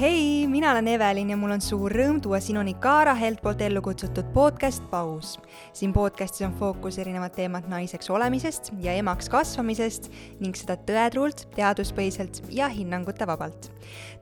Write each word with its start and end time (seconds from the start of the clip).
hei, 0.00 0.46
mina 0.48 0.70
olen 0.70 0.88
Evelin 0.88 1.30
ja 1.30 1.36
mul 1.36 1.52
on 1.52 1.60
suur 1.60 1.92
rõõm 1.92 2.22
tuua 2.24 2.38
sinuni 2.40 2.72
Kaara 2.80 3.12
Helt 3.18 3.42
poolt 3.44 3.60
ellu 3.60 3.82
kutsutud 3.84 4.30
podcast 4.32 4.82
Paus. 4.90 5.34
siin 5.72 5.92
podcastis 5.92 6.46
on 6.46 6.54
fookus 6.56 6.98
erinevad 6.98 7.34
teemad 7.36 7.68
naiseks 7.68 8.08
olemisest 8.10 8.72
ja 8.80 8.94
emaks 8.96 9.28
kasvamisest 9.28 10.08
ning 10.40 10.56
seda 10.56 10.78
tõetruult, 10.88 11.44
teaduspõhiselt 11.56 12.40
ja 12.48 12.68
hinnangute 12.68 13.26
vabalt. 13.26 13.70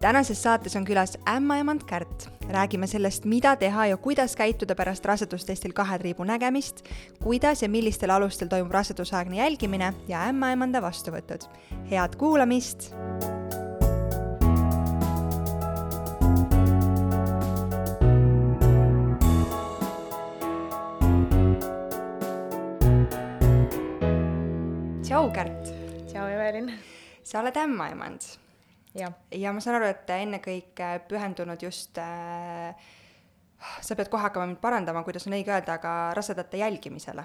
tänases 0.01 0.43
saates 0.43 0.77
on 0.77 0.85
külas 0.85 1.15
ämmaemand 1.29 1.87
Kärt. 1.87 2.29
räägime 2.51 2.87
sellest, 2.87 3.25
mida 3.25 3.57
teha 3.57 3.87
ja 3.87 3.97
kuidas 3.97 4.37
käituda 4.37 4.75
pärast 4.75 5.07
rasedustestil 5.07 5.73
kahe 5.73 5.99
triibu 5.99 6.25
nägemist, 6.25 6.83
kuidas 7.23 7.63
ja 7.63 7.69
millistel 7.69 8.11
alustel 8.11 8.49
toimub 8.49 8.73
rasedusaegne 8.73 9.37
jälgimine 9.37 9.95
ja 10.09 10.27
ämmaemanda 10.27 10.83
vastuvõtud. 10.83 11.47
head 11.91 12.17
kuulamist 12.17 12.95
tšau, 25.19 25.33
Kärt! 25.35 25.71
tšau, 26.07 26.29
Evelin! 26.31 26.69
sa 27.27 27.41
oled 27.41 27.57
ämmaemand. 27.59 28.23
ja 28.95 29.51
ma 29.51 29.59
saan 29.59 29.81
aru, 29.81 29.89
et 29.91 30.11
ennekõike 30.15 30.91
pühendunud 31.11 31.59
just 31.59 31.99
äh,, 31.99 32.71
sa 33.83 33.97
pead 33.99 34.13
kohe 34.13 34.23
hakkama 34.23 34.47
mind 34.47 34.61
parandama, 34.63 35.03
kuidas 35.03 35.27
on 35.27 35.35
õige 35.35 35.51
öelda, 35.51 35.75
aga 35.81 36.15
rasedate 36.15 36.61
jälgimisele. 36.63 37.25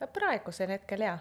praegusel 0.00 0.72
hetkel 0.72 1.04
jaa. 1.04 1.18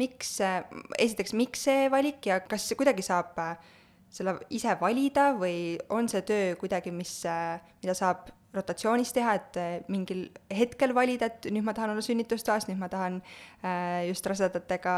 miks, 0.00 0.32
äh, 0.40 0.64
esiteks, 0.96 1.36
miks 1.36 1.68
see 1.68 1.90
valik 1.92 2.24
ja 2.24 2.40
kas 2.40 2.72
kuidagi 2.72 3.04
saab 3.04 3.36
äh, 3.36 3.60
selle 4.08 4.38
ise 4.48 4.78
valida 4.80 5.34
või 5.36 5.76
on 5.92 6.08
see 6.08 6.24
töö 6.24 6.56
kuidagi, 6.56 6.88
mis, 6.88 7.18
äh, 7.28 7.60
mida 7.82 7.92
saab 7.92 8.32
rotatsioonis 8.54 9.12
teha, 9.16 9.34
et 9.38 9.58
äh, 9.60 9.74
mingil 9.92 10.26
hetkel 10.54 10.94
valida, 10.96 11.28
et 11.30 11.48
nüüd 11.54 11.66
ma 11.66 11.74
tahan 11.76 11.94
olla 11.94 12.04
sünnitustoas, 12.04 12.68
nüüd 12.70 12.80
ma 12.80 12.88
tahan 12.92 13.20
äh, 13.20 14.06
just 14.08 14.26
rasedatega 14.30 14.96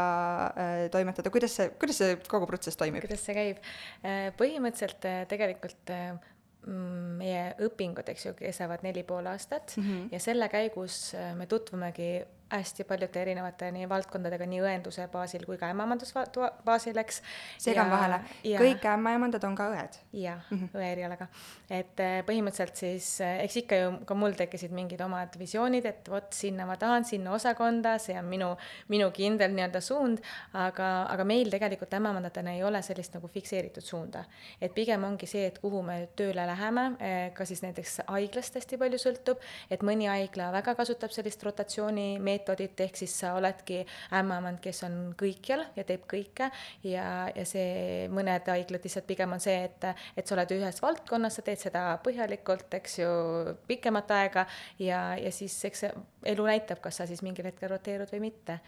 äh, 0.49 0.85
toimetada, 0.93 1.33
kuidas 1.33 1.57
see, 1.59 1.69
kuidas 1.81 2.01
see 2.03 2.15
kogu 2.29 2.49
protsess 2.49 2.79
toimib? 2.79 3.05
kuidas 3.05 3.25
see 3.27 3.37
käib? 3.37 3.61
Äh, 4.03 4.29
põhimõtteliselt 4.39 5.07
äh, 5.09 5.19
tegelikult 5.31 5.93
mm, 5.93 7.11
meie 7.21 7.43
õpingud, 7.67 8.07
eks 8.13 8.29
ju, 8.29 8.35
kestavad 8.39 8.85
neli 8.85 9.05
pool 9.07 9.29
aastat 9.33 9.75
mm 9.77 9.83
-hmm. 9.83 10.09
ja 10.15 10.23
selle 10.23 10.49
käigus 10.53 11.15
me 11.37 11.49
tutvumegi 11.49 12.11
hästi 12.49 12.83
paljude 12.87 13.21
erinevate 13.21 13.69
nii 13.75 13.87
valdkondadega, 13.89 14.45
nii 14.47 14.61
õenduse 14.63 15.07
baasil 15.11 15.43
kui 15.45 15.57
ka 15.59 15.67
ämmaemanduse 15.73 16.23
baasil, 16.65 16.97
eks. 17.01 17.19
segan 17.59 17.91
vahele, 17.91 18.21
kõik 18.43 18.85
ämmaemandad 18.93 19.43
on 19.47 19.55
ka 19.57 19.67
õed? 19.73 19.97
jah 20.15 20.39
mm 20.49 20.57
-hmm., 20.57 20.77
õe 20.79 20.91
erialaga. 20.91 21.27
et 21.69 21.99
äh, 21.99 22.21
põhimõtteliselt 22.27 22.75
siis, 22.75 23.21
äh, 23.21 23.43
eks 23.43 23.57
ikka 23.63 23.75
ju 23.75 23.91
ka 24.05 24.15
mul 24.15 24.31
tekkisid 24.31 24.71
mingid 24.71 25.01
omad 25.01 25.35
visioonid, 25.39 25.85
et 25.85 26.09
vot 26.09 26.33
sinna 26.33 26.65
ma 26.65 26.77
tahan, 26.77 27.05
sinna 27.05 27.33
osakonda, 27.33 27.97
see 27.97 28.19
on 28.19 28.25
minu, 28.25 28.55
minu 28.87 29.11
kindel 29.11 29.51
nii-öelda 29.51 29.81
suund, 29.81 30.23
aga, 30.53 31.03
aga 31.03 31.23
meil 31.23 31.51
tegelikult 31.51 31.93
ämmaemandatena 31.93 32.53
ei 32.53 32.63
ole 32.63 32.81
sellist 32.81 33.13
nagu 33.13 33.27
fikseeritud 33.27 33.83
suunda. 33.83 34.23
et 34.61 34.73
pigem 34.73 35.03
ongi 35.03 35.25
see, 35.27 35.45
et 35.47 35.59
kuhu 35.59 35.81
me 35.81 36.07
tööle 36.15 36.47
läheme, 36.47 36.85
äh, 37.01 37.33
ka 37.33 37.45
siis 37.45 37.61
näiteks 37.61 38.01
haiglast 38.07 38.55
hästi 38.55 38.77
palju 38.77 38.97
sõltub, 38.97 39.37
et 39.69 39.83
mõni 39.83 40.07
haigla 40.07 40.51
väga 40.51 40.75
kasutab 40.75 41.11
sellist 41.11 41.43
rotatsioonimeetodit, 41.43 42.36
meetodit, 42.36 42.36
ehk 42.37 42.99
siis 42.99 43.13
sa 43.19 43.33
oledki 43.37 43.81
ämmaemand, 44.13 44.59
kes 44.63 44.83
on 44.87 44.97
kõikjal 45.17 45.65
ja 45.75 45.85
teeb 45.87 46.05
kõike. 46.09 46.49
Ja, 46.83 47.29
ja 47.35 47.45
see, 47.45 48.07
mõned 48.13 48.47
haiglad 48.47 48.83
lihtsalt 48.85 49.07
pigem 49.07 49.33
on 49.33 49.43
see, 49.43 49.57
et, 49.69 49.87
et 50.17 50.27
sa 50.27 50.35
oled 50.37 50.53
ühes 50.57 50.81
valdkonnas, 50.83 51.39
sa 51.39 51.45
teed 51.45 51.61
seda 51.61 51.85
põhjalikult, 52.03 52.69
eks 52.79 52.99
ju, 52.99 53.09
pikemat 53.67 54.11
aega. 54.17 54.45
Ja, 54.79 55.15
ja 55.19 55.31
siis 55.31 55.57
eks 55.65 55.87
elu 56.27 56.47
näitab, 56.47 56.81
kas 56.83 57.01
sa 57.01 57.09
siis 57.09 57.23
mingil 57.25 57.49
hetkel 57.49 57.71
roteerud 57.73 58.11
või 58.13 58.29
mitte 58.29 58.61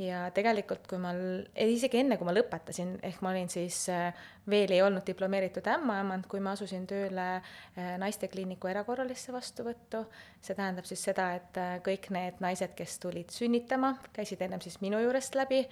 ja 0.00 0.24
tegelikult, 0.34 0.86
kui 0.88 0.98
ma, 1.00 1.12
isegi 1.60 2.00
enne, 2.00 2.16
kui 2.18 2.28
ma 2.28 2.34
lõpetasin, 2.34 2.96
ehk 3.04 3.20
ma 3.24 3.32
olin 3.34 3.50
siis 3.52 3.82
äh, 3.92 4.16
veel 4.50 4.72
ei 4.72 4.80
olnud 4.82 5.04
diplomeeritud 5.06 5.66
ämmaemand, 5.68 6.26
kui 6.30 6.40
ma 6.42 6.54
asusin 6.56 6.86
tööle 6.88 7.26
äh, 7.36 7.90
naistekliiniku 8.00 8.70
erakorralisse 8.70 9.34
vastuvõttu. 9.34 10.04
see 10.40 10.56
tähendab 10.56 10.86
siis 10.88 11.02
seda, 11.04 11.26
et 11.36 11.58
äh, 11.60 11.74
kõik 11.84 12.08
need 12.16 12.40
naised, 12.40 12.72
kes 12.76 12.96
tulid 13.02 13.32
sünnitama, 13.34 13.92
käisid 14.16 14.40
ennem 14.40 14.62
siis 14.64 14.78
minu 14.80 15.00
juurest 15.02 15.36
läbi. 15.36 15.66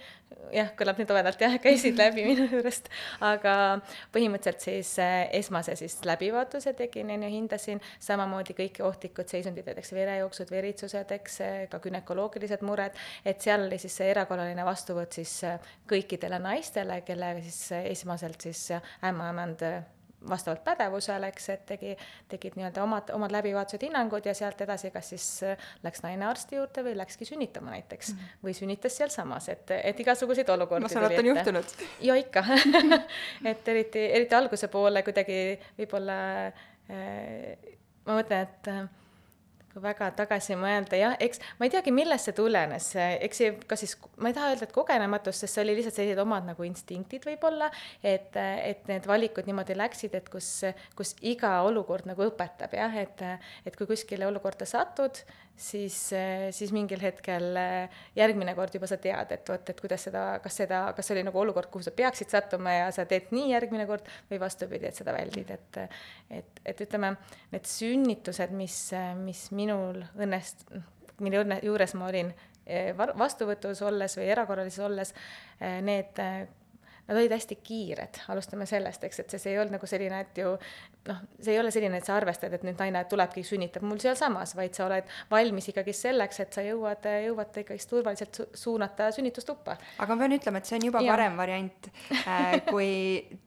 jah, 0.53 0.69
kõlab 0.77 1.01
nii 1.01 1.09
toredalt 1.09 1.41
jah, 1.41 1.57
käisid 1.61 1.97
läbi 1.97 2.27
minu 2.27 2.45
juurest, 2.51 2.91
aga 3.25 3.55
põhimõtteliselt 4.13 4.61
siis 4.61 4.93
esmase 5.39 5.75
siis 5.79 5.97
läbivaatuse 6.05 6.75
tegin, 6.77 7.09
on 7.15 7.25
ju, 7.25 7.31
hindasin 7.33 7.81
samamoodi 7.99 8.53
kõiki 8.57 8.85
ohtlikud 8.85 9.29
seisundid, 9.29 9.65
näiteks 9.65 9.93
verejooksud, 9.97 10.53
veritsused, 10.53 11.17
eks, 11.17 11.41
ka 11.71 11.81
günekoloogilised 11.81 12.61
mured, 12.65 12.97
et 13.25 13.41
seal 13.41 13.65
oli 13.65 13.81
siis 13.81 13.97
see 13.97 14.13
erakorraline 14.19 14.65
vastuvõtt 14.67 15.19
siis 15.19 15.37
äh, 15.47 15.71
kõikidele 15.89 16.41
naistele, 16.43 17.01
kellega 17.07 17.43
siis 17.45 17.61
äh, 17.75 17.87
esmaselt 17.93 18.49
siis 18.49 18.69
äh, 18.75 18.91
ämmaemand 19.09 19.63
vastavalt 20.29 20.65
pädevusele, 20.65 21.29
eks, 21.31 21.45
et 21.53 21.61
tegi, 21.69 21.93
tegid 22.27 22.57
nii-öelda 22.59 22.81
omad, 22.83 23.11
omad 23.15 23.31
läbivaatused, 23.31 23.85
hinnangud 23.87 24.25
ja 24.27 24.33
sealt 24.35 24.59
edasi, 24.65 24.91
kas 24.91 25.13
siis 25.13 25.27
läks 25.85 26.03
naine 26.03 26.27
arsti 26.27 26.59
juurde 26.59 26.83
või 26.83 26.97
läkski 26.99 27.27
sünnitama 27.29 27.71
näiteks 27.71 28.11
mm 28.11 28.19
-hmm. 28.19 28.41
või 28.43 28.55
sünnitas 28.57 28.97
sealsamas, 28.99 29.47
et, 29.49 29.71
et 29.77 29.99
igasuguseid 30.03 30.51
olukordi 30.51 30.83
ma 30.83 30.91
saan 30.91 31.07
aru, 31.07 31.15
et 31.15 31.23
on 31.23 31.31
juhtunud. 31.31 31.73
ja 32.01 32.19
ikka 32.19 32.43
et 33.53 33.67
eriti, 33.67 34.05
eriti 34.19 34.35
alguse 34.35 34.67
poole 34.67 35.03
kuidagi 35.07 35.39
võib-olla 35.79 36.19
äh, 36.47 37.77
ma 38.05 38.19
mõtlen, 38.19 38.43
et 38.43 38.73
kui 39.73 39.81
väga 39.83 40.09
tagasi 40.17 40.57
mõelda, 40.59 40.97
jah, 40.99 41.15
eks 41.21 41.41
ma 41.59 41.67
ei 41.67 41.73
teagi, 41.73 41.93
millest 41.95 42.29
see 42.29 42.37
tulenes, 42.37 42.91
eks 42.97 43.41
see, 43.41 43.51
kas 43.69 43.83
siis, 43.83 43.95
ma 44.17 44.31
ei 44.31 44.37
taha 44.37 44.53
öelda, 44.53 44.67
et 44.67 44.75
kogenematus, 44.75 45.41
sest 45.43 45.57
see 45.57 45.65
oli 45.65 45.77
lihtsalt 45.77 45.99
sellised 45.99 46.23
omad 46.23 46.47
nagu 46.49 46.65
instinktid 46.67 47.27
võib-olla, 47.29 47.69
et, 48.01 48.35
et 48.39 48.89
need 48.89 49.05
valikud 49.09 49.49
niimoodi 49.49 49.77
läksid, 49.77 50.15
et 50.17 50.31
kus, 50.33 50.49
kus 50.97 51.15
iga 51.21 51.59
olukord 51.67 52.09
nagu 52.09 52.25
õpetab 52.29 52.73
jah, 52.79 52.97
et, 53.03 53.23
et 53.65 53.77
kui 53.77 53.89
kuskile 53.89 54.27
olukorda 54.29 54.67
satud, 54.69 55.21
siis, 55.59 55.95
siis 56.55 56.71
mingil 56.75 57.01
hetkel 57.03 57.57
järgmine 58.15 58.55
kord 58.57 58.75
juba 58.75 58.87
sa 58.89 58.97
tead, 59.01 59.33
et 59.35 59.51
vot, 59.51 59.71
et 59.71 59.81
kuidas 59.81 60.07
seda, 60.07 60.23
kas 60.43 60.59
seda, 60.61 60.81
kas 60.95 61.09
see 61.09 61.17
oli 61.17 61.25
nagu 61.27 61.41
olukord, 61.41 61.69
kuhu 61.71 61.85
sa 61.85 61.93
peaksid 61.95 62.31
sattuma 62.31 62.75
ja 62.75 62.91
sa 62.95 63.05
teed 63.09 63.33
nii 63.35 63.51
järgmine 63.53 63.87
kord 63.89 64.07
või 64.31 64.39
vastupidi, 64.41 64.89
et 64.89 64.99
seda 64.99 65.15
väldid, 65.15 65.51
et 65.55 65.81
et, 66.29 66.61
et 66.65 66.81
ütleme, 66.85 67.13
need 67.53 67.67
sünnitused, 67.69 68.53
mis, 68.55 68.77
mis 69.23 69.43
minul 69.55 70.01
õnnest-, 70.17 70.65
mille 71.23 71.43
õnne 71.43 71.59
juures 71.65 71.95
ma 71.99 72.09
olin 72.09 72.31
eh, 72.65 72.93
vastuvõtus 72.95 73.81
olles 73.85 74.17
või 74.19 74.29
erakorralises 74.33 74.85
olles, 74.85 75.13
eh, 75.59 75.79
need 75.85 76.23
nad 77.09 77.17
olid 77.17 77.33
hästi 77.33 77.57
kiired, 77.65 78.21
alustame 78.29 78.67
sellest, 78.69 79.03
eks, 79.07 79.23
et 79.23 79.33
see, 79.33 79.41
see 79.41 79.53
ei 79.55 79.59
olnud 79.61 79.73
nagu 79.79 79.87
selline, 79.89 80.19
et 80.21 80.41
ju 80.43 80.51
noh, 81.09 81.21
see 81.39 81.55
ei 81.55 81.59
ole 81.61 81.71
selline, 81.73 81.97
et 81.97 82.05
sa 82.05 82.15
arvestad, 82.19 82.53
et 82.53 82.65
nüüd 82.67 82.77
naine 82.79 83.01
tulebki, 83.09 83.41
sünnitab 83.47 83.85
mul 83.87 83.99
sealsamas, 84.01 84.53
vaid 84.57 84.77
sa 84.77 84.85
oled 84.85 85.09
valmis 85.31 85.69
ikkagi 85.71 85.95
selleks, 85.95 86.41
et 86.43 86.57
sa 86.57 86.63
jõuad, 86.65 87.07
jõuad 87.25 87.59
ikkagi 87.63 87.87
turvaliselt 87.89 88.41
suunata 88.57 89.09
sünnitustuppa. 89.15 89.77
aga 89.97 90.15
ma 90.15 90.25
pean 90.25 90.37
ütlema, 90.37 90.61
et 90.61 90.69
see 90.69 90.77
on 90.77 90.87
juba 90.89 91.01
ja. 91.05 91.15
parem 91.15 91.39
variant 91.39 91.89
äh, 92.19 92.59
kui 92.67 92.91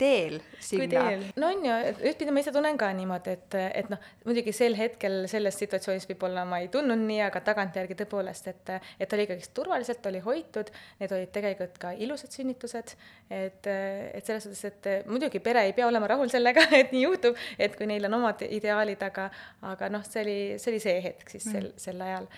teel 0.01 0.41
sinna. 0.71 1.05
no 1.39 1.53
on 1.53 1.67
ju, 1.69 1.79
ühtpidi 2.11 2.35
ma 2.35 2.43
ise 2.43 2.55
tunnen 2.55 2.81
ka 2.81 2.91
niimoodi, 2.99 3.37
et, 3.39 3.59
et 3.83 3.93
noh, 3.93 4.11
muidugi 4.27 4.55
sel 4.57 4.77
hetkel 4.79 5.23
selles 5.31 5.59
situatsioonis 5.63 6.09
võib-olla 6.11 6.47
ma 6.49 6.63
ei 6.65 6.71
tundnud 6.73 7.07
nii, 7.07 7.23
aga 7.29 7.45
tagantjärgi 7.53 7.99
tõepoolest, 8.03 8.51
et, 8.51 8.75
et 8.99 9.17
oli 9.17 9.29
ikkagi 9.29 9.53
turvaliselt, 9.55 10.11
oli 10.11 10.23
hoitud, 10.25 10.73
need 10.99 11.15
olid 11.15 11.33
tegelikult 11.35 11.79
ka 11.83 11.95
ilusad 11.95 12.35
sünnitused, 12.35 12.97
et, 13.31 13.52
et 13.67 14.27
selles 14.27 14.47
suhtes, 14.47 14.65
et 14.71 15.09
muidugi 15.11 15.41
pere 15.45 15.67
ei 15.69 15.75
pea 15.77 15.87
olema 15.87 16.11
rahul 16.15 16.31
sellega, 16.33 16.67
et 16.81 16.93
nii 16.95 17.05
juhtub, 17.07 17.39
et 17.59 17.77
kui 17.77 17.89
neil 17.91 18.09
on 18.09 18.19
omad 18.21 18.45
ideaalid, 18.49 19.03
aga, 19.09 19.29
aga 19.73 19.91
noh, 19.93 20.05
see 20.09 20.25
oli, 20.25 20.39
see 20.59 20.73
oli 20.73 20.83
see 20.83 21.01
hetk 21.05 21.35
siis 21.37 21.49
sel, 21.49 21.73
mm. 21.73 21.83
sel 21.87 22.07
ajal. 22.09 22.31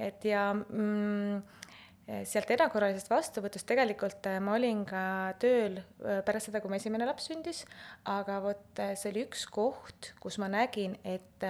et 0.00 0.24
ja 0.24 0.50
mm, 0.54 1.40
sealt 2.26 2.50
erakorralisest 2.50 3.10
vastuvõtust 3.10 3.66
tegelikult 3.68 4.26
äh, 4.28 4.38
ma 4.42 4.56
olin 4.56 4.82
ka 4.88 5.02
tööl 5.42 5.78
äh, 5.78 6.20
pärast 6.26 6.48
seda, 6.48 6.62
kui 6.62 6.72
mu 6.72 6.78
esimene 6.78 7.06
laps 7.06 7.28
sündis, 7.30 7.62
aga 8.10 8.40
vot 8.42 8.82
äh, 8.82 8.94
see 8.98 9.12
oli 9.12 9.24
üks 9.28 9.46
koht, 9.52 10.12
kus 10.22 10.40
ma 10.42 10.50
nägin, 10.50 10.96
et 11.06 11.46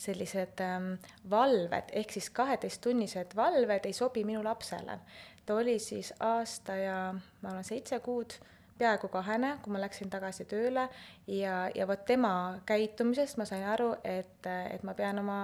sellised 0.00 0.62
ähm, 0.64 0.94
valved 1.30 1.90
ehk 1.98 2.14
siis 2.14 2.30
kaheteisttunnised 2.34 3.34
valved 3.36 3.88
ei 3.88 3.96
sobi 3.96 4.24
minu 4.24 4.42
lapsele. 4.44 5.00
ta 5.44 5.54
oli 5.58 5.78
siis 5.82 6.12
aasta 6.20 6.76
ja 6.78 6.98
ma 7.12 7.50
arvan, 7.50 7.66
seitse 7.66 7.98
kuud 8.04 8.38
peaaegu 8.78 9.08
kahene, 9.08 9.56
kui 9.62 9.72
ma 9.72 9.80
läksin 9.82 10.10
tagasi 10.10 10.44
tööle. 10.50 10.88
Ja, 11.26 11.68
ja 11.74 11.86
vot 11.88 12.04
tema 12.04 12.60
käitumisest 12.66 13.38
ma 13.40 13.46
sain 13.48 13.64
aru, 13.68 13.94
et, 14.04 14.46
et 14.46 14.82
ma 14.82 14.94
pean 14.94 15.18
oma 15.22 15.38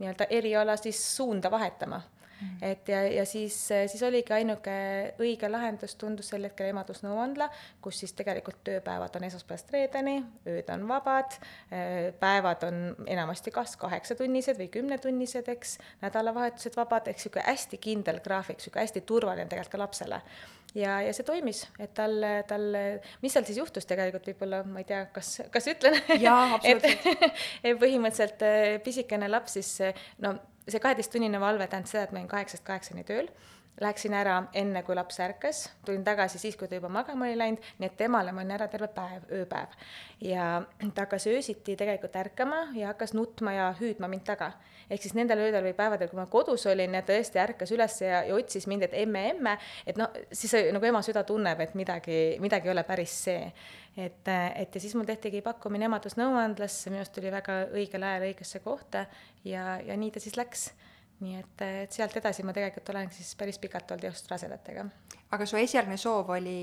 nii-öelda 0.00 0.30
eriala 0.30 0.76
siis 0.80 1.02
suunda 1.16 1.50
vahetama. 1.50 2.02
-hmm. 2.40 2.64
et 2.64 2.88
ja, 2.88 3.02
ja 3.08 3.24
siis, 3.26 3.68
siis 3.86 4.02
oligi 4.02 4.32
ainuke 4.32 4.72
õige 5.20 5.50
lahendus, 5.50 5.94
tundus 6.00 6.30
sel 6.32 6.46
hetkel 6.48 6.70
emadusnõuandla, 6.72 7.48
kus 7.82 8.00
siis 8.02 8.14
tegelikult 8.16 8.62
tööpäevad 8.66 9.16
on 9.16 9.26
esmaspäevast 9.28 9.72
reedeni, 9.74 10.16
ööd 10.48 10.70
on 10.74 10.86
vabad, 10.88 11.36
päevad 12.20 12.64
on 12.68 12.80
enamasti 13.06 13.52
kas 13.54 13.76
kaheksatunnised 13.80 14.60
või 14.60 14.70
kümnetunnised, 14.72 15.50
eks, 15.54 15.76
nädalavahetused 16.04 16.78
vabad, 16.80 17.10
eks 17.10 17.26
niisugune 17.26 17.46
hästi 17.46 17.80
kindel 17.82 18.22
graafik, 18.24 18.60
niisugune 18.60 18.86
hästi 18.86 19.04
turvaline 19.06 19.48
tegelikult 19.50 19.76
ka 19.76 19.84
lapsele 19.84 20.22
ja, 20.74 21.00
ja 21.04 21.12
see 21.16 21.26
toimis, 21.26 21.64
et 21.82 21.94
tal, 21.96 22.16
tal, 22.48 22.66
mis 23.22 23.34
seal 23.34 23.46
siis 23.48 23.60
juhtus 23.60 23.88
tegelikult 23.90 24.28
võib-olla, 24.32 24.62
ma 24.66 24.82
ei 24.82 24.88
tea, 24.88 25.04
kas, 25.14 25.36
kas 25.54 25.70
ütlen? 25.72 25.98
jaa, 26.20 26.42
absoluutselt 26.56 27.38
et 27.64 27.80
põhimõtteliselt 27.80 28.46
eh, 28.46 28.76
pisikene 28.84 29.30
laps 29.30 29.58
siis, 29.58 29.72
no 30.24 30.36
see 30.70 30.82
kaheteisttunnine 30.82 31.40
valve 31.42 31.66
tähendas 31.70 31.94
seda, 31.94 32.06
et 32.06 32.14
ma 32.14 32.20
olin 32.20 32.30
kaheksast 32.30 32.66
kaheksani 32.66 33.06
tööl 33.08 33.30
Läksin 33.80 34.12
ära 34.12 34.34
enne, 34.52 34.82
kui 34.84 34.92
laps 34.92 35.16
ärkas, 35.24 35.62
tulin 35.88 36.02
tagasi 36.04 36.38
siis, 36.38 36.56
kui 36.60 36.68
ta 36.68 36.76
juba 36.76 36.90
magama 36.92 37.24
oli 37.24 37.36
läinud, 37.40 37.64
nii 37.80 37.88
et 37.88 37.94
temale 37.96 38.32
ma 38.36 38.42
olin 38.42 38.52
ära 38.52 38.66
terve 38.68 38.90
päev, 38.92 39.22
ööpäev. 39.32 39.72
ja 40.20 40.48
ta 40.82 41.06
hakkas 41.06 41.24
öösiti 41.30 41.78
tegelikult 41.80 42.16
ärkama 42.20 42.58
ja 42.76 42.90
hakkas 42.90 43.14
nutma 43.16 43.54
ja 43.56 43.70
hüüdma 43.80 44.08
mind 44.08 44.26
taga. 44.28 44.50
ehk 44.90 45.00
siis 45.02 45.14
nendel 45.14 45.40
öödel 45.46 45.64
või 45.64 45.72
päevadel, 45.78 46.10
kui 46.10 46.20
ma 46.20 46.26
kodus 46.26 46.66
olin 46.66 46.94
ja 46.94 47.00
ta 47.02 47.14
tõesti 47.14 47.40
ärkas 47.40 47.72
üles 47.72 47.96
ja, 48.02 48.20
ja 48.28 48.34
otsis 48.34 48.66
mind, 48.66 48.84
et 48.84 48.98
emme, 49.00 49.24
emme, 49.30 49.56
et 49.86 49.96
noh, 49.96 50.12
siis 50.32 50.52
nagu 50.74 50.84
ema 50.84 51.00
süda 51.06 51.24
tunneb, 51.24 51.60
et 51.64 51.74
midagi, 51.74 52.20
midagi 52.40 52.68
ei 52.68 52.74
ole 52.74 52.84
päris 52.84 53.16
see. 53.24 53.52
et, 53.96 54.28
et 54.28 54.74
ja 54.74 54.80
siis 54.80 54.94
mul 54.94 55.08
tehtigi 55.08 55.40
pakkumine 55.40 55.88
emadusnõuandlasse, 55.88 56.92
minu 56.92 57.00
arust 57.00 57.16
tuli 57.16 57.32
väga 57.32 57.62
õigel 57.72 58.04
ajal 58.04 58.28
õigesse 58.28 58.60
kohta 58.60 59.06
ja, 59.44 59.78
ja 59.80 59.96
nii 59.96 60.10
ta 60.12 60.20
siis 60.20 60.36
läks 60.36 60.68
nii 61.20 61.36
et, 61.36 61.64
et 61.84 61.96
sealt 61.96 62.16
edasi 62.16 62.44
ma 62.46 62.54
tegelikult 62.56 62.92
olen 62.92 63.10
siis 63.12 63.34
päris 63.38 63.58
pikalt 63.60 63.90
olnud 63.92 64.08
just 64.08 64.30
rasedatega. 64.30 64.86
aga 65.36 65.46
su 65.46 65.58
esialgne 65.60 65.98
soov 66.00 66.32
oli 66.36 66.60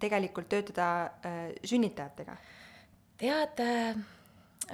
tegelikult 0.00 0.50
töötada 0.52 0.88
äh, 1.24 1.46
sünnitajatega? 1.64 2.36
tead 3.18 3.62
äh,, 3.62 3.96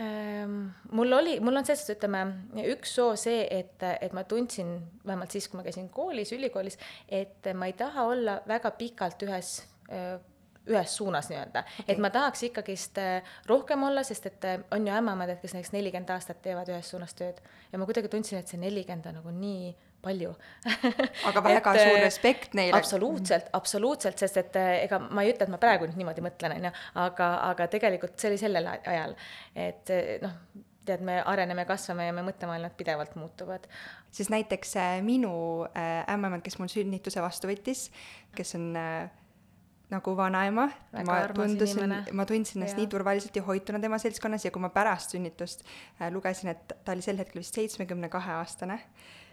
äh, 0.00 0.56
mul 0.92 1.12
oli, 1.12 1.38
mul 1.40 1.60
on 1.60 1.68
selles 1.68 1.84
suhtes, 1.84 1.98
ütleme, 1.98 2.24
üks 2.72 2.96
soov 2.98 3.16
see, 3.20 3.44
et, 3.60 3.82
et 4.00 4.16
ma 4.16 4.24
tundsin, 4.24 4.78
vähemalt 5.06 5.36
siis, 5.36 5.48
kui 5.48 5.60
ma 5.60 5.66
käisin 5.66 5.90
koolis, 5.92 6.32
ülikoolis, 6.36 6.78
et 7.08 7.52
ma 7.54 7.68
ei 7.70 7.76
taha 7.78 8.08
olla 8.10 8.40
väga 8.48 8.72
pikalt 8.80 9.28
ühes 9.28 9.54
äh, 9.92 10.16
ühes 10.68 10.96
suunas 10.96 11.30
nii-öelda 11.30 11.62
okay., 11.64 11.84
et 11.88 12.00
ma 12.02 12.10
tahaks 12.12 12.42
ikkagist 12.50 12.98
äh, 13.00 13.28
rohkem 13.48 13.82
olla, 13.86 14.02
sest 14.06 14.26
et 14.30 14.48
äh, 14.48 14.58
on 14.74 14.86
ju 14.86 14.94
ämmamad, 14.94 15.32
et 15.32 15.42
kes 15.42 15.54
näiteks 15.56 15.72
nelikümmend 15.72 16.12
aastat 16.14 16.42
teevad 16.44 16.68
ühes 16.72 16.90
suunas 16.92 17.14
tööd 17.16 17.40
ja 17.72 17.80
ma 17.80 17.88
kuidagi 17.88 18.10
tundsin, 18.12 18.40
et 18.40 18.50
see 18.50 18.60
nelikümmend 18.60 19.08
on 19.10 19.20
nagu 19.20 19.34
nii 19.34 19.72
palju 20.00 20.32
aga 21.28 21.42
väga 21.44 21.74
et, 21.74 21.82
suur 21.84 21.98
äh, 21.98 22.04
respekt 22.04 22.56
neile. 22.58 22.76
absoluutselt, 22.76 23.52
absoluutselt, 23.56 24.20
sest 24.20 24.40
et 24.42 24.58
ega 24.60 25.00
ma 25.02 25.24
ei 25.24 25.34
ütle, 25.34 25.48
et 25.48 25.52
ma 25.52 25.60
praegu 25.60 25.88
nüüd 25.88 26.00
niimoodi 26.00 26.24
mõtlen, 26.24 26.56
on 26.56 26.68
ju, 26.68 26.74
aga, 27.04 27.30
aga 27.50 27.68
tegelikult 27.72 28.18
see 28.20 28.32
oli 28.32 28.40
sellel 28.40 28.68
ajal, 28.76 29.16
et 29.68 29.92
noh, 30.24 30.36
tead, 30.88 31.04
me 31.04 31.20
areneme, 31.28 31.64
kasvame 31.68 32.08
ja 32.08 32.12
me 32.16 32.24
mõttemaailmad 32.26 32.76
pidevalt 32.76 33.16
muutuvad. 33.20 33.68
siis 34.10 34.32
näiteks 34.32 34.74
minu 35.04 35.32
ämmaemand, 36.08 36.42
kes 36.44 36.56
mul 36.58 36.72
sünnituse 36.72 37.22
vastu 37.22 37.50
võttis, 37.52 37.88
kes 38.36 38.56
on 38.56 38.72
nagu 39.90 40.14
vanaema, 40.16 40.66
ma 41.06 41.20
tundusin, 41.34 41.94
ma 42.14 42.26
tundsin 42.28 42.60
ennast 42.60 42.78
nii 42.78 42.90
turvaliselt 42.90 43.36
ja 43.36 43.42
hoituna 43.46 43.80
tema 43.82 43.98
seltskonnas 43.98 44.46
ja 44.46 44.52
kui 44.54 44.62
ma 44.62 44.70
pärast 44.74 45.16
sünnitust 45.16 45.64
äh, 45.64 46.10
lugesin, 46.14 46.52
et 46.54 46.76
ta 46.84 46.94
oli 46.94 47.02
sel 47.04 47.18
hetkel 47.18 47.42
vist 47.42 47.58
seitsmekümne 47.58 48.10
kahe 48.12 48.36
aastane, 48.38 48.78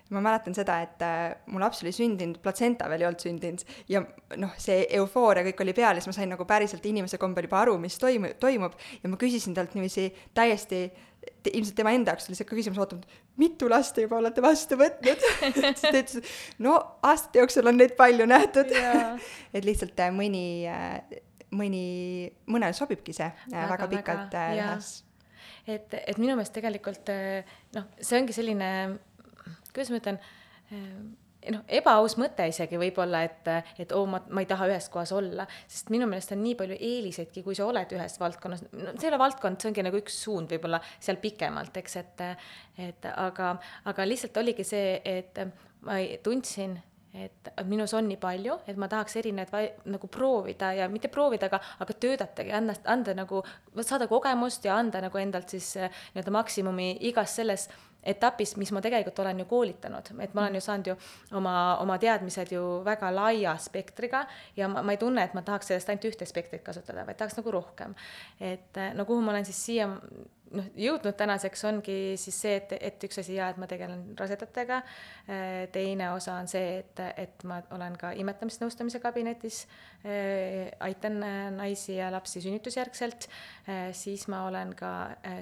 ma 0.10 0.24
mäletan 0.24 0.56
seda, 0.58 0.80
et 0.86 1.04
äh, 1.06 1.36
mu 1.52 1.62
laps 1.62 1.84
oli 1.86 1.94
sündinud, 1.96 2.40
platsenta 2.44 2.90
veel 2.90 3.04
ei 3.04 3.10
olnud 3.10 3.26
sündinud 3.28 3.66
ja 3.92 4.02
noh, 4.40 4.56
see 4.62 4.86
eufooria 5.00 5.46
kõik 5.50 5.66
oli 5.66 5.76
peal 5.78 5.94
ja 5.94 6.02
siis 6.02 6.12
ma 6.12 6.18
sain 6.20 6.34
nagu 6.34 6.48
päriselt 6.50 6.86
inimese 6.90 7.20
kombel 7.22 7.50
juba 7.50 7.62
aru, 7.66 7.78
mis 7.82 8.00
toimu-, 8.02 8.34
toimub 8.42 8.78
ja 9.04 9.12
ma 9.12 9.20
küsisin 9.22 9.58
talt 9.58 9.78
niiviisi 9.78 10.10
täiesti 10.38 10.88
te, 11.44 11.52
ilmselt 11.54 11.76
tema 11.78 11.94
enda 11.96 12.14
jaoks 12.14 12.30
oli 12.30 12.38
see 12.38 12.48
ka 12.48 12.56
küsimus 12.58 12.80
ootamatu, 12.82 13.20
mitu 13.42 13.70
last 13.72 13.96
te 13.96 14.06
juba 14.06 14.20
olete 14.22 14.44
vastu 14.44 14.78
võtnud? 14.80 15.26
Siis 15.58 15.84
ta 15.84 15.94
ütles, 15.94 16.32
no 16.64 16.78
aastate 17.08 17.42
jooksul 17.42 17.70
on 17.72 17.80
neid 17.80 17.96
palju 18.00 18.28
nähtud. 18.30 18.74
Et 19.56 19.68
lihtsalt 19.68 20.00
äh, 20.04 20.14
mõni, 20.14 20.46
äh, 20.72 21.20
mõni, 21.58 21.84
mõnele 22.50 22.76
sobibki 22.78 23.16
see 23.16 23.28
äh, 23.28 23.52
väga, 23.52 23.70
väga 23.76 23.92
pikalt 23.96 24.40
ühes. 24.42 24.92
et, 25.68 25.94
et 26.00 26.18
minu 26.20 26.36
meelest 26.36 26.56
tegelikult 26.56 27.14
noh, 27.76 27.88
see 28.00 28.20
ongi 28.20 28.36
selline, 28.36 28.70
kuidas 29.72 29.94
ma 29.94 30.02
ütlen 30.02 30.22
noh, 31.54 31.64
ebaaus 31.80 32.18
mõte 32.20 32.48
isegi 32.50 32.80
võib-olla, 32.82 33.24
et, 33.28 33.52
et 33.80 33.94
oo 33.96 34.04
oh,, 34.04 34.10
ma, 34.12 34.22
ma 34.32 34.44
ei 34.44 34.50
taha 34.50 34.68
ühes 34.72 34.90
kohas 34.94 35.14
olla, 35.16 35.48
sest 35.68 35.92
minu 35.94 36.08
meelest 36.10 36.34
on 36.36 36.44
nii 36.44 36.58
palju 36.60 36.78
eeliseidki, 36.90 37.44
kui 37.46 37.58
sa 37.58 37.68
oled 37.68 37.96
ühes 37.98 38.20
valdkonnas, 38.22 38.66
no 38.74 38.96
see 38.96 39.08
ei 39.08 39.14
ole 39.14 39.22
valdkond, 39.22 39.62
see 39.62 39.72
ongi 39.72 39.86
nagu 39.88 40.02
üks 40.02 40.20
suund 40.26 40.52
võib-olla 40.56 40.82
seal 40.98 41.22
pikemalt, 41.24 41.80
eks, 41.84 41.98
et 42.04 42.28
et 42.78 43.08
aga, 43.14 43.56
aga 43.90 44.06
lihtsalt 44.06 44.38
oligi 44.42 44.66
see, 44.68 45.00
et 45.06 45.40
ma 45.86 45.98
tundsin, 46.24 46.78
et 47.18 47.50
minus 47.66 47.94
on 47.98 48.06
nii 48.10 48.20
palju, 48.22 48.60
et 48.70 48.78
ma 48.78 48.90
tahaks 48.92 49.18
erinevaid 49.22 49.88
nagu 49.90 50.10
proovida 50.12 50.74
ja 50.78 50.88
mitte 50.92 51.10
proovida, 51.14 51.50
aga, 51.50 51.60
aga 51.84 51.96
töötatagi, 52.06 52.54
anda, 52.54 52.76
anda 52.86 53.16
nagu, 53.18 53.42
saada 53.82 54.10
kogemust 54.10 54.66
ja 54.68 54.78
anda 54.78 55.02
nagu 55.02 55.22
endalt 55.22 55.56
siis 55.56 55.74
nii-öelda 55.80 56.34
maksimumi 56.36 56.92
igas 57.10 57.38
selles 57.40 57.68
etapis, 58.08 58.56
mis 58.58 58.72
ma 58.72 58.82
tegelikult 58.84 59.20
olen 59.20 59.44
ju 59.44 59.48
koolitanud, 59.50 60.12
et 60.24 60.34
ma 60.34 60.46
olen 60.46 60.58
ju 60.60 60.64
saanud 60.64 60.92
ju 60.92 60.96
oma, 61.40 61.56
oma 61.84 61.98
teadmised 62.02 62.52
ju 62.56 62.64
väga 62.86 63.12
laia 63.16 63.58
spektriga 63.62 64.26
ja 64.56 64.70
ma, 64.72 64.84
ma 64.84 64.96
ei 64.96 65.02
tunne, 65.02 65.24
et 65.28 65.36
ma 65.38 65.44
tahaks 65.46 65.74
sellest 65.74 65.92
ainult 65.92 66.08
ühte 66.12 66.28
spektrit 66.30 66.64
kasutada, 66.66 67.06
vaid 67.08 67.20
tahaks 67.20 67.38
nagu 67.40 67.52
rohkem. 67.52 67.96
et 68.40 68.80
no 68.96 69.06
kuhu 69.06 69.22
ma 69.22 69.36
olen 69.36 69.46
siis 69.46 69.66
siia 69.66 69.90
noh, 70.56 70.68
jõudnud 70.78 71.16
tänaseks 71.18 71.64
ongi 71.70 71.98
siis 72.20 72.38
see, 72.44 72.56
et, 72.62 72.74
et 72.80 73.04
üks 73.08 73.20
asi 73.22 73.38
jaa, 73.38 73.50
et 73.52 73.60
ma 73.60 73.68
tegelen 73.70 74.04
rasedatega, 74.20 74.82
teine 75.74 76.12
osa 76.14 76.38
on 76.42 76.48
see, 76.52 76.80
et, 76.82 77.02
et 77.20 77.46
ma 77.48 77.60
olen 77.76 77.98
ka 78.00 78.14
imetamisnõustamise 78.20 79.02
kabinetis, 79.04 79.66
aitan 80.84 81.20
naisi 81.58 81.98
ja 81.98 82.10
lapsi 82.14 82.42
sünnitusjärgselt, 82.44 83.28
siis 83.98 84.28
ma 84.32 84.46
olen 84.48 84.72
ka 84.78 84.92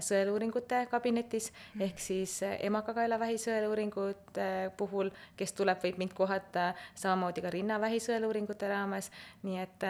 sõeluuringute 0.04 0.86
kabinetis, 0.90 1.52
ehk 1.82 2.02
siis 2.02 2.38
emakakaelavähi 2.46 3.38
sõeluuringute 3.42 4.48
puhul, 4.80 5.12
kes 5.38 5.54
tuleb, 5.58 5.82
võib 5.84 6.00
mind 6.02 6.16
kohata, 6.18 6.72
samamoodi 6.98 7.44
ka 7.46 7.54
rinnavähi 7.54 8.02
sõeluuringute 8.04 8.70
raames, 8.72 9.12
nii 9.46 9.62
et 9.62 9.88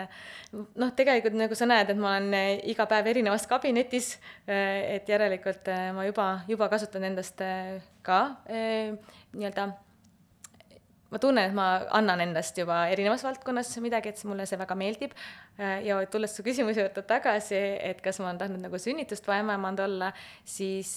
noh, 0.76 0.92
tegelikult 0.98 1.40
nagu 1.40 1.56
sa 1.56 1.70
näed, 1.70 1.94
et 1.94 2.02
ma 2.02 2.18
olen 2.18 2.60
iga 2.68 2.88
päev 2.90 3.14
erinevas 3.14 3.48
kabinetis, 3.50 4.16
et 4.48 5.05
et 5.06 5.14
järelikult 5.14 5.70
äh, 5.70 5.90
ma 5.94 6.06
juba, 6.08 6.28
juba 6.50 6.70
kasutan 6.72 7.06
endast 7.12 7.42
äh, 7.46 7.82
ka 8.06 8.38
äh, 8.50 8.96
nii-öelda 9.36 9.70
ma 11.14 11.20
tunnen, 11.22 11.46
et 11.46 11.56
ma 11.56 11.68
annan 11.96 12.24
endast 12.26 12.58
juba 12.58 12.88
erinevas 12.92 13.22
valdkonnas 13.24 13.70
midagi, 13.84 14.10
et 14.10 14.24
mulle 14.28 14.48
see 14.50 14.58
väga 14.60 14.76
meeldib. 14.76 15.14
ja 15.56 15.96
tulles 16.12 16.34
su 16.36 16.44
küsimuse 16.44 16.82
juurde 16.82 17.06
tagasi, 17.08 17.56
et 17.56 18.02
kas 18.04 18.18
ma 18.20 18.26
olen 18.26 18.40
tahtnud 18.42 18.66
nagu 18.66 18.80
sünnitust 18.82 19.30
või 19.30 19.38
ämmaemand 19.38 19.80
olla, 19.80 20.10
siis, 20.44 20.90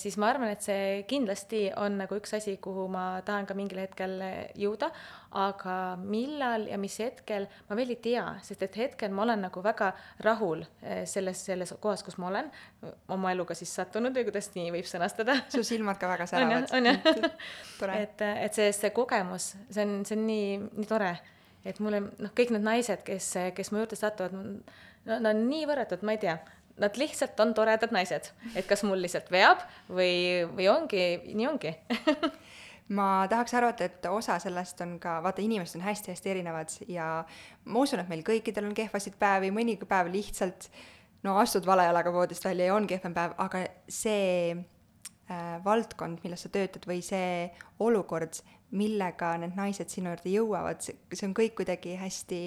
siis 0.00 0.16
ma 0.16 0.30
arvan, 0.30 0.54
et 0.54 0.64
see 0.64 1.02
kindlasti 1.10 1.66
on 1.76 1.98
nagu 2.00 2.16
üks 2.16 2.32
asi, 2.38 2.56
kuhu 2.56 2.86
ma 2.88 3.18
tahan 3.26 3.44
ka 3.50 3.58
mingil 3.58 3.82
hetkel 3.82 4.16
jõuda, 4.56 4.88
aga 5.36 5.96
millal 6.00 6.66
ja 6.70 6.78
mis 6.80 6.96
hetkel, 7.02 7.46
ma 7.68 7.76
veel 7.76 7.92
ei 7.92 8.00
tea, 8.02 8.24
sest 8.44 8.62
et 8.64 8.76
hetkel 8.80 9.12
ma 9.12 9.26
olen 9.26 9.42
nagu 9.44 9.62
väga 9.64 9.90
rahul 10.24 10.62
eh, 10.80 11.02
selles, 11.08 11.42
selles 11.50 11.74
kohas, 11.82 12.02
kus 12.06 12.16
ma 12.20 12.30
olen, 12.30 12.50
oma 13.12 13.32
eluga 13.34 13.56
siis 13.58 13.74
sattunud 13.76 14.16
või 14.16 14.24
kuidas 14.28 14.50
nii 14.54 14.72
võib 14.78 14.88
sõnastada. 14.88 15.36
su 15.52 15.64
silmad 15.66 16.00
ka 16.00 16.08
väga 16.08 16.28
säravad. 16.30 16.72
on 16.72 16.90
jah, 16.90 17.00
on 17.84 17.92
jah. 17.92 17.96
et, 18.00 18.24
et 18.48 18.60
see, 18.60 18.72
see 18.72 18.92
kogemus, 18.96 19.54
see 19.68 19.84
on, 19.84 19.98
see 20.08 20.16
on 20.16 20.28
nii, 20.28 20.52
nii 20.80 20.88
tore, 20.88 21.12
et 21.68 21.80
mulle 21.84 22.06
noh, 22.08 22.32
kõik 22.32 22.54
need 22.54 22.64
naised, 22.64 23.04
kes, 23.04 23.34
kes 23.56 23.72
mu 23.72 23.84
juurde 23.84 24.00
satuvad, 24.00 24.36
no 24.36 25.18
nad 25.18 25.34
on 25.34 25.44
nii 25.50 25.68
võrratud, 25.68 26.04
ma 26.06 26.16
ei 26.16 26.24
tea 26.24 26.38
nad 26.78 26.94
lihtsalt 26.94 27.40
on 27.42 27.54
toredad 27.58 27.90
naised, 27.90 28.28
et 28.54 28.66
kas 28.68 28.84
mul 28.86 29.00
lihtsalt 29.02 29.32
veab 29.34 29.64
või, 29.90 30.46
või 30.54 30.68
ongi, 30.70 31.04
nii 31.34 31.48
ongi 31.50 31.72
ma 32.96 33.26
tahaks 33.28 33.54
arvata, 33.58 33.84
et 33.84 34.06
osa 34.10 34.38
sellest 34.40 34.80
on 34.84 34.96
ka, 35.02 35.18
vaata, 35.24 35.42
inimesed 35.44 35.76
on 35.80 35.84
hästi-hästi 35.84 36.30
erinevad 36.32 36.72
ja 36.88 37.08
ma 37.64 37.82
usun, 37.84 38.00
et 38.00 38.08
meil 38.08 38.24
kõikidel 38.26 38.70
on 38.70 38.76
kehvasid 38.76 39.18
päevi, 39.20 39.50
mõni 39.54 39.76
päev 39.82 40.08
lihtsalt 40.12 40.70
no 41.26 41.36
astud 41.42 41.66
vale 41.66 41.88
jalaga 41.88 42.12
voodist 42.14 42.44
välja 42.44 42.70
ja 42.70 42.76
on 42.76 42.86
kehvem 42.88 43.14
päev, 43.14 43.34
aga 43.42 43.64
see 43.92 44.54
äh, 44.54 45.58
valdkond, 45.64 46.22
milles 46.24 46.46
sa 46.46 46.52
töötad 46.54 46.86
või 46.88 47.02
see 47.04 47.50
olukord, 47.84 48.40
millega 48.78 49.34
need 49.40 49.56
naised 49.56 49.92
sinu 49.92 50.12
juurde 50.12 50.32
jõuavad, 50.32 50.82
see 50.84 51.26
on 51.28 51.36
kõik 51.36 51.54
kuidagi 51.60 51.96
hästi 52.00 52.40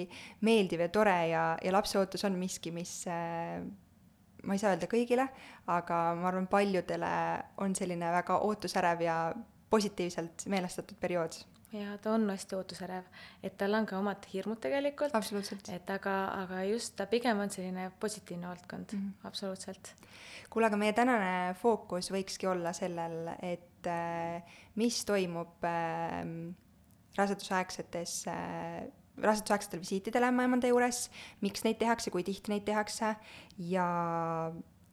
meeldiv 0.46 0.84
ja 0.84 0.90
tore 0.94 1.16
ja, 1.32 1.46
ja 1.62 1.72
lapseootus 1.74 2.26
on 2.28 2.38
miski, 2.38 2.74
mis 2.74 3.00
äh, 3.10 3.62
ma 4.42 4.54
ei 4.54 4.62
saa 4.62 4.74
öelda 4.74 4.88
kõigile, 4.90 5.26
aga 5.70 6.02
ma 6.18 6.30
arvan, 6.30 6.48
paljudele 6.50 7.14
on 7.62 7.74
selline 7.78 8.10
väga 8.14 8.38
ootusärev 8.46 9.02
ja 9.06 9.16
positiivselt 9.72 10.46
meelestatud 10.52 10.98
periood. 11.00 11.40
ja 11.72 11.96
ta 12.04 12.12
on 12.12 12.26
hästi 12.28 12.56
ootusärev, 12.58 13.06
et 13.42 13.54
tal 13.56 13.72
on 13.78 13.86
ka 13.88 13.96
omad 13.98 14.26
hirmud 14.32 14.60
tegelikult. 14.60 15.14
et 15.72 15.90
aga, 15.90 16.16
aga 16.44 16.64
just 16.68 16.96
ta 16.96 17.06
pigem 17.08 17.40
on 17.40 17.50
selline 17.50 17.90
positiivne 18.00 18.48
valdkond 18.48 18.92
mm, 18.92 18.98
-hmm. 18.98 19.26
absoluutselt. 19.28 19.94
kuule, 20.50 20.66
aga 20.66 20.76
meie 20.76 20.92
tänane 20.92 21.54
fookus 21.62 22.10
võikski 22.12 22.48
olla 22.48 22.72
sellel, 22.76 23.32
et 23.42 23.86
äh, 23.86 24.42
mis 24.74 25.04
toimub 25.04 25.64
äh, 25.64 26.26
rasedusaegsetes 27.16 28.26
äh, 28.28 28.82
rasedusaegsetel 29.20 29.80
visiitidel 29.80 30.28
ämmaemanda 30.28 30.68
juures, 30.70 31.10
miks 31.40 31.64
neid 31.64 31.78
tehakse, 31.80 32.10
kui 32.10 32.24
tihti 32.24 32.52
neid 32.52 32.64
tehakse 32.68 33.14
ja 33.58 33.88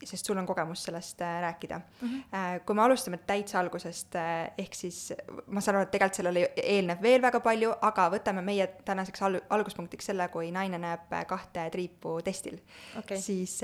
sest 0.05 0.25
sul 0.25 0.37
on 0.37 0.45
kogemus 0.47 0.83
sellest 0.83 1.21
äh, 1.21 1.41
rääkida 1.41 1.79
mm. 1.79 2.07
-hmm. 2.07 2.59
kui 2.65 2.75
me 2.75 2.81
alustame 2.81 3.17
täitsa 3.17 3.59
algusest, 3.59 4.15
äh, 4.15 4.51
ehk 4.57 4.73
siis 4.73 5.13
ma 5.47 5.61
saan 5.61 5.75
aru, 5.75 5.87
et 5.87 5.91
tegelikult 5.91 6.15
sellele 6.15 6.51
eelneb 6.55 7.01
veel 7.01 7.21
väga 7.21 7.39
palju, 7.39 7.73
aga 7.81 8.09
võtame 8.09 8.41
meie 8.41 8.67
tänaseks 8.85 9.21
al-, 9.21 9.41
alguspunktiks 9.49 10.05
selle, 10.05 10.27
kui 10.27 10.51
naine 10.51 10.77
näeb 10.77 11.13
kahte 11.27 11.69
triipu 11.69 12.21
testil 12.21 12.59
okay.. 12.97 13.17
siis 13.17 13.61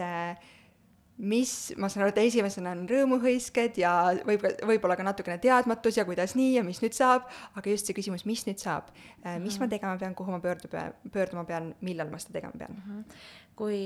mis, 1.18 1.74
ma 1.78 1.88
saan 1.90 2.04
aru, 2.04 2.12
et 2.12 2.22
esimesena 2.28 2.74
on 2.76 2.84
rõõmuhõisked 2.90 3.80
ja 3.80 3.94
võib, 4.28 4.44
võib-olla 4.68 4.98
ka 5.00 5.06
natukene 5.08 5.38
teadmatus 5.44 5.98
ja 5.98 6.06
kuidas 6.08 6.36
nii 6.36 6.58
ja 6.58 6.64
mis 6.68 6.82
nüüd 6.84 6.98
saab, 6.98 7.30
aga 7.56 7.72
just 7.72 7.88
see 7.88 7.96
küsimus, 7.96 8.26
mis 8.28 8.44
nüüd 8.48 8.60
saab, 8.60 8.92
mis 8.92 9.24
mm 9.24 9.48
-hmm. 9.48 9.60
ma 9.60 9.68
tegema 9.68 9.98
pean, 9.98 10.16
kuhu 10.16 10.32
ma 10.32 10.40
pöördu 10.40 10.68
pöörduma 11.12 11.46
pean, 11.46 11.76
millal 11.82 12.12
ma 12.12 12.20
seda 12.20 12.40
tegema 12.40 12.54
pean 12.58 12.76
mm? 12.76 12.92
-hmm. 12.92 13.16
kui 13.56 13.80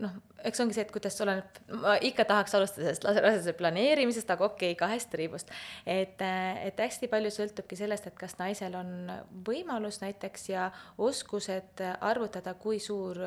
noh, 0.00 0.16
eks 0.46 0.62
ongi 0.62 0.76
see, 0.76 0.84
et 0.86 0.92
kuidas 0.94 1.16
oleneb, 1.24 1.60
ma 1.82 1.96
ikka 2.04 2.24
tahaks 2.28 2.54
alustada 2.56 2.86
sellest 2.86 3.06
raseduse 3.08 3.54
planeerimisest, 3.58 4.30
aga 4.32 4.46
okei 4.48 4.72
okay,, 4.74 4.78
kahest 4.80 5.10
triibust. 5.12 5.52
et, 5.86 6.22
et 6.64 6.84
hästi 6.84 7.10
palju 7.12 7.32
sõltubki 7.34 7.78
sellest, 7.78 8.08
et 8.10 8.16
kas 8.18 8.36
naisel 8.40 8.76
on 8.80 8.94
võimalus 9.46 10.00
näiteks 10.04 10.48
ja 10.52 10.70
oskused 10.98 11.84
arvutada, 12.00 12.54
kui 12.54 12.80
suur, 12.82 13.20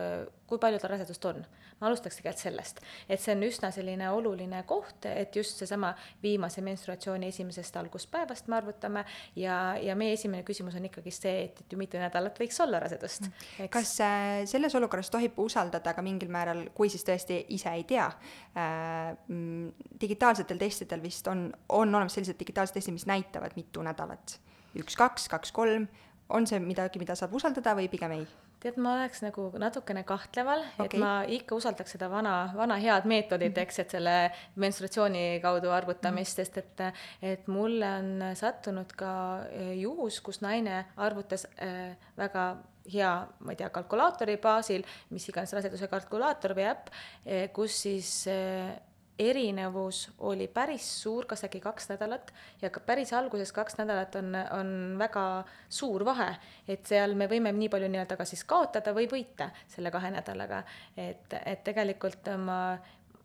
kui 0.49 0.61
palju 0.61 0.81
tal 0.81 0.95
rasedust 0.95 1.29
on. 1.31 1.45
Ma 1.79 1.89
alustaks 1.89 2.19
tegelikult 2.19 2.43
sellest, 2.43 2.81
et 3.09 3.21
see 3.21 3.33
on 3.35 3.43
üsna 3.47 3.69
selline 3.73 4.09
oluline 4.13 4.63
koht, 4.69 5.07
et 5.09 5.35
just 5.35 5.61
seesama 5.61 5.93
viimase 6.23 6.63
menstruatsiooni 6.65 7.29
esimesest 7.33 7.77
alguspäevast 7.81 8.49
me 8.51 8.57
arvutame 8.59 9.05
ja, 9.39 9.75
ja 9.81 9.95
meie 9.99 10.15
esimene 10.17 10.43
küsimus 10.47 10.77
on 10.79 10.87
ikkagi 10.89 11.13
see, 11.13 11.35
et, 11.47 11.63
et 11.63 11.73
ju 11.73 11.79
mitu 11.79 12.01
nädalat 12.01 12.39
võiks 12.39 12.59
olla 12.63 12.81
rasedust. 12.83 13.29
kas 13.73 13.95
äh, 14.03 14.43
selles 14.49 14.75
olukorras 14.79 15.11
tohib 15.13 15.39
usaldada 15.43 15.93
ka 15.93 16.05
mingil 16.05 16.31
määral, 16.33 16.65
kui 16.75 16.91
siis 16.93 17.05
tõesti 17.07 17.43
ise 17.55 17.73
ei 17.73 17.87
tea 17.89 18.07
äh,. 18.07 19.15
Mm, 19.27 19.71
digitaalsetel 20.01 20.57
testidel 20.59 21.01
vist 21.03 21.27
on, 21.27 21.45
on 21.69 21.95
olemas 21.95 22.15
sellised 22.17 22.39
digitaalsed 22.39 22.77
testid, 22.77 22.95
mis 22.95 23.05
näitavad 23.09 23.55
mitu 23.55 23.83
nädalat. 23.85 24.37
üks, 24.79 24.95
kaks, 24.97 25.27
kaks, 25.29 25.51
kolm, 25.53 25.87
on 26.29 26.47
see 26.49 26.59
midagi, 26.63 27.01
mida 27.01 27.15
saab 27.17 27.35
usaldada 27.37 27.75
või 27.77 27.89
pigem 27.91 28.17
ei? 28.17 28.25
Tead, 28.63 28.79
ma 28.81 28.95
oleks 28.97 29.23
nagu 29.25 29.49
natukene 29.61 30.03
kahtleval 30.07 30.65
okay., 30.73 30.87
et 30.87 30.97
ma 31.01 31.13
ikka 31.27 31.57
usaldaks 31.59 31.95
seda 31.95 32.09
vana, 32.11 32.35
vana 32.57 32.79
head 32.81 33.07
meetodit 33.09 33.57
eks, 33.63 33.79
et 33.83 33.95
selle 33.97 34.17
menstratsiooni 34.63 35.39
kaudu 35.43 35.71
arvutamist 35.75 36.39
mm, 36.39 36.43
-hmm. 36.43 36.45
sest 36.45 36.57
et, 36.57 37.33
et 37.33 37.47
mulle 37.47 37.89
on 37.99 38.35
sattunud 38.35 38.93
ka 38.97 39.13
eh, 39.51 39.73
juhus, 39.81 40.21
kus 40.21 40.41
naine 40.41 40.85
arvutas 40.97 41.47
äh, 41.57 41.97
väga 42.17 42.55
hea, 42.91 43.11
ma 43.39 43.53
ei 43.53 43.59
tea, 43.59 43.69
kalkulaatori 43.73 44.37
baasil, 44.43 44.83
mis 45.13 45.27
iganes 45.29 45.53
raseduse 45.55 45.87
kalkulaator 45.91 46.55
või 46.57 46.67
äpp, 46.71 46.89
eh, 47.25 47.45
kus 47.55 47.83
siis 47.85 48.11
eh, 48.31 48.73
erinevus 49.19 50.07
oli 50.25 50.47
päris 50.47 50.85
suur, 51.03 51.27
kas 51.29 51.43
äkki 51.45 51.59
kaks 51.61 51.89
nädalat 51.91 52.33
ja 52.61 52.69
ka 52.73 52.81
päris 52.85 53.13
alguses 53.13 53.51
kaks 53.53 53.77
nädalat 53.77 54.15
on, 54.15 54.33
on 54.59 54.73
väga 54.99 55.25
suur 55.69 56.05
vahe, 56.05 56.31
et 56.67 56.85
seal 56.89 57.13
me 57.19 57.27
võime 57.31 57.53
nii 57.53 57.69
palju 57.69 57.91
nii-öelda 57.93 58.17
ka 58.17 58.25
siis 58.25 58.43
kaotada 58.49 58.95
või 58.95 59.07
võita 59.11 59.51
selle 59.67 59.91
kahe 59.93 60.11
nädalaga, 60.15 60.63
et, 60.97 61.37
et 61.45 61.63
tegelikult 61.63 62.33
ma, 62.41 62.59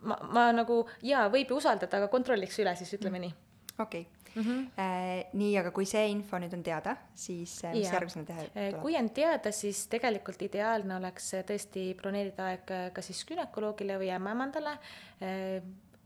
ma, 0.01 0.21
ma 0.29 0.47
nagu 0.53 0.83
jaa, 1.03 1.29
võib 1.33 1.55
ju 1.55 1.63
usaldada, 1.63 2.03
aga 2.03 2.13
kontrolliks 2.13 2.61
üle 2.61 2.77
siis, 2.77 2.93
ütleme 3.01 3.25
nii. 3.25 3.35
okei. 3.79 4.05
okay 4.05 4.18
mm. 4.35 4.43
-hmm. 4.43 5.25
nii, 5.33 5.57
aga 5.59 5.73
kui 5.75 5.87
see 5.87 6.07
info 6.13 6.39
nüüd 6.39 6.55
on 6.55 6.63
teada, 6.63 6.97
siis 7.15 7.59
äh, 7.65 7.75
mis 7.75 7.89
ja. 7.89 7.99
järgmisena 7.99 8.29
teha 8.29 8.45
äh, 8.45 8.55
tuleb? 8.55 8.81
kui 8.83 8.97
on 8.97 9.11
teada, 9.11 9.53
siis 9.53 9.87
tegelikult 9.87 10.43
ideaalne 10.43 10.97
oleks 10.97 11.35
tõesti 11.49 11.91
broneerida 11.99 12.53
aeg 12.53 12.73
ka 12.95 13.03
siis 13.05 13.25
gümnakoloogile 13.29 13.99
või 13.99 14.11
ämmaemandale 14.15 14.79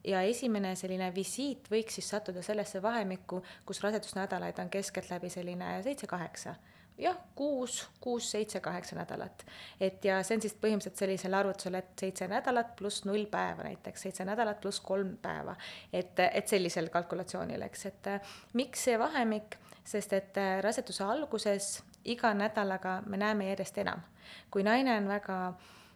ja 0.05 0.23
esimene 0.27 0.75
selline 0.77 1.13
visiit 1.15 1.69
võiks 1.71 1.99
siis 1.99 2.09
sattuda 2.11 2.43
sellesse 2.43 2.83
vahemikku, 2.83 3.43
kus 3.67 3.83
rasedusnädalaid 3.85 4.59
on 4.59 4.71
keskeltläbi 4.71 5.31
selline 5.31 5.77
seitse-kaheksa 5.83 6.55
jah, 7.03 7.17
kuus, 7.35 7.89
kuus, 8.01 8.31
seitse, 8.31 8.61
kaheksa 8.61 8.97
nädalat. 8.97 9.45
et 9.81 10.05
ja 10.05 10.21
see 10.23 10.37
on 10.37 10.45
siis 10.45 10.55
põhimõtteliselt 10.55 11.03
sellisel 11.05 11.35
arvutusel, 11.35 11.79
et 11.81 11.93
seitse 11.99 12.29
nädalat 12.31 12.75
pluss 12.79 13.05
null 13.09 13.27
päeva 13.31 13.67
näiteks, 13.67 14.07
seitse 14.07 14.25
nädalat 14.29 14.61
pluss 14.61 14.81
kolm 14.81 15.17
päeva. 15.23 15.57
et, 15.93 16.19
et 16.33 16.49
sellisel 16.49 16.89
kalkulatsioonil, 16.95 17.63
eks, 17.69 17.87
et 17.87 18.11
miks 18.59 18.89
see 18.89 18.99
vahemik, 18.99 19.59
sest 19.85 20.13
et 20.13 20.43
raseduse 20.63 21.05
alguses 21.05 21.75
iga 22.05 22.35
nädalaga 22.35 23.01
me 23.07 23.17
näeme 23.17 23.49
järjest 23.49 23.79
enam. 23.79 24.03
kui 24.51 24.63
naine 24.63 24.97
on 24.97 25.09
väga 25.09 25.39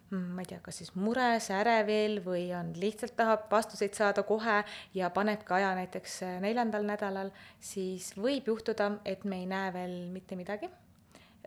mm, 0.09 0.33
ma 0.35 0.43
ei 0.43 0.49
tea, 0.49 0.59
kas 0.63 0.81
siis 0.81 0.93
mures, 0.95 1.49
ärevil 1.51 2.19
või 2.25 2.49
on 2.55 2.73
lihtsalt 2.79 3.15
tahab 3.15 3.47
vastuseid 3.51 3.95
saada 3.95 4.23
kohe 4.23 4.63
ja 4.93 5.09
panebki 5.09 5.53
aja 5.59 5.75
näiteks 5.75 6.19
neljandal 6.43 6.87
nädalal, 6.87 7.31
siis 7.59 8.11
võib 8.17 8.51
juhtuda, 8.51 8.91
et 9.05 9.23
me 9.23 9.41
ei 9.43 9.47
näe 9.49 9.71
veel 9.73 9.97
mitte 10.11 10.35
midagi 10.39 10.69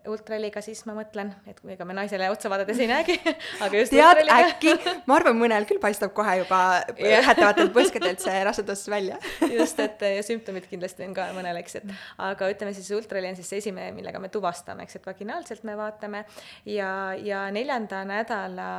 ultraheliga, 0.09 0.61
siis 0.65 0.81
ma 0.87 0.95
mõtlen, 0.97 1.29
et 1.49 1.59
ega 1.75 1.85
me 1.85 1.93
naisele 1.95 2.29
otsa 2.33 2.49
vaadates 2.51 2.79
ei 2.81 2.87
näegi 2.89 3.17
aga 3.65 3.71
just 3.77 3.93
tead, 3.93 4.21
äkki, 4.33 4.73
ma 5.09 5.17
arvan, 5.19 5.37
mõnel 5.37 5.67
küll 5.69 5.81
paistab 5.83 6.13
kohe 6.17 6.39
juba 6.41 6.61
lähetavatelt 6.97 7.73
põskedelt 7.75 8.23
see 8.23 8.39
rasedus 8.47 8.85
välja. 8.91 9.19
Just, 9.51 9.79
et 9.83 10.01
ja 10.01 10.23
sümptomid 10.25 10.65
kindlasti 10.69 11.05
on 11.05 11.13
ka 11.17 11.27
mõnel, 11.35 11.59
eks, 11.61 11.77
et 11.81 11.93
aga 12.21 12.49
ütleme 12.53 12.73
siis 12.75 12.89
ultraheli 12.95 13.31
on 13.31 13.37
siis 13.39 13.49
see 13.51 13.61
esimene, 13.61 13.91
millega 13.95 14.19
me 14.21 14.31
tuvastame, 14.33 14.85
eks, 14.87 14.97
et 14.99 15.07
vaginaalselt 15.07 15.65
me 15.67 15.75
vaatame. 15.77 16.23
Ja, 16.65 16.91
ja 17.17 17.43
neljanda 17.53 18.03
nädala 18.07 18.71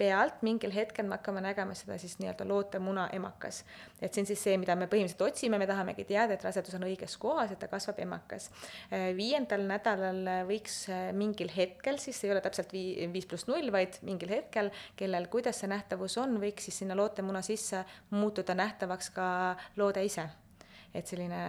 pealt 0.00 0.44
mingil 0.46 0.72
hetkel 0.74 1.08
me 1.08 1.18
hakkame 1.18 1.42
nägema 1.44 1.76
seda 1.78 1.98
siis 2.00 2.18
nii-öelda 2.22 2.46
lootemuna 2.48 3.08
emakas. 3.16 3.64
Et 4.00 4.14
see 4.14 4.24
on 4.24 4.28
siis 4.30 4.42
see, 4.46 4.56
mida 4.60 4.76
me 4.78 4.88
põhimõtteliselt 4.90 5.26
otsime, 5.26 5.58
me 5.60 5.68
tahamegi 5.68 6.06
teada, 6.08 6.36
et 6.36 6.44
rasedus 6.44 6.76
on 6.78 6.86
õiges 6.88 7.16
kohas, 7.20 7.52
et 7.52 7.60
ta 7.60 7.68
kasvab 7.70 8.00
emakas. 8.02 8.50
viiendal 9.16 9.66
nädalal 9.68 10.22
võiks 10.48 10.82
äh, 10.92 11.10
mingil 11.16 11.52
hetkel, 11.54 12.00
siis 12.02 12.22
ei 12.24 12.32
ole 12.34 12.42
täpselt 12.44 12.72
vii-, 12.76 13.10
viis 13.12 13.28
pluss 13.28 13.48
null, 13.50 13.70
vaid 13.74 14.00
mingil 14.06 14.32
hetkel, 14.36 14.72
kellel, 14.96 15.28
kuidas 15.32 15.60
see 15.60 15.70
nähtavus 15.70 16.16
on, 16.22 16.38
võiks 16.42 16.68
siis 16.68 16.82
sinna 16.82 16.96
lootemuna 16.98 17.42
sisse 17.44 17.84
muutuda 18.16 18.56
nähtavaks 18.58 19.12
ka 19.16 19.28
loode 19.76 20.04
ise. 20.04 20.28
et 20.94 21.06
selline 21.06 21.40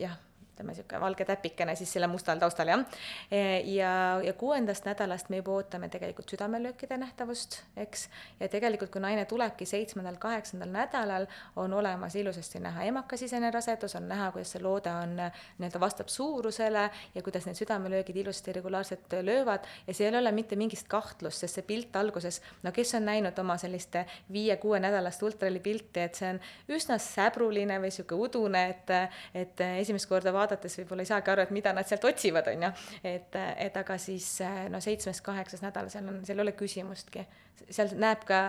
jah 0.00 0.27
ütleme, 0.58 0.74
niisugune 0.74 1.00
valge 1.00 1.24
täpikene 1.24 1.74
siis 1.78 1.92
selle 1.94 2.08
mustal 2.10 2.38
taustal, 2.38 2.68
jah. 2.72 2.82
E, 3.30 3.60
ja, 3.70 4.20
ja 4.24 4.32
kuuendast 4.38 4.86
nädalast 4.88 5.30
me 5.30 5.38
juba 5.38 5.54
ootame 5.58 5.88
tegelikult 5.88 6.30
südamelöökide 6.30 6.98
nähtavust, 6.98 7.60
eks, 7.76 8.08
ja 8.40 8.48
tegelikult, 8.50 8.90
kui 8.90 9.02
naine 9.02 9.24
tulebki 9.30 9.66
seitsmendal, 9.68 10.18
kaheksandal 10.18 10.72
nädalal, 10.74 11.26
on 11.56 11.72
olemas 11.72 12.16
ilusasti 12.18 12.60
näha 12.64 12.88
emakasisene 12.90 13.50
rasedus, 13.54 13.94
on 13.96 14.08
näha, 14.08 14.30
kuidas 14.34 14.54
see 14.56 14.62
loode 14.62 14.90
on 14.90 15.14
nii-öelda 15.18 15.80
vastab 15.80 16.10
suurusele 16.10 16.88
ja 17.14 17.22
kuidas 17.22 17.46
need 17.46 17.58
südamelöögid 17.58 18.16
ilusasti 18.16 18.56
regulaarselt 18.58 19.18
löövad 19.22 19.66
ja 19.86 19.94
seal 19.94 20.14
ei 20.14 20.20
ole 20.20 20.32
mitte 20.32 20.56
mingist 20.56 20.88
kahtlust, 20.90 21.44
sest 21.44 21.60
see 21.60 21.66
pilt 21.68 21.96
alguses, 21.96 22.40
no 22.62 22.72
kes 22.74 22.94
on 22.98 23.06
näinud 23.06 23.38
oma 23.38 23.58
sellist 23.60 23.94
viie-kuue 24.32 24.80
nädalast 24.82 25.22
ultraheli 25.22 25.60
pilti, 25.60 26.02
et 26.02 26.18
see 26.18 26.32
on 26.34 26.40
üsna 26.74 26.98
säbruline 27.02 27.78
või 27.78 27.92
niisugune 27.92 28.26
udune, 28.28 28.64
et, 28.72 28.90
et 29.36 29.60
esimest 29.68 30.08
korda 30.10 30.32
vaadates 30.34 30.47
vaadates 30.48 30.78
võib-olla 30.80 31.04
ei 31.04 31.10
saagi 31.12 31.32
aru, 31.32 31.44
et 31.44 31.54
mida 31.54 31.74
nad 31.76 31.88
sealt 31.88 32.06
otsivad, 32.08 32.48
on 32.52 32.68
ju. 32.68 32.72
et, 33.12 33.38
et 33.68 33.76
aga 33.76 33.98
siis 34.00 34.30
no 34.72 34.80
seitsmes-kaheksas 34.84 35.64
nädal, 35.64 35.92
seal 35.92 36.08
on, 36.08 36.22
seal 36.26 36.40
ei 36.40 36.46
ole 36.46 36.56
küsimustki. 36.58 37.26
seal 37.68 37.92
näeb 37.98 38.24
ka 38.28 38.48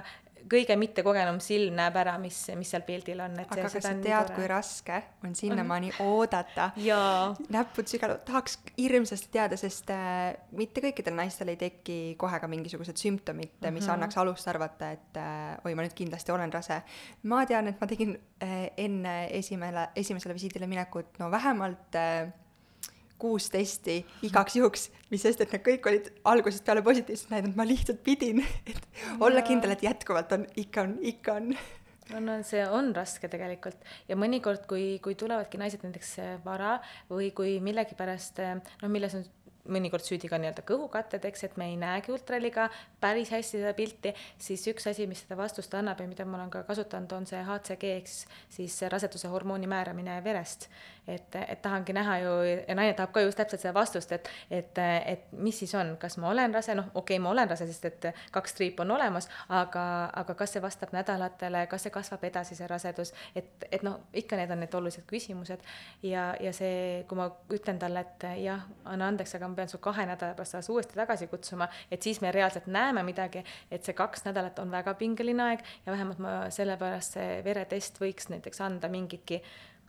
kõige 0.50 0.76
mittekogenum 0.80 1.40
silm 1.44 1.76
näeb 1.78 1.96
ära, 2.02 2.16
mis, 2.22 2.38
mis 2.60 2.72
seal 2.72 2.84
pildil 2.88 3.22
on, 3.24 3.38
aga 3.44 3.58
kas 3.66 3.78
sa 3.84 3.94
tead, 4.02 4.34
kui 4.36 4.48
raske 4.50 5.00
on 5.26 5.36
sinnamaani 5.38 5.92
oodata 6.06 6.70
näppude 7.54 7.92
sügav, 7.92 8.16
tahaks 8.28 8.60
hirmsasti 8.78 9.32
teada, 9.34 9.60
sest 9.60 9.92
äh, 9.94 10.34
mitte 10.58 10.84
kõikidel 10.86 11.18
naistel 11.18 11.54
ei 11.54 11.60
teki 11.60 12.00
kohe 12.22 12.42
ka 12.42 12.50
mingisugused 12.52 12.98
sümptomid 13.00 13.52
mm, 13.52 13.62
-hmm. 13.62 13.78
mis 13.78 13.88
mhm. 13.88 13.94
annaks 13.94 14.18
alust 14.18 14.48
arvata, 14.48 14.92
et 14.92 15.18
äh, 15.18 15.58
oi, 15.66 15.76
ma 15.76 15.86
nüüd 15.86 15.96
kindlasti 15.98 16.32
olen 16.32 16.54
rase. 16.54 16.82
ma 17.24 17.46
tean, 17.46 17.68
et 17.68 17.82
ma 17.82 17.88
tegin 17.88 18.18
äh, 18.44 18.70
enne 18.78 19.16
esimele, 19.32 19.90
esimesele 19.96 20.34
visiidile 20.34 20.68
minekut 20.68 21.20
no 21.20 21.32
vähemalt 21.32 21.96
äh, 21.96 22.32
kuus 23.20 23.50
testi 23.54 24.00
igaks 24.26 24.56
juhuks, 24.60 24.88
mis 25.12 25.26
sest, 25.26 25.44
et 25.44 25.52
need 25.56 25.66
kõik 25.66 25.90
olid 25.92 26.08
algusest 26.32 26.66
peale 26.66 26.84
positiivselt 26.86 27.34
näidanud, 27.34 27.58
ma 27.60 27.68
lihtsalt 27.68 28.02
pidin, 28.06 28.42
et 28.70 29.04
olla 29.20 29.44
kindel, 29.46 29.76
et 29.76 29.84
jätkuvalt 29.86 30.38
on, 30.38 30.48
ikka 30.64 30.88
on, 30.88 30.96
ikka 31.14 31.38
on. 31.42 31.54
No, 32.10 32.20
no 32.26 32.40
see 32.46 32.62
on 32.66 32.90
raske 32.96 33.30
tegelikult. 33.30 33.84
Ja 34.10 34.18
mõnikord, 34.18 34.64
kui, 34.70 34.98
kui 35.04 35.14
tulevadki 35.20 35.60
naised 35.62 35.84
näiteks 35.86 36.16
vara 36.46 36.80
või 37.12 37.30
kui 37.38 37.60
millegipärast 37.62 38.42
noh, 38.42 38.90
milles 38.90 39.14
on 39.20 39.28
mõnikord 39.72 40.06
süüdi 40.06 40.30
ka 40.30 40.40
nii-öelda 40.42 40.64
kõhukatted, 40.68 41.26
eks, 41.30 41.46
et 41.48 41.58
me 41.60 41.70
ei 41.72 41.78
näegi 41.80 42.14
ultraheliga 42.14 42.70
päris 43.02 43.32
hästi 43.34 43.60
seda 43.62 43.74
pilti, 43.78 44.14
siis 44.42 44.66
üks 44.72 44.88
asi, 44.92 45.08
mis 45.10 45.24
seda 45.26 45.38
vastust 45.40 45.74
annab 45.78 46.02
ja 46.02 46.08
mida 46.10 46.26
ma 46.26 46.40
olen 46.40 46.54
ka 46.54 46.64
kasutanud, 46.68 47.12
on 47.16 47.28
see 47.30 47.42
HCG 47.46 47.92
ehk 47.98 48.10
siis 48.10 48.80
raseduse 48.92 49.32
hormooni 49.32 49.70
määramine 49.70 50.20
verest. 50.24 50.70
Et, 51.10 51.36
et 51.36 51.62
tahangi 51.62 51.94
näha 51.98 52.20
ju 52.22 52.34
ja 52.46 52.76
naine 52.78 52.94
tahab 52.94 53.10
ka 53.16 53.24
just 53.24 53.40
täpselt 53.40 53.64
seda 53.64 53.74
vastust, 53.74 54.12
et, 54.14 54.28
et, 54.54 54.78
et 55.10 55.32
mis 55.34 55.58
siis 55.58 55.72
on, 55.74 55.96
kas 55.98 56.20
ma 56.22 56.30
olen 56.30 56.54
rase, 56.54 56.76
noh, 56.78 56.92
okei 56.94 57.18
okay,, 57.18 57.24
ma 57.24 57.32
olen 57.32 57.50
rase, 57.50 57.66
sest 57.66 57.88
et 57.90 58.10
kaks 58.36 58.54
triipu 58.60 58.84
on 58.86 58.94
olemas, 58.94 59.26
aga, 59.50 59.86
aga 60.22 60.36
kas 60.38 60.54
see 60.54 60.62
vastab 60.62 60.94
nädalatele, 60.94 61.64
kas 61.72 61.88
see 61.88 61.94
kasvab 61.96 62.28
edasi, 62.30 62.58
see 62.60 62.70
rasedus, 62.70 63.14
et, 63.34 63.66
et 63.72 63.86
noh, 63.86 63.98
ikka 64.14 64.38
need 64.38 64.54
on 64.54 64.62
need 64.62 64.78
olulised 64.78 65.08
küsimused. 65.10 65.66
Ja, 66.06 66.30
ja 66.40 66.54
see, 66.54 67.04
kui 67.10 67.18
ma 67.18 67.30
ütlen 67.58 67.82
talle, 67.82 68.06
et 68.06 68.28
jah, 68.44 68.68
anna 68.86 69.10
andeks, 69.10 69.34
aga 69.40 69.50
ma 69.50 69.59
pean 69.60 69.72
su 69.72 69.82
kahe 69.84 70.08
nädala 70.10 70.38
pärast 70.38 70.58
alles 70.58 70.72
uuesti 70.74 71.00
tagasi 71.00 71.30
kutsuma, 71.32 71.70
et 71.92 72.02
siis 72.02 72.22
me 72.24 72.32
reaalselt 72.36 72.68
näeme 72.72 73.04
midagi, 73.04 73.44
et 73.72 73.84
see 73.86 73.98
kaks 73.98 74.26
nädalat 74.30 74.60
on 74.64 74.72
väga 74.72 74.96
pingeline 75.00 75.52
aeg 75.52 75.66
ja 75.86 75.92
vähemalt 75.92 76.24
ma 76.24 76.38
sellepärast 76.54 77.20
see 77.20 77.42
veretest 77.46 78.00
võiks 78.02 78.32
näiteks 78.32 78.64
anda 78.66 78.90
mingitki 78.92 79.44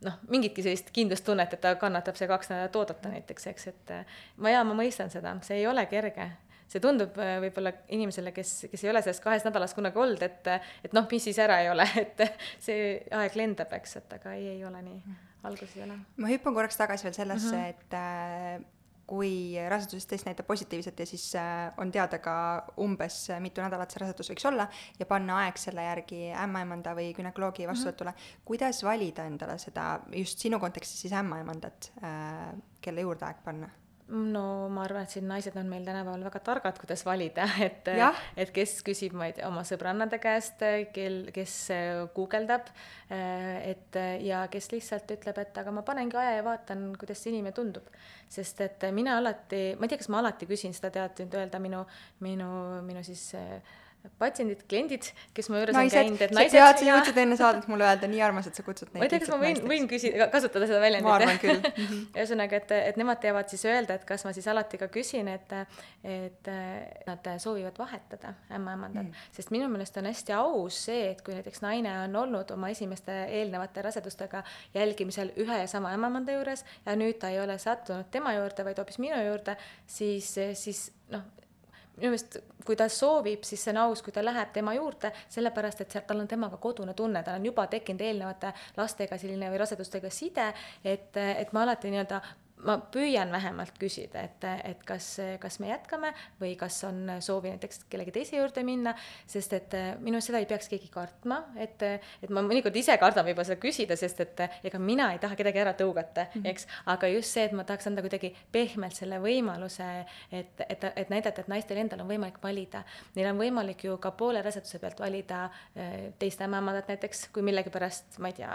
noh, 0.04 0.20
mingitki 0.32 0.64
sellist 0.64 0.92
kindlustunnet, 0.96 1.54
et 1.54 1.62
ta 1.62 1.74
kannatab 1.80 2.18
see 2.18 2.28
kaks 2.30 2.52
nädalat 2.52 2.78
oodata 2.80 3.12
näiteks, 3.12 3.48
eks, 3.52 3.66
et 3.72 3.92
ma 4.40 4.52
jaa, 4.52 4.62
ma 4.66 4.76
mõistan 4.78 5.12
seda, 5.12 5.34
see 5.46 5.60
ei 5.60 5.68
ole 5.70 5.86
kerge. 5.90 6.30
see 6.70 6.78
tundub 6.78 7.16
äh, 7.18 7.32
võib-olla 7.42 7.72
inimesele, 7.90 8.30
kes, 8.30 8.52
kes 8.70 8.84
ei 8.84 8.92
ole 8.92 9.00
selles 9.02 9.18
kahes 9.20 9.42
nädalas 9.42 9.72
kunagi 9.74 9.98
olnud, 9.98 10.20
et, 10.22 10.46
et 10.86 10.92
noh, 10.94 11.08
mis 11.10 11.24
siis 11.26 11.38
ära 11.42 11.56
ei 11.64 11.70
ole, 11.70 11.86
et 12.04 12.22
see 12.62 12.92
aeg 13.10 13.38
lendab, 13.38 13.72
eks, 13.80 13.96
et 13.98 14.14
aga 14.20 14.36
ei, 14.38 14.52
ei 14.52 14.62
ole 14.64 14.82
nii, 14.86 15.16
alguses 15.50 15.74
ei 15.76 15.88
ole. 15.88 15.98
ma 16.16 16.30
hüppan 16.30 16.54
korraks 16.54 16.78
tagasi 16.78 17.08
veel 17.08 17.16
sellesse 17.16 17.56
mm, 17.56 17.64
-hmm. 17.64 17.74
et 17.74 17.98
äh, 17.98 18.79
kui 19.10 19.58
rasedustest 19.68 20.28
näitab 20.28 20.46
positiivset 20.46 21.02
ja 21.02 21.06
siis 21.08 21.24
äh, 21.38 21.72
on 21.82 21.90
teada 21.92 22.20
ka 22.22 22.34
umbes, 22.80 23.18
äh, 23.30 23.40
mitu 23.42 23.62
nädalat 23.64 23.90
see 23.90 24.02
rasedus 24.04 24.30
võiks 24.32 24.46
olla 24.50 24.68
ja 24.98 25.08
panna 25.10 25.40
aeg 25.44 25.58
selle 25.60 25.84
järgi 25.88 26.30
ämmaemanda 26.44 26.94
või 26.98 27.10
günekoloogi 27.16 27.68
vastuvõtule 27.70 28.14
mm, 28.14 28.22
-hmm. 28.22 28.46
kuidas 28.52 28.82
valida 28.86 29.26
endale 29.26 29.58
seda, 29.58 29.90
just 30.14 30.38
sinu 30.38 30.60
kontekstis 30.62 31.06
siis 31.06 31.16
ämmaemandat, 31.22 31.92
äh, 32.04 32.50
kelle 32.80 33.06
juurde 33.06 33.26
aeg 33.26 33.44
panna? 33.44 33.70
No 34.10 34.44
ma 34.72 34.84
arvan, 34.84 35.06
et 35.06 35.14
siin 35.14 35.26
naised 35.30 35.56
on 35.60 35.68
meil 35.70 35.84
tänapäeval 35.86 36.24
väga 36.26 36.40
targad, 36.44 36.78
kuidas 36.80 37.04
valida, 37.06 37.46
et, 37.66 37.88
et 38.36 38.52
kes 38.54 38.78
küsib, 38.86 39.14
ma 39.18 39.28
ei 39.30 39.36
tea, 39.36 39.48
oma 39.48 39.62
sõbrannade 39.66 40.18
käest, 40.22 40.62
kel, 40.94 41.20
kes 41.34 41.56
guugeldab, 42.16 42.70
et 43.10 44.00
ja 44.26 44.44
kes 44.52 44.70
lihtsalt 44.74 45.14
ütleb, 45.16 45.42
et 45.44 45.60
aga 45.62 45.74
ma 45.74 45.84
panengi 45.86 46.18
aja 46.20 46.38
ja 46.38 46.46
vaatan, 46.46 46.90
kuidas 47.00 47.22
see 47.22 47.34
inimene 47.34 47.54
tundub. 47.56 47.86
sest 48.30 48.60
et 48.62 48.84
mina 48.94 49.16
alati, 49.18 49.74
ma 49.78 49.86
ei 49.86 49.90
tea, 49.90 49.98
kas 49.98 50.10
ma 50.12 50.20
alati 50.22 50.46
küsin 50.46 50.74
seda, 50.76 50.90
tead 50.94 51.24
nüüd 51.24 51.38
öelda 51.40 51.58
minu, 51.62 51.84
minu, 52.22 52.50
minu 52.86 53.02
siis 53.06 53.24
äh, 53.38 53.78
patsiendid, 54.20 54.62
kliendid, 54.68 55.08
kes 55.36 55.48
mu 55.52 55.58
juures 55.60 55.76
naised, 55.76 55.96
on 55.96 56.06
käinud, 56.06 56.22
et 56.24 56.32
naised. 56.36 56.54
tead, 56.56 56.80
sa 56.80 56.86
jõudsid 56.86 57.18
enne 57.22 57.36
saadet 57.40 57.66
mulle 57.70 57.86
öelda, 57.88 58.08
nii 58.10 58.22
armas, 58.24 58.48
et 58.48 58.56
sa 58.56 58.64
kutsud 58.64 58.90
neid. 58.90 59.00
ma 59.00 59.06
ei 59.06 59.12
tea, 59.12 59.20
kas 59.22 59.32
ma 59.32 59.38
võin, 59.42 59.60
võin 59.72 59.88
küsida, 59.90 60.28
kasutada 60.32 60.68
seda 60.68 60.80
väljendit. 60.82 61.06
ma 61.08 61.16
arvan 61.18 61.40
küll 61.40 61.60
ühesõnaga, 62.16 62.60
et, 62.60 62.74
et 62.90 63.00
nemad 63.00 63.20
teavad 63.22 63.52
siis 63.52 63.64
öelda, 63.68 63.96
et 63.96 64.06
kas 64.08 64.24
ma 64.26 64.32
siis 64.36 64.48
alati 64.52 64.80
ka 64.80 64.90
küsin, 64.92 65.28
et, 65.32 65.52
et 66.04 66.52
nad 67.08 67.30
soovivad 67.44 67.80
vahetada 67.80 68.34
ämmaemandat 68.56 69.08
mm., 69.08 69.26
sest 69.36 69.52
minu 69.54 69.68
meelest 69.72 69.96
on 70.00 70.08
hästi 70.10 70.36
aus 70.38 70.80
see, 70.88 71.10
et 71.14 71.24
kui 71.26 71.36
näiteks 71.36 71.64
naine 71.64 71.92
on 72.04 72.16
olnud 72.24 72.54
oma 72.56 72.70
esimeste 72.72 73.16
eelnevate 73.40 73.84
rasedustega 73.84 74.44
jälgimisel 74.74 75.34
ühe 75.40 75.60
ja 75.62 75.68
sama 75.70 75.92
ämmaemanda 75.96 76.36
juures 76.38 76.64
ja 76.86 76.96
nüüd 76.96 77.20
ta 77.20 77.32
ei 77.32 77.40
ole 77.42 77.58
sattunud 77.60 78.08
tema 78.12 78.34
juurde, 78.36 78.64
vaid 78.64 78.80
hoopis 78.80 79.00
minu 79.02 79.20
juurde, 79.24 79.56
siis, 79.86 80.32
siis 80.60 80.88
noh, 81.12 81.24
minu 82.00 82.14
meelest, 82.14 82.38
kui 82.66 82.76
ta 82.76 82.88
soovib, 82.92 83.44
siis 83.46 83.62
see 83.64 83.74
on 83.74 83.82
aus, 83.86 84.02
kui 84.02 84.14
ta 84.14 84.24
läheb 84.24 84.52
tema 84.54 84.74
juurde, 84.76 85.12
sellepärast 85.32 85.84
et 85.84 85.96
seal 85.96 86.04
tal 86.08 86.22
on 86.22 86.28
temaga 86.28 86.60
kodune 86.60 86.94
tunne, 86.98 87.22
tal 87.24 87.40
on 87.40 87.48
juba 87.50 87.66
tekkinud 87.70 88.04
eelnevate 88.04 88.52
lastega 88.76 89.18
selline 89.20 89.50
või 89.52 89.60
rasedustega 89.62 90.12
side, 90.12 90.52
et, 90.84 91.16
et 91.16 91.52
ma 91.52 91.66
alati 91.66 91.92
nii-öelda 91.92 92.20
ma 92.66 92.76
püüan 92.92 93.30
vähemalt 93.32 93.78
küsida, 93.80 94.24
et, 94.26 94.44
et 94.64 94.82
kas, 94.86 95.06
kas 95.40 95.58
me 95.62 95.70
jätkame 95.70 96.12
või 96.40 96.54
kas 96.60 96.78
on 96.88 97.16
soovi 97.22 97.52
näiteks 97.54 97.84
kellegi 97.90 98.14
teise 98.14 98.36
juurde 98.36 98.64
minna, 98.66 98.94
sest 99.30 99.54
et 99.56 99.76
minu 100.00 100.18
arust 100.18 100.30
seda 100.30 100.40
ei 100.42 100.48
peaks 100.50 100.68
keegi 100.70 100.90
kartma, 100.92 101.40
et, 101.60 101.82
et 101.82 102.32
ma 102.32 102.42
mõnikord 102.44 102.76
ise 102.76 102.96
kardan 103.00 103.26
võib-olla 103.26 103.48
seda 103.48 103.60
küsida, 103.62 103.96
sest 103.98 104.20
et 104.24 104.42
ega 104.66 104.80
mina 104.82 105.10
ei 105.14 105.20
taha 105.22 105.38
kedagi 105.38 105.62
ära 105.62 105.74
tõugata 105.78 106.26
mm, 106.26 106.34
-hmm. 106.34 106.50
eks, 106.52 106.66
aga 106.92 107.10
just 107.14 107.36
see, 107.36 107.46
et 107.48 107.56
ma 107.56 107.64
tahaks 107.68 107.88
anda 107.90 108.04
kuidagi 108.04 108.32
pehmelt 108.52 108.96
selle 108.96 109.20
võimaluse, 109.22 109.88
et, 110.32 110.64
et, 110.68 110.84
et 110.96 111.12
näidata, 111.12 111.44
et 111.44 111.52
naistel 111.52 111.80
endal 111.80 112.04
on 112.04 112.10
võimalik 112.10 112.40
valida. 112.42 112.84
Neil 113.16 113.30
on 113.32 113.40
võimalik 113.40 113.84
ju 113.84 113.96
ka 114.02 114.10
poole 114.10 114.42
raseduse 114.42 114.78
pealt 114.82 115.00
valida 115.00 115.46
eh, 115.74 116.10
teist 116.18 116.40
ämmaemandat 116.44 116.88
näiteks, 116.92 117.28
kui 117.32 117.42
millegipärast, 117.46 118.18
ma 118.18 118.30
ei 118.30 118.38
tea, 118.40 118.52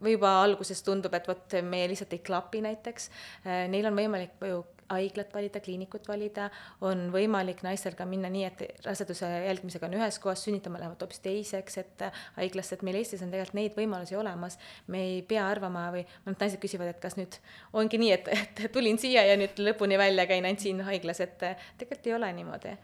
või 0.00 0.16
juba 0.16 0.32
alguses 0.42 0.82
tundub, 0.82 1.14
et 1.14 1.28
vot 1.28 1.58
meie 1.62 1.88
lihtsalt 1.90 2.12
ei 2.16 2.24
klapi 2.24 2.62
näiteks 2.64 3.10
neil 3.44 3.90
on 3.90 3.98
võimalik 3.98 4.40
ju 4.42 4.64
haiglat 4.90 5.34
valida, 5.34 5.60
kliinikut 5.60 6.08
valida, 6.08 6.48
on 6.86 7.06
võimalik 7.14 7.62
naistel 7.66 7.96
ka 7.98 8.06
minna 8.08 8.30
nii, 8.32 8.44
et 8.48 8.84
raseduse 8.86 9.28
jälgimisega 9.46 9.88
on 9.88 9.96
ühes 9.98 10.18
kohas, 10.22 10.44
sünnitama 10.46 10.80
lähevad 10.82 11.02
hoopis 11.02 11.22
teiseks, 11.24 11.78
et 11.82 12.04
äh, 12.06 12.20
haiglasse, 12.38 12.76
et 12.76 12.84
meil 12.86 13.00
Eestis 13.00 13.24
on 13.24 13.32
tegelikult 13.32 13.58
neid 13.58 13.78
võimalusi 13.78 14.18
olemas. 14.18 14.58
me 14.86 15.02
ei 15.02 15.22
pea 15.22 15.46
arvama 15.48 15.88
või 15.94 16.04
mõned 16.26 16.44
naised 16.44 16.62
küsivad, 16.62 16.92
et 16.92 17.00
kas 17.02 17.18
nüüd 17.18 17.38
ongi 17.72 17.98
nii, 18.02 18.12
et, 18.14 18.30
et 18.36 18.66
tulin 18.72 18.98
siia 18.98 19.26
ja 19.26 19.38
nüüd 19.38 19.58
lõpuni 19.58 19.98
välja 19.98 20.26
käin 20.26 20.44
ainult 20.44 20.62
siin 20.62 20.84
haiglas, 20.86 21.20
et 21.24 21.42
äh, 21.42 21.66
tegelikult 21.78 22.06
ei 22.06 22.16
ole 22.20 22.32
niimoodi 22.38 22.76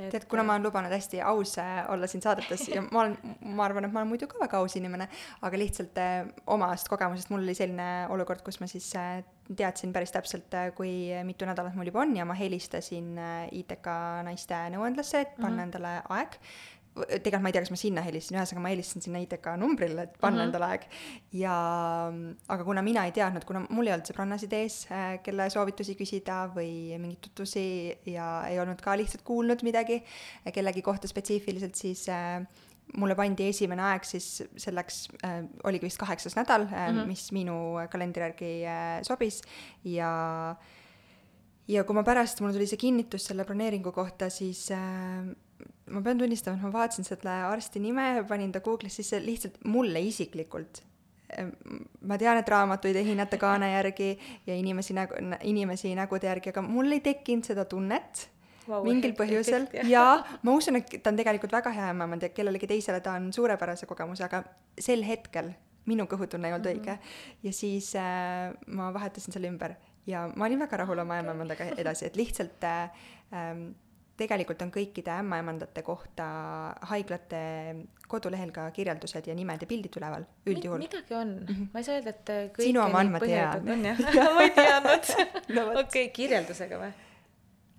et... 0.00 0.10
tead, 0.14 0.26
kuna 0.30 0.44
ma 0.46 0.56
olen 0.56 0.66
lubanud 0.68 0.92
hästi 0.94 1.20
aus 1.32 1.56
äh, 1.62 1.82
olla 1.92 2.08
siin 2.10 2.22
saadetes 2.24 2.66
ja 2.72 2.82
ma 2.86 3.04
olen, 3.04 3.36
ma 3.56 3.66
arvan, 3.66 3.86
et 3.86 3.94
ma 3.94 4.02
olen 4.02 4.12
muidu 4.12 4.28
ka 4.30 4.40
väga 4.40 4.62
aus 4.62 4.76
inimene, 4.80 5.08
aga 5.46 5.60
lihtsalt 5.60 6.00
äh, 6.00 6.24
omast 6.50 6.90
kogemusest 6.92 7.32
mul 7.32 7.44
oli 7.44 7.54
selline 7.58 7.90
olukord, 8.14 8.42
kus 8.46 8.60
ma 8.62 8.68
siis 8.70 8.88
äh, 8.98 9.20
teadsin 9.56 9.92
päris 9.92 10.12
täpselt, 10.14 10.54
kui 10.76 10.92
mitu 11.26 11.46
nädalat 11.48 11.74
mul 11.74 11.88
juba 11.90 12.04
on 12.04 12.12
ja 12.14 12.26
ma 12.28 12.36
helistasin 12.38 13.16
ITK 13.50 13.88
naiste 14.28 14.60
nõuandlasse, 14.76 15.24
et 15.24 15.32
panna 15.40 15.50
mm 15.50 15.58
-hmm. 15.58 15.64
endale 15.66 15.94
aeg 16.18 16.38
tegelikult 16.94 17.42
ma 17.42 17.50
ei 17.50 17.54
tea, 17.54 17.62
kas 17.64 17.72
ma 17.72 17.78
sinna 17.78 18.02
helistasin, 18.04 18.38
ühesõnaga 18.38 18.62
ma 18.64 18.72
helistasin 18.72 19.04
sinna 19.04 19.20
ITK 19.22 19.46
numbrile, 19.60 20.06
et 20.08 20.16
panna 20.20 20.40
uh 20.40 20.42
-huh. 20.42 20.48
endale 20.48 20.66
aeg. 20.66 20.86
ja, 21.32 21.56
aga 22.48 22.64
kuna 22.64 22.82
mina 22.82 23.04
ei 23.06 23.12
teadnud, 23.12 23.44
kuna 23.44 23.64
mul 23.68 23.86
ei 23.86 23.94
olnud 23.94 24.10
sõbrannasid 24.10 24.52
ees, 24.52 24.86
äh, 24.90 25.22
kelle 25.22 25.50
soovitusi 25.50 25.94
küsida 25.94 26.50
või 26.54 26.98
mingeid 26.98 27.20
tutvusi 27.28 27.96
ja 28.06 28.42
ei 28.48 28.58
olnud 28.60 28.80
ka 28.82 28.96
lihtsalt 28.96 29.22
kuulnud 29.22 29.62
midagi 29.62 30.02
kellegi 30.52 30.82
kohta 30.82 31.08
spetsiifiliselt, 31.08 31.74
siis 31.74 32.08
äh, 32.08 32.42
mulle 32.98 33.14
pandi 33.14 33.46
esimene 33.50 33.82
aeg 33.92 34.04
siis 34.04 34.42
selleks 34.58 35.04
äh,, 35.26 35.44
oligi 35.64 35.86
vist 35.86 36.00
kaheksas 36.00 36.36
nädal 36.36 36.66
äh, 36.66 36.90
mm, 36.90 36.98
-hmm. 36.98 37.06
mis 37.06 37.32
minu 37.32 37.56
kalendri 37.90 38.22
järgi 38.22 38.52
äh, 38.66 39.02
sobis 39.06 39.42
ja 39.84 40.56
ja 41.68 41.84
kui 41.84 41.94
ma 41.94 42.02
pärast, 42.02 42.40
mul 42.40 42.52
tuli 42.52 42.66
see 42.66 42.80
kinnitus 42.80 43.28
selle 43.30 43.44
planeeringu 43.44 43.92
kohta, 43.92 44.30
siis 44.30 44.70
äh, 44.74 45.30
ma 45.90 46.02
pean 46.04 46.20
tunnistama, 46.20 46.56
et 46.56 46.66
ma 46.66 46.72
vaatasin 46.74 47.06
selle 47.06 47.34
arsti 47.50 47.82
nime 47.82 48.06
ja 48.16 48.24
panin 48.28 48.52
ta 48.52 48.62
Google'is 48.64 49.00
sisse 49.00 49.20
lihtsalt 49.24 49.60
mulle 49.64 50.00
isiklikult. 50.00 50.84
ma 52.02 52.16
tean, 52.18 52.40
et 52.40 52.48
raamatuid 52.50 52.96
ei 52.98 53.06
hinnata 53.06 53.38
kaane 53.38 53.68
järgi 53.70 54.10
ja 54.48 54.54
inimesi 54.58 54.96
nägu, 54.96 55.14
inimesi 55.46 55.92
nägude 55.94 56.26
järgi, 56.26 56.50
aga 56.50 56.62
mul 56.66 56.90
ei 56.90 57.00
tekkinud 57.04 57.46
seda 57.46 57.64
tunnet 57.70 58.24
wow, 58.66 58.82
mingil 58.82 59.14
põhjusel 59.14 59.68
ja 59.94 60.04
ma 60.42 60.56
usun, 60.58 60.80
et 60.80 60.96
ta 60.98 61.12
on 61.12 61.20
tegelikult 61.20 61.54
väga 61.54 61.70
hea 61.76 61.92
ema, 61.94 62.08
kellelegi 62.34 62.70
teisele 62.72 62.98
ta 63.04 63.14
on 63.18 63.30
suurepärase 63.32 63.86
kogemuse, 63.86 64.26
aga 64.26 64.42
sel 64.74 65.06
hetkel 65.06 65.52
minu 65.90 66.08
kõhutunne 66.10 66.50
ei 66.50 66.56
olnud 66.56 66.66
mm 66.66 66.82
-hmm. 66.82 66.98
õige 66.98 67.46
ja 67.46 67.52
siis 67.52 67.94
äh, 67.96 68.50
ma 68.66 68.90
vahetasin 68.94 69.32
selle 69.32 69.48
ümber 69.48 69.76
ja 70.06 70.26
ma 70.34 70.46
olin 70.46 70.58
väga 70.58 70.82
rahul 70.82 70.98
oma 70.98 71.20
ämmaemandaga 71.20 71.70
edasi, 71.76 72.06
et 72.06 72.16
lihtsalt 72.16 72.64
äh, 72.64 72.90
ähm, 73.32 73.70
tegelikult 74.20 74.62
on 74.64 74.72
kõikide 74.74 75.12
ämmaemandate 75.20 75.82
kohta 75.86 76.26
haiglate 76.92 77.42
kodulehel 78.10 78.52
ka 78.54 78.66
kirjeldused 78.74 79.28
ja 79.30 79.36
nimed 79.38 79.62
ja 79.62 79.68
pildid 79.70 79.96
üleval, 80.00 80.26
üldjuhul. 80.50 80.82
midagi 80.82 81.14
on 81.14 81.36
mm, 81.40 81.52
-hmm. 81.52 81.68
ma 81.72 81.82
ei 81.82 81.86
saa 81.86 81.98
öelda, 81.98 82.16
et 82.16 82.32
kõik 82.56 82.66
sinu 82.70 82.82
oma 82.84 83.04
andmed 83.04 83.24
tead. 83.24 83.70
ma 84.36 84.46
ei 84.46 84.56
teadnud 84.56 85.84
okei 85.84 86.10
kirjeldusega 86.16 86.82
või? 86.82 86.92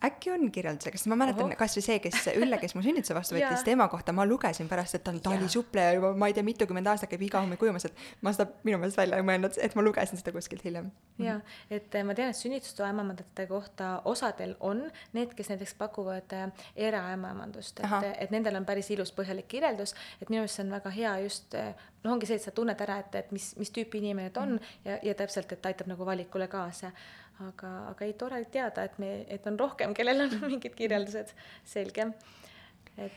Äkki 0.06 0.32
on 0.34 0.48
kirjeldusega, 0.54 0.98
sest 0.98 1.10
ma 1.12 1.18
mäletan 1.20 1.54
kasvõi 1.60 1.84
see, 1.86 1.98
kes 2.04 2.30
Ülle, 2.34 2.58
kes 2.62 2.74
mu 2.76 2.84
sünnituse 2.86 3.16
vastu 3.18 3.36
võttis, 3.38 3.64
tema 3.68 3.88
kohta 3.92 4.14
ma 4.16 4.26
lugesin 4.28 4.70
pärast, 4.72 4.98
et 4.98 5.04
ta 5.06 5.14
on 5.14 5.20
talisupleja 5.24 5.96
juba 5.98 6.14
ma 6.18 6.30
ei 6.32 6.36
tea, 6.38 6.46
mitukümmend 6.48 6.90
aastat 6.92 7.12
käib 7.12 7.26
iga 7.28 7.42
hommik 7.44 7.62
ujumas, 7.62 7.86
et 7.90 8.02
ma 8.26 8.34
seda 8.36 8.48
minu 8.68 8.80
meelest 8.82 9.00
välja 9.00 9.20
ei 9.22 9.28
mõelnud, 9.28 9.60
et 9.62 9.78
ma 9.78 9.86
lugesin 9.86 10.22
seda 10.22 10.34
kuskilt 10.36 10.66
hiljem. 10.66 10.90
jaa, 11.22 11.38
et 11.70 11.96
äh, 11.96 12.06
ma 12.08 12.16
tean, 12.18 12.34
et 12.34 12.40
sünnitustoa 12.40 12.90
ämmaemandate 12.90 13.48
kohta 13.50 13.94
osadel 14.10 14.56
on 14.60 14.84
need, 15.14 15.36
kes 15.38 15.54
näiteks 15.54 15.76
pakuvad 15.80 16.38
äh, 16.38 16.68
eraämmaemandust, 16.90 17.84
et, 17.86 18.10
et 18.26 18.34
nendel 18.34 18.58
on 18.58 18.66
päris 18.66 18.90
ilus 18.96 19.14
põhjalik 19.18 19.50
kirjeldus, 19.52 19.96
et 20.22 20.30
minu 20.30 20.42
meelest 20.42 20.58
see 20.58 20.66
on 20.66 20.76
väga 20.78 20.96
hea 20.98 21.18
just 21.28 21.58
äh, 21.58 21.74
noh, 22.04 22.16
ongi 22.16 22.30
see, 22.30 22.40
et 22.40 22.46
sa 22.46 22.54
tunned 22.56 22.82
ära, 22.82 23.00
et, 23.04 23.18
et 23.22 23.34
mis, 23.36 23.52
mis 23.60 23.72
tüüpi 23.74 24.02
inimene 24.02 24.34
ta 24.34 24.46
on 24.46 24.56
mm. 24.58 24.78
ja, 24.88 24.98
ja 25.12 25.18
täpselt, 25.18 25.52
et 25.54 25.70
aitab 25.72 25.90
nagu 25.92 26.06
valikule 26.08 26.48
kaasa. 26.52 26.92
Aga, 27.48 27.72
aga 27.92 28.08
ei, 28.08 28.16
tore 28.20 28.42
teada, 28.54 28.86
et 28.88 28.98
me, 29.02 29.12
et 29.32 29.46
on 29.50 29.60
rohkem, 29.60 29.96
kellel 29.98 30.28
on 30.28 30.36
mingid 30.52 30.76
kirjeldused, 30.78 31.34
selge. 31.68 32.12
et 32.98 33.12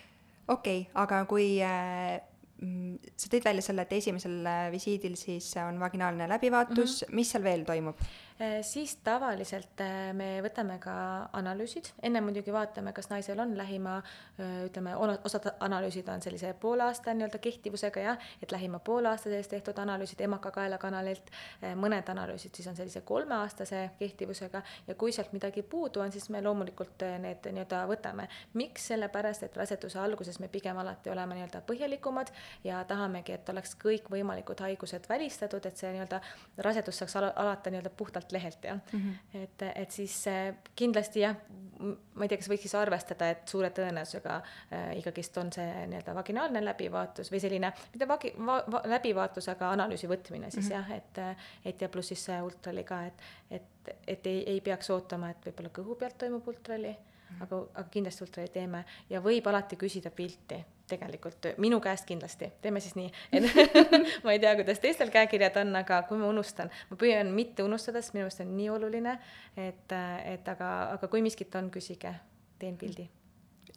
okei 0.49 0.85
okay,, 0.85 0.87
aga 1.01 1.23
kui 1.31 1.49
äh, 1.65 2.19
mm, 2.61 3.15
sa 3.17 3.33
tõid 3.33 3.47
välja 3.47 3.65
selle, 3.65 3.87
et 3.87 3.97
esimesel 3.99 4.41
äh, 4.49 4.69
visiidil 4.75 5.17
siis 5.21 5.51
on 5.63 5.81
vaginaalne 5.81 6.29
läbivaatus 6.31 7.03
mm, 7.03 7.09
-hmm. 7.09 7.15
mis 7.21 7.35
seal 7.35 7.45
veel 7.47 7.65
toimub? 7.69 8.01
Eh, 8.41 8.65
siis 8.67 8.97
tavaliselt 9.07 9.79
eh, 9.79 10.09
me 10.13 10.41
võtame 10.43 10.81
ka 10.83 10.93
analüüsid, 11.39 11.93
enne 12.03 12.19
muidugi 12.19 12.51
vaatame, 12.51 12.91
kas 12.91 13.07
naisel 13.07 13.39
on 13.39 13.53
lähima, 13.55 14.01
eh, 14.43 14.65
ütleme, 14.67 14.97
osad 14.99 15.45
analüüsid 15.63 16.09
on 16.11 16.23
sellise 16.25 16.51
poole 16.59 16.83
aasta 16.83 17.15
nii-öelda 17.15 17.39
kehtivusega 17.39 18.03
jah, 18.03 18.25
et 18.43 18.51
lähima 18.51 18.81
poole 18.83 19.13
aasta 19.13 19.31
sees 19.31 19.47
tehtud 19.53 19.79
analüüsid 19.79 20.25
emakakaelakanalilt, 20.27 21.31
mõned 21.79 22.11
analüüsid 22.11 22.59
siis 22.59 22.67
on 22.73 22.75
sellise 22.75 23.05
kolmeaastase 23.07 23.85
kehtivusega. 24.01 24.65
Ja 24.89 24.99
kui 24.99 25.15
sealt 25.15 25.31
midagi 25.33 25.63
puudu 25.63 26.03
on, 26.03 26.11
siis 26.11 26.27
me 26.35 26.43
loomulikult 26.43 27.07
need 27.23 27.47
nii-öelda 27.47 27.85
võtame. 27.87 28.27
miks, 28.55 28.89
sellepärast 28.91 29.47
et 29.47 29.57
raseduse 29.57 29.99
alguses 29.99 30.41
me 30.41 30.49
pigem 30.49 30.79
alati 30.83 31.11
oleme 31.11 31.39
nii-öelda 31.39 31.63
põhjalikumad 31.71 32.35
ja 32.65 32.83
tahamegi, 32.85 33.39
et 33.39 33.49
oleks 33.49 33.79
kõikvõimalikud 33.85 34.67
haigused 34.67 35.07
välistatud, 35.09 35.67
et 35.67 35.77
see 35.77 35.95
nii-öelda 35.95 36.21
rasedus 36.59 36.99
saaks 36.99 37.17
ala, 37.23 37.33
alata 37.37 37.71
nii-öelda 37.71 37.95
puhtalt 37.95 38.24
lehelt 38.33 38.65
jah 38.65 38.81
mm. 38.93 39.01
-hmm. 39.01 39.43
et, 39.43 39.63
et 39.75 39.91
siis 39.91 40.27
äh, 40.29 40.55
kindlasti 40.77 41.21
jah, 41.21 41.37
ma 41.81 42.25
ei 42.25 42.29
tea, 42.29 42.39
kas 42.39 42.49
võiks 42.49 42.67
siis 42.67 42.75
arvestada, 42.79 43.29
et 43.31 43.49
suure 43.49 43.71
tõenäosusega 43.71 44.37
äh, 44.37 44.97
ikkagist 44.99 45.39
on 45.39 45.53
see 45.53 45.87
nii-öelda 45.87 46.15
vaginaalne 46.15 46.65
läbivaatus 46.65 47.33
või 47.33 47.41
selline, 47.41 47.73
mitte 47.93 48.09
vagi- 48.09 48.35
va,, 48.47 48.63
va, 48.71 48.83
läbivaatus, 48.97 49.49
aga 49.49 49.71
analüüsi 49.71 50.09
võtmine 50.09 50.51
siis 50.51 50.69
mm 50.69 50.77
-hmm. 50.77 50.77
jah, 50.77 50.91
et, 50.97 51.41
et 51.65 51.81
ja 51.83 51.89
pluss 51.89 52.09
siis 52.09 52.25
see 52.25 52.43
ultrali 52.43 52.85
ka, 52.85 53.05
et, 53.07 53.27
et, 53.51 53.97
et 54.07 54.27
ei, 54.27 54.45
ei 54.55 54.61
peaks 54.61 54.91
ootama, 54.91 55.31
et 55.31 55.47
võib-olla 55.47 55.75
kõhu 55.81 55.99
pealt 55.99 56.19
toimub 56.19 56.49
ultrali. 56.49 56.97
Aga, 57.41 57.65
aga 57.75 57.89
kindlasti 57.91 58.25
ultrali 58.27 58.53
teeme 58.55 58.85
ja 59.11 59.21
võib 59.25 59.47
alati 59.51 59.77
küsida 59.81 60.11
pilti 60.15 60.61
tegelikult 60.89 61.47
minu 61.63 61.81
käest 61.81 62.05
kindlasti, 62.09 62.51
teeme 62.63 62.81
siis 62.85 62.95
nii, 62.99 63.09
et 63.33 63.47
ma 64.25 64.35
ei 64.35 64.41
tea, 64.43 64.55
kuidas 64.59 64.81
teistel 64.83 65.11
käekirjad 65.15 65.57
on, 65.63 65.73
aga 65.81 66.03
kui 66.09 66.21
ma 66.21 66.29
unustan, 66.29 66.71
ma 66.91 66.99
püüan 67.01 67.33
mitte 67.35 67.65
unustada, 67.65 68.03
sest 68.03 68.17
minu 68.17 68.27
meelest 68.27 68.45
on 68.45 68.55
nii 68.59 68.71
oluline, 68.75 69.19
et, 69.57 69.95
et 70.29 70.51
aga, 70.55 70.71
aga 70.97 71.11
kui 71.13 71.25
miskit 71.25 71.55
on, 71.61 71.71
küsige, 71.75 72.13
teen 72.61 72.77
pildi. 72.81 73.09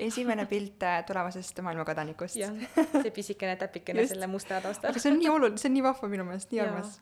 esimene 0.04 0.46
pilt 0.46 0.84
äh, 0.84 1.00
tulevasest 1.08 1.64
maailmakodanikust. 1.66 2.42
jah, 2.44 2.60
see 2.76 3.12
pisikene 3.16 3.56
täpikene 3.56 4.08
selle 4.08 4.28
musta 4.28 4.60
taustal. 4.62 4.92
aga 4.92 5.00
see 5.02 5.14
on 5.14 5.18
nii 5.22 5.32
oluline, 5.32 5.64
see 5.64 5.72
on 5.72 5.78
nii 5.80 5.88
vahva 5.88 6.12
minu 6.12 6.28
meelest, 6.28 6.52
nii 6.52 6.62
armas. 6.66 7.00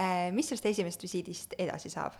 Äh, 0.00 0.32
mis 0.32 0.48
sellest 0.48 0.72
esimesest 0.72 1.04
visiidist 1.04 1.56
edasi 1.60 1.92
saab? 1.92 2.16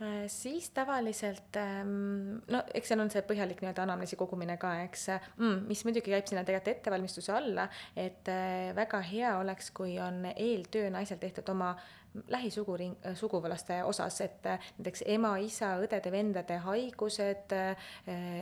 Äh, 0.00 0.28
siis 0.28 0.70
tavaliselt 0.70 1.56
ähm, 1.60 2.38
no 2.48 2.62
eks 2.72 2.88
seal 2.88 3.02
on 3.02 3.10
see 3.12 3.20
põhjalik 3.28 3.58
nii-öelda 3.60 3.82
anamneesi 3.84 4.16
kogumine 4.16 4.54
ka, 4.60 4.70
eks 4.86 5.02
mm,, 5.12 5.66
mis 5.68 5.82
muidugi 5.84 6.14
käib 6.14 6.30
sinna 6.30 6.40
tegelikult 6.48 6.72
ettevalmistuse 6.72 7.34
alla, 7.36 7.66
et 8.00 8.30
äh, 8.32 8.70
väga 8.76 9.02
hea 9.04 9.34
oleks, 9.42 9.68
kui 9.76 9.98
on 10.00 10.24
eeltöö 10.30 10.88
naisel 10.94 11.20
tehtud 11.20 11.52
oma 11.52 11.74
lähisuguring, 12.28 12.96
suguvõlaste 13.14 13.80
osas, 13.86 14.20
et 14.24 14.46
äh, 14.50 14.70
näiteks 14.78 15.04
ema, 15.14 15.36
isa, 15.42 15.76
õdede-vendade 15.82 16.58
haigused, 16.64 17.54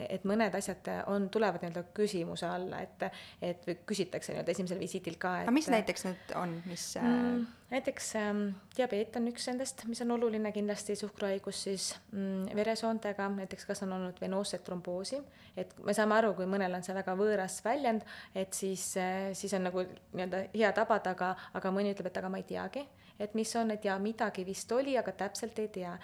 et 0.08 0.24
mõned 0.28 0.54
asjad 0.56 0.88
on, 1.10 1.28
tulevad 1.32 1.62
nii-öelda 1.62 1.84
küsimuse 1.96 2.48
alla, 2.48 2.80
et, 2.84 3.06
et 3.44 3.70
küsitakse 3.86 4.32
nii-öelda 4.32 4.54
esimesel 4.54 4.80
visiidil 4.80 5.18
ka. 5.20 5.40
aga 5.44 5.54
mis 5.54 5.68
näiteks 5.72 6.06
need 6.08 6.34
on, 6.38 6.54
mis 6.68 6.90
mm, 7.00 7.46
näiteks 7.70 8.08
ähm, 8.16 8.44
diabeet 8.76 9.16
on 9.20 9.28
üks 9.30 9.48
nendest, 9.50 9.84
mis 9.90 10.00
on 10.04 10.14
oluline 10.16 10.52
kindlasti, 10.52 10.96
suhkruhaigus 10.96 11.62
siis 11.68 11.90
mm, 12.12 12.54
veresoontega, 12.56 13.28
näiteks 13.36 13.68
kas 13.68 13.84
on 13.84 13.92
olnud 13.98 14.20
venoosset 14.20 14.64
tromboosi, 14.64 15.20
et 15.56 15.74
me 15.84 15.94
saame 15.96 16.16
aru, 16.18 16.32
kui 16.38 16.48
mõnel 16.48 16.78
on 16.78 16.86
see 16.86 16.96
väga 16.96 17.16
võõras 17.18 17.60
väljend, 17.64 18.06
et 18.34 18.56
siis, 18.56 18.94
siis 19.36 19.58
on 19.58 19.68
nagu 19.68 19.84
nii-öelda 19.84 20.46
hea 20.54 20.72
tabada, 20.76 21.12
aga, 21.16 21.34
aga 21.58 21.74
mõni 21.74 21.92
ütleb, 21.92 22.08
et 22.10 22.22
aga 22.22 22.32
ma 22.32 22.40
ei 22.40 22.48
teagi, 22.48 22.86
et 23.20 23.34
mis 23.34 23.50
on, 23.56 23.70
et 23.74 23.84
jaa, 23.84 23.98
midagi 24.02 24.44
vist 24.46 24.72
oli, 24.72 24.96
aga 24.98 25.12
täpselt 25.12 25.58
ei 25.58 25.68
tea. 25.74 25.94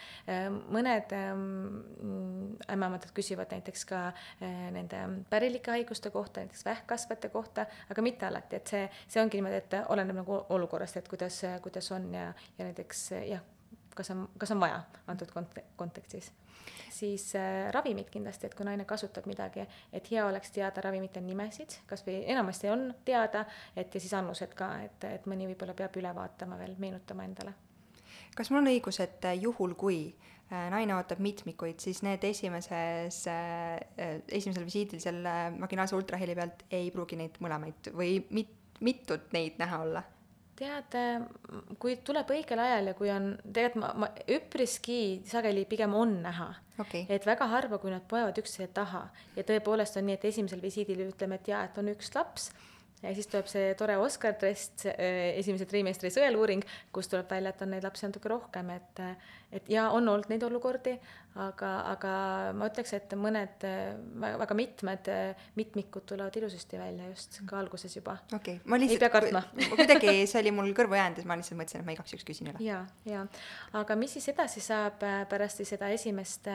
mõned 0.74 1.14
ämmaemandad 1.14 3.10
küsivad 3.14 3.52
näiteks 3.54 3.84
ka 3.88 4.02
nende 4.74 5.02
pärilike 5.30 5.74
haiguste 5.74 6.10
kohta, 6.10 6.40
näiteks 6.44 6.64
vähkkasvajate 6.64 7.28
kohta, 7.34 7.66
aga 7.90 8.02
mitte 8.02 8.26
alati, 8.26 8.56
et 8.56 8.74
see, 8.74 8.84
see 9.08 9.22
ongi 9.22 9.40
niimoodi, 9.40 9.62
et 9.62 9.78
oleneb 9.88 10.22
nagu 10.22 10.40
olukorrast, 10.56 11.00
et 11.00 11.08
kuidas, 11.08 11.42
kuidas 11.62 11.90
on 11.94 12.12
ja, 12.14 12.30
ja 12.58 12.70
näiteks 12.70 13.04
jah, 13.30 13.44
kas 13.94 14.10
on, 14.14 14.26
kas 14.38 14.54
on 14.54 14.60
vaja 14.60 14.82
antud 15.06 15.30
kont-, 15.34 15.62
kontekstis 15.76 16.32
siis 16.94 17.30
äh, 17.38 17.70
ravimid 17.74 18.10
kindlasti, 18.12 18.48
et 18.48 18.54
kui 18.56 18.66
naine 18.66 18.86
kasutab 18.88 19.26
midagi, 19.30 19.64
et 19.92 20.10
hea 20.10 20.26
oleks 20.26 20.52
teada 20.54 20.84
ravimite 20.84 21.22
nimesid, 21.24 21.80
kas 21.90 22.04
või 22.06 22.20
enamasti 22.30 22.70
on 22.72 22.88
teada, 23.04 23.44
et 23.76 23.94
ja 23.94 24.02
siis 24.02 24.14
annused 24.16 24.54
ka, 24.58 24.70
et, 24.86 25.08
et 25.10 25.26
mõni 25.30 25.48
võib-olla 25.50 25.76
peab 25.78 25.96
üle 26.00 26.14
vaatama 26.14 26.58
veel, 26.60 26.76
meenutama 26.78 27.26
endale. 27.26 27.54
kas 28.36 28.50
mul 28.50 28.62
on 28.62 28.70
õigus, 28.72 29.00
et 29.02 29.28
juhul, 29.40 29.74
kui 29.78 29.98
äh, 30.08 30.68
naine 30.74 30.96
ootab 30.96 31.20
mitmikuid, 31.24 31.80
siis 31.80 32.02
need 32.06 32.24
esimeses 32.24 33.20
äh,, 33.30 33.78
esimesel 34.28 34.64
visiidil 34.64 35.02
selle 35.02 35.34
vaginaalse 35.60 35.96
ultraheli 35.96 36.34
pealt 36.38 36.66
ei 36.70 36.90
pruugi 36.94 37.18
neid 37.20 37.38
mõlemaid 37.44 37.92
või 37.94 38.18
mit-, 38.30 38.58
mitut 38.80 39.32
neid 39.36 39.60
näha 39.62 39.82
olla? 39.86 40.04
Tead, 40.58 40.96
kui 41.82 41.96
tuleb 42.06 42.30
õigel 42.34 42.60
ajal 42.62 42.90
ja 42.90 42.94
kui 42.98 43.10
on, 43.12 43.32
tegelikult 43.44 43.82
ma, 43.82 44.06
ma 44.06 44.10
üpriski 44.36 44.98
sageli 45.28 45.64
pigem 45.70 45.94
on 45.98 46.20
näha. 46.24 46.52
Okay.. 46.82 47.04
et 47.08 47.22
väga 47.22 47.46
harva, 47.46 47.78
kui 47.78 47.92
nad 47.92 48.02
poevad 48.10 48.38
üksteise 48.40 48.72
taha. 48.74 49.04
Ja 49.36 49.44
tõepoolest 49.46 49.94
on 50.00 50.08
nii, 50.08 50.16
et 50.18 50.24
esimesel 50.26 50.62
visiidil 50.62 51.04
ütleme, 51.06 51.38
et 51.38 51.50
jaa, 51.52 51.60
et 51.68 51.78
on 51.78 51.92
üks 51.92 52.10
laps 52.16 52.48
ja 53.04 53.14
siis 53.16 53.28
tuleb 53.30 53.48
see 53.50 53.72
tore 53.78 53.96
Oscar 54.00 54.36
Drest 54.40 54.86
esimese 54.88 55.66
trimestri 55.68 56.10
sõeluuring, 56.14 56.64
kus 56.94 57.10
tuleb 57.12 57.30
välja, 57.30 57.52
et 57.54 57.64
on 57.64 57.74
neid 57.74 57.84
lapsi 57.84 58.06
natuke 58.08 58.30
rohkem, 58.32 58.72
et 58.74 59.02
et 59.54 59.68
ja 59.70 59.86
on 59.94 60.08
olnud 60.10 60.26
neid 60.32 60.42
olukordi, 60.42 60.94
aga, 61.38 61.70
aga 61.92 62.12
ma 62.58 62.68
ütleks, 62.70 62.94
et 62.96 63.12
mõned 63.18 63.66
väga 64.24 64.56
mitmed 64.58 65.10
mitmikud 65.58 66.06
tulevad 66.10 66.34
ilusasti 66.40 66.80
välja 66.80 67.10
just 67.12 67.38
ka 67.46 67.58
alguses 67.60 67.94
juba. 67.96 68.16
okei 68.32 68.58
okay., 68.58 68.70
ma 68.70 68.80
lihtsalt 68.80 68.98
ei 68.98 69.04
pea 69.04 69.12
kartma 69.14 69.44
kuidagi 69.76 70.16
see 70.30 70.40
oli 70.42 70.54
mul 70.54 70.72
kõrvu 70.76 70.98
jäänud 70.98 71.22
ja 71.22 71.28
ma 71.30 71.38
lihtsalt 71.38 71.60
mõtlesin, 71.60 71.84
et 71.84 71.88
ma 71.88 71.94
igaks 71.94 72.14
juhuks 72.14 72.26
küsin 72.30 72.50
üle. 72.50 72.64
ja, 72.64 72.82
ja 73.08 73.26
aga 73.78 73.98
mis 74.00 74.16
siis 74.18 74.26
edasi 74.34 74.64
saab 74.64 75.02
pärast 75.30 75.62
seda 75.64 75.90
esimest, 75.94 76.50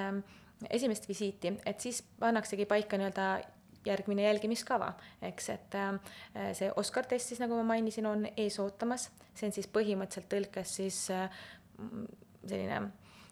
esimest 0.69 1.07
visiiti, 1.07 1.55
et 1.65 1.79
siis 1.79 2.03
pannaksegi 2.19 2.67
paika 2.69 2.99
nii-öelda 2.99 3.29
järgmine 3.85 4.27
jälgimiskava, 4.27 4.93
eks, 5.21 5.49
et 5.55 5.75
äh, 5.79 5.99
see 6.57 6.71
Oscar 6.75 7.07
test 7.07 7.31
siis, 7.31 7.41
nagu 7.43 7.57
ma 7.59 7.67
mainisin, 7.75 8.07
on 8.09 8.25
ees 8.35 8.59
ootamas, 8.59 9.09
see 9.33 9.49
on 9.49 9.55
siis 9.55 9.69
põhimõtteliselt 9.71 10.31
tõlkes 10.31 10.79
siis 10.81 11.05
äh, 11.15 11.29
selline 12.45 12.89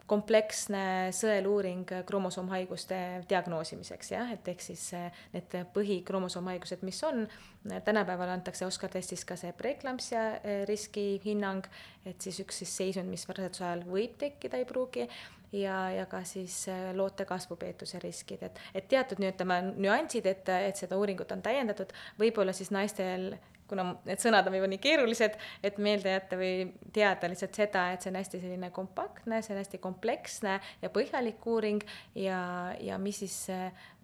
kompleksne 0.07 1.12
sõeluuring 1.12 1.89
kromosoomhaiguste 2.07 2.97
diagnoosimiseks, 3.27 4.13
jah, 4.13 4.29
et 4.31 4.47
ehk 4.47 4.63
siis 4.63 4.86
need 5.33 5.55
põhikromosoomhaigused, 5.75 6.86
mis 6.88 7.01
on, 7.03 7.25
tänapäeval 7.67 8.31
antakse 8.38 8.63
Oscar 8.63 8.93
testis 8.93 9.25
ka 9.27 9.36
see 9.39 9.51
preeklampsia 9.57 10.23
riskihinnang, 10.69 11.67
et 12.07 12.23
siis 12.23 12.39
üks 12.45 12.63
siis 12.63 12.77
seisund, 12.79 13.12
mis 13.12 13.27
raseduse 13.27 13.67
ajal 13.67 13.83
võib 13.89 14.15
tekkida, 14.21 14.62
ei 14.62 14.69
pruugi, 14.69 15.10
ja, 15.51 15.89
ja 15.91 16.05
ka 16.10 16.23
siis 16.27 16.65
loote 16.93 17.25
kasvupeetuse 17.25 17.99
riskid, 18.03 18.43
et, 18.43 18.60
et 18.75 18.88
teatud 18.88 19.21
ütleme 19.23 19.62
nüansid, 19.75 20.25
et, 20.25 20.49
et 20.69 20.79
seda 20.79 20.97
uuringut 20.99 21.31
on 21.31 21.43
täiendatud, 21.45 21.93
võib-olla 22.19 22.55
siis 22.55 22.71
naistel 22.75 23.36
kuna 23.67 23.86
need 24.07 24.21
sõnad 24.21 24.47
on 24.47 24.55
võib-olla 24.55 24.73
nii 24.75 24.83
keerulised, 24.83 25.38
et 25.65 25.79
meelde 25.83 26.13
jätta 26.13 26.39
või 26.39 26.69
teada 26.95 27.29
lihtsalt 27.31 27.60
seda, 27.60 27.88
et 27.93 28.03
see 28.03 28.12
on 28.13 28.19
hästi 28.21 28.41
selline 28.43 28.69
kompaktne, 28.75 29.41
see 29.43 29.55
on 29.55 29.62
hästi 29.62 29.81
kompleksne 29.83 30.57
ja 30.81 30.91
põhjalik 30.93 31.43
uuring 31.51 31.83
ja, 32.15 32.39
ja 32.79 32.99
mis 33.01 33.19
siis 33.25 33.38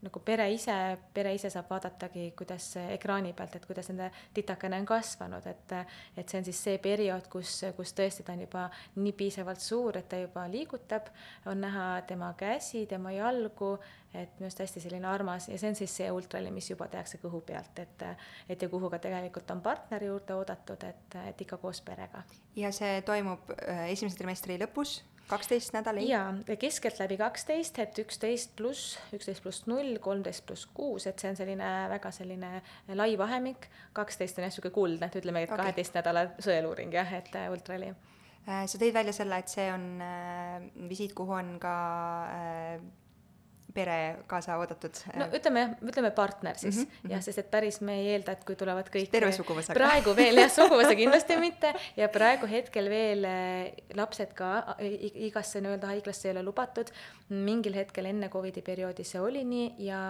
nagu 0.03 0.19
pere 0.25 0.49
ise, 0.51 0.75
pere 1.15 1.31
ise 1.35 1.49
saab 1.53 1.69
vaadatagi, 1.71 2.29
kuidas 2.37 2.67
ekraani 2.81 3.33
pealt, 3.37 3.55
et 3.57 3.65
kuidas 3.67 3.89
nende 3.91 4.09
titakene 4.35 4.81
on 4.81 4.87
kasvanud, 4.89 5.47
et 5.47 5.75
et 6.17 6.29
see 6.29 6.39
on 6.41 6.47
siis 6.47 6.59
see 6.67 6.77
periood, 6.83 7.27
kus, 7.31 7.61
kus 7.77 7.93
tõesti 7.95 8.25
ta 8.25 8.35
on 8.35 8.43
juba 8.43 8.67
nii 8.99 9.13
piisavalt 9.17 9.63
suur, 9.63 9.97
et 9.97 10.09
ta 10.09 10.19
juba 10.19 10.45
liigutab, 10.51 11.09
on 11.49 11.61
näha 11.63 11.87
tema 12.07 12.33
käsi, 12.37 12.85
tema 12.89 13.13
jalgu, 13.15 13.77
et 14.13 14.35
minu 14.37 14.47
arust 14.47 14.61
hästi 14.61 14.83
selline 14.83 15.07
armas 15.09 15.47
ja 15.49 15.57
see 15.57 15.71
on 15.71 15.79
siis 15.79 15.95
see 16.01 16.11
ultraheli, 16.11 16.51
mis 16.53 16.69
juba 16.69 16.87
tehakse 16.91 17.17
kõhu 17.23 17.41
pealt, 17.47 17.79
et 17.79 18.05
et 18.49 18.61
ja 18.61 18.69
kuhu 18.69 18.91
ka 18.91 18.99
tegelikult 19.01 19.49
on 19.55 19.63
partneri 19.63 20.11
juurde 20.11 20.35
oodatud, 20.35 20.83
et, 20.83 21.17
et 21.29 21.41
ikka 21.47 21.57
koos 21.57 21.81
perega. 21.81 22.23
ja 22.55 22.71
see 22.71 23.01
toimub 23.01 23.49
äh, 23.55 23.87
esimese 23.95 24.19
trimestri 24.19 24.59
lõpus 24.61 25.01
kaksteist 25.27 25.73
nädalat? 25.73 26.07
jaa, 26.07 26.55
keskeltläbi 26.59 27.17
kaksteist, 27.17 27.79
et 27.79 27.99
üksteist 28.03 28.55
pluss, 28.57 28.97
üksteist 29.15 29.43
pluss 29.43 29.67
null, 29.69 29.97
kolmteist 30.03 30.45
pluss 30.47 30.67
kuus, 30.75 31.07
et 31.09 31.19
see 31.19 31.31
on 31.31 31.39
selline 31.39 31.69
väga 31.93 32.11
selline 32.15 32.55
lai 32.95 33.13
vahemik, 33.19 33.69
kaksteist 33.97 34.39
on 34.39 34.45
jah, 34.45 34.51
niisugune 34.51 34.75
kuldne, 34.75 35.09
et 35.09 35.21
ütleme, 35.21 35.45
et 35.45 35.53
kaheteist 35.53 35.93
okay. 35.93 36.01
nädala 36.01 36.25
sõeluuring 36.43 36.95
jah, 36.95 37.15
et 37.19 37.31
äh, 37.39 37.49
ultraheli. 37.53 37.93
Äh, 38.43 38.65
sa 38.67 38.81
tõid 38.81 38.95
välja 38.95 39.15
selle, 39.15 39.39
et 39.39 39.51
see 39.51 39.69
on 39.73 39.87
äh, 40.03 40.59
visiit, 40.89 41.15
kuhu 41.17 41.37
on 41.39 41.55
ka 41.63 41.77
pere 43.73 43.97
kaasa 44.27 44.57
oodatud? 44.61 45.01
no 45.19 45.27
ütleme 45.33 45.63
jah, 45.63 45.73
ütleme 45.89 46.11
partner 46.15 46.57
siis 46.59 46.77
mm 46.77 46.83
-hmm. 46.83 47.11
jah, 47.15 47.23
sest 47.25 47.43
et 47.43 47.51
päris 47.51 47.81
me 47.81 47.97
ei 47.99 48.07
eelda, 48.13 48.31
et 48.37 48.43
kui 48.47 48.55
tulevad 48.55 48.89
kõik 48.93 49.11
terve 49.11 49.31
suguvõsaga? 49.31 49.77
praegu 49.79 50.15
veel 50.15 50.41
jah, 50.43 50.51
suguvõsa 50.59 50.95
kindlasti 50.95 51.37
mitte 51.41 51.73
ja 51.97 52.09
praegu 52.09 52.49
hetkel 52.49 52.89
veel 52.89 53.25
eh, 53.25 53.73
lapsed 53.95 54.33
ka 54.33 54.77
igasse 55.29 55.61
nii-öelda 55.61 55.93
haiglasse 55.93 56.27
ei 56.27 56.35
ole 56.35 56.43
lubatud. 56.43 56.89
mingil 57.29 57.73
hetkel 57.73 58.05
enne 58.05 58.29
Covidi 58.29 58.61
perioodi 58.61 59.03
see 59.03 59.21
oli 59.21 59.43
nii 59.43 59.75
ja 59.77 60.01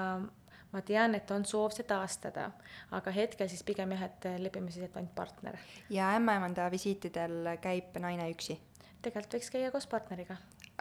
ma 0.74 0.82
tean, 0.82 1.16
et 1.16 1.32
on 1.32 1.46
soov 1.46 1.72
see 1.76 1.86
taastada, 1.88 2.50
aga 2.92 3.12
hetkel 3.12 3.50
siis 3.50 3.64
pigem 3.64 3.92
jah, 3.92 4.04
et 4.10 4.28
lepime 4.42 4.72
siis, 4.72 4.86
et 4.90 4.98
ainult 4.98 5.16
partner. 5.16 5.58
ja 5.90 6.14
ämmaemanda 6.18 6.72
visiitidel 6.72 7.56
käib 7.62 7.98
naine 8.00 8.30
üksi? 8.34 8.60
tegelikult 9.04 9.40
võiks 9.40 9.52
käia 9.52 9.72
koos 9.72 9.88
partneriga. 9.88 10.38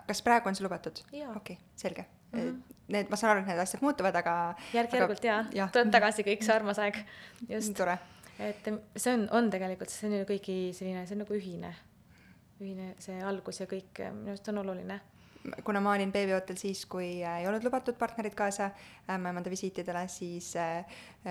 kas 0.06 0.22
praegu 0.22 0.48
on 0.48 0.58
see 0.58 0.64
lubatud? 0.66 1.04
okei 1.12 1.28
okay,, 1.36 1.56
selge 1.76 2.08
mm. 2.32 2.40
-hmm. 2.40 2.60
Need, 2.92 3.08
ma 3.08 3.16
saan 3.16 3.30
aru, 3.30 3.40
et 3.40 3.46
need 3.46 3.60
asjad 3.62 3.80
muutuvad, 3.80 4.16
aga 4.18 4.32
järk-järgult 4.74 5.24
jaa 5.24 5.44
ja., 5.54 5.68
tuleb 5.72 5.92
tagasi 5.94 6.24
kõik 6.26 6.42
see 6.44 6.54
armas 6.54 6.78
aeg, 6.82 6.98
just. 7.48 7.72
tore. 7.78 7.94
et 8.38 8.68
see 8.96 9.14
on, 9.14 9.28
on 9.30 9.48
tegelikult, 9.50 9.90
see 9.90 10.10
on 10.10 10.18
ju 10.18 10.26
kõigi 10.28 10.56
selline, 10.76 11.06
see 11.06 11.16
on 11.16 11.22
nagu 11.24 11.38
ühine, 11.38 11.70
ühine 12.60 12.90
see 12.98 13.22
algus 13.22 13.62
ja 13.62 13.68
kõik, 13.70 14.02
minu 14.18 14.34
arust 14.34 14.50
on 14.52 14.58
oluline 14.64 15.00
kuna 15.64 15.80
ma 15.80 15.94
olin 15.96 16.12
beebiootel 16.12 16.56
siis, 16.56 16.84
kui 16.86 17.22
äh, 17.24 17.40
ei 17.40 17.48
olnud 17.50 17.64
lubatud 17.64 17.96
partnerid 17.98 18.34
kaasa 18.38 18.70
ämmaemanda 19.10 19.50
visiitidele, 19.50 20.04
siis 20.08 20.52
äh, 20.56 20.84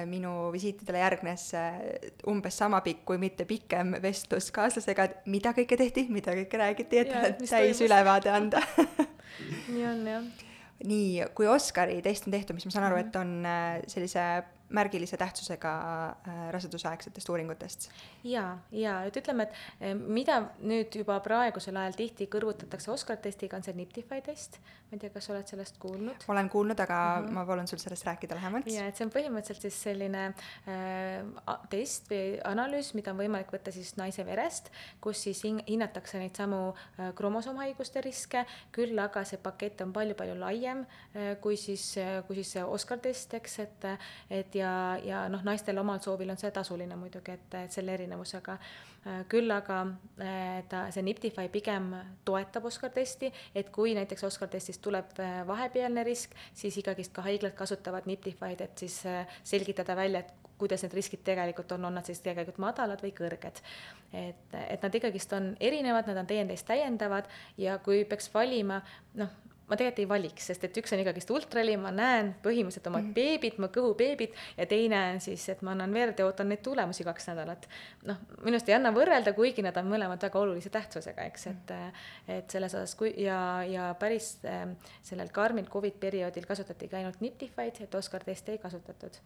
minu 0.05 0.51
visiitidele 0.51 0.99
järgnes 0.99 1.47
äh, 1.55 1.79
umbes 2.27 2.57
sama 2.57 2.81
pikk, 2.81 3.05
kui 3.05 3.21
mitte 3.21 3.45
pikem 3.45 3.95
vestlus 4.03 4.51
kaaslasega, 4.55 5.07
et 5.07 5.31
mida 5.31 5.55
kõike 5.57 5.79
tehti, 5.79 6.07
mida 6.09 6.35
kõike 6.43 6.63
räägiti, 6.63 7.03
et 7.05 7.43
täis 7.49 7.81
ülevaade 7.81 8.31
anda 8.33 8.63
nii 9.73 9.85
on 9.87 10.07
jah 10.07 10.49
nii, 10.87 11.27
kui 11.37 11.47
Oscari 11.49 12.01
test 12.05 12.27
on 12.27 12.35
tehtud, 12.35 12.57
mis 12.57 12.67
ma 12.67 12.73
saan 12.73 12.87
aru, 12.89 12.99
et 13.01 13.15
on 13.19 13.33
äh, 13.47 13.81
sellise 13.91 14.25
märgilise 14.71 15.17
tähtsusega 15.17 15.71
äh, 16.27 16.41
rasedusaegsetest 16.55 17.29
uuringutest. 17.29 17.89
ja, 18.23 18.57
ja 18.71 19.01
et 19.07 19.17
ütleme, 19.17 19.47
et 19.47 19.81
eh, 19.81 19.95
mida 19.95 20.37
nüüd 20.59 20.95
juba 21.01 21.19
praegusel 21.23 21.77
ajal 21.77 21.97
tihti 21.97 22.27
kõrvutatakse 22.31 22.91
Oscar 22.93 23.19
testiga, 23.21 23.57
on 23.57 23.65
see 23.65 23.75
Niptify 23.77 24.21
test. 24.25 24.59
ma 24.91 24.97
ei 24.97 25.03
tea, 25.03 25.11
kas 25.13 25.27
sa 25.27 25.33
oled 25.35 25.47
sellest 25.47 25.77
kuulnud? 25.81 26.25
olen 26.31 26.49
kuulnud, 26.49 26.79
aga 26.79 26.99
mm 26.99 27.27
-hmm. 27.27 27.39
ma 27.39 27.45
palun 27.45 27.67
sul 27.67 27.79
sellest 27.83 28.05
rääkida 28.05 28.35
lähemalt. 28.35 28.67
ja, 28.67 28.87
et 28.87 28.95
see 28.95 29.05
on 29.05 29.11
põhimõtteliselt 29.11 29.67
siis 29.67 29.81
selline 29.83 30.25
äh, 30.67 31.57
test 31.69 32.09
või 32.11 32.39
analüüs, 32.43 32.93
mida 32.93 33.11
on 33.11 33.17
võimalik 33.17 33.51
võtta 33.51 33.71
siis 33.71 33.95
naise 33.97 34.25
verest, 34.25 34.71
kus 35.01 35.23
siis 35.23 35.43
hinnatakse 35.43 36.19
neid 36.19 36.35
samu 36.35 36.73
äh, 36.73 37.13
kromosoomhaiguste 37.15 38.01
riske, 38.01 38.45
küll 38.71 38.99
aga 38.99 39.23
see 39.23 39.37
pakett 39.37 39.81
on 39.81 39.93
palju-palju 39.93 40.39
laiem 40.39 40.85
äh, 40.85 41.35
kui 41.41 41.57
siis 41.57 41.97
äh,, 41.97 42.23
kui 42.27 42.35
siis 42.35 42.51
see 42.51 42.63
Oscar 42.63 42.99
test, 42.99 43.33
eks, 43.33 43.59
et, 43.59 43.85
et 44.29 44.55
ja, 44.55 44.60
ja 45.05 45.25
noh, 45.31 45.43
naistel 45.47 45.77
omal 45.81 45.99
soovil 46.03 46.29
on 46.33 46.39
see 46.39 46.51
tasuline 46.53 46.95
muidugi, 46.99 47.35
et, 47.35 47.57
et 47.63 47.73
selle 47.73 47.95
erinevusega. 47.97 48.57
Küll 49.31 49.49
aga 49.49 49.79
äh, 50.21 50.61
ta, 50.69 50.83
see 50.93 51.01
Niptify 51.05 51.47
pigem 51.49 51.89
toetab 52.27 52.67
Oscar 52.69 52.91
testi, 52.93 53.31
et 53.57 53.71
kui 53.73 53.95
näiteks 53.97 54.27
Oscar 54.27 54.51
testist 54.51 54.83
tuleb 54.85 55.17
äh, 55.19 55.41
vahepealne 55.47 56.03
risk, 56.05 56.35
siis 56.53 56.77
ikkagist 56.83 57.15
ka 57.15 57.25
haiglad 57.25 57.57
kasutavad 57.57 58.05
Niptify'd, 58.09 58.61
et 58.61 58.85
siis 58.85 59.01
selgitada 59.43 59.95
välja, 59.97 60.21
et 60.21 60.41
kuidas 60.61 60.83
need 60.85 60.93
riskid 60.93 61.23
tegelikult 61.25 61.71
on, 61.73 61.85
on 61.89 61.95
nad 61.97 62.05
siis 62.05 62.21
tegelikult 62.21 62.59
madalad 62.61 63.01
või 63.01 63.13
kõrged. 63.17 63.61
et, 64.13 64.57
et 64.61 64.83
nad 64.83 64.97
ikkagist 64.97 65.33
on 65.33 65.53
erinevad, 65.59 66.09
nad 66.09 66.21
on 66.21 66.29
teineteist 66.29 66.67
täiendavad 66.69 67.29
ja 67.57 67.79
kui 67.81 68.03
peaks 68.05 68.29
valima, 68.33 68.81
noh, 69.17 69.31
ma 69.71 69.77
tegelikult 69.79 70.03
ei 70.03 70.09
valiks, 70.09 70.47
sest 70.51 70.65
et 70.67 70.77
üks 70.81 70.91
on 70.91 70.99
ikkagist 70.99 71.29
ultraheli, 71.31 71.77
ma 71.79 71.93
näen 71.95 72.33
põhimõtteliselt 72.43 72.89
oma 72.91 72.99
mm 72.99 73.05
-hmm. 73.07 73.15
beebit, 73.15 73.59
mu 73.63 73.69
kõhubeebit 73.71 74.35
ja 74.57 74.65
teine 74.67 74.99
on 75.13 75.21
siis, 75.23 75.47
et 75.49 75.61
ma 75.63 75.71
annan 75.71 75.93
verd 75.95 76.19
ja 76.19 76.25
ootan 76.27 76.51
neid 76.51 76.61
tulemusi 76.65 77.05
kaks 77.07 77.29
nädalat. 77.31 77.67
noh, 78.03 78.17
minu 78.43 78.57
arust 78.57 78.69
ei 78.69 78.75
anna 78.75 78.91
võrrelda, 78.91 79.33
kuigi 79.33 79.63
nad 79.63 79.77
on 79.77 79.87
mõlemad 79.87 80.21
väga 80.21 80.39
olulise 80.39 80.69
tähtsusega, 80.69 81.23
eks, 81.31 81.47
et 81.47 81.73
et 82.27 82.49
selles 82.51 82.75
osas, 82.75 82.95
kui 82.95 83.13
ja, 83.17 83.63
ja 83.63 83.95
päris 83.99 84.37
äh, 84.45 84.67
sellel 85.01 85.29
karmil 85.31 85.65
Covid 85.71 85.99
perioodil 85.99 86.45
kasutatigi 86.45 86.95
ainult 86.95 87.21
Niptified, 87.21 87.81
et 87.81 87.95
Oscar 87.95 88.23
testi 88.23 88.51
ei 88.51 88.57
kasutatud. 88.57 89.17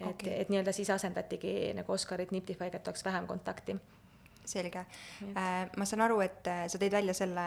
et 0.00 0.06
okay., 0.06 0.40
et 0.40 0.48
nii-öelda 0.48 0.72
siis 0.72 0.90
asendatigi 0.90 1.72
nagu 1.74 1.92
Oscarit 1.92 2.30
Niptify'ga, 2.30 2.76
et 2.76 2.88
oleks 2.88 3.04
vähem 3.04 3.26
kontakti 3.26 3.76
selge. 4.44 4.86
Äh, 5.36 5.70
ma 5.76 5.84
saan 5.84 6.04
aru, 6.04 6.20
et 6.20 6.46
äh, 6.46 6.66
sa 6.68 6.78
tõid 6.78 6.92
välja 6.92 7.14
selle 7.16 7.46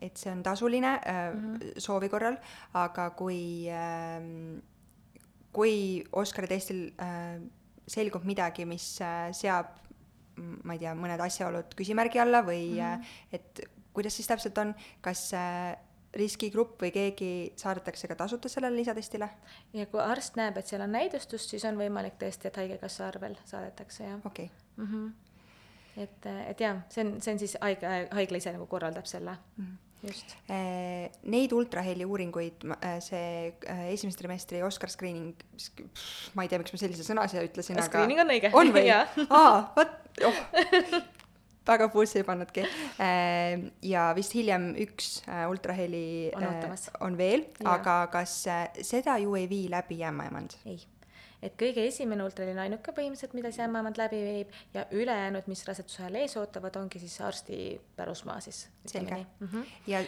et 0.00 0.16
see 0.20 0.32
on 0.32 0.42
tasuline 0.42 0.90
mm 0.96 1.38
-hmm. 1.56 1.72
soovi 1.78 2.08
korral, 2.08 2.36
aga 2.74 3.10
kui, 3.10 3.68
ähm, 3.70 4.58
kui 5.52 6.04
Oscari 6.12 6.48
testil 6.48 6.92
äh, 7.00 7.40
selgub 7.86 8.24
midagi, 8.24 8.64
mis 8.64 8.98
seab, 9.32 9.66
ma 10.36 10.72
ei 10.72 10.78
tea, 10.78 10.94
mõned 10.94 11.20
asjaolud 11.20 11.74
küsimärgi 11.76 12.20
alla 12.20 12.42
või 12.42 12.70
mm 12.70 12.78
-hmm. 12.78 13.04
et 13.32 13.60
kuidas 13.92 14.16
siis 14.16 14.26
täpselt 14.26 14.58
on, 14.58 14.74
kas 15.00 15.32
riskigrupp 16.14 16.82
või 16.82 16.92
keegi 16.94 17.30
saadetakse 17.56 18.08
ka 18.10 18.16
tasuta 18.18 18.48
sellele 18.48 18.76
lisatestile? 18.76 19.28
ja 19.72 19.86
kui 19.86 20.00
arst 20.00 20.36
näeb, 20.36 20.56
et 20.58 20.66
seal 20.70 20.84
on 20.86 20.92
näidustust, 20.92 21.50
siis 21.50 21.64
on 21.64 21.78
võimalik 21.80 22.18
tõesti, 22.20 22.48
et 22.48 22.56
Haigekassa 22.56 23.08
arvel 23.08 23.36
saadetakse, 23.44 24.04
jah. 24.04 24.26
okei 24.26 24.50
okay. 24.50 24.86
mm. 24.86 24.90
-hmm 24.92 25.23
et, 25.96 26.26
et 26.26 26.60
jah, 26.60 26.82
see 26.90 27.04
on, 27.06 27.16
see 27.22 27.34
on 27.34 27.40
siis 27.42 27.56
haigla, 27.62 27.96
haigla 28.18 28.42
ise 28.42 28.54
nagu 28.54 28.66
korraldab 28.70 29.06
selle 29.10 29.36
mm. 29.56 29.64
-hmm 29.64 29.80
just. 30.08 30.36
Eh, 30.50 31.08
neid 31.32 31.52
ultraheli 31.56 32.06
uuringuid, 32.08 32.66
eh, 32.76 32.98
see 33.04 33.54
eh, 33.54 33.82
esimese 33.92 34.20
trimestri 34.20 34.62
Oscar 34.66 34.92
screening, 34.92 35.34
ma 36.36 36.44
ei 36.44 36.52
tea, 36.52 36.60
miks 36.60 36.74
ma 36.74 36.80
sellise 36.80 37.06
sõna 37.06 37.26
siia 37.30 37.44
ütlesin, 37.46 37.78
aga 37.78 37.88
screening 37.90 38.24
on 38.24 38.32
õige. 38.34 38.52
on 38.60 38.72
või? 38.74 38.86
aa, 39.40 39.58
vot, 39.76 39.98
oh 40.28 40.40
väga 41.64 41.88
puusse 41.88 42.18
ei 42.20 42.26
pannudki. 42.28 42.66
ja 43.88 44.02
vist 44.16 44.34
hiljem 44.36 44.74
üks 44.84 45.22
ultraheli 45.48 46.28
on, 46.36 46.74
on 47.08 47.16
veel, 47.16 47.46
aga 47.64 48.02
kas 48.12 48.34
seda 48.84 49.16
ju 49.22 49.32
ei 49.40 49.48
vii 49.48 49.70
läbi 49.72 50.02
ämmaemand? 50.04 50.58
ei 50.68 50.76
et 51.44 51.54
kõige 51.60 51.84
esimene 51.84 52.24
ultraheli 52.24 52.54
on 52.54 52.62
ainuke 52.62 52.92
põhimõtteliselt, 52.96 53.34
mida 53.36 53.50
see 53.52 53.64
ämmaemand 53.66 53.98
läbi 54.00 54.20
viib 54.24 54.54
ja 54.74 54.86
ülejäänud, 54.96 55.48
mis 55.50 55.64
raseduse 55.68 56.04
ajal 56.04 56.18
ees 56.22 56.36
ootavad, 56.40 56.76
ongi 56.80 57.00
siis 57.02 57.16
arsti 57.24 57.58
pärusmaa 57.96 58.40
siis. 58.44 58.68
selge 58.86 59.16
mm. 59.16 59.48
-hmm. 59.48 59.64
ja 59.86 60.02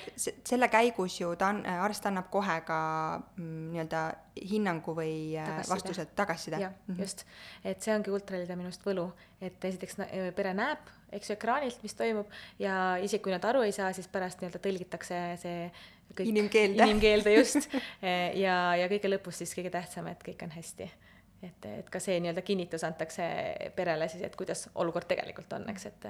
selle 0.45 0.69
käigus 0.69 1.21
ju 1.21 1.35
ta 1.37 1.49
on, 1.53 1.63
arst 1.67 2.07
annab 2.07 2.31
kohe 2.31 2.61
ka 2.67 2.79
mm, 3.37 3.71
nii-öelda 3.73 4.03
hinnangu 4.51 4.95
või 4.97 5.37
äh, 5.37 5.47
tagasiside. 5.47 5.75
vastused, 5.75 6.15
tagasiside. 6.17 6.61
jah 6.61 6.73
mm 6.73 6.95
-hmm., 6.95 7.01
just, 7.01 7.25
et 7.65 7.83
see 7.83 7.95
ongi 7.95 8.11
ultraheli 8.11 8.57
minu 8.57 8.71
arust 8.71 8.87
võlu, 8.87 9.11
et 9.41 9.65
esiteks 9.65 9.97
pere 10.37 10.55
näeb, 10.55 10.79
eks 11.13 11.31
ju, 11.31 11.37
ekraanilt, 11.37 11.83
mis 11.83 11.95
toimub 11.95 12.31
ja 12.59 12.97
isegi 12.97 13.23
kui 13.23 13.33
nad 13.33 13.45
aru 13.45 13.63
ei 13.63 13.73
saa, 13.73 13.93
siis 13.93 14.09
pärast 14.09 14.41
nii-öelda 14.41 14.61
tõlgitakse 14.69 15.21
see 15.43 15.71
kõik 16.17 16.29
inimkeelde, 16.29 16.85
inimkeelde 16.85 17.35
just 17.35 17.69
ja, 18.45 18.77
ja 18.77 18.89
kõige 18.89 19.09
lõpus 19.09 19.43
siis 19.43 19.55
kõige 19.55 19.71
tähtsam, 19.71 20.07
et 20.07 20.23
kõik 20.25 20.45
on 20.45 20.51
hästi 20.51 20.91
et, 21.43 21.67
et 21.79 21.91
ka 21.91 22.01
see 22.03 22.19
nii-öelda 22.21 22.43
kinnitus 22.47 22.85
antakse 22.87 23.27
perele 23.77 24.09
siis, 24.09 24.23
et 24.27 24.37
kuidas 24.37 24.69
olukord 24.75 25.09
tegelikult 25.09 25.53
on, 25.59 25.69
eks, 25.73 25.87
et 25.91 26.09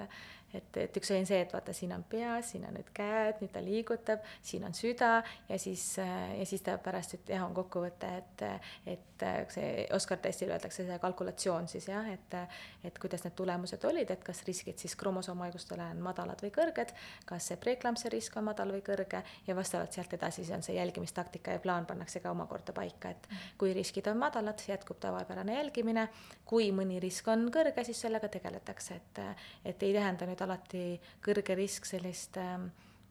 et, 0.57 0.81
et 0.87 1.01
üks 1.01 1.13
on 1.15 1.29
see, 1.29 1.41
et 1.45 1.53
vaata, 1.53 1.75
siin 1.77 1.93
on 1.97 2.05
pea, 2.09 2.39
siin 2.47 2.65
on 2.69 2.77
nüüd 2.77 2.89
käed, 2.97 3.43
nüüd 3.43 3.53
ta 3.55 3.63
liigutab, 3.65 4.25
siin 4.43 4.65
on 4.69 4.77
süda 4.77 5.19
ja 5.49 5.59
siis, 5.61 5.85
ja 6.01 6.47
siis 6.49 6.65
ta 6.67 6.79
pärast 6.83 7.19
jah, 7.29 7.45
on 7.47 7.55
kokkuvõte, 7.57 8.13
et, 8.23 8.47
et 8.93 9.27
see 9.53 9.87
Oscar 9.97 10.21
testil 10.23 10.51
öeldakse 10.53 10.85
see 10.87 10.99
kalkulatsioon 11.01 11.69
siis 11.69 11.89
jah, 11.89 12.07
et, 12.13 12.37
et 12.85 12.99
kuidas 13.01 13.25
need 13.25 13.37
tulemused 13.39 13.85
olid, 13.89 14.11
et 14.13 14.25
kas 14.25 14.43
riskid 14.49 14.81
siis 14.81 14.97
kromosoomhaigustele 15.01 15.91
on 15.95 16.03
madalad 16.05 16.43
või 16.45 16.53
kõrged, 16.55 16.93
kas 17.29 17.51
see 17.51 17.61
preeklampsia 17.61 18.13
risk 18.13 18.37
on 18.37 18.49
madal 18.51 18.73
või 18.75 18.85
kõrge 18.87 19.23
ja 19.47 19.57
vastavalt 19.57 19.97
sealt 19.97 20.13
edasi 20.17 20.45
siis 20.47 20.55
on 20.57 20.63
see 20.63 20.77
jälgimistaktika 20.77 21.57
ja 21.57 21.61
plaan 21.61 21.87
pannakse 21.87 22.21
ka 22.21 22.31
omakorda 22.31 22.73
paika, 22.77 23.11
et 23.11 23.29
kui 23.59 23.73
riskid 23.75 24.07
on 24.11 24.19
madalad, 24.21 24.61
jätkub 24.69 25.01
tavapärane 25.01 25.57
jälgimine, 25.57 26.09
kui 26.45 26.71
mõni 26.73 27.01
risk 27.03 27.29
on 27.33 27.49
kõrge, 27.53 27.85
siis 27.85 28.01
sellega 28.07 28.29
tegeletakse, 28.29 29.01
et, 29.01 29.23
et 29.65 29.83
ei 29.83 29.95
tähenda 29.97 30.29
nüüd 30.29 30.41
alati 30.47 30.85
kõrge 31.25 31.59
risk 31.59 31.89
sellist 31.89 32.39
äh, 32.41 32.57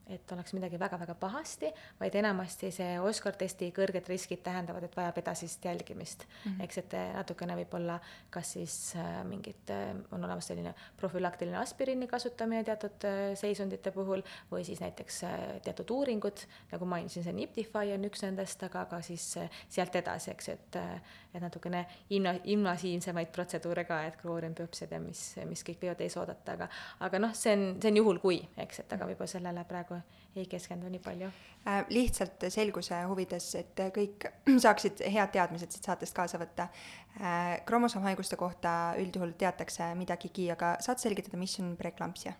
et 0.09 0.31
oleks 0.31 0.53
midagi 0.53 0.79
väga-väga 0.79 1.15
pahasti, 1.19 1.71
vaid 1.99 2.15
enamasti 2.15 2.69
see 2.73 2.99
Oscar 3.01 3.35
testi 3.39 3.71
kõrged 3.75 4.07
riskid 4.09 4.43
tähendavad, 4.45 4.83
et 4.85 4.97
vajab 4.97 5.17
edasist 5.21 5.65
jälgimist 5.65 6.25
mm. 6.27 6.51
-hmm. 6.51 6.63
eks, 6.63 6.77
et 6.77 6.95
natukene 7.15 7.55
võib-olla 7.61 7.99
kas 8.29 8.53
siis 8.53 8.95
äh, 8.95 9.23
mingit 9.25 9.69
äh,, 9.69 9.95
on 10.11 10.23
olemas 10.23 10.47
selline 10.47 10.75
profülaktiline 10.97 11.57
aspiriini 11.57 12.07
kasutamine 12.07 12.63
teatud 12.63 13.05
äh, 13.05 13.33
seisundite 13.35 13.91
puhul 13.91 14.21
või 14.51 14.63
siis 14.63 14.79
näiteks 14.79 15.23
äh, 15.23 15.39
teatud 15.61 15.89
uuringud, 15.89 16.45
nagu 16.71 16.85
mainisin, 16.85 17.23
see 17.23 17.33
Niptify 17.33 17.93
on 17.95 18.05
üks 18.05 18.21
nendest, 18.23 18.63
aga 18.63 18.85
ka 18.85 19.01
siis 19.01 19.37
äh, 19.37 19.49
sealt 19.69 19.95
edasi, 19.95 20.31
eks, 20.31 20.49
et 20.49 20.75
äh, 20.81 21.01
et 21.35 21.43
natukene 21.43 21.85
inno-, 22.15 22.39
invasiivsemaid 22.43 23.31
protseduure 23.35 23.83
ka, 23.87 23.99
et 24.07 24.15
klooriumbiopsiad 24.21 24.93
ja 24.95 24.99
mis, 25.03 25.21
mis 25.49 25.63
kõik 25.67 25.81
võivad 25.83 26.03
ees 26.05 26.15
oodata, 26.19 26.55
aga 26.55 26.69
aga 27.07 27.19
noh, 27.19 27.35
see 27.35 27.55
on, 27.55 27.65
see 27.81 27.91
on 27.91 27.99
juhul 28.01 28.21
kui, 28.23 28.39
eks, 28.63 28.79
et 28.85 28.95
aga 28.95 29.09
võib-olla 29.09 29.31
sellele 29.31 29.65
praegu 29.67 29.94
ei 30.35 30.45
keskendu 30.51 30.89
nii 30.91 31.01
palju 31.03 31.29
äh,. 31.29 31.83
lihtsalt 31.89 32.47
selguse 32.53 32.97
huvides, 33.09 33.47
et 33.59 33.83
kõik 33.95 34.27
saaksid 34.65 35.03
head 35.11 35.33
teadmised 35.35 35.71
siit 35.71 35.87
saatest 35.87 36.15
kaasa 36.15 36.39
võtta 36.41 36.67
äh,. 36.67 37.61
kromosoomhaiguste 37.67 38.39
kohta 38.39 38.95
üldjuhul 39.01 39.35
teatakse 39.39 39.93
midagigi, 39.99 40.49
aga 40.53 40.75
saad 40.83 41.01
selgitada, 41.03 41.39
mis 41.41 41.55
on 41.63 41.75
preeklampsia? 41.79 42.35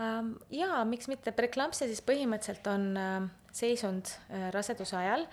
ähm,? 0.00 0.34
jaa, 0.52 0.82
miks 0.88 1.08
mitte, 1.12 1.34
preeklampsia 1.36 1.88
siis 1.90 2.04
põhimõtteliselt 2.08 2.68
on 2.72 2.90
äh, 3.00 3.14
seisund 3.52 4.12
äh, 4.12 4.50
raseduse 4.54 4.98
ajal, 5.00 5.26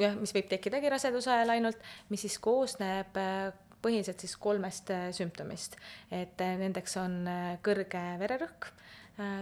jah, 0.00 0.16
mis 0.20 0.32
võib 0.36 0.48
tekkidagi 0.52 0.92
raseduse 0.96 1.32
ajal 1.36 1.56
ainult, 1.58 1.92
mis 2.12 2.24
siis 2.24 2.38
koosneb 2.44 3.20
äh, 3.20 3.50
põhiliselt 3.84 4.22
siis 4.24 4.38
kolmest 4.40 4.88
äh, 4.94 5.10
sümptomist, 5.12 5.76
et 6.08 6.40
äh, 6.40 6.56
nendeks 6.60 6.96
on 7.02 7.20
äh, 7.28 7.42
kõrge 7.64 8.06
vererõhk 8.22 8.72
Äh, 8.72 8.83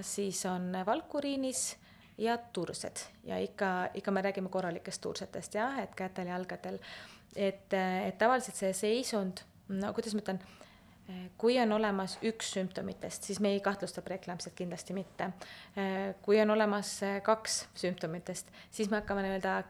siis 0.05 0.45
on 0.47 0.73
valkuriinis 0.87 1.77
ja 2.19 2.39
tursed 2.39 2.97
ja 3.25 3.39
ikka, 3.39 3.89
ikka 3.95 4.11
me 4.11 4.23
räägime 4.23 4.49
korralikest 4.49 5.01
tursetest 5.01 5.55
jah, 5.55 5.79
et 5.79 5.95
kätel, 5.95 6.29
jalgadel. 6.29 6.79
et, 7.37 7.73
et 8.07 8.19
tavaliselt 8.19 8.57
see 8.57 8.73
seisund, 8.77 9.41
no 9.69 9.93
kuidas 9.97 10.15
ma 10.15 10.21
ütlen, 10.21 10.43
kui 11.39 11.59
on 11.61 11.73
olemas 11.73 12.19
üks 12.23 12.53
sümptomitest, 12.55 13.27
siis 13.27 13.41
me 13.41 13.53
ei 13.57 13.61
kahtlusta 13.61 14.03
preeklampsiat 14.03 14.55
kindlasti 14.55 14.95
mitte. 14.95 15.31
kui 16.23 16.41
on 16.41 16.51
olemas 16.51 17.01
kaks 17.23 17.67
sümptomitest, 17.75 18.53
siis 18.71 18.91
me 18.91 19.01
hakkame 19.01 19.25
nii-öelda 19.27 19.63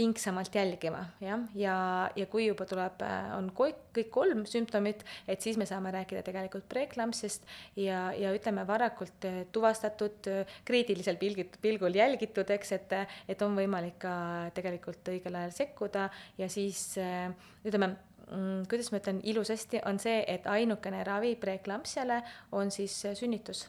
pingsamalt 0.00 0.54
jälgima, 0.54 1.02
jah, 1.20 1.42
ja, 1.54 1.76
ja 2.16 2.26
kui 2.32 2.46
juba 2.46 2.64
tuleb, 2.68 3.02
äh, 3.04 3.32
on 3.36 3.50
kõik, 3.56 3.80
kõik 3.96 4.10
kolm 4.14 4.44
sümptomit, 4.48 5.02
et 5.28 5.44
siis 5.44 5.58
me 5.60 5.66
saame 5.68 5.92
rääkida 5.92 6.22
tegelikult 6.24 6.64
preeklampsiast 6.72 7.44
ja, 7.80 8.06
ja 8.16 8.32
ütleme, 8.36 8.64
varakult 8.68 9.26
äh, 9.28 9.42
tuvastatud, 9.52 10.30
äh, 10.32 10.54
kriitilisel 10.68 11.20
pilgit, 11.20 11.58
pilgul 11.60 11.98
jälgitud, 12.00 12.48
eks, 12.56 12.72
et, 12.78 12.94
et 13.28 13.44
on 13.44 13.58
võimalik 13.58 13.98
ka 14.00 14.14
tegelikult 14.56 15.12
õigel 15.12 15.36
ajal 15.42 15.52
sekkuda. 15.58 16.06
Ja 16.40 16.48
siis 16.52 16.94
ütleme, 16.96 17.92
mm, 18.30 18.64
kuidas 18.70 18.88
ma 18.94 19.02
ütlen 19.02 19.20
ilusasti, 19.28 19.82
on 19.90 20.00
see, 20.00 20.22
et 20.32 20.48
ainukene 20.48 21.04
ravi 21.04 21.34
preeklampsiale 21.40 22.22
on 22.56 22.72
siis 22.72 23.02
sünnitus 23.20 23.66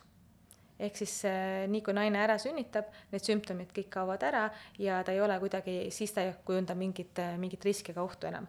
ehk 0.82 0.98
siis 1.02 1.14
äh, 1.30 1.64
nii 1.72 1.84
kui 1.86 1.96
naine 1.96 2.22
ära 2.24 2.38
sünnitab, 2.42 2.90
need 3.14 3.26
sümptomid 3.26 3.72
kõik 3.76 3.90
kaovad 3.94 4.24
ära 4.28 4.48
ja 4.82 5.02
ta 5.06 5.14
ei 5.16 5.22
ole 5.24 5.38
kuidagi, 5.42 5.76
siis 5.94 6.14
ta 6.16 6.26
ei 6.26 6.34
kujunda 6.46 6.76
mingit, 6.78 7.22
äh, 7.22 7.38
mingit 7.42 7.66
riski 7.68 7.94
ega 7.94 8.04
ohtu 8.06 8.30
enam. 8.32 8.48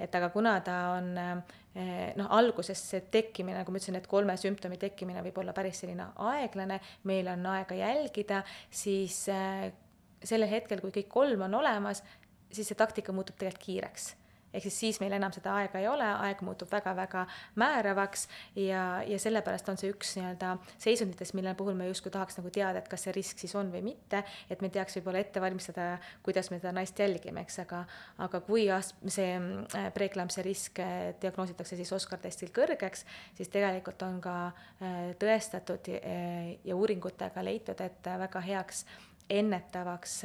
et 0.00 0.14
aga 0.16 0.30
kuna 0.32 0.54
ta 0.64 0.76
on 0.96 1.10
äh, 1.18 2.12
noh, 2.16 2.30
alguses 2.36 2.80
see 2.92 3.02
tekkimine, 3.12 3.58
nagu 3.58 3.72
ma 3.72 3.80
ütlesin, 3.80 3.98
et 3.98 4.08
kolme 4.10 4.36
sümptomi 4.40 4.78
tekkimine 4.80 5.24
võib 5.26 5.42
olla 5.42 5.52
päris 5.56 5.82
selline 5.82 6.10
aeglane, 6.30 6.80
meil 7.04 7.28
on 7.28 7.44
aega 7.54 7.76
jälgida, 7.78 8.42
siis 8.70 9.22
sellel 9.26 10.50
hetkel, 10.50 10.80
kui 10.80 10.94
kõik 10.94 11.12
kolm 11.12 11.46
on 11.46 11.60
olemas, 11.60 12.02
siis 12.50 12.72
see 12.72 12.78
taktika 12.78 13.12
muutub 13.14 13.38
tegelikult 13.38 13.66
kiireks 13.68 14.08
ehk 14.52 14.66
siis 14.66 14.78
siis 14.80 15.00
meil 15.02 15.14
enam 15.16 15.32
seda 15.34 15.54
aega 15.60 15.80
ei 15.80 15.88
ole, 15.90 16.06
aeg 16.26 16.42
muutub 16.46 16.70
väga-väga 16.72 17.26
määravaks 17.60 18.26
ja, 18.58 19.02
ja 19.06 19.18
sellepärast 19.22 19.68
on 19.72 19.78
see 19.80 19.92
üks 19.92 20.14
nii-öelda 20.18 20.56
seisunditest, 20.80 21.34
mille 21.38 21.54
puhul 21.58 21.76
me 21.78 21.88
justkui 21.90 22.12
tahaks 22.14 22.38
nagu 22.40 22.52
teada, 22.54 22.82
et 22.82 22.88
kas 22.90 23.06
see 23.06 23.14
risk 23.16 23.42
siis 23.42 23.54
on 23.58 23.70
või 23.72 23.82
mitte, 23.92 24.22
et 24.50 24.62
me 24.64 24.70
teaks 24.72 24.98
võib-olla 24.98 25.22
ette 25.22 25.42
valmistada, 25.42 25.90
kuidas 26.26 26.50
me 26.50 26.60
seda 26.60 26.74
naist 26.76 26.98
jälgime, 26.98 27.44
eks, 27.46 27.60
aga 27.64 27.84
aga 28.26 28.40
kui 28.46 28.66
see 29.10 29.30
äh, 29.36 29.90
preeklampsia 29.94 30.44
risk 30.46 30.80
äh, 30.82 31.12
diagnoositakse 31.22 31.78
siis 31.78 31.92
Oscar 31.96 32.20
testil 32.22 32.52
kõrgeks, 32.54 33.06
siis 33.38 33.52
tegelikult 33.52 34.02
on 34.06 34.20
ka 34.24 34.36
äh, 34.48 35.12
tõestatud 35.20 35.90
ja 35.90 36.76
uuringutega 36.76 37.44
leitud, 37.44 37.80
et 37.84 38.10
väga 38.20 38.42
heaks 38.44 38.84
ennetavaks 39.30 40.20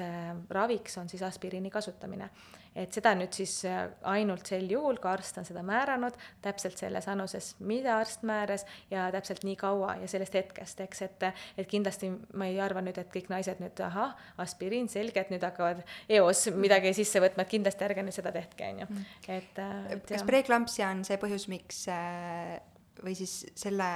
raviks 0.49 0.97
on 0.97 1.09
siis 1.09 1.23
aspiriini 1.23 1.69
kasutamine 1.69 2.29
et 2.75 2.95
seda 2.95 3.13
nüüd 3.15 3.33
siis 3.35 3.53
äh, 3.69 3.85
ainult 4.11 4.49
sel 4.49 4.67
juhul, 4.69 4.99
kui 5.01 5.09
arst 5.09 5.39
on 5.39 5.47
seda 5.47 5.63
määranud, 5.65 6.17
täpselt 6.43 6.79
selles 6.79 7.07
annuses, 7.11 7.53
mida 7.63 7.95
arst 8.01 8.25
määras 8.27 8.65
ja 8.91 9.07
täpselt 9.15 9.45
nii 9.47 9.55
kaua 9.59 9.95
ja 10.01 10.09
sellest 10.11 10.35
hetkest, 10.35 10.83
eks, 10.83 11.03
et, 11.07 11.25
et 11.57 11.69
kindlasti 11.71 12.11
ma 12.35 12.49
ei 12.51 12.59
arva 12.63 12.83
nüüd, 12.85 12.99
et 12.99 13.11
kõik 13.13 13.31
naised 13.31 13.63
nüüd 13.63 13.79
ahah, 13.87 14.15
aspiriin, 14.43 14.91
selge, 14.91 15.23
et 15.23 15.31
nüüd 15.33 15.45
hakkavad 15.47 15.85
eos 16.19 16.45
midagi 16.55 16.91
sisse 16.97 17.23
võtma, 17.23 17.45
et 17.45 17.55
kindlasti 17.55 17.87
ärge 17.87 18.05
nüüd 18.05 18.17
seda 18.17 18.35
tehke, 18.35 18.73
on 18.73 18.83
ju, 18.83 18.91
mm. 18.91 19.09
et, 19.39 19.63
äh, 19.63 19.79
et. 19.95 20.05
kas 20.11 20.27
preeklampsia 20.27 20.91
on 20.91 21.07
see 21.07 21.19
põhjus, 21.21 21.47
miks 21.51 21.85
äh, 21.91 22.57
või 23.05 23.15
siis 23.17 23.41
selle 23.55 23.89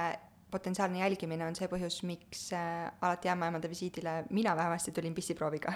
potentsiaalne 0.50 1.02
jälgimine 1.02 1.46
on 1.46 1.56
see 1.58 1.70
põhjus, 1.70 2.02
miks 2.08 2.50
äh, 2.56 2.90
alati 3.00 3.32
ämmaemade 3.32 3.70
visiidile 3.70 4.22
mina 4.30 4.56
vähemasti 4.56 4.92
tulin 4.96 5.14
pissiprooviga 5.14 5.74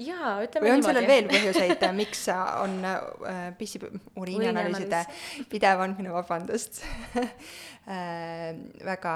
jaa, 0.00 0.36
ütleme 0.44 0.66
või 0.66 0.74
on 0.76 0.84
sellel 0.86 1.08
veel 1.08 1.28
põhjuseid, 1.30 1.84
miks 1.96 2.24
on 2.32 2.78
äh, 2.86 3.42
pissi, 3.58 3.80
uriinianalüüside 4.18 5.02
pidev 5.52 5.84
andmine, 5.84 6.14
vabandust? 6.14 6.82
Äh, 7.82 8.52
väga 8.86 9.12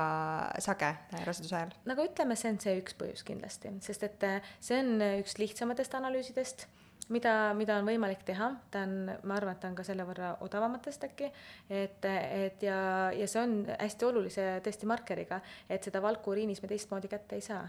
sage 0.58 0.88
raseduse 1.22 1.54
ajal? 1.54 1.68
nagu 1.86 2.02
ütleme, 2.02 2.34
see 2.34 2.48
on 2.50 2.56
see 2.58 2.72
üks 2.80 2.96
põhjus 2.98 3.22
kindlasti, 3.22 3.70
sest 3.86 4.02
et 4.02 4.24
äh, 4.26 4.48
see 4.58 4.80
on 4.82 5.04
üks 5.20 5.36
lihtsamatest 5.38 5.94
analüüsidest 5.94 6.64
mida, 7.12 7.54
mida 7.54 7.78
on 7.80 7.88
võimalik 7.88 8.24
teha, 8.26 8.50
ta 8.72 8.82
on, 8.86 9.10
ma 9.22 9.38
arvan, 9.38 9.56
et 9.56 9.62
ta 9.62 9.70
on 9.70 9.78
ka 9.78 9.84
selle 9.86 10.06
võrra 10.08 10.34
odavamatest 10.46 11.08
äkki, 11.08 11.30
et, 11.70 12.04
et 12.04 12.62
ja, 12.66 12.78
ja 13.14 13.28
see 13.30 13.42
on 13.42 13.58
hästi 13.72 14.08
olulise 14.08 14.46
tõesti 14.64 14.88
markeriga, 14.90 15.40
et 15.68 15.86
seda 15.86 16.02
valku 16.04 16.34
uriinis 16.34 16.62
me 16.62 16.70
teistmoodi 16.72 17.10
kätte 17.12 17.38
ei 17.38 17.44
saa. 17.44 17.66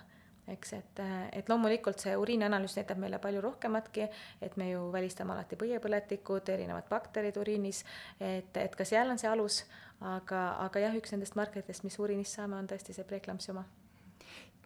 Eks, 0.47 0.69
et, 0.77 0.99
et 1.35 1.49
loomulikult 1.51 1.99
see 1.99 2.13
uriinianalüüs 2.15 2.77
näitab 2.77 3.01
meile 3.03 3.17
palju 3.19 3.41
rohkematki, 3.43 4.05
et 4.41 4.53
me 4.55 4.69
ju 4.69 4.85
välistame 4.93 5.33
alati 5.33 5.57
põiepõletikud, 5.59 6.47
erinevad 6.53 6.87
bakterid 6.87 7.35
uriinis, 7.41 7.81
et, 8.15 8.55
et 8.55 8.77
ka 8.79 8.87
seal 8.87 9.11
on 9.11 9.19
see 9.19 9.27
alus, 9.27 9.65
aga, 9.99 10.45
aga 10.69 10.85
jah, 10.85 10.95
üks 10.95 11.11
nendest 11.11 11.35
markeritest, 11.35 11.83
mis 11.83 11.99
uriinist 11.99 12.39
saame, 12.39 12.55
on 12.55 12.71
tõesti 12.71 12.95
see 12.95 13.03
preeklampsi 13.11 13.51
oma 13.51 13.65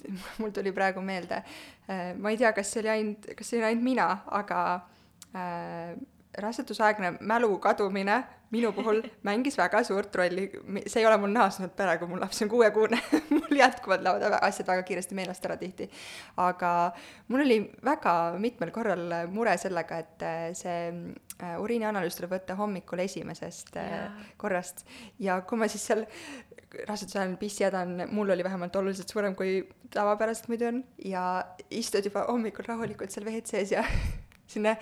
mul 0.39 0.53
tuli 0.55 0.73
praegu 0.75 1.03
meelde, 1.05 1.43
äh, 1.87 2.13
ma 2.17 2.31
ei 2.31 2.39
tea, 2.39 2.53
kas 2.57 2.71
see 2.71 2.83
oli 2.83 2.93
ainult, 2.95 3.29
kas 3.37 3.51
see 3.51 3.59
oli 3.61 3.69
ainult 3.71 3.85
mina, 3.85 4.07
aga 4.41 4.61
äh, 5.35 5.93
rasedusaegne 6.37 7.17
mälu 7.19 7.57
kadumine 7.59 8.23
minu 8.51 8.71
puhul 8.75 9.01
mängis 9.27 9.57
väga 9.57 9.83
suurt 9.87 10.15
rolli, 10.15 10.45
see 10.85 11.01
ei 11.01 11.07
ole 11.07 11.17
mul 11.21 11.31
naasnud 11.33 11.73
praegu, 11.77 12.07
mu 12.07 12.19
laps 12.19 12.41
on 12.43 12.51
kuuekuune 12.51 12.99
mul 13.37 13.57
jätkuvalt 13.57 14.03
lähevad 14.05 14.37
asjad 14.41 14.67
väga 14.67 14.83
kiiresti 14.87 15.17
meelest 15.17 15.47
ära 15.47 15.57
tihti. 15.59 15.89
aga 16.37 16.91
mul 17.27 17.45
oli 17.45 17.59
väga 17.85 18.15
mitmel 18.39 18.71
korral 18.75 19.07
mure 19.31 19.57
sellega, 19.61 20.01
et 20.03 20.27
äh, 20.27 20.45
see 20.57 20.79
äh, 21.39 21.57
uriinianalüüs 21.63 22.19
tuleb 22.19 22.35
võtta 22.37 22.59
hommikul 22.59 23.03
esimesest 23.07 23.75
äh, 23.79 23.91
ja. 23.97 24.07
korrast 24.37 24.85
ja 25.19 25.41
kui 25.47 25.59
ma 25.59 25.71
siis 25.71 25.87
seal 25.87 26.05
raseduse 26.87 27.19
ajal 27.19 27.35
pissi 27.39 27.65
hädan, 27.67 28.07
mul 28.15 28.31
oli 28.31 28.43
vähemalt 28.47 28.75
oluliselt 28.79 29.11
suurem 29.11 29.35
kui 29.35 29.61
tavapäraselt 29.91 30.47
muidu 30.51 30.69
on 30.69 30.83
ja 31.03 31.25
istud 31.69 32.07
juba 32.07 32.27
hommikul 32.29 32.67
rahulikult 32.67 33.11
seal 33.11 33.27
WC-s 33.27 33.75
ja 33.75 33.83
sinna 34.51 34.75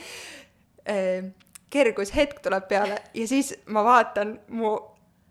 kergushetk 1.69 2.39
tuleb 2.45 2.65
peale 2.69 3.01
ja 3.13 3.27
siis 3.29 3.53
ma 3.69 3.83
vaatan 3.85 4.37
mu 4.57 4.77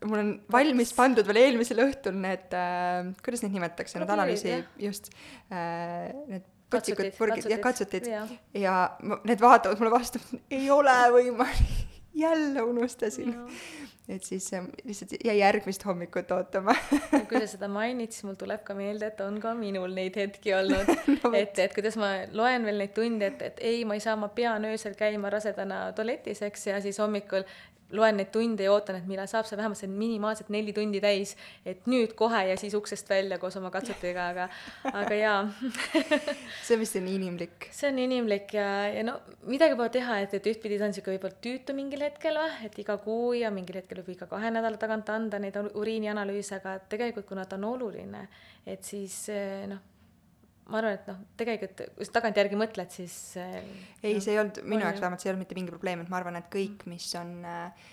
mul 0.07 0.21
on 0.21 0.31
valmis 0.53 0.93
pandud 0.95 1.27
veel 1.27 1.41
eelmisel 1.43 1.83
õhtul 1.83 2.15
need 2.23 2.55
äh,, 2.55 3.09
kuidas 3.25 3.43
neid 3.43 3.57
nimetatakse, 3.57 3.99
need 3.99 4.13
analüüsi, 4.15 4.55
just 4.83 5.11
äh,, 5.51 6.13
need 6.31 6.47
põtsikud, 6.71 7.11
purgid, 7.17 7.49
jah, 7.49 7.61
katsutid 7.63 8.07
ja, 8.09 8.23
ja 8.57 8.77
ma, 9.03 9.19
need 9.29 9.43
vaatavad 9.43 9.81
mulle 9.81 9.95
vastu, 9.95 10.21
ei 10.55 10.69
ole 10.71 10.95
võimalik, 11.15 11.88
jälle 12.19 12.63
unustasin. 12.63 13.35
No 13.37 13.47
et 14.09 14.25
siis 14.25 14.51
lihtsalt 14.85 15.13
jäi 15.25 15.39
järgmist 15.39 15.85
hommikut 15.85 16.31
ootama. 16.33 16.75
Kui 17.29 17.41
sa 17.41 17.47
seda 17.51 17.69
mainid, 17.69 18.13
siis 18.15 18.25
mul 18.25 18.39
tuleb 18.41 18.63
ka 18.65 18.77
meelde, 18.77 19.11
et 19.13 19.21
on 19.21 19.37
ka 19.43 19.53
minul 19.59 19.93
neid 19.97 20.17
hetki 20.17 20.55
olnud. 20.57 20.89
No,, 21.19 21.33
et, 21.35 21.59
et 21.59 21.73
kuidas 21.75 21.97
ma 21.99 22.09
loen 22.37 22.65
veel 22.65 22.79
neid 22.79 22.93
tunde, 22.97 23.27
et, 23.27 23.41
et 23.43 23.59
ei, 23.65 23.83
ma 23.89 23.97
ei 23.99 24.03
saa, 24.03 24.15
ma 24.17 24.29
pean 24.33 24.65
öösel 24.69 24.95
käima 24.97 25.33
rasedana 25.33 25.81
tualetis, 25.97 26.41
eks, 26.47 26.69
ja 26.71 26.79
siis 26.85 27.01
hommikul 27.03 27.43
loen 27.97 28.19
neid 28.21 28.31
tunde 28.33 28.67
ja 28.67 28.73
ootan, 28.75 28.99
et 28.99 29.07
millal 29.09 29.29
saab 29.31 29.47
see 29.49 29.57
vähemalt 29.59 29.81
see 29.81 29.91
minimaalselt 29.91 30.51
neli 30.53 30.75
tundi 30.77 31.01
täis, 31.01 31.35
et 31.69 31.87
nüüd 31.91 32.13
kohe 32.19 32.43
ja 32.51 32.57
siis 32.61 32.77
uksest 32.77 33.09
välja 33.09 33.39
koos 33.41 33.57
oma 33.61 33.71
katsutega, 33.75 34.29
aga, 34.35 34.49
aga 34.93 35.19
jaa 35.19 35.41
see 36.67 36.77
on 36.77 36.83
vist 36.83 36.99
nii 37.01 37.17
inimlik. 37.21 37.69
see 37.73 37.91
on 37.93 38.01
inimlik 38.05 38.55
ja, 38.59 38.69
ja 38.93 39.05
no 39.09 39.19
midagi 39.49 39.79
pole 39.79 39.93
teha, 39.95 40.21
et, 40.25 40.37
et 40.37 40.51
ühtpidi 40.53 40.81
ta 40.81 40.89
on 40.89 40.97
sihuke 40.97 41.15
võib-olla 41.15 41.43
tüütu 41.49 41.77
mingil 41.77 42.05
hetkel 42.05 42.41
või, 42.41 42.57
et 42.69 42.81
iga 42.85 42.99
kuu 43.05 43.33
ja 43.39 43.53
mingil 43.55 43.81
hetkel 43.81 44.03
võib 44.03 44.17
iga 44.17 44.29
kahe 44.31 44.53
nädala 44.53 44.81
tagant 44.81 45.09
anda 45.15 45.41
neid 45.43 45.57
uriinianalüüse, 45.73 46.61
aga 46.61 46.79
tegelikult 46.93 47.29
kuna 47.31 47.49
ta 47.49 47.57
on 47.57 47.71
oluline, 47.73 48.27
et 48.69 48.85
siis 48.85 49.25
noh 49.71 49.98
ma 50.69 50.81
arvan, 50.81 50.99
et 50.99 51.07
noh, 51.09 51.21
tegelikult 51.41 51.85
kui 51.97 52.09
sa 52.09 52.19
tagantjärgi 52.19 52.59
mõtled, 52.61 52.91
siis 52.93 53.15
äh, 53.41 53.61
ei 54.03 54.17
no,, 54.17 54.25
see 54.25 54.35
ei 54.35 54.43
olnud, 54.43 54.61
minu 54.65 54.85
jaoks 54.85 55.01
vähemalt 55.03 55.23
see 55.23 55.31
ei 55.31 55.35
olnud 55.35 55.47
mitte 55.47 55.57
mingi 55.59 55.73
probleem, 55.73 56.03
et 56.05 56.13
ma 56.13 56.21
arvan, 56.21 56.37
et 56.41 56.51
kõik, 56.53 56.85
mis 56.91 57.07
on 57.21 57.39
äh, 57.49 57.87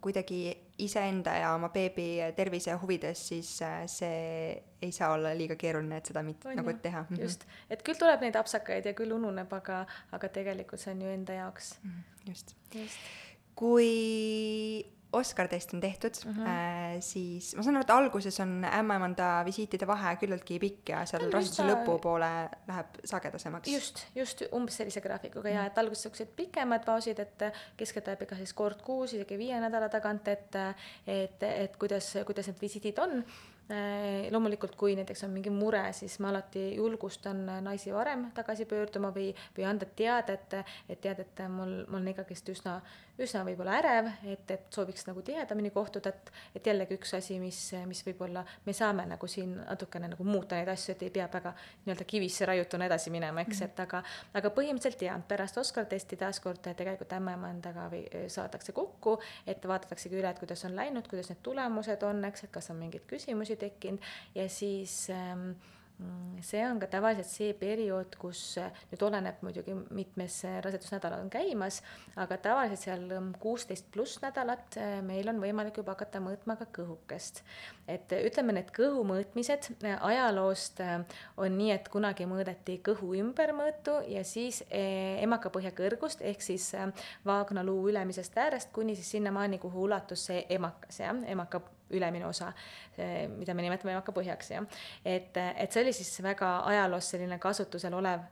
kuidagi 0.00 0.54
iseenda 0.78 1.32
ja 1.40 1.48
oma 1.56 1.68
beebi 1.74 2.06
tervise 2.36 2.76
huvides, 2.78 3.18
siis 3.32 3.50
see 3.90 4.20
ei 4.82 4.92
saa 4.94 5.10
olla 5.16 5.32
liiga 5.34 5.56
keeruline, 5.58 5.98
et 5.98 6.10
seda 6.10 6.22
mitte 6.22 6.54
nagu 6.54 6.76
teha. 6.82 7.02
Mhm. 7.08 7.20
just, 7.20 7.46
et 7.70 7.82
küll 7.82 7.98
tuleb 7.98 8.22
neid 8.22 8.38
apsakaid 8.38 8.86
ja 8.86 8.94
küll 8.94 9.14
ununeb, 9.16 9.50
aga, 9.58 9.84
aga 10.14 10.30
tegelikult 10.38 10.82
see 10.82 10.94
on 10.94 11.02
ju 11.02 11.14
enda 11.16 11.40
jaoks. 11.40 11.74
Mhm, 11.82 12.04
just, 12.30 12.54
just.. 12.74 13.10
kui 13.58 14.84
Oscar 15.14 15.48
test 15.48 15.74
on 15.74 15.80
tehtud 15.80 16.18
mm, 16.24 16.32
-hmm. 16.32 16.48
äh, 16.48 16.96
siis 17.00 17.52
ma 17.56 17.62
saan 17.62 17.76
aru, 17.76 17.86
et 17.86 17.94
alguses 17.94 18.40
on 18.40 18.64
ämmaemanda 18.64 19.28
visiitide 19.46 19.86
vahe 19.86 20.16
küllaltki 20.20 20.58
pikk 20.62 20.94
ja 20.94 21.04
seal 21.06 21.28
raseduse 21.30 21.62
ta... 21.62 21.68
lõpupoole 21.70 22.32
läheb 22.68 23.00
sagedasemaks. 23.04 23.72
just, 23.72 24.04
just 24.14 24.44
umbes 24.52 24.76
sellise 24.76 25.00
graafikuga 25.00 25.48
mm 25.48 25.54
-hmm. 25.54 25.58
ja 25.58 25.66
et 25.66 25.78
alguses 25.78 26.02
siuksed 26.02 26.36
pikemad 26.36 26.84
pausid, 26.84 27.18
et 27.18 27.48
keskeltläbi 27.76 28.26
ka 28.26 28.36
siis 28.36 28.52
kord 28.52 28.82
kuus, 28.82 29.12
isegi 29.12 29.38
viie 29.38 29.60
nädala 29.60 29.88
tagant, 29.88 30.28
et 30.28 30.54
et, 31.06 31.42
et 31.42 31.76
kuidas, 31.76 32.14
kuidas 32.26 32.46
need 32.46 32.60
visiidid 32.60 32.98
on 32.98 33.24
Äh, 33.64 34.28
loomulikult, 34.28 34.74
kui 34.76 34.92
näiteks 34.92 35.22
on 35.24 35.30
mingi 35.32 35.48
mure, 35.48 35.80
siis 35.96 36.18
ma 36.20 36.28
alati 36.28 36.74
julgustan 36.76 37.46
naisi 37.64 37.94
varem 37.94 38.26
tagasi 38.36 38.66
pöörduma 38.68 39.08
või, 39.14 39.30
või 39.56 39.64
anda 39.64 39.88
teadet, 39.88 40.52
et 40.84 41.00
tead, 41.00 41.22
et 41.22 41.40
mul, 41.48 41.72
mul 41.88 42.02
on 42.02 42.10
ikkagist 42.12 42.50
üsna, 42.52 42.74
üsna 43.18 43.44
võib-olla 43.46 43.78
ärev, 43.78 44.10
et, 44.30 44.50
et 44.50 44.66
sooviks 44.74 45.06
nagu 45.06 45.22
tihedamini 45.22 45.70
kohtuda, 45.74 46.10
et, 46.10 46.32
et 46.58 46.66
jällegi 46.66 46.98
üks 46.98 47.14
asi, 47.18 47.38
mis, 47.42 47.58
mis 47.86 48.02
võib-olla 48.06 48.44
me 48.66 48.74
saame 48.76 49.06
nagu 49.10 49.28
siin 49.30 49.56
natukene 49.60 50.10
nagu 50.12 50.26
muuta 50.26 50.58
neid 50.58 50.70
asju, 50.72 50.94
et 50.96 51.06
ei 51.06 51.12
pea 51.14 51.28
väga 51.32 51.54
nii-öelda 51.84 52.08
kivisse 52.10 52.48
raiutuna 52.50 52.88
edasi 52.90 53.10
minema, 53.14 53.44
eks 53.44 53.60
-hmm. 53.60 53.70
et 53.70 53.80
aga, 53.86 54.02
aga 54.34 54.50
põhimõtteliselt 54.50 55.06
jah, 55.06 55.20
pärast 55.28 55.58
Oscar 55.58 55.86
testi 55.86 56.16
taaskord 56.16 56.62
tegelikult 56.64 57.12
ämmaemandaga 57.12 57.88
või 57.92 58.04
saadakse 58.28 58.72
kokku, 58.72 59.18
et 59.46 59.66
vaadataksegi 59.66 60.18
üle, 60.18 60.30
et 60.30 60.38
kuidas 60.38 60.64
on 60.64 60.76
läinud, 60.76 61.08
kuidas 61.08 61.28
need 61.30 61.42
tulemused 61.42 62.02
on, 62.02 62.24
eks, 62.24 62.44
et 62.44 62.50
kas 62.50 62.70
on 62.70 62.76
mingeid 62.76 63.06
küsimusi 63.06 63.44
küsimusi 63.44 63.56
tekkinud 63.56 64.00
ja 64.34 64.48
siis 64.48 65.10
ähm, 65.10 65.50
see 66.42 66.62
on 66.66 66.80
ka 66.82 66.88
tavaliselt 66.90 67.28
see 67.30 67.52
periood, 67.56 68.16
kus 68.18 68.40
nüüd 68.90 69.02
oleneb 69.06 69.38
muidugi, 69.46 69.76
mitmes 69.94 70.40
rasedusnädal 70.64 71.14
on 71.20 71.28
käimas, 71.32 71.80
aga 72.20 72.38
tavaliselt 72.42 72.82
seal 72.82 73.04
ähm, 73.14 73.30
kuusteist 73.40 73.86
pluss 73.94 74.18
nädalat 74.22 74.78
äh, 74.80 74.96
meil 75.06 75.30
on 75.30 75.38
võimalik 75.42 75.78
juba 75.78 75.94
hakata 75.94 76.20
mõõtma 76.24 76.58
ka 76.58 76.66
kõhukest. 76.80 77.44
et 77.88 78.10
ütleme, 78.16 78.56
need 78.58 78.72
kõhu 78.74 79.04
mõõtmised 79.06 79.70
äh, 79.76 79.94
ajaloost 80.10 80.82
on 81.38 81.56
nii, 81.60 81.70
et 81.76 81.88
kunagi 81.92 82.26
mõõdeti 82.28 82.80
kõhu 82.84 83.14
ümbermõõtu 83.20 84.00
ja 84.10 84.24
siis 84.26 84.64
emakapõhja 84.70 85.70
kõrgust 85.76 86.22
ehk 86.26 86.42
siis 86.42 86.72
vaagnaluu 87.26 87.88
ülemisest 87.92 88.36
äärest 88.38 88.74
kuni 88.74 88.96
siis 88.98 89.14
sinnamaani, 89.14 89.62
kuhu 89.62 89.86
ulatus 89.86 90.26
see 90.30 90.44
emakas, 90.58 91.00
jah, 91.00 91.22
emaka 91.30 91.62
ülemine 91.90 92.26
osa, 92.26 92.52
mida 93.36 93.54
me 93.54 93.66
nimetame 93.66 93.92
emakapõhjaks, 93.92 94.50
jah. 94.54 94.80
et, 95.04 95.36
et 95.36 95.72
see 95.72 95.82
oli 95.84 95.92
siis 95.92 96.22
väga 96.24 96.56
ajaloos 96.70 97.10
selline 97.14 97.38
kasutusel 97.42 97.94
olev 97.94 98.24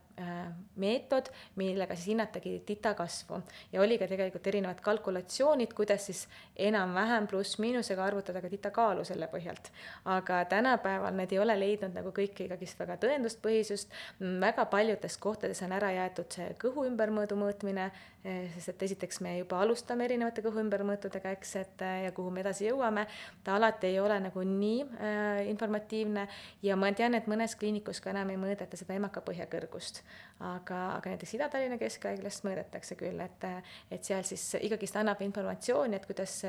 meetod, 0.77 1.29
millega 1.57 1.97
siis 1.97 2.13
hinnatagi 2.13 2.63
tita 2.67 2.95
kasvu. 2.95 3.41
Ja 3.73 3.81
oli 3.83 3.99
ka 3.99 4.07
tegelikult 4.11 4.47
erinevad 4.47 4.81
kalkulatsioonid, 4.85 5.73
kuidas 5.77 6.07
siis 6.07 6.23
enam-vähem 6.57 7.27
pluss-miinusega 7.31 8.05
arvutada 8.05 8.43
ka 8.45 8.51
tita 8.53 8.71
kaalu 8.71 9.05
selle 9.05 9.29
põhjalt. 9.33 9.71
aga 10.05 10.45
tänapäeval 10.45 11.15
need 11.17 11.33
ei 11.33 11.39
ole 11.39 11.57
leidnud 11.59 11.95
nagu 11.97 12.13
kõik 12.13 12.45
ikkagist 12.45 12.79
väga 12.79 12.97
tõenduspõhisust, 13.03 13.93
väga 14.41 14.67
paljudes 14.71 15.17
kohtades 15.19 15.63
on 15.63 15.73
ära 15.73 15.93
jäetud 15.93 16.33
see 16.33 16.55
kõhu 16.61 16.87
ümbermõõdu 16.89 17.37
mõõtmine, 17.39 17.91
eh, 18.25 18.51
sest 18.55 18.75
et 18.75 18.83
esiteks 18.89 19.21
me 19.21 19.37
juba 19.39 19.61
alustame 19.63 20.05
erinevate 20.05 20.43
kõhu 20.45 20.61
ümbermõõtudega, 20.65 21.33
eks, 21.37 21.57
et 21.57 21.83
eh, 21.83 22.05
ja 22.07 22.13
kuhu 22.13 22.31
me 22.31 22.43
edasi 22.45 22.69
jõuame, 22.69 23.07
ta 23.45 23.57
alati 23.57 23.93
ei 23.93 24.01
ole 24.01 24.19
nagu 24.21 24.45
nii 24.47 24.83
äh, 24.83 25.49
informatiivne. 25.49 26.29
Ja 26.63 26.77
ma 26.77 26.93
tean, 26.93 27.15
et 27.15 27.27
mõnes 27.31 27.57
kliinikus 27.59 28.01
ka 28.01 28.11
enam 28.11 28.31
ei 28.31 28.41
mõõdeta 28.41 28.77
seda 28.77 28.97
emakapõhja 28.99 29.49
kõrgust 29.51 30.02
aga, 30.43 30.79
aga 30.99 31.15
näiteks 31.15 31.35
Ida-Tallinna 31.39 31.79
Keskhaiglast 31.81 32.45
mõõdetakse 32.47 32.97
küll, 32.99 33.21
et, 33.23 33.49
et 33.91 34.05
seal 34.05 34.25
siis 34.27 34.45
ikkagist 34.61 34.97
annab 34.99 35.23
informatsiooni, 35.23 35.97
et 35.97 36.07
kuidas 36.09 36.41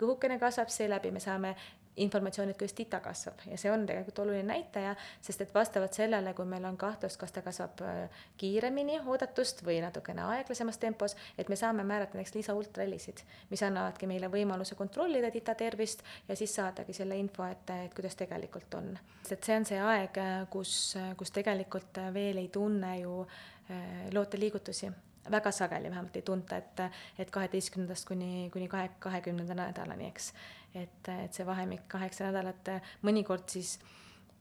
kõhukene 0.00 0.38
kasvab, 0.40 0.72
seeläbi 0.72 1.12
me 1.14 1.22
saame 1.22 1.54
informatsiooni, 1.96 2.50
et 2.50 2.58
kuidas 2.58 2.74
tita 2.74 3.00
kasvab 3.00 3.44
ja 3.46 3.58
see 3.60 3.70
on 3.72 3.86
tegelikult 3.86 4.18
oluline 4.24 4.46
näitaja, 4.48 4.94
sest 5.22 5.44
et 5.44 5.54
vastavalt 5.54 5.94
sellele, 5.94 6.34
kui 6.34 6.46
meil 6.48 6.64
on 6.66 6.76
kahtlus, 6.80 7.16
kas 7.20 7.32
ta 7.32 7.42
kasvab 7.44 7.84
äh, 7.86 8.20
kiiremini 8.40 8.98
oodatust 9.04 9.64
või 9.66 9.78
natukene 9.84 10.24
aeglasemas 10.26 10.78
tempos, 10.82 11.16
et 11.38 11.48
me 11.48 11.58
saame 11.60 11.86
määrata 11.86 12.18
näiteks 12.18 12.34
lisaultrahelisid, 12.40 13.24
mis 13.50 13.62
annavadki 13.62 14.10
meile 14.10 14.30
võimaluse 14.32 14.74
kontrollida 14.78 15.30
tita 15.34 15.54
tervist 15.54 16.02
ja 16.28 16.36
siis 16.36 16.54
saadagi 16.54 16.96
selle 16.96 17.18
info, 17.20 17.46
et, 17.46 17.70
et 17.86 17.94
kuidas 17.94 18.18
tegelikult 18.18 18.74
on. 18.80 18.94
et 19.30 19.38
see 19.38 19.56
on 19.56 19.66
see 19.68 19.80
aeg, 19.80 20.22
kus, 20.50 20.76
kus 21.16 21.34
tegelikult 21.34 22.02
veel 22.14 22.42
ei 22.42 22.48
tunne 22.52 22.98
ju 23.00 23.20
äh, 23.24 24.06
loote 24.12 24.40
liigutusi 24.40 24.90
väga 25.30 25.50
sageli 25.50 25.90
vähemalt 25.90 26.16
ei 26.16 26.22
tunta, 26.22 26.56
et, 26.56 26.80
et 27.18 27.30
kaheteistkümnendast 27.30 28.08
kuni, 28.08 28.50
kuni 28.52 28.68
kahe, 28.68 28.90
kahekümnenda 28.98 29.54
nädalani, 29.54 30.08
eks. 30.12 30.32
Et, 30.74 31.10
et 31.24 31.34
see 31.36 31.46
vahemik 31.46 31.86
kaheksa 31.90 32.28
nädalat, 32.28 32.70
mõnikord 33.06 33.46
siis 33.52 33.76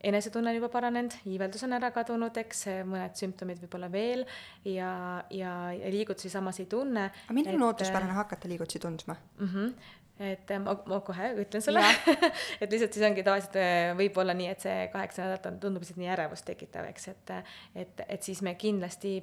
enesetunne 0.03 0.51
on 0.51 0.57
juba 0.57 0.69
paranenud, 0.73 1.15
iiveldus 1.31 1.63
on 1.67 1.77
ära 1.77 1.89
kadunud, 1.95 2.35
eks 2.43 2.65
mõned 2.89 3.15
sümptomid 3.19 3.61
võib-olla 3.63 3.89
veel 3.91 4.25
ja, 4.67 4.91
ja, 5.31 5.55
ja 5.77 5.91
liigutusi 5.93 6.31
samas 6.33 6.59
ei 6.59 6.69
tunne. 6.71 7.09
aga 7.25 7.35
millal 7.37 7.59
on 7.59 7.69
ootuspärane 7.69 8.17
hakata 8.19 8.51
liigutusi 8.51 8.83
tundma 8.83 9.17
mm? 9.39 9.51
-hmm 9.51 9.99
et 10.23 10.51
ma, 10.61 10.75
ma 10.85 10.99
kohe 11.01 11.31
ütlen 11.41 11.63
sulle 11.65 11.81
et 12.61 12.69
lihtsalt 12.69 12.93
siis 12.93 13.05
ongi 13.07 13.23
tavaliselt 13.25 13.55
võib-olla 13.97 14.35
nii, 14.37 14.51
et 14.51 14.61
see 14.61 14.83
kaheksa 14.93 15.23
nädalat 15.23 15.47
on, 15.49 15.57
tundub 15.59 15.81
lihtsalt 15.81 15.97
nii 15.97 16.11
ärevust 16.13 16.45
tekitav, 16.45 16.85
eks, 16.85 17.07
et 17.07 17.33
et, 17.81 18.03
et 18.07 18.21
siis 18.21 18.43
me 18.45 18.53
kindlasti 18.55 19.15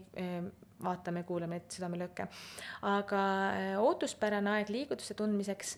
vaatame, 0.85 1.23
kuulame 1.29 1.59
neid 1.59 1.71
südamelööke. 1.75 2.27
aga 2.89 3.23
äh, 3.53 3.73
ootuspärane 3.81 4.57
aeg 4.57 4.73
liigutuste 4.73 5.17
tundmiseks 5.19 5.77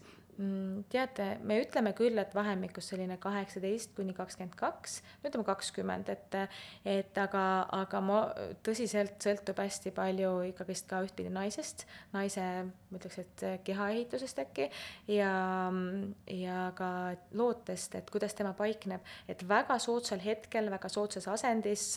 teate, 0.89 1.27
me 1.45 1.59
ütleme 1.61 1.93
küll, 1.97 2.17
et 2.19 2.33
vahemikus 2.35 2.89
selline 2.89 3.19
kaheksateist 3.21 3.93
kuni 3.97 4.15
kakskümmend 4.17 4.55
kaks, 4.57 5.01
ütleme 5.21 5.45
kakskümmend, 5.45 6.09
et, 6.09 6.37
et 6.89 7.19
aga, 7.21 7.43
aga 7.77 8.01
ma 8.05 8.21
tõsiselt 8.65 9.21
sõltub 9.23 9.61
hästi 9.61 9.93
palju 9.95 10.31
ikkagist 10.49 10.89
ka 10.91 11.03
ühtpidi 11.05 11.33
naisest, 11.33 11.85
naise, 12.15 12.47
ma 12.89 13.01
ütleks, 13.01 13.21
et 13.21 13.45
kehaehitusest 13.67 14.41
äkki 14.47 14.71
ja, 15.13 15.35
ja 16.33 16.65
ka 16.79 16.91
lootest, 17.37 17.99
et 18.01 18.11
kuidas 18.13 18.33
tema 18.39 18.55
paikneb, 18.57 19.05
et 19.29 19.45
väga 19.49 19.77
soodsal 19.83 20.23
hetkel, 20.25 20.73
väga 20.73 20.89
soodsas 20.93 21.29
asendis 21.29 21.91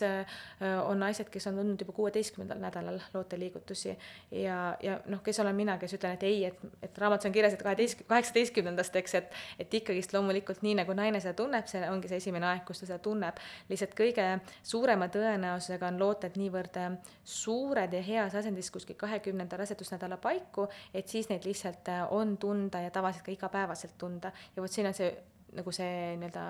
on 0.60 1.00
naised, 1.00 1.32
kes 1.32 1.48
on 1.48 1.62
tundnud 1.62 1.86
juba 1.86 1.96
kuueteistkümnendal 1.96 2.60
nädalal 2.60 3.00
looteliigutusi 3.16 3.96
ja, 4.42 4.60
ja 4.84 5.00
noh, 5.08 5.24
kes 5.24 5.40
olen 5.40 5.56
mina, 5.56 5.80
kes 5.80 5.96
ütlen, 5.96 6.20
et 6.20 6.28
ei, 6.28 6.44
et, 6.52 6.62
et 6.84 7.02
raamatus 7.02 7.30
on 7.30 7.36
kirjas, 7.36 7.56
et 7.56 7.64
kaheteist, 7.64 8.04
kaheksa 8.08 8.25
kaheksateistkümnendast, 8.26 8.96
eks, 8.96 9.14
et, 9.14 9.32
et 9.58 9.74
ikkagist 9.78 10.12
loomulikult 10.14 10.62
nii, 10.64 10.74
nagu 10.80 10.94
naine 10.96 11.20
seda 11.22 11.34
tunneb, 11.38 11.66
see 11.70 11.82
ongi 11.88 12.10
see 12.10 12.20
esimene 12.20 12.48
aeg, 12.50 12.64
kus 12.66 12.82
ta 12.82 12.88
seda 12.88 12.98
tunneb. 13.02 13.38
lihtsalt 13.70 13.94
kõige 13.98 14.26
suurema 14.62 15.08
tõenäosusega 15.12 15.88
on 15.90 16.00
looted 16.00 16.38
niivõrd 16.40 16.78
äh, 16.82 16.96
suured 17.24 17.92
ja 17.92 18.02
heas 18.02 18.34
asendis 18.34 18.70
kuskil 18.74 18.98
kahekümnenda 18.98 19.58
rasedusnädala 19.60 20.18
paiku, 20.22 20.68
et 20.94 21.08
siis 21.08 21.30
neid 21.30 21.46
lihtsalt 21.46 21.88
äh, 21.92 22.04
on 22.12 22.36
tunda 22.36 22.82
ja 22.84 22.90
tavaliselt 22.90 23.26
ka 23.26 23.32
igapäevaselt 23.32 23.96
tunda. 23.98 24.32
ja 24.56 24.62
vot 24.62 24.72
siin 24.72 24.90
on 24.90 24.96
see 24.96 25.12
nagu 25.56 25.72
see 25.72 26.16
nii-öelda 26.20 26.46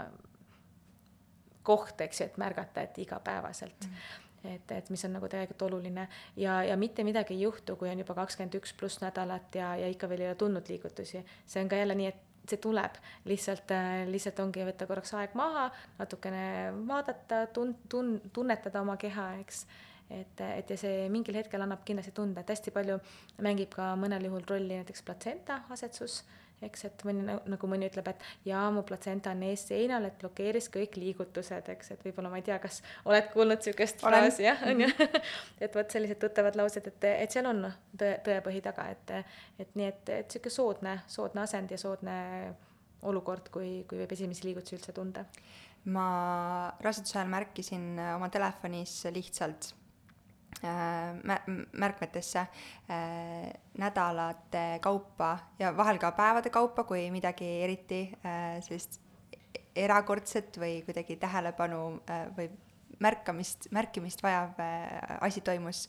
koht, 1.66 2.00
eks 2.00 2.20
ju, 2.20 2.30
et 2.30 2.38
märgata, 2.38 2.86
et 2.86 2.98
igapäevaselt 3.02 3.88
mm. 3.88 4.25
Et, 4.54 4.72
et 4.72 4.90
mis 4.90 5.04
on 5.04 5.16
nagu 5.16 5.28
tegelikult 5.28 5.66
oluline 5.68 6.06
ja, 6.36 6.60
ja 6.64 6.76
mitte 6.76 7.04
midagi 7.04 7.34
ei 7.34 7.42
juhtu, 7.46 7.76
kui 7.76 7.90
on 7.90 7.98
juba 8.02 8.14
kakskümmend 8.18 8.54
üks 8.60 8.74
pluss 8.78 9.02
nädalat 9.02 9.54
ja, 9.58 9.74
ja 9.80 9.90
ikka 9.92 10.08
veel 10.08 10.24
ei 10.24 10.30
ole 10.32 10.38
tundnud 10.40 10.68
liigutusi. 10.68 11.24
see 11.46 11.62
on 11.62 11.68
ka 11.68 11.80
jälle 11.80 11.94
nii, 11.98 12.12
et 12.12 12.50
see 12.50 12.60
tuleb, 12.62 13.00
lihtsalt, 13.26 13.72
äh, 13.74 14.04
lihtsalt 14.10 14.40
ongi 14.44 14.64
võtta 14.66 14.86
korraks 14.86 15.12
aeg 15.18 15.34
maha, 15.38 15.66
natukene 15.98 16.46
vaadata, 16.86 17.46
tun-, 17.54 17.74
tun-, 17.90 18.20
tunnetada 18.32 18.82
oma 18.86 18.96
keha, 19.00 19.32
eks. 19.42 19.66
et, 20.10 20.40
et 20.46 20.70
ja 20.70 20.78
see 20.78 21.08
mingil 21.10 21.34
hetkel 21.40 21.62
annab 21.62 21.82
kindlasti 21.84 22.14
tunda, 22.14 22.42
et 22.44 22.54
hästi 22.54 22.74
palju 22.74 23.00
mängib 23.42 23.74
ka 23.74 23.94
mõnel 23.98 24.28
juhul 24.28 24.46
rolli 24.48 24.78
näiteks 24.78 25.02
platsenta 25.02 25.64
asetsus 25.74 26.22
eks, 26.64 26.86
et 26.88 27.04
mõni 27.06 27.24
nagu 27.26 27.68
mõni 27.68 27.88
ütleb, 27.90 28.08
et 28.10 28.22
jaa, 28.48 28.64
mu 28.72 28.82
platsenta 28.86 29.32
on 29.36 29.42
ees 29.48 29.66
seinal, 29.68 30.06
et 30.08 30.16
blokeeris 30.20 30.70
kõik 30.72 30.96
liigutused, 31.00 31.68
eks, 31.74 31.92
et 31.92 32.04
võib-olla 32.06 32.30
ma 32.32 32.40
ei 32.40 32.46
tea, 32.46 32.56
kas 32.62 32.80
oled 33.04 33.28
kuulnud 33.34 33.60
niisugust 33.60 34.00
fraasi, 34.04 34.46
jah, 34.46 34.62
on 34.70 34.84
ju. 34.86 34.90
et 35.64 35.76
vot 35.76 35.96
sellised 35.96 36.20
tuttavad 36.22 36.56
laused, 36.58 36.88
et, 36.88 37.08
et 37.12 37.36
seal 37.36 37.50
on 37.50 37.66
tõe, 37.98 38.14
tõepõhi 38.26 38.62
taga, 38.64 38.88
et, 38.94 39.14
et 39.60 39.76
nii, 39.76 39.90
et, 39.92 40.14
et 40.20 40.26
niisugune 40.32 40.56
soodne, 40.56 40.96
soodne 41.12 41.44
asend 41.44 41.76
ja 41.76 41.80
soodne 41.80 42.18
olukord, 43.06 43.52
kui, 43.52 43.82
kui 43.88 44.00
võib 44.00 44.16
esimesi 44.16 44.48
liigutusi 44.48 44.78
üldse 44.78 44.96
tunda. 44.96 45.26
ma 45.86 46.06
raseduse 46.82 47.20
ajal 47.20 47.28
märkisin 47.30 47.92
oma 48.16 48.26
telefonis 48.32 49.04
lihtsalt 49.14 49.68
märkmetesse 50.62 52.38
äh, 52.38 53.50
nädalate 53.78 54.78
kaupa 54.80 55.38
ja 55.58 55.72
vahel 55.76 55.98
ka 55.98 56.12
päevade 56.16 56.50
kaupa, 56.50 56.84
kui 56.84 57.10
midagi 57.10 57.48
eriti 57.66 58.00
äh, 58.24 58.56
sellist 58.64 59.00
erakordset 59.76 60.56
või 60.56 60.80
kuidagi 60.86 61.18
tähelepanu 61.20 61.80
või 62.36 62.46
märkamist, 63.04 63.68
märkimist 63.76 64.22
vajav 64.24 64.56
asi 65.20 65.42
toimus, 65.44 65.82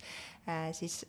siis 0.76 1.06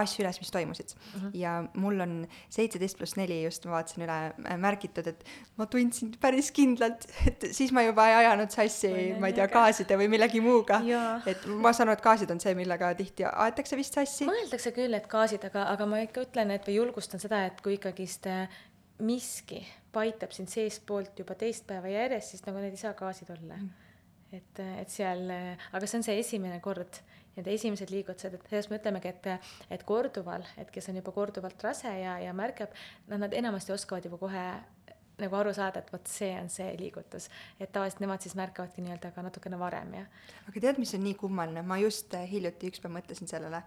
asju 0.00 0.24
üles, 0.24 0.40
mis 0.42 0.52
toimusid 0.54 0.94
uh. 0.94 1.00
-huh. 1.14 1.30
ja 1.38 1.54
mul 1.74 2.00
on 2.00 2.14
seitseteist 2.48 2.98
pluss 2.98 3.16
neli 3.18 3.42
just, 3.44 3.66
ma 3.66 3.78
vaatasin 3.78 4.04
üle, 4.06 4.18
äh, 4.44 4.58
märgitud, 4.60 5.06
et 5.10 5.24
ma 5.60 5.66
tundsin 5.70 6.12
päris 6.20 6.50
kindlalt, 6.56 7.06
et 7.26 7.48
siis 7.56 7.72
ma 7.72 7.84
juba 7.86 8.08
ei 8.08 8.16
ajanud 8.22 8.50
sassi, 8.54 8.92
ma 9.20 9.30
ei 9.30 9.36
tea, 9.36 9.48
gaaside 9.52 9.98
või 10.00 10.08
millegi 10.12 10.40
muuga. 10.44 10.80
et 11.26 11.46
ma 11.46 11.72
saan 11.72 11.88
aru, 11.88 11.98
et 11.98 12.04
gaasid 12.04 12.30
on 12.30 12.40
see, 12.40 12.54
millega 12.58 12.94
tihti 12.98 13.26
aetakse 13.30 13.76
vist 13.76 13.98
sassi. 13.98 14.28
mõeldakse 14.28 14.74
küll, 14.76 14.94
et 14.94 15.08
gaasid, 15.10 15.44
aga, 15.50 15.68
aga 15.74 15.86
ma 15.86 16.02
ikka 16.06 16.26
ütlen, 16.28 16.50
et 16.54 16.66
või 16.66 16.80
julgustan 16.80 17.22
seda, 17.22 17.44
et 17.50 17.60
kui 17.64 17.78
ikkagist 17.78 18.26
äh, 18.30 18.60
miski 19.00 19.62
paitab 19.92 20.34
sind 20.34 20.50
seestpoolt 20.50 21.18
juba 21.18 21.34
teist 21.38 21.66
päeva 21.66 21.90
järjest, 21.90 22.34
siis 22.34 22.44
nagu 22.46 22.60
need 22.62 22.76
ei 22.76 22.82
saa 22.82 22.92
gaasid 22.98 23.30
olla 23.34 23.56
mm. 23.56 23.70
et, 24.36 24.60
et 24.82 24.92
seal, 24.92 25.24
aga 25.72 25.86
see 25.86 26.00
on 26.00 26.06
see 26.06 26.20
esimene 26.22 26.60
kord 26.64 27.00
need 27.36 27.48
esimesed 27.54 27.92
liigutused, 27.92 28.34
et 28.34 28.50
sellest 28.50 28.72
me 28.72 28.80
ütlemegi, 28.80 29.12
et, 29.12 29.50
et 29.70 29.84
korduval, 29.86 30.44
et 30.60 30.70
kes 30.72 30.90
on 30.90 30.98
juba 31.00 31.14
korduvalt 31.14 31.62
rase 31.64 31.92
ja, 32.00 32.18
ja 32.22 32.34
märkab, 32.36 32.74
noh, 33.10 33.20
nad 33.22 33.34
enamasti 33.36 33.74
oskavad 33.76 34.08
juba 34.08 34.18
kohe 34.20 34.46
nagu 35.20 35.36
aru 35.36 35.52
saada, 35.54 35.82
et 35.82 35.92
vot 35.92 36.08
see 36.08 36.32
on 36.40 36.48
see 36.52 36.72
liigutus. 36.80 37.28
et 37.60 37.72
tavaliselt 37.72 38.00
nemad 38.04 38.24
siis 38.24 38.36
märkavadki 38.38 38.84
nii-öelda 38.84 39.12
ka 39.14 39.24
natukene 39.26 39.58
varem 39.60 39.94
ja. 39.98 40.04
aga 40.48 40.64
tead, 40.66 40.80
mis 40.82 40.94
on 40.96 41.04
nii 41.04 41.14
kummaline, 41.20 41.62
ma 41.66 41.78
just 41.82 42.14
äh, 42.16 42.26
hiljuti 42.30 42.72
ükspäev 42.72 42.94
mõtlesin 42.96 43.30
sellele, 43.30 43.62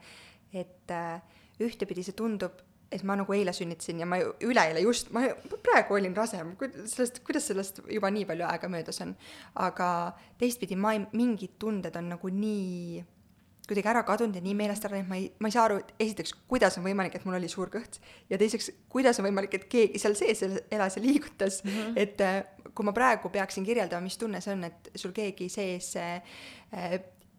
et 0.53 0.93
äh, 0.93 1.22
ühtepidi 1.64 2.05
see 2.05 2.18
tundub, 2.18 2.61
et 2.93 3.03
ma 3.07 3.16
nagu 3.18 3.34
eile 3.34 3.53
sünnitasin 3.55 4.03
ja 4.03 4.07
ma 4.09 4.20
üleeile 4.22 4.84
just, 4.84 5.09
ma 5.16 5.26
praegu 5.66 5.97
olin 5.97 6.16
rase, 6.18 6.41
sellest, 6.86 7.24
kuidas 7.26 7.47
sellest 7.49 7.82
juba 7.89 8.11
nii 8.14 8.28
palju 8.30 8.45
aega 8.49 8.70
möödas 8.70 9.01
on. 9.05 9.16
aga 9.55 9.88
teistpidi 10.41 10.78
ma 10.78 10.93
ei, 10.97 11.05
mingid 11.18 11.57
tunded 11.61 11.97
on 11.97 12.14
nagu 12.14 12.34
nii 12.34 13.01
kuidagi 13.68 13.89
ära 13.93 14.03
kadunud 14.03 14.36
ja 14.36 14.43
nii 14.43 14.55
meelest 14.59 14.86
ära 14.88 14.97
läinud, 14.97 15.09
ma 15.09 15.20
ei, 15.20 15.30
ma 15.39 15.49
ei 15.49 15.55
saa 15.55 15.68
aru, 15.70 15.80
et 15.84 15.93
esiteks, 16.03 16.36
kuidas 16.51 16.78
on 16.80 16.84
võimalik, 16.88 17.16
et 17.16 17.26
mul 17.28 17.38
oli 17.38 17.49
suur 17.51 17.72
kõht 17.72 17.99
ja 18.32 18.39
teiseks, 18.41 18.72
kuidas 18.91 19.20
on 19.22 19.28
võimalik, 19.30 19.55
et 19.55 19.66
keegi 19.72 20.01
seal 20.01 20.18
sees 20.20 20.43
elas 20.43 20.97
ja 20.99 21.03
liigutas 21.03 21.61
mm, 21.64 21.72
-hmm. 21.72 21.93
et 22.03 22.22
äh, 22.22 22.43
kui 22.76 22.86
ma 22.86 22.93
praegu 22.93 23.30
peaksin 23.30 23.66
kirjeldama, 23.66 24.03
mis 24.03 24.18
tunne 24.18 24.41
see 24.41 24.53
on, 24.53 24.64
et 24.68 24.91
sul 24.95 25.16
keegi 25.16 25.49
sees 25.49 25.95
äh, 25.95 26.20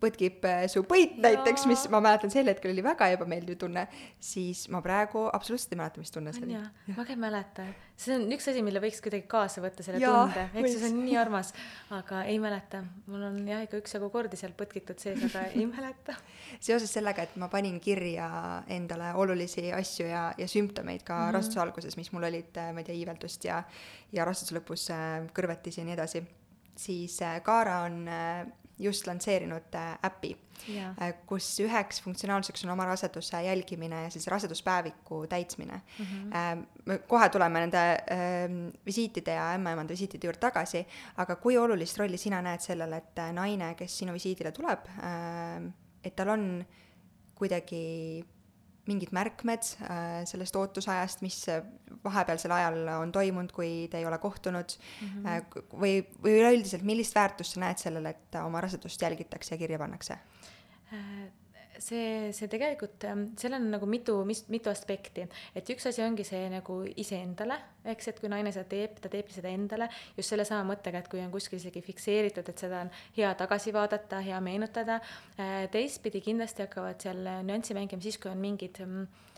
põtkib 0.05 0.45
äh, 0.49 0.65
su 0.71 0.85
põit 0.89 1.17
näiteks, 1.23 1.67
mis 1.71 1.87
ma 1.93 2.01
mäletan 2.05 2.33
sel 2.33 2.49
hetkel 2.51 2.73
oli 2.75 2.85
väga 2.85 3.09
ebameeldiv 3.15 3.59
tunne, 3.61 3.87
siis 4.23 4.67
ma 4.73 4.83
praegu 4.85 5.27
absoluutselt 5.33 5.75
ei 5.75 5.81
mäleta, 5.81 6.03
mis 6.03 6.15
tunne 6.15 6.35
see 6.37 6.47
oli. 6.47 6.61
ma 6.97 7.07
ka 7.07 7.15
ei 7.15 7.21
mäleta, 7.21 7.67
see 8.01 8.17
on 8.19 8.27
üks 8.35 8.49
asi, 8.51 8.63
mille 8.67 8.83
võiks 8.83 9.01
kuidagi 9.05 9.27
kaasa 9.31 9.63
võtta, 9.65 9.87
selle 9.87 10.03
ja, 10.03 10.13
tunde, 10.13 10.47
eks 10.61 10.77
see 10.77 10.91
on 10.91 11.01
nii 11.05 11.17
armas, 11.21 11.53
aga 11.95 12.23
ei 12.31 12.39
mäleta. 12.43 12.83
mul 13.11 13.27
on 13.31 13.41
jah, 13.49 13.65
ikka 13.67 13.81
üksjagu 13.83 14.11
kordi 14.15 14.41
seal 14.41 14.55
põtkitud 14.59 15.01
sees, 15.03 15.23
aga 15.31 15.47
ei 15.53 15.67
mäleta. 15.75 16.17
seoses 16.59 16.93
sellega, 16.93 17.27
et 17.27 17.37
ma 17.41 17.49
panin 17.53 17.81
kirja 17.83 18.29
endale 18.73 19.13
olulisi 19.21 19.71
asju 19.73 20.09
ja, 20.11 20.25
ja 20.39 20.49
sümptomeid 20.51 21.05
ka 21.05 21.15
mm 21.19 21.29
-hmm. 21.29 21.37
raseduse 21.39 21.61
alguses, 21.61 21.97
mis 21.97 22.13
mul 22.13 22.29
olid, 22.31 22.61
ma 22.73 22.83
ei 22.83 22.91
tea, 22.91 22.99
iiveldust 23.01 23.45
ja, 23.45 23.63
ja 24.13 24.25
raseduse 24.25 24.59
lõpus 24.59 24.91
äh, 24.91 25.25
kõrvetis 25.35 25.79
ja 25.79 25.85
nii 25.85 25.95
edasi, 25.95 26.25
siis 26.77 27.23
äh, 27.23 27.41
Kaara 27.43 27.81
on 27.87 28.09
just 28.79 29.07
lansseerinud 29.07 29.75
äh, 29.75 29.99
äpi 30.05 30.33
yeah., 30.69 30.95
äh, 31.03 31.15
kus 31.27 31.47
üheks 31.63 32.01
funktsionaalsuseks 32.03 32.65
on 32.65 32.73
oma 32.75 32.87
raseduse 32.89 33.43
jälgimine 33.43 34.03
ja 34.03 34.11
siis 34.11 34.27
raseduspäeviku 34.27 35.27
täitmine 35.27 35.81
mm. 35.99 36.05
-hmm. 36.05 36.67
me 36.85 36.99
kohe 36.99 37.29
tuleme 37.29 37.61
nende 37.61 37.79
ähm, 37.79 38.69
visiitide 38.87 39.35
ja 39.35 39.51
ämmaemanda 39.55 39.93
visiitide 39.93 40.27
juurde 40.27 40.41
tagasi, 40.41 40.87
aga 41.17 41.37
kui 41.37 41.59
olulist 41.59 41.99
rolli 41.99 42.17
sina 42.17 42.43
näed 42.43 42.61
sellele, 42.61 42.97
et 42.97 43.23
naine, 43.33 43.75
kes 43.75 43.99
sinu 43.99 44.13
visiidile 44.13 44.53
tuleb, 44.53 44.89
et 46.05 46.17
tal 46.17 46.29
on 46.29 46.65
kuidagi 47.35 48.25
mingid 48.87 49.13
märkmed 49.17 49.69
äh, 49.85 50.25
sellest 50.29 50.57
ootusajast, 50.57 51.23
mis 51.25 51.39
vahepealsel 52.05 52.53
ajal 52.53 52.81
on 52.99 53.13
toimunud, 53.13 53.53
kui 53.55 53.71
te 53.91 54.01
ei 54.01 54.07
ole 54.07 54.19
kohtunud 54.19 54.77
mm 54.77 55.09
-hmm. 55.09 55.63
või, 55.73 55.95
või 56.23 56.37
üleüldiselt, 56.41 56.83
millist 56.83 57.15
väärtust 57.15 57.57
sa 57.57 57.65
näed 57.65 57.81
sellele, 57.81 58.17
et 58.17 58.41
oma 58.43 58.61
rasedust 58.61 59.03
jälgitakse 59.03 59.55
ja 59.55 59.59
kirja 59.59 59.79
pannakse? 59.79 60.19
See, 61.79 62.31
see 62.37 62.47
tegelikult, 62.51 63.03
ähm, 63.09 63.25
seal 63.41 63.57
on 63.57 63.65
nagu 63.73 63.87
mitu, 63.91 64.15
mis, 64.29 64.45
mitu 64.53 64.71
aspekti, 64.71 65.25
et 65.59 65.71
üks 65.75 65.89
asi 65.91 66.05
ongi 66.05 66.23
see 66.27 66.45
nagu 66.53 66.77
iseendale, 67.03 67.57
eks, 67.91 68.13
et 68.13 68.21
kui 68.23 68.31
naine 68.31 68.53
seda 68.55 68.69
teeb, 68.71 69.01
ta 69.03 69.11
teeb 69.11 69.33
seda 69.35 69.51
endale 69.51 69.89
just 70.15 70.31
sellesama 70.31 70.63
mõttega, 70.71 71.03
et 71.03 71.11
kui 71.11 71.23
on 71.25 71.33
kuskil 71.35 71.59
isegi 71.59 71.83
fikseeritud, 71.83 72.47
et 72.51 72.63
seda 72.63 72.85
on 72.87 72.93
hea 73.17 73.33
tagasi 73.41 73.75
vaadata, 73.75 74.23
hea 74.23 74.39
meenutada. 74.45 75.01
Äh, 75.35 75.65
teistpidi 75.75 76.23
kindlasti 76.25 76.67
hakkavad 76.69 77.03
seal 77.03 77.27
nüanssi 77.49 77.75
mängima 77.75 78.07
siis, 78.07 78.21
kui 78.23 78.31
on 78.31 78.39
mingid 78.45 78.79
mm, 78.85 79.34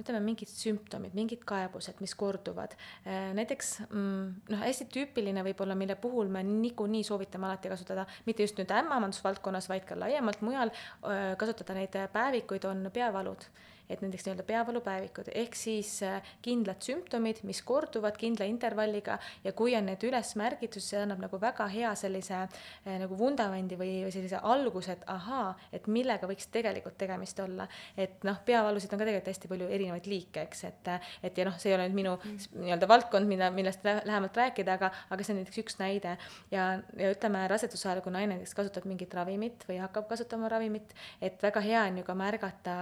ütleme, 0.00 0.20
mingid 0.24 0.50
sümptomid, 0.50 1.14
mingid 1.16 1.44
kaebused, 1.48 2.00
mis 2.04 2.14
korduvad. 2.18 2.76
Äh, 3.06 3.30
näiteks 3.36 3.74
mm, 3.88 4.24
noh, 4.52 4.64
hästi 4.64 4.88
tüüpiline 4.94 5.44
võib-olla, 5.46 5.76
mille 5.78 5.96
puhul 6.00 6.32
me 6.32 6.42
niikuinii 6.46 7.04
soovitame 7.06 7.50
alati 7.50 7.72
kasutada, 7.72 8.06
mitte 8.26 8.46
just 8.46 8.58
nüüd 8.60 8.74
ämmamandusvaldkonnas, 8.74 9.70
vaid 9.70 9.86
ka 9.88 9.98
laiemalt 9.98 10.42
mujal, 10.46 10.74
äh, 11.06 11.30
kasutada 11.40 11.78
neid 11.78 11.94
päevikuid, 12.14 12.66
on 12.70 12.90
peavalud 12.94 13.48
et 13.88 14.02
nendeks 14.02 14.24
nii-öelda 14.26 14.46
peavalupäevikud, 14.48 15.30
ehk 15.34 15.56
siis 15.58 15.90
äh, 16.06 16.34
kindlad 16.44 16.82
sümptomid, 16.84 17.42
mis 17.48 17.60
korduvad 17.66 18.16
kindla 18.20 18.46
intervalliga 18.48 19.18
ja 19.44 19.52
kui 19.56 19.74
on 19.76 19.88
need 19.90 20.04
üles 20.08 20.34
märgitud, 20.40 20.82
see 20.82 21.00
annab 21.00 21.22
nagu 21.24 21.40
väga 21.40 21.66
hea 21.72 21.92
sellise 21.98 22.36
äh, 22.44 22.96
nagu 23.02 23.18
vundamendi 23.18 23.78
või 23.80 23.92
sellise 24.14 24.40
alguse, 24.42 24.96
et 24.96 25.04
ahaa, 25.10 25.52
et 25.74 25.88
millega 25.90 26.28
võiks 26.30 26.48
tegelikult 26.54 26.98
tegemist 27.00 27.40
olla. 27.44 27.68
et 27.96 28.24
noh, 28.24 28.38
peavalusid 28.46 28.92
on 28.92 29.00
ka 29.00 29.04
tegelikult 29.04 29.32
hästi 29.32 29.50
palju 29.50 29.68
erinevaid 29.76 30.08
liike, 30.10 30.46
eks, 30.48 30.64
et, 30.70 30.92
et 31.22 31.38
ja 31.38 31.48
noh, 31.48 31.58
see 31.60 31.72
ei 31.72 31.76
ole 31.78 31.88
nüüd 31.88 31.98
minu 32.00 32.16
mm. 32.16 32.64
nii-öelda 32.64 32.88
valdkond, 32.90 33.28
mida, 33.28 33.50
millest 33.54 33.84
lähemalt 33.84 34.36
rääkida, 34.36 34.78
aga, 34.78 34.90
aga 35.10 35.26
see 35.26 35.34
on 35.34 35.40
näiteks 35.42 35.60
üks 35.64 35.78
näide 35.80 36.16
ja, 36.52 36.68
ja 36.98 37.12
ütleme 37.12 37.44
raseduse 37.50 37.88
ajal, 37.88 38.02
kui 38.04 38.14
naine 38.14 38.34
näiteks 38.34 38.56
kasutab 38.56 38.88
mingit 38.88 39.14
ravimit 39.14 39.66
või 39.68 39.80
hakkab 39.82 40.08
kasutama 40.10 40.50
ravimit, 40.52 40.94
et 41.24 41.42
väga 41.42 41.62
hea 41.64 41.84
on 41.90 42.00
ju 42.00 42.06
ka 42.06 42.16
märgata 42.18 42.76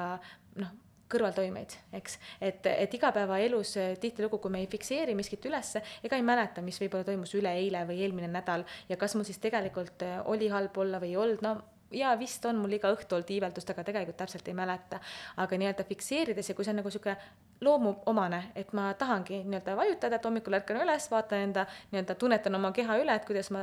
noh, 0.61 0.73
kõrvaltoimeid, 1.13 1.75
eks. 1.99 2.17
et, 2.41 2.67
et 2.71 2.95
igapäevaelus 2.97 3.75
eh, 3.81 3.93
tihtilugu, 4.01 4.39
kui 4.43 4.53
me 4.53 4.63
ei 4.63 4.69
fikseeri 4.71 5.15
miskit 5.19 5.45
ülesse, 5.49 5.83
ega 6.05 6.17
ei 6.17 6.25
mäleta, 6.27 6.65
mis 6.65 6.81
võib-olla 6.81 7.07
toimus 7.09 7.35
üleeile 7.39 7.85
või 7.89 8.01
eelmine 8.05 8.31
nädal 8.33 8.65
ja 8.89 8.99
kas 9.01 9.17
mul 9.17 9.29
siis 9.29 9.41
tegelikult 9.43 10.05
eh, 10.07 10.19
oli 10.33 10.49
halb 10.53 10.79
olla 10.85 11.03
või 11.03 11.13
ei 11.13 11.21
olnud, 11.21 11.45
no 11.45 11.57
jaa, 11.93 12.19
vist 12.19 12.45
on 12.49 12.61
mul 12.63 12.79
iga 12.79 12.93
õhtu 12.95 13.17
olnud 13.17 13.31
iiveldust, 13.31 13.71
aga 13.71 13.85
tegelikult 13.85 14.17
täpselt 14.17 14.49
ei 14.49 14.55
mäleta. 14.55 15.01
aga 15.37 15.59
nii-öelda 15.59 15.85
fikseerides 15.85 16.49
ja 16.49 16.55
kui 16.55 16.65
see 16.65 16.73
on 16.73 16.81
nagu 16.83 16.91
sihuke 16.91 17.17
loomuomane, 17.63 18.43
et 18.57 18.73
ma 18.73 18.95
tahangi 18.99 19.43
nii-öelda 19.45 19.77
vajutada, 19.77 20.17
et 20.17 20.25
hommikul 20.25 20.57
ärkan 20.59 20.81
üles, 20.83 21.07
vaatan 21.11 21.45
enda 21.47 21.67
nii-öelda, 21.93 22.15
tunnetan 22.19 22.55
oma 22.59 22.73
keha 22.75 22.97
üle, 22.99 23.15
et 23.15 23.27
kuidas 23.27 23.51
ma 23.55 23.63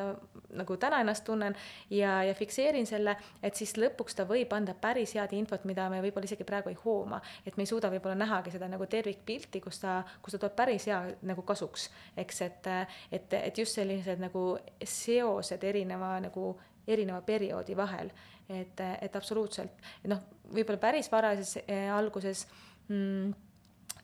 nagu 0.56 0.78
täna 0.80 1.02
ennast 1.04 1.26
tunnen 1.28 1.56
ja, 1.90 2.22
ja 2.24 2.34
fikseerin 2.36 2.88
selle, 2.88 3.18
et 3.44 3.60
siis 3.60 3.76
lõpuks 3.78 4.16
ta 4.16 4.26
võib 4.30 4.54
anda 4.56 4.74
päris 4.74 5.14
head 5.18 5.34
infot, 5.36 5.66
mida 5.68 5.90
me 5.92 6.00
võib-olla 6.06 6.30
isegi 6.30 6.48
praegu 6.48 6.72
ei 6.72 6.80
hooma. 6.86 7.22
et 7.46 7.58
me 7.58 7.66
ei 7.66 7.72
suuda 7.72 7.92
võib-olla 7.92 8.16
nähagi 8.16 8.56
seda 8.56 8.70
nagu 8.72 8.88
tervikpilti, 8.88 9.62
kus 9.62 9.84
ta, 9.84 10.00
kus 10.22 10.36
ta 10.36 10.42
tuleb 10.46 10.56
päris 10.56 10.88
hea 10.88 11.02
nagu 11.22 11.44
kasuks, 11.44 11.90
eks, 12.18 12.42
et, 12.48 12.72
et, 13.12 13.34
et 13.34 13.58
just 13.58 13.76
sellised 13.76 14.24
nagu 14.24 14.46
seosed 14.84 15.64
erineva 15.64 16.16
nagu 16.24 16.54
erineva 16.90 17.22
perioodi 17.26 17.78
vahel, 17.78 18.12
et, 18.50 18.82
et 19.02 19.16
absoluutselt, 19.16 19.86
noh, 20.10 20.24
võib-olla 20.54 20.82
päris 20.82 21.12
varases 21.12 21.60
eh, 21.66 21.88
alguses 21.94 22.46
mm, 22.88 23.34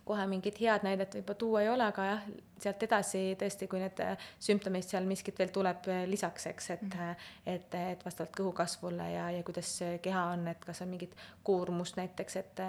kohe 0.05 0.25
mingit 0.29 0.59
head 0.61 0.85
näidet 0.85 1.15
võib-olla 1.17 1.39
tuua 1.41 1.61
ei 1.63 1.69
ole, 1.69 1.85
aga 1.89 2.05
jah, 2.05 2.25
sealt 2.61 2.83
edasi 2.85 3.21
tõesti, 3.39 3.67
kui 3.69 3.81
need 3.81 3.99
äh, 4.03 4.27
sümptomid 4.43 4.85
seal 4.85 5.07
miskit 5.09 5.37
veel 5.39 5.51
tuleb 5.53 5.89
äh, 5.91 6.03
lisaks, 6.09 6.45
eks, 6.51 6.69
et 6.75 6.83
mm, 6.85 6.91
-hmm. 6.99 7.31
et, 7.55 7.77
et 7.95 8.05
vastavalt 8.05 8.35
kõhu 8.37 8.53
kasvule 8.55 9.09
ja, 9.11 9.29
ja 9.33 9.43
kuidas 9.43 9.71
keha 10.01 10.23
on, 10.35 10.47
et 10.47 10.65
kas 10.65 10.81
on 10.85 10.91
mingit 10.93 11.15
koormust 11.43 11.97
näiteks, 11.97 12.35
et, 12.35 12.61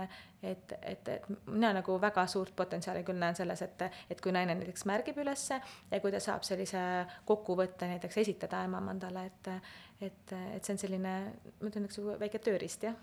et, 0.42 0.72
et, 0.82 1.08
et 1.08 1.28
mina 1.46 1.72
nagu 1.76 2.00
väga 2.00 2.26
suurt 2.26 2.56
potentsiaali 2.56 3.04
küll 3.04 3.20
näen 3.20 3.36
selles, 3.36 3.62
et, 3.62 3.82
et 4.10 4.20
kui 4.20 4.32
naine 4.32 4.54
näiteks 4.54 4.84
märgib 4.88 5.18
ülesse 5.18 5.60
ja 5.90 6.00
kui 6.00 6.12
ta 6.12 6.20
saab 6.20 6.42
sellise 6.42 6.80
kokkuvõtte 7.24 7.86
näiteks 7.92 8.18
esitada 8.24 8.64
emamandale, 8.64 9.26
et, 9.26 9.52
et, 10.00 10.32
et 10.32 10.64
see 10.64 10.74
on 10.74 10.82
selline, 10.82 11.14
ma 11.60 11.70
ütlen, 11.70 11.88
üks 11.88 12.00
väike 12.20 12.42
tööriist, 12.44 12.84
jah. 12.88 12.96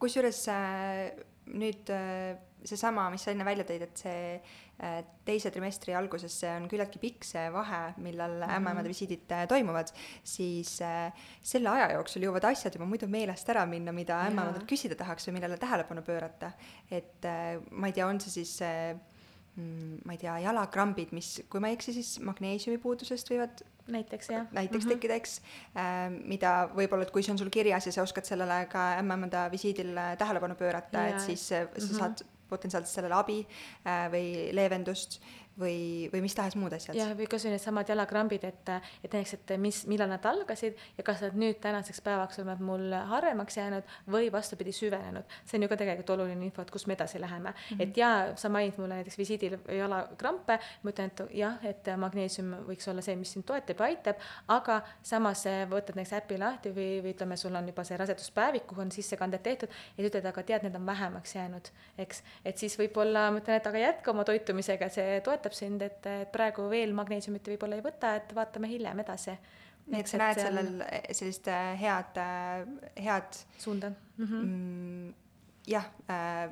kusjuures 0.00 0.46
nüüd 1.52 1.90
seesama, 2.68 3.08
mis 3.12 3.24
sa 3.24 3.32
enne 3.32 3.46
välja 3.46 3.64
tõid, 3.66 3.84
et 3.86 4.02
see 4.04 4.18
äh, 4.36 4.98
teise 5.26 5.50
trimestri 5.54 5.94
alguses, 5.98 6.34
see 6.42 6.50
on 6.54 6.68
küllaltki 6.70 7.00
pikk 7.02 7.26
see 7.26 7.44
vahe, 7.54 7.82
millal 8.04 8.36
mm 8.36 8.42
-hmm. 8.44 8.56
ämmaemade 8.58 8.92
visiidid 8.92 9.32
äh, 9.32 9.46
toimuvad, 9.48 9.92
siis 10.24 10.80
äh, 10.82 11.12
selle 11.42 11.70
aja 11.70 11.92
jooksul 11.96 12.22
jõuavad 12.22 12.50
asjad 12.52 12.74
juba 12.74 12.86
muidu 12.86 13.08
meelest 13.08 13.48
ära 13.48 13.66
minna, 13.66 13.92
mida 13.92 14.20
ämmaemadelt 14.28 14.68
küsida 14.70 14.98
tahaks 14.98 15.28
või 15.28 15.38
millele 15.38 15.56
tähelepanu 15.58 16.02
pöörata. 16.02 16.52
et 16.90 17.24
ma 17.70 17.86
ei 17.86 17.92
tea, 17.92 18.06
on 18.06 18.20
see 18.20 18.44
siis 18.44 18.60
ma 19.56 20.14
ei 20.14 20.18
tea, 20.18 20.38
jalakrambid, 20.46 21.10
mis, 21.12 21.42
kui 21.52 21.60
ma 21.60 21.68
ei 21.68 21.76
eksi, 21.76 21.92
siis 21.92 22.14
magneesiumi 22.24 22.78
puudusest 22.80 23.28
võivad 23.28 23.60
näiteks 23.92 24.30
jah. 24.30 24.46
näiteks 24.52 24.84
mm 24.84 24.88
-hmm. 24.88 24.94
tekkida, 24.94 25.14
eks 25.14 25.40
äh,, 25.76 26.08
mida 26.24 26.70
võib-olla, 26.72 27.02
et 27.02 27.10
kui 27.12 27.22
see 27.22 27.34
on 27.34 27.38
sul 27.38 27.50
kirjas 27.52 27.86
ja 27.86 27.92
sa 27.92 28.02
oskad 28.02 28.24
sellele 28.24 28.66
ka 28.72 28.92
ämmaemade 29.02 29.50
visiidil 29.52 29.92
tähelepanu 30.18 30.54
pöörata, 30.54 31.06
et 31.08 31.20
siis 31.20 31.48
sa 31.48 31.64
mm 31.64 31.68
-hmm. 31.76 31.98
saad 31.98 32.24
potentsiaalselt 32.52 32.94
sellele 32.94 33.14
abi 33.16 33.38
äh, 33.40 34.08
või 34.12 34.26
leevendust 34.56 35.20
või, 35.58 36.08
või 36.12 36.22
mis 36.24 36.34
tahes 36.34 36.56
muud 36.56 36.72
asjad. 36.72 36.96
jah, 36.96 37.12
või 37.16 37.26
kasvõi 37.30 37.52
needsamad 37.52 37.88
jalakrambid, 37.88 38.44
et, 38.48 38.70
et 39.04 39.12
näiteks, 39.12 39.34
et 39.36 39.52
mis, 39.60 39.82
millal 39.90 40.10
nad 40.12 40.24
algasid 40.26 40.78
ja 40.96 41.04
kas 41.06 41.22
nad 41.26 41.36
nüüd 41.38 41.60
tänaseks 41.62 42.00
päevaks 42.04 42.40
on 42.42 42.48
nad 42.48 42.60
mul 42.64 42.92
harvemaks 43.10 43.56
jäänud 43.56 43.92
või 44.10 44.30
vastupidi, 44.32 44.72
süvenenud. 44.72 45.28
see 45.44 45.58
on 45.58 45.66
ju 45.66 45.70
ka 45.72 45.78
tegelikult 45.80 46.10
oluline 46.16 46.44
info, 46.46 46.64
et 46.64 46.72
kus 46.72 46.86
me 46.86 46.96
edasi 46.96 47.20
läheme 47.20 47.50
mm. 47.50 47.76
-hmm. 47.76 47.82
et 47.82 47.96
jaa, 47.96 48.36
sa 48.36 48.48
mainid 48.48 48.78
mulle 48.78 49.00
näiteks 49.00 49.18
visiidil 49.18 49.58
jalakrampe, 49.78 50.58
ma 50.82 50.90
ütlen, 50.90 51.12
et 51.12 51.22
jah, 51.36 51.58
et 51.64 51.92
magneesium 51.96 52.54
võiks 52.68 52.88
olla 52.90 53.02
see, 53.02 53.16
mis 53.16 53.32
sind 53.32 53.44
toetab 53.44 53.80
ja 53.80 53.84
aitab, 53.84 54.16
aga 54.48 54.80
samas 55.02 55.44
võtad 55.70 55.96
näiteks 55.96 56.16
äpi 56.22 56.38
lahti 56.38 56.72
või, 56.72 57.02
või 57.04 57.12
ütleme, 57.12 57.36
sul 57.36 57.54
on 57.54 57.68
juba 57.68 57.84
see 57.84 57.96
raseduspäevik, 57.96 58.66
kuhu 58.66 58.80
on 58.80 58.90
sissekanded 58.92 59.42
tehtud 59.42 59.68
ja 59.96 60.08
ütled, 60.08 60.26
aga 60.26 60.42
tead, 60.42 60.62
need 60.62 60.74
on 60.74 60.86
vähemaks 60.86 61.34
jäänud, 61.34 61.68
eks. 61.98 62.22
et 62.44 62.58
siis 62.58 62.78
võib-olla 62.78 63.30
ma 63.30 63.38
ütlen, 63.42 63.56
et 63.56 63.66
aga 63.66 63.78
jätka 63.78 64.10
oma 64.10 64.24
toitumisega, 64.24 64.88
see 64.88 65.20
toetab 65.20 65.41
toetab 65.42 65.58
sind, 65.58 65.82
et, 65.82 66.06
et 66.06 66.30
praegu 66.32 66.68
veel 66.70 66.94
magneesiumit 66.96 67.52
võib-olla 67.52 67.78
ei 67.78 67.84
võta, 67.84 68.14
et 68.20 68.32
vaatame 68.36 68.70
hiljem 68.70 69.02
edasi. 69.02 69.36
nii 69.92 70.00
et 70.00 70.10
sa 70.10 70.18
näed 70.20 70.38
sellel 70.38 70.68
sellist 71.10 71.48
äh, 71.50 71.72
head, 71.80 72.18
äh, 72.22 72.66
head 73.02 73.40
suunda 73.58 73.90
mm? 73.90 74.26
-hmm. 74.26 75.14
jah 75.66 75.88
äh,, 76.08 76.50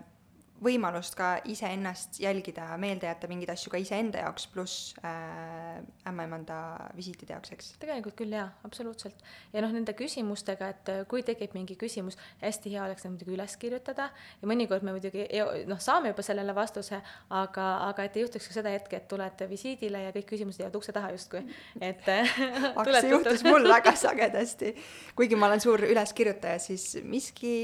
võimalust 0.65 1.17
ka 1.17 1.31
iseennast 1.49 2.19
jälgida, 2.21 2.67
meelde 2.81 3.09
jätta 3.09 3.29
mingeid 3.31 3.53
asju 3.55 3.73
ka 3.73 3.81
iseenda 3.81 4.21
jaoks, 4.25 4.47
pluss 4.53 4.93
äh, 5.07 5.81
ämmaemanda 6.09 6.59
visiitide 6.97 7.35
jaoks, 7.35 7.55
eks? 7.55 7.71
tegelikult 7.81 8.17
küll 8.19 8.35
jaa, 8.37 8.49
absoluutselt. 8.67 9.25
ja 9.55 9.63
noh, 9.65 9.73
nende 9.75 9.95
küsimustega, 9.97 10.69
et 10.75 10.93
äh, 10.93 11.01
kui 11.11 11.25
tekib 11.27 11.57
mingi 11.57 11.77
küsimus, 11.81 12.19
hästi 12.43 12.75
hea 12.75 12.85
oleks 12.85 13.07
need 13.07 13.17
muidugi 13.17 13.37
üles 13.39 13.57
kirjutada 13.61 14.11
ja 14.13 14.51
mõnikord 14.51 14.85
me 14.87 14.95
muidugi 14.97 15.27
noh, 15.71 15.81
saame 15.81 16.13
juba 16.13 16.25
sellele 16.27 16.55
vastuse, 16.57 17.01
aga, 17.41 17.69
aga 17.89 18.07
et 18.07 18.21
ei 18.21 18.27
juhtuks 18.27 18.51
ka 18.51 18.59
seda 18.61 18.75
hetke, 18.77 19.01
et 19.01 19.09
tulete 19.11 19.49
visiidile 19.51 20.05
ja 20.07 20.15
kõik 20.17 20.29
küsimused 20.35 20.65
jäävad 20.65 20.81
ukse 20.81 20.97
taha 20.97 21.15
justkui, 21.17 21.45
et 21.81 22.09
aga 22.81 23.01
see 23.01 23.15
juhtus 23.15 23.45
mul 23.49 23.69
väga 23.71 23.97
sagedasti. 24.05 24.75
kuigi 25.17 25.41
ma 25.41 25.49
olen 25.49 25.65
suur 25.65 25.89
üleskirjutaja, 25.89 26.61
siis 26.61 26.93
miski 27.05 27.57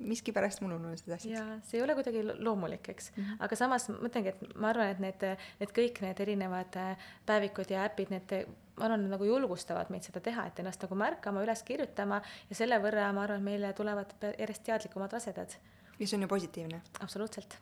miskipärast 0.00 0.62
mul 0.64 0.76
ununesid 0.76 1.12
asjad. 1.16 1.32
jaa, 1.32 1.58
see 1.68 1.80
ei 1.80 1.84
ole 1.84 1.96
kuidagi 1.98 2.22
loomulik, 2.38 2.88
eks 2.88 3.10
mm. 3.14 3.22
-hmm. 3.22 3.44
aga 3.46 3.56
samas 3.56 3.88
ma 3.88 3.98
mõtlengi, 4.06 4.34
et 4.34 4.54
ma 4.54 4.70
arvan, 4.72 4.92
et 4.94 5.02
need, 5.02 5.26
need 5.60 5.74
kõik 5.80 6.00
need 6.04 6.22
erinevad 6.26 6.80
äh, 6.82 7.08
päevikud 7.26 7.70
ja 7.70 7.84
äpid, 7.88 8.12
need 8.14 8.36
ma 8.76 8.88
arvan, 8.88 9.08
nagu 9.10 9.24
julgustavad 9.24 9.90
meid 9.90 10.08
seda 10.08 10.20
teha, 10.20 10.46
et 10.46 10.58
ennast 10.62 10.82
nagu 10.82 10.94
märkama, 10.94 11.44
üles 11.46 11.62
kirjutama 11.62 12.20
ja 12.50 12.58
selle 12.58 12.80
võrra 12.82 13.12
ma 13.12 13.24
arvan, 13.28 13.42
meile 13.42 13.72
tulevad 13.72 14.12
järjest 14.38 14.64
teadlikumad 14.68 15.12
rasedad. 15.12 15.56
ja 15.98 16.06
see 16.06 16.16
on 16.16 16.22
ju 16.22 16.28
positiivne. 16.28 16.82
absoluutselt 17.00 17.58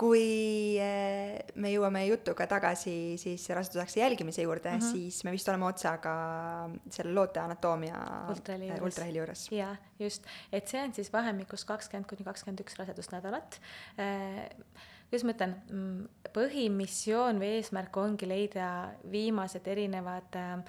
kui 0.00 0.76
eh, 0.80 1.38
me 1.60 1.72
jõuame 1.72 2.06
jutuga 2.08 2.46
tagasi 2.48 2.94
siis 3.20 3.44
rasedusakse 3.52 4.00
jälgimise 4.00 4.46
juurde 4.46 4.70
mm, 4.72 4.78
-hmm. 4.78 4.92
siis 4.92 5.24
me 5.24 5.34
vist 5.34 5.48
oleme 5.52 5.66
otsaga 5.68 6.14
selle 6.88 7.12
loote 7.14 7.40
anaatoomia 7.40 7.98
ultraheli 8.32 8.70
juures, 8.70 8.84
ultraheli 8.88 9.18
juures.. 9.18 9.48
jaa, 9.52 9.74
just, 9.98 10.24
et 10.52 10.68
see 10.68 10.82
on 10.82 10.94
siis 10.94 11.12
vahemikus 11.12 11.64
kakskümmend 11.64 12.08
kuni 12.08 12.24
kakskümmend 12.24 12.64
üks 12.64 12.78
rasedusnädalat 12.80 13.60
kuidas 15.10 15.24
ma 15.26 15.34
ütlen, 15.34 15.56
mm, 15.68 16.30
põhimissioon 16.32 17.42
või 17.42 17.56
eesmärk 17.58 17.96
ongi 17.96 18.28
leida 18.30 18.70
viimased 19.10 19.66
erinevad 19.66 20.38
äh, 20.38 20.62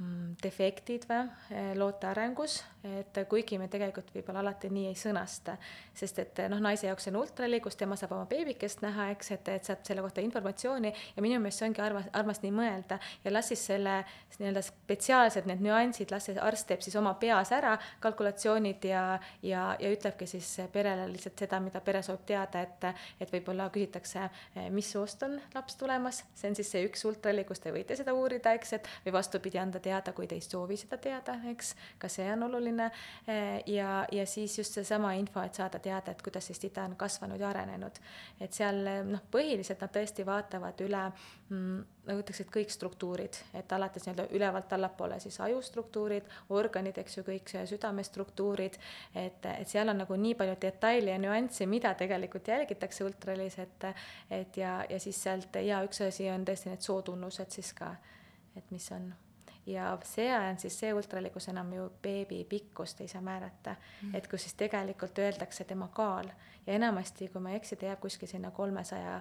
Mm, 0.00 0.32
defektid 0.40 1.04
või 1.10 1.26
eh, 1.52 1.74
loote 1.76 2.08
arengus, 2.08 2.62
et 2.84 3.20
kuigi 3.28 3.58
me 3.60 3.68
tegelikult 3.68 4.12
võib-olla 4.14 4.40
alati 4.44 4.70
nii 4.72 4.86
ei 4.90 4.96
sõnasta, 4.98 5.56
sest 5.94 6.18
et 6.22 6.42
noh, 6.52 6.60
naise 6.62 6.88
jaoks 6.88 7.10
on 7.10 7.18
ultraheli, 7.20 7.60
kus 7.60 7.76
tema 7.76 7.96
saab 8.00 8.14
oma 8.16 8.26
beebikest 8.30 8.84
näha, 8.84 9.10
eks, 9.14 9.32
et, 9.36 9.50
et 9.56 9.68
saab 9.68 9.84
selle 9.86 10.04
kohta 10.04 10.24
informatsiooni 10.24 10.92
ja 11.16 11.24
minu 11.24 11.40
meelest 11.40 11.60
see 11.60 11.68
ongi 11.68 11.82
armas, 11.84 12.08
armas 12.16 12.40
nii 12.44 12.52
mõelda. 12.54 13.00
Ja 13.24 13.32
las 13.32 13.50
siis 13.52 13.64
selle 13.68 14.00
nii-öelda 14.38 14.62
spetsiaalsed 14.64 15.48
need 15.50 15.64
nüansid, 15.64 16.12
las 16.14 16.28
see 16.28 16.38
arst 16.40 16.68
teeb 16.70 16.84
siis 16.84 16.96
oma 16.96 17.12
peas 17.20 17.52
ära 17.52 17.74
kalkulatsioonid 18.00 18.84
ja, 18.88 19.04
ja, 19.44 19.66
ja 19.80 19.92
ütlebki 19.92 20.28
siis 20.30 20.48
perele 20.72 21.06
lihtsalt 21.10 21.44
seda, 21.44 21.60
mida 21.60 21.82
pere 21.84 22.02
soovib 22.06 22.24
teada, 22.28 22.64
et, 22.64 22.88
et 23.20 23.32
võib-olla 23.34 23.68
küsitakse, 23.74 24.28
mis 24.72 24.88
soost 24.94 25.26
on 25.26 25.36
laps 25.54 25.76
tulemas, 25.80 26.22
see 26.34 26.50
on 26.50 26.56
siis 26.58 26.72
see 26.72 26.86
üks 26.88 27.04
ultraheli, 27.08 27.44
kus 27.48 27.60
te 27.60 27.72
võite 27.74 27.96
seda 27.98 28.14
uurida, 28.16 28.54
eks, 28.56 28.74
et 28.78 28.90
või 29.04 29.16
vastupidi, 29.18 29.60
anda 29.60 29.82
teada, 29.82 30.14
kui 30.16 30.28
te 30.30 30.38
ei 30.38 30.44
soovi 30.44 30.78
seda 30.80 30.96
teada, 31.02 31.36
eks, 31.52 31.74
ka 32.00 32.08
see 32.12 32.28
on 32.32 32.48
oluline. 32.48 32.69
Eh, 32.78 33.62
ja, 33.66 34.06
ja 34.12 34.26
siis 34.26 34.58
just 34.58 34.76
seesama 34.78 35.12
info, 35.18 35.42
et 35.42 35.54
saada 35.54 35.78
teada, 35.78 36.10
et 36.10 36.22
kuidas 36.22 36.46
siis 36.46 36.58
tita 36.58 36.84
on 36.84 36.96
kasvanud 36.96 37.40
ja 37.40 37.48
arenenud. 37.48 38.00
et 38.40 38.52
seal 38.52 38.82
noh, 39.04 39.22
põhiliselt 39.30 39.80
nad 39.80 39.92
tõesti 39.94 40.26
vaatavad 40.26 40.80
üle 40.86 41.04
nagu 41.50 42.22
ütleks, 42.22 42.40
et 42.44 42.50
kõik 42.52 42.70
struktuurid, 42.70 43.36
et 43.58 43.72
alates 43.72 44.06
nii-öelda 44.06 44.26
ülevalt 44.36 44.72
allapoole 44.72 45.18
siis 45.20 45.40
ajustruktuurid, 45.42 46.28
organid, 46.56 46.98
eks 47.02 47.18
ju, 47.18 47.24
kõik 47.26 47.50
südamestruktuurid, 47.70 48.78
et, 49.14 49.48
et 49.50 49.68
seal 49.68 49.90
on 49.90 49.98
nagu 50.02 50.16
nii 50.16 50.36
palju 50.38 50.56
detaile 50.62 51.14
ja 51.14 51.18
nüansse, 51.22 51.66
mida 51.70 51.94
tegelikult 51.98 52.48
jälgitakse 52.48 53.04
ultrahelis, 53.04 53.58
et 53.58 53.88
et 54.30 54.56
ja, 54.56 54.84
ja 54.88 55.00
siis 55.00 55.22
sealt 55.22 55.56
ja 55.64 55.82
üks 55.86 56.02
asi 56.06 56.28
on 56.30 56.44
tõesti 56.46 56.70
need 56.70 56.86
sootunnused 56.86 57.50
siis 57.50 57.72
ka, 57.74 57.94
et 58.56 58.70
mis 58.70 58.86
on 58.94 59.10
ja 59.72 59.90
see 60.04 60.28
on 60.36 60.58
siis 60.58 60.78
see 60.80 60.94
ultraheli, 60.94 61.30
kus 61.30 61.48
enam 61.52 61.72
ju 61.72 61.90
beebi 62.02 62.44
pikkust 62.48 63.00
ei 63.00 63.08
saa 63.08 63.22
määrata 63.22 63.76
mm., 63.76 64.14
et 64.14 64.28
kus 64.28 64.46
siis 64.46 64.54
tegelikult 64.54 65.18
öeldakse 65.18 65.64
tema 65.64 65.88
kaal 65.94 66.30
ja 66.66 66.72
enamasti, 66.72 67.28
kui 67.28 67.42
ma 67.42 67.54
ei 67.54 67.60
eksi, 67.60 67.76
ta 67.76 67.90
jääb 67.90 68.00
kuskil 68.00 68.28
sinna 68.28 68.50
kolmesaja 68.50 69.20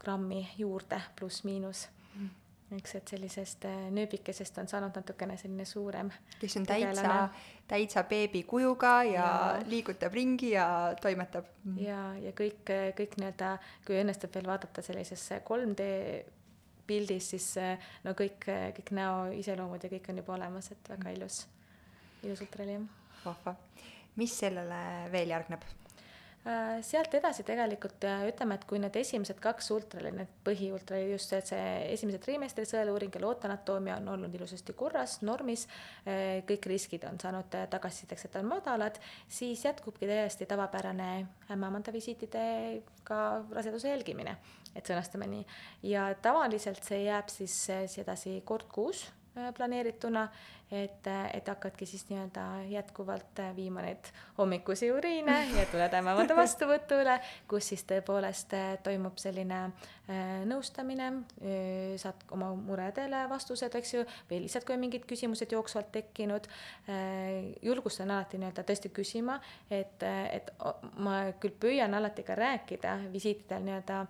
grammi 0.00 0.48
juurde 0.58 1.00
pluss-miinus 1.18 1.88
mm 2.14 2.34
eks, 2.74 2.94
et 2.98 3.10
sellisest 3.14 3.64
äh, 3.68 3.74
nööbikesest 3.94 4.58
on 4.58 4.68
saanud 4.68 4.96
natukene 4.98 5.36
selline 5.38 5.64
suurem. 5.68 6.10
kes 6.40 6.56
on 6.58 6.66
täitsa, 6.66 7.28
täitsa 7.68 8.02
beebi 8.08 8.42
kujuga 8.42 8.96
ja, 9.06 9.12
ja 9.12 9.60
liigutab 9.66 10.14
ringi 10.14 10.50
ja 10.50 10.66
toimetab. 11.00 11.46
ja, 11.80 12.00
ja 12.22 12.32
kõik, 12.36 12.64
kõik 12.98 13.18
nii-öelda, 13.20 13.56
kui 13.86 14.00
õnnestub 14.00 14.34
veel 14.34 14.50
vaadata 14.50 14.82
sellisesse 14.82 15.42
3D 15.46 15.86
pildis, 16.86 17.32
siis 17.34 17.50
no 18.04 18.14
kõik, 18.18 18.46
kõik 18.78 18.94
näo 18.96 19.26
iseloomud 19.36 19.82
ja 19.82 19.92
kõik 19.92 20.10
on 20.12 20.22
juba 20.22 20.36
olemas, 20.38 20.70
et 20.72 20.94
väga 20.94 21.14
ilus 21.16 21.44
ilus 22.26 22.40
ultraheli 22.40 22.78
jah. 22.78 22.86
vahva. 23.24 23.56
mis 24.16 24.38
sellele 24.38 24.78
veel 25.12 25.34
järgneb? 25.34 25.64
Äh, 26.46 26.78
sealt 26.86 27.14
edasi 27.18 27.42
tegelikult 27.42 28.04
ütleme, 28.06 28.54
et 28.54 28.64
kui 28.70 28.78
need 28.78 28.94
esimesed 28.96 29.40
kaks 29.42 29.70
ultrali, 29.74 30.12
need 30.14 30.30
põhiultrali, 30.46 31.10
just 31.10 31.32
see, 31.32 31.40
et 31.42 31.50
see 31.50 31.64
esimese 31.96 32.20
trimestri 32.22 32.62
sõeluuring 32.70 33.10
ja 33.18 33.22
lootanatoomia 33.24 33.96
on 33.98 34.12
olnud 34.14 34.34
ilusasti 34.38 34.76
korras, 34.78 35.18
normis, 35.26 35.66
äh, 36.06 36.44
kõik 36.46 36.68
riskid 36.70 37.08
on 37.08 37.18
saanud 37.22 37.50
tagasisideks, 37.72 38.28
et 38.28 38.38
on 38.38 38.46
madalad, 38.52 39.00
siis 39.28 39.64
jätkubki 39.66 40.06
täiesti 40.06 40.46
tavapärane 40.46 41.10
ämmaemanda 41.50 41.92
visiitidega 41.92 43.20
raseduse 43.50 43.90
jälgimine, 43.90 44.38
et 44.76 44.86
sõnastame 44.86 45.28
nii. 45.30 45.46
ja 45.90 46.08
tavaliselt 46.22 46.84
see 46.84 47.04
jääb 47.06 47.32
siis 47.32 47.56
edasi 48.02 48.40
kord 48.44 48.68
kuus 48.72 49.06
planeerituna 49.56 50.28
et, 50.70 51.06
et 51.34 51.48
hakkadki 51.48 51.86
siis 51.86 52.06
nii-öelda 52.10 52.46
jätkuvalt 52.70 53.42
viima 53.56 53.84
neid 53.84 54.10
hommikusi 54.38 54.90
uriine 54.92 55.36
ja 55.54 55.66
tuled 55.70 55.94
ämmemanda 55.94 56.36
vastuvõtule, 56.36 57.20
kus 57.48 57.72
siis 57.72 57.86
tõepoolest 57.86 58.56
toimub 58.86 59.18
selline 59.22 59.60
äh, 59.64 60.44
nõustamine, 60.46 61.10
saad 61.98 62.26
oma 62.34 62.52
muredele 62.54 63.24
vastused, 63.30 63.74
eks 63.78 63.94
ju, 63.94 64.04
või 64.30 64.42
lihtsalt, 64.44 64.66
kui 64.66 64.76
on 64.76 64.82
mingid 64.82 65.06
küsimused 65.08 65.52
jooksvalt 65.52 65.90
tekkinud, 65.94 66.46
julgustan 67.62 68.10
alati 68.14 68.38
nii-öelda 68.40 68.64
tõesti 68.66 68.92
küsima, 68.94 69.38
et, 69.70 70.02
et 70.02 70.52
ma 71.02 71.18
küll 71.42 71.56
püüan 71.60 71.94
alati 71.98 72.26
ka 72.26 72.38
rääkida 72.38 72.98
visiitidel 73.12 73.66
nii-öelda 73.66 74.04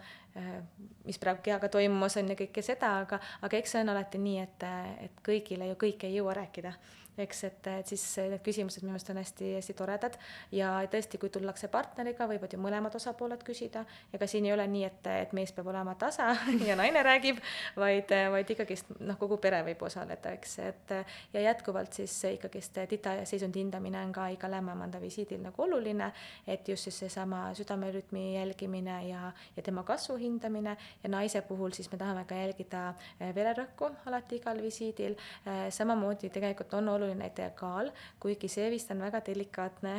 mis 1.06 1.18
praegu 1.18 1.40
kehaga 1.42 1.68
toimumas 1.72 2.16
on 2.20 2.28
ja 2.28 2.36
kõike 2.36 2.62
seda, 2.64 2.90
aga, 3.04 3.18
aga 3.46 3.56
eks 3.56 3.72
see 3.72 3.82
on 3.84 3.92
alati 3.94 4.20
nii, 4.20 4.42
et, 4.42 4.64
et 5.06 5.22
kõigile 5.24 5.70
ju 5.70 5.78
kõike 5.80 6.10
ei 6.10 6.18
jõua 6.18 6.34
rääkida 6.36 6.45
rääkida 6.46 6.72
eks, 7.18 7.44
et, 7.48 7.68
et 7.80 7.92
siis 7.92 8.04
need 8.30 8.42
küsimused 8.44 8.84
minu 8.84 8.94
meelest 8.94 9.10
on 9.12 9.20
hästi-hästi 9.20 9.76
toredad. 9.76 10.18
Ja 10.54 10.72
tõesti, 10.90 11.20
kui 11.20 11.30
tullakse 11.32 11.68
partneriga, 11.72 12.28
võivad 12.30 12.52
ju 12.52 12.60
mõlemad 12.60 12.94
osapooled 12.98 13.42
küsida, 13.46 13.84
ega 14.14 14.28
siin 14.30 14.46
ei 14.48 14.54
ole 14.54 14.66
nii, 14.70 14.84
et, 14.88 15.10
et 15.26 15.34
mees 15.36 15.52
peab 15.56 15.70
olema 15.72 15.96
tasa 15.98 16.32
ja 16.68 16.76
naine 16.78 17.02
räägib, 17.06 17.40
vaid, 17.76 18.12
vaid 18.32 18.52
ikkagist 18.56 18.92
noh, 19.00 19.18
kogu 19.20 19.40
pere 19.42 19.62
võib 19.66 19.82
osaleda, 19.86 20.34
eks, 20.36 20.58
et 20.66 20.94
ja 21.32 21.44
jätkuvalt 21.48 21.96
siis 21.96 22.14
ikkagist 22.32 22.78
tita 22.88 23.16
seisundi 23.28 23.62
hindamine 23.62 24.00
on 24.04 24.12
ka 24.14 24.28
igal 24.34 24.58
ämmaemanda 24.58 25.00
visiidil 25.02 25.42
nagu 25.44 25.62
oluline, 25.62 26.10
et 26.46 26.68
just 26.68 26.88
siis 26.88 26.98
seesama 27.06 27.48
südamerütmi 27.54 28.34
jälgimine 28.34 28.98
ja, 29.08 29.32
ja 29.56 29.62
tema 29.62 29.82
kasvu 29.82 30.16
hindamine. 30.20 30.76
Ja 31.02 31.08
naise 31.10 31.42
puhul 31.42 31.72
siis 31.76 31.90
me 31.92 31.98
tahame 31.98 32.24
ka 32.28 32.34
jälgida 32.38 32.82
eh, 33.20 33.32
vererõhku 33.34 33.90
alati 34.06 34.40
igal 34.40 34.60
visiidil, 34.62 35.16
eh, 35.46 35.66
samamoodi 35.70 36.30
tegelikult 36.30 36.74
on 36.74 36.88
oluline 36.88 37.05
oluline 37.06 37.50
kaal, 37.54 37.90
kuigi 38.20 38.50
see 38.50 38.70
vist 38.70 38.90
on 38.90 39.00
väga 39.06 39.22
delikaatne 39.26 39.96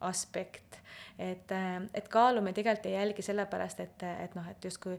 aspekt, 0.00 0.78
et, 1.18 1.52
et 1.94 2.08
kaalu 2.08 2.40
me 2.40 2.52
tegelikult 2.56 2.86
ei 2.88 2.96
jälgi 2.96 3.22
sellepärast, 3.22 3.80
et, 3.84 4.04
et 4.24 4.34
noh, 4.34 4.46
et 4.50 4.64
justkui 4.64 4.96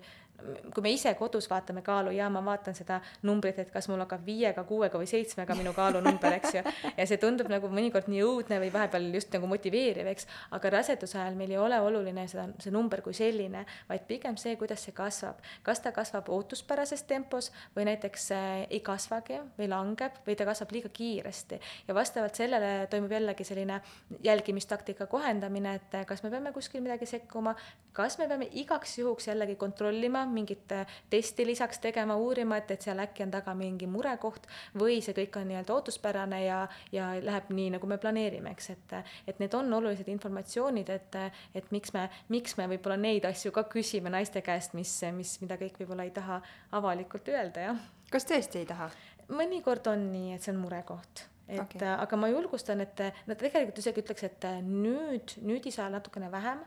kui 0.74 0.84
me 0.84 0.92
ise 0.94 1.14
kodus 1.20 1.48
vaatame 1.50 1.82
kaalu 1.86 2.14
ja 2.16 2.30
ma 2.30 2.42
vaatan 2.46 2.76
seda 2.78 3.00
numbrit, 3.28 3.60
et 3.60 3.72
kas 3.74 3.88
mul 3.92 4.02
hakkab 4.04 4.26
viiega, 4.26 4.64
kuuega 4.68 5.00
või 5.00 5.10
seitsmega 5.10 5.56
minu 5.58 5.74
kaalunumber, 5.78 6.38
eks 6.40 6.56
ju. 6.58 6.64
ja 6.98 7.08
see 7.08 7.20
tundub 7.22 7.50
nagu 7.52 7.70
mõnikord 7.72 8.10
nii 8.12 8.24
õudne 8.26 8.60
või 8.64 8.72
vahepeal 8.74 9.08
just 9.16 9.34
nagu 9.36 9.50
motiveeriv, 9.52 10.08
eks. 10.14 10.28
aga 10.58 10.74
raseduse 10.78 11.20
ajal 11.20 11.38
meil 11.40 11.54
ei 11.54 11.60
ole 11.62 11.80
oluline 11.82 12.26
seda, 12.32 12.48
see 12.64 12.74
number 12.74 13.04
kui 13.06 13.16
selline, 13.18 13.66
vaid 13.90 14.08
pigem 14.10 14.38
see, 14.42 14.56
kuidas 14.60 14.86
see 14.86 14.96
kasvab. 14.98 15.42
kas 15.64 15.84
ta 15.84 15.94
kasvab 15.96 16.30
ootuspärases 16.30 17.04
tempos 17.10 17.52
või 17.76 17.88
näiteks 17.92 18.32
äh, 18.36 18.50
ei 18.70 18.82
kasvagi 18.86 19.42
või 19.60 19.70
langeb 19.72 20.22
või 20.28 20.38
ta 20.40 20.48
kasvab 20.50 20.74
liiga 20.76 20.90
kiiresti. 20.94 21.60
ja 21.88 21.96
vastavalt 21.98 22.36
sellele 22.36 22.88
toimub 22.92 23.12
jällegi 23.12 23.48
selline 23.48 23.82
jälgimistaktika 24.24 25.06
kohendamine, 25.12 25.76
et 25.76 26.02
kas 26.08 26.24
me 26.24 26.32
peame 26.34 26.52
kuskil 26.56 26.82
midagi 26.82 27.06
sekkuma, 27.10 27.56
kas 27.94 28.18
me 28.20 28.28
peame 28.28 28.48
igaks 28.52 28.98
juhuks 29.00 29.28
jällegi 29.28 29.56
kontrollima 29.60 30.26
mingit 30.34 30.74
testi 31.10 31.46
lisaks 31.46 31.80
tegema, 31.84 32.16
uurima, 32.16 32.58
et, 32.62 32.72
et 32.76 32.88
seal 32.88 33.00
äkki 33.04 33.26
on 33.26 33.34
taga 33.34 33.54
mingi 33.58 33.88
murekoht 33.92 34.48
või 34.80 35.00
see 35.04 35.16
kõik 35.18 35.40
on 35.42 35.50
nii-öelda 35.52 35.76
ootuspärane 35.76 36.44
ja, 36.46 36.60
ja 36.92 37.12
läheb 37.22 37.52
nii, 37.54 37.70
nagu 37.78 37.90
me 37.90 38.00
planeerime, 38.02 38.54
eks, 38.56 38.70
et, 38.76 38.96
et 39.28 39.42
need 39.44 39.56
on 39.58 39.74
olulised 39.80 40.10
informatsioonid, 40.12 40.92
et, 40.94 41.20
et 41.56 41.72
miks 41.76 41.96
me, 41.98 42.08
miks 42.34 42.58
me 42.60 42.68
võib-olla 42.72 43.00
neid 43.02 43.28
asju 43.30 43.54
ka 43.56 43.66
küsime 43.72 44.14
naiste 44.14 44.44
käest, 44.46 44.76
mis, 44.78 44.94
mis, 45.16 45.38
mida 45.44 45.60
kõik 45.62 45.82
võib-olla 45.82 46.08
ei 46.08 46.16
taha 46.16 46.42
avalikult 46.78 47.32
öelda, 47.32 47.72
jah. 47.72 47.90
kas 48.12 48.28
tõesti 48.30 48.64
ei 48.64 48.70
taha? 48.70 48.92
mõnikord 49.32 49.86
on 49.88 50.10
nii, 50.12 50.34
et 50.36 50.44
see 50.44 50.52
on 50.52 50.60
murekoht 50.60 51.28
et 51.52 51.60
okay. 51.60 51.88
aga 51.88 52.18
ma 52.20 52.30
julgustan, 52.32 52.82
et 52.84 53.02
no 53.28 53.36
tegelikult 53.36 53.82
isegi 53.82 54.04
ütleks, 54.04 54.24
et 54.28 54.46
nüüd, 54.64 55.36
nüüdise 55.44 55.82
ajal 55.82 55.98
natukene 55.98 56.32
vähem 56.32 56.62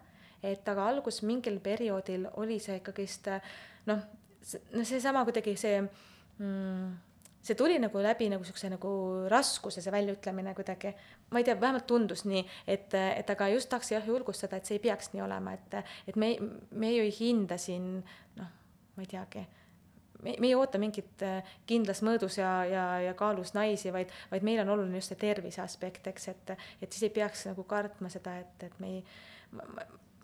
et 0.45 0.69
aga 0.69 0.89
algus 0.93 1.23
mingil 1.27 1.59
perioodil 1.65 2.29
oli 2.43 2.59
see 2.63 2.79
ikkagist 2.81 3.31
noh, 3.89 4.05
no 4.75 4.85
seesama 4.85 5.25
kuidagi 5.25 5.57
see 5.61 5.81
mm, 5.81 6.93
see 7.45 7.57
tuli 7.59 7.79
nagu 7.79 8.01
läbi 8.03 8.31
nagu 8.33 8.45
siukse 8.45 8.71
nagu 8.73 8.91
raskuse, 9.33 9.83
see 9.85 9.93
väljaütlemine 9.93 10.55
kuidagi, 10.57 10.95
ma 11.31 11.41
ei 11.41 11.49
tea, 11.49 11.57
vähemalt 11.61 11.87
tundus 11.89 12.25
nii, 12.29 12.45
et, 12.67 12.95
et 12.95 13.35
aga 13.35 13.51
just 13.53 13.69
tahaks 13.73 13.93
jah 13.93 14.07
julgustada, 14.09 14.57
et 14.57 14.69
see 14.69 14.79
ei 14.79 14.85
peaks 14.87 15.13
nii 15.13 15.25
olema, 15.25 15.53
et, 15.59 15.77
et 16.09 16.17
me, 16.17 16.33
me 16.73 16.95
ju 16.95 17.05
ei 17.05 17.13
hinda 17.19 17.61
siin 17.61 17.99
noh, 18.39 18.57
ma 18.97 19.05
ei 19.05 19.11
teagi 19.11 19.45
me, 20.25 20.37
me 20.41 20.49
ei 20.49 20.55
oota 20.57 20.81
mingit 20.81 21.25
kindlas 21.69 22.01
mõõdus 22.07 22.39
ja, 22.41 22.53
ja, 22.69 22.87
ja 23.11 23.13
kaalus 23.19 23.53
naisi, 23.57 23.93
vaid, 23.93 24.13
vaid 24.33 24.47
meil 24.47 24.63
on 24.65 24.73
oluline 24.77 25.01
just 25.01 25.13
see 25.13 25.21
tervise 25.21 25.61
aspekt, 25.65 26.09
eks, 26.11 26.31
et, 26.33 26.55
et 26.81 26.89
siis 26.89 27.11
ei 27.11 27.15
peaks 27.15 27.45
nagu 27.51 27.67
kartma 27.69 28.13
seda, 28.13 28.39
et, 28.41 28.69
et 28.71 28.81
me 28.81 28.97
ei, 28.97 29.05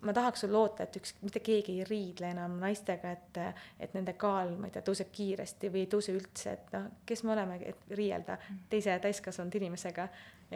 ma 0.01 0.13
tahaks 0.13 0.45
loota, 0.49 0.85
et 0.87 0.97
üks, 0.97 1.13
mitte 1.21 1.41
keegi 1.45 1.77
ei 1.79 1.85
riidle 1.87 2.31
enam 2.33 2.57
naistega, 2.61 3.11
et, 3.11 3.39
et 3.79 3.93
nende 3.97 4.15
kaal, 4.19 4.55
ma 4.57 4.69
ei 4.69 4.73
tea, 4.75 4.85
tõuseb 4.85 5.11
kiiresti 5.13 5.69
või 5.73 5.85
ei 5.85 5.91
tõuse 5.91 6.15
üldse, 6.15 6.55
et 6.57 6.73
noh, 6.75 6.87
kes 7.05 7.23
me 7.27 7.35
oleme, 7.35 7.59
et 7.69 7.93
riielda 7.97 8.37
teise 8.71 8.97
täiskasvanud 9.03 9.55
inimesega, 9.61 10.07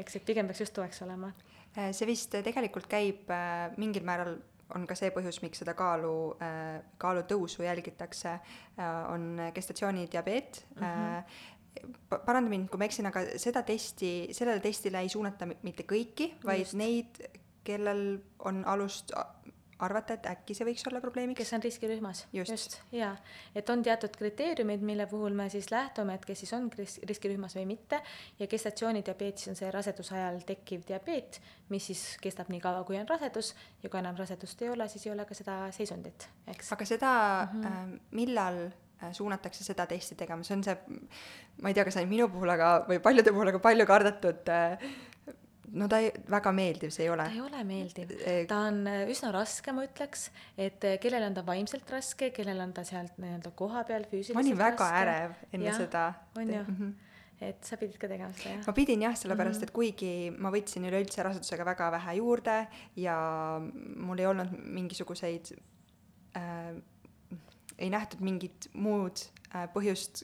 eks, 0.01 0.17
et 0.17 0.27
pigem 0.27 0.49
peaks 0.49 0.65
just 0.65 0.75
toeks 0.77 1.03
olema. 1.05 1.31
Äh, 1.75 1.91
see 1.95 2.09
vist 2.09 2.35
tegelikult 2.45 2.89
käib 2.91 3.31
äh, 3.33 3.69
mingil 3.81 4.05
määral 4.07 4.37
on 4.75 4.87
ka 4.89 4.97
see 4.97 5.11
põhjus, 5.13 5.43
miks 5.43 5.61
seda 5.61 5.75
kaalu, 5.77 6.15
äh, 6.41 6.79
kaalu 7.01 7.25
tõusu 7.29 7.65
jälgitakse, 7.67 8.39
on 9.13 9.37
gestatsioonidiabeet 9.53 10.63
mm. 10.73 10.81
-hmm. 10.81 12.23
paranda 12.25 12.49
mind, 12.49 12.69
kui 12.71 12.81
ma 12.81 12.89
eksin, 12.89 13.05
aga 13.11 13.21
seda 13.37 13.61
testi, 13.63 14.33
sellele 14.33 14.59
testile 14.59 15.05
ei 15.05 15.09
suunata 15.09 15.45
mitte 15.45 15.85
kõiki, 15.85 16.31
vaid 16.43 16.65
Just. 16.65 16.79
neid, 16.81 17.21
kellel 17.65 18.05
on 18.45 18.63
alust 18.65 19.11
arvata, 19.79 20.15
et 20.15 20.27
äkki 20.29 20.55
see 20.55 20.67
võiks 20.67 20.85
olla 20.87 21.01
probleemiks? 21.03 21.37
kes 21.41 21.51
on 21.57 21.63
riskirühmas, 21.63 22.23
just, 22.33 22.53
just., 22.53 22.77
jaa. 22.95 23.11
et 23.55 23.69
on 23.69 23.83
teatud 23.83 24.13
kriteeriumid, 24.15 24.83
mille 24.85 25.07
puhul 25.11 25.35
me 25.35 25.49
siis 25.51 25.67
lähtume, 25.71 26.15
et 26.15 26.25
kes 26.25 26.43
siis 26.43 26.53
on 26.55 26.69
riskirühmas 26.77 27.57
või 27.57 27.65
mitte 27.73 27.99
ja 28.39 28.47
gestatsioonidiabeet 28.51 29.41
siis 29.41 29.51
on 29.51 29.59
see 29.59 29.71
raseduse 29.75 30.15
ajal 30.15 30.39
tekkiv 30.47 30.85
diabeet, 30.87 31.41
mis 31.73 31.89
siis 31.91 32.05
kestab 32.23 32.51
nii 32.53 32.61
kaua, 32.63 32.85
kui 32.87 32.99
on 32.99 33.09
rasedus 33.09 33.51
ja 33.83 33.91
kui 33.91 33.99
enam 33.99 34.15
rasedust 34.19 34.63
ei 34.63 34.71
ole, 34.71 34.87
siis 34.91 35.07
ei 35.09 35.13
ole 35.15 35.27
ka 35.27 35.37
seda 35.37 35.59
seisundit, 35.75 36.29
eks. 36.47 36.71
aga 36.77 36.87
seda 36.87 37.11
mm, 37.51 37.65
-hmm. 37.65 37.99
millal 38.15 38.61
äh, 39.03 39.11
suunatakse 39.11 39.63
seda 39.63 39.87
testi 39.91 40.15
tegema, 40.15 40.43
see 40.43 40.55
on 40.55 40.63
see, 40.63 40.77
ma 41.61 41.69
ei 41.69 41.75
tea, 41.75 41.83
kas 41.83 41.97
ainult 41.97 42.15
minu 42.15 42.29
puhul, 42.31 42.55
aga, 42.55 42.77
või 42.87 43.01
paljude 43.03 43.35
puhul, 43.35 43.51
aga 43.51 43.59
palju 43.59 43.85
kardetud 43.91 44.55
äh, 44.55 44.87
no 45.73 45.87
ta 45.91 45.99
ei, 46.03 46.11
väga 46.29 46.51
meeldiv 46.55 46.93
see 46.93 47.05
ei 47.05 47.11
ole. 47.13 47.25
ta 47.25 47.35
ei 47.35 47.41
ole 47.41 47.63
meeldiv, 47.67 48.13
ta 48.49 48.59
on 48.69 48.83
äh, 48.91 49.01
üsna 49.11 49.31
raske, 49.35 49.73
ma 49.75 49.85
ütleks, 49.87 50.29
et 50.57 50.85
kellel 51.01 51.25
on 51.29 51.37
ta 51.37 51.45
vaimselt 51.47 51.89
raske, 51.91 52.31
kellel 52.35 52.61
on 52.63 52.73
ta 52.75 52.85
sealt 52.87 53.17
nii-öelda 53.21 53.51
kohapeal 53.57 54.07
füüsiliselt 54.09 54.37
raske. 54.37 54.43
ma 54.43 54.45
olin 54.45 54.61
väga 54.61 54.89
raske. 54.91 55.01
ärev 55.01 55.35
enne 55.51 55.69
ja, 55.69 55.75
seda. 55.79 56.05
on 56.37 56.53
ju 56.53 56.61
mm, 56.61 56.77
-hmm. 56.79 56.93
et 57.49 57.65
sa 57.65 57.77
pidid 57.81 57.97
ka 58.01 58.07
tegema 58.11 58.33
seda, 58.33 58.55
jah? 58.55 58.65
ma 58.67 58.73
pidin 58.73 59.01
jah, 59.07 59.17
sellepärast 59.17 59.59
mm 59.59 59.61
-hmm. 59.61 59.69
et 59.69 59.77
kuigi 59.79 60.13
ma 60.37 60.51
võtsin 60.51 60.89
üleüldse 60.89 61.23
rasedusega 61.23 61.65
väga 61.65 61.91
vähe 61.91 62.17
juurde 62.21 62.67
ja 62.95 63.17
mul 63.95 64.19
ei 64.19 64.25
olnud 64.25 64.57
mingisuguseid 64.63 65.55
äh,, 66.37 66.75
ei 67.77 67.89
nähtud 67.89 68.21
mingit 68.23 68.69
muud 68.73 69.19
äh, 69.55 69.67
põhjust 69.73 70.23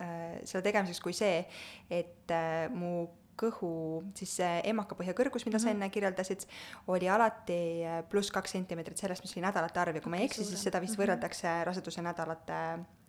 äh, 0.00 0.40
selle 0.44 0.62
tegemiseks 0.62 1.00
kui 1.00 1.12
see, 1.12 1.44
et 1.90 2.30
äh, 2.30 2.68
mu 2.72 3.08
kõhu, 3.40 3.72
siis 4.18 4.36
see 4.40 4.60
emakapõhja 4.72 5.16
kõrgus, 5.16 5.46
mida 5.46 5.58
mm 5.58 5.60
-hmm. 5.60 5.64
sa 5.64 5.72
mhm. 5.72 5.82
enne 5.82 5.90
kirjeldasid, 5.96 6.46
oli 6.86 7.08
alati 7.08 7.60
äh, 7.84 8.00
pluss 8.08 8.30
kaks 8.30 8.56
sentimeetrit 8.56 8.98
sellest, 8.98 9.24
mis 9.24 9.36
oli 9.36 9.46
nädalate 9.46 9.80
arv 9.80 9.94
ja 9.94 10.00
kui 10.00 10.10
ma 10.10 10.22
ei 10.22 10.30
eksi, 10.30 10.44
siis 10.44 10.62
seda 10.62 10.80
vist 10.80 10.94
-hmm. 10.94 11.02
võrreldakse 11.04 11.64
raseduse 11.64 12.02
nädalate 12.02 12.60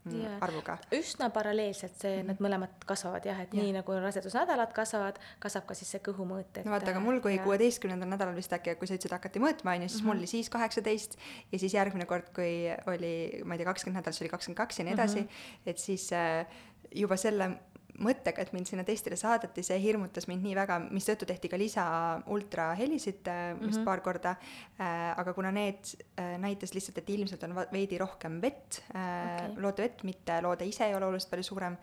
yeah. 0.06 0.32
Mm, 0.32 0.38
arvuga. 0.42 0.78
üsna 0.96 1.30
paralleelselt 1.30 1.94
see 1.96 2.16
mm, 2.16 2.22
-hmm. 2.22 2.28
need 2.32 2.40
mõlemad 2.42 2.86
kasvavad 2.90 3.26
jah, 3.26 3.40
et 3.44 3.54
yeah. 3.54 3.66
nii 3.66 3.76
nagu 3.76 3.98
rasedusnädalad 4.02 4.74
kasvavad, 4.74 5.20
kasvab 5.40 5.68
ka 5.70 5.78
siis 5.78 5.92
see 5.94 6.02
kõhumõõt, 6.08 6.50
et. 6.56 6.66
no 6.66 6.74
vaata, 6.74 6.92
aga 6.92 7.04
mul, 7.04 7.20
kui 7.22 7.38
kuueteistkümnendal 7.44 8.10
nädalal 8.10 8.36
vist 8.36 8.54
äkki, 8.54 8.76
kui 8.80 8.90
sa 8.90 8.98
ütlesid, 8.98 9.14
hakati 9.14 9.44
mõõtma, 9.44 9.76
on 9.76 9.86
ju, 9.86 9.90
siis 9.90 10.02
mm 10.02 10.08
-hmm. 10.08 10.14
mul 10.14 10.24
oli 10.24 10.28
siis 10.28 10.50
kaheksateist 10.50 11.18
ja 11.52 11.60
siis 11.60 11.74
järgmine 11.74 12.06
kord, 12.06 12.34
kui 12.36 12.54
oli, 12.88 13.42
ma 13.46 13.54
ei 13.54 13.62
tea, 13.62 13.70
kakskümmend 13.70 14.02
nädalat, 14.02 14.16
siis 14.16 14.26
oli 14.26 14.34
kakskümmend 14.34 14.58
kaks 14.64 14.80
ja 14.80 14.86
nii 14.86 14.94
edasi 14.94 15.22
mm, 15.22 15.28
-hmm. 15.28 15.70
et 15.70 15.78
siis 15.78 16.14
äh, 16.14 16.48
juba 16.96 17.18
selle 17.18 17.52
mõttega, 18.00 18.42
et 18.42 18.54
mind 18.56 18.70
sinna 18.70 18.86
testile 18.88 19.18
saadeti, 19.20 19.64
see 19.66 19.80
hirmutas 19.84 20.28
mind 20.30 20.46
nii 20.46 20.56
väga, 20.58 20.78
mistõttu 20.94 21.28
tehti 21.30 21.52
ka 21.52 21.60
lisa 21.60 21.86
ultrahelisid 22.32 23.28
äh, 23.28 23.42
vist 23.54 23.62
mm 23.62 23.72
-hmm. 23.74 23.86
paar 23.86 24.02
korda 24.02 24.36
äh,, 24.80 25.20
aga 25.20 25.34
kuna 25.34 25.52
need 25.52 25.96
äh, 26.20 26.38
näitas 26.40 26.74
lihtsalt, 26.74 26.98
et 26.98 27.10
ilmselt 27.10 27.44
on 27.44 27.56
veidi 27.72 27.98
rohkem 27.98 28.42
vett 28.42 28.82
äh, 28.96 29.50
okay., 29.50 29.62
loodevett, 29.62 30.04
mitte 30.04 30.42
loode 30.42 30.66
ise 30.66 30.86
ei 30.86 30.96
ole 30.96 31.06
oluliselt 31.06 31.32
palju 31.32 31.44
suurem 31.44 31.78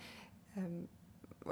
ähm,, 0.56 0.84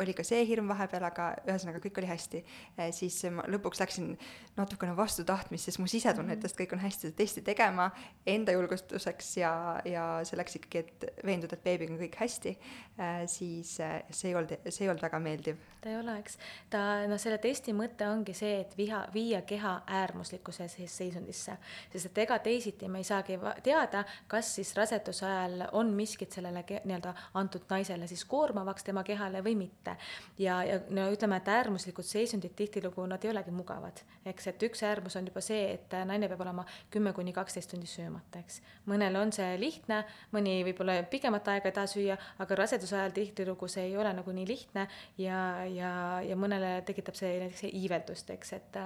oli 0.00 0.14
ka 0.16 0.24
see 0.26 0.44
hirm 0.48 0.68
vahepeal, 0.70 1.04
aga 1.08 1.28
ühesõnaga 1.46 1.80
kõik 1.84 2.00
oli 2.00 2.10
hästi. 2.10 2.42
Eh, 2.76 2.90
siis 2.94 3.18
ma 3.32 3.44
lõpuks 3.50 3.80
läksin 3.82 4.12
natukene 4.56 4.96
vastu 4.96 5.24
tahtmist, 5.26 5.68
sest 5.68 5.80
mu 5.82 5.88
sisetunne 5.90 6.36
ütles, 6.36 6.54
et 6.54 6.60
kõik 6.62 6.74
on 6.76 6.82
hästi, 6.82 7.12
testi 7.16 7.42
tegema 7.46 7.90
enda 8.26 8.54
julgustuseks 8.56 9.36
ja, 9.40 9.52
ja 9.88 10.06
selleks 10.28 10.58
ikkagi, 10.60 10.84
et 10.84 11.24
veenduda, 11.26 11.58
et 11.58 11.64
beebiga 11.64 11.94
on 11.94 12.00
kõik 12.00 12.18
hästi, 12.20 12.56
eh, 12.98 13.24
siis 13.30 13.76
eh, 13.84 13.98
see 14.10 14.32
ei 14.32 14.38
olnud, 14.38 14.56
see 14.68 14.86
ei 14.86 14.92
olnud 14.92 15.04
väga 15.06 15.20
meeldiv. 15.22 15.60
ta 15.80 15.92
ei 15.92 15.98
ole, 16.00 16.18
eks. 16.18 16.38
ta, 16.72 16.82
noh, 17.10 17.20
selle 17.20 17.38
testi 17.42 17.74
mõte 17.76 18.08
ongi 18.10 18.34
see, 18.34 18.60
et 18.64 18.76
viha, 18.78 19.04
viia 19.14 19.42
keha 19.46 19.76
äärmuslikkuse 20.00 20.68
seisundisse, 20.72 21.58
sest 21.92 22.10
et 22.10 22.22
ega 22.24 22.38
teisiti 22.42 22.88
me 22.88 23.02
ei 23.02 23.06
saagi 23.06 23.38
teada, 23.62 24.04
kas 24.26 24.54
siis 24.58 24.72
raseduse 24.76 25.26
ajal 25.26 25.68
on 25.78 25.92
miskit 25.94 26.34
sellele 26.34 26.64
nii-öelda 26.66 27.14
antud 27.38 27.66
naisele 27.70 28.06
siis 28.06 28.24
koormavaks 28.24 28.84
tema 28.84 29.04
kehale 29.06 29.42
või 29.44 29.56
mitte 29.66 29.85
mitte. 29.86 29.96
ja, 30.38 30.64
ja 30.64 30.80
no 30.90 31.06
ütleme, 31.12 31.36
et 31.36 31.48
äärmuslikud 31.48 32.04
seisundid 32.04 32.54
tihtilugu 32.56 33.06
nad 33.06 33.24
ei 33.24 33.30
olegi 33.30 33.50
mugavad, 33.54 34.00
eks, 34.26 34.46
et 34.50 34.62
üks 34.62 34.82
äärmus 34.86 35.16
on 35.16 35.26
juba 35.26 35.40
see, 35.44 35.72
et 35.74 35.96
naine 36.08 36.28
peab 36.28 36.42
olema 36.44 36.64
kümme 36.90 37.12
kuni 37.16 37.32
kaksteist 37.32 37.70
tundi 37.70 37.86
söömata, 37.90 38.42
eks. 38.42 38.60
mõnel 38.90 39.16
on 39.20 39.32
see 39.32 39.56
lihtne, 39.60 40.02
mõni 40.34 40.58
võib-olla 40.66 40.98
pikemat 41.10 41.48
aega 41.54 41.70
ei 41.70 41.76
taha 41.78 41.90
süüa, 41.90 42.18
aga 42.42 42.60
raseduse 42.62 42.96
ajal 42.98 43.14
tihtilugu 43.16 43.68
see 43.68 43.88
ei 43.90 43.96
ole 43.96 44.12
nagu 44.16 44.34
nii 44.34 44.48
lihtne 44.48 44.88
ja, 45.22 45.40
ja, 45.70 45.92
ja 46.26 46.36
mõnele 46.38 46.80
tekitab 46.86 47.18
see 47.18 47.38
näiteks 47.44 47.68
iiveldust, 47.72 48.34
eks, 48.36 48.52
et 48.58 48.82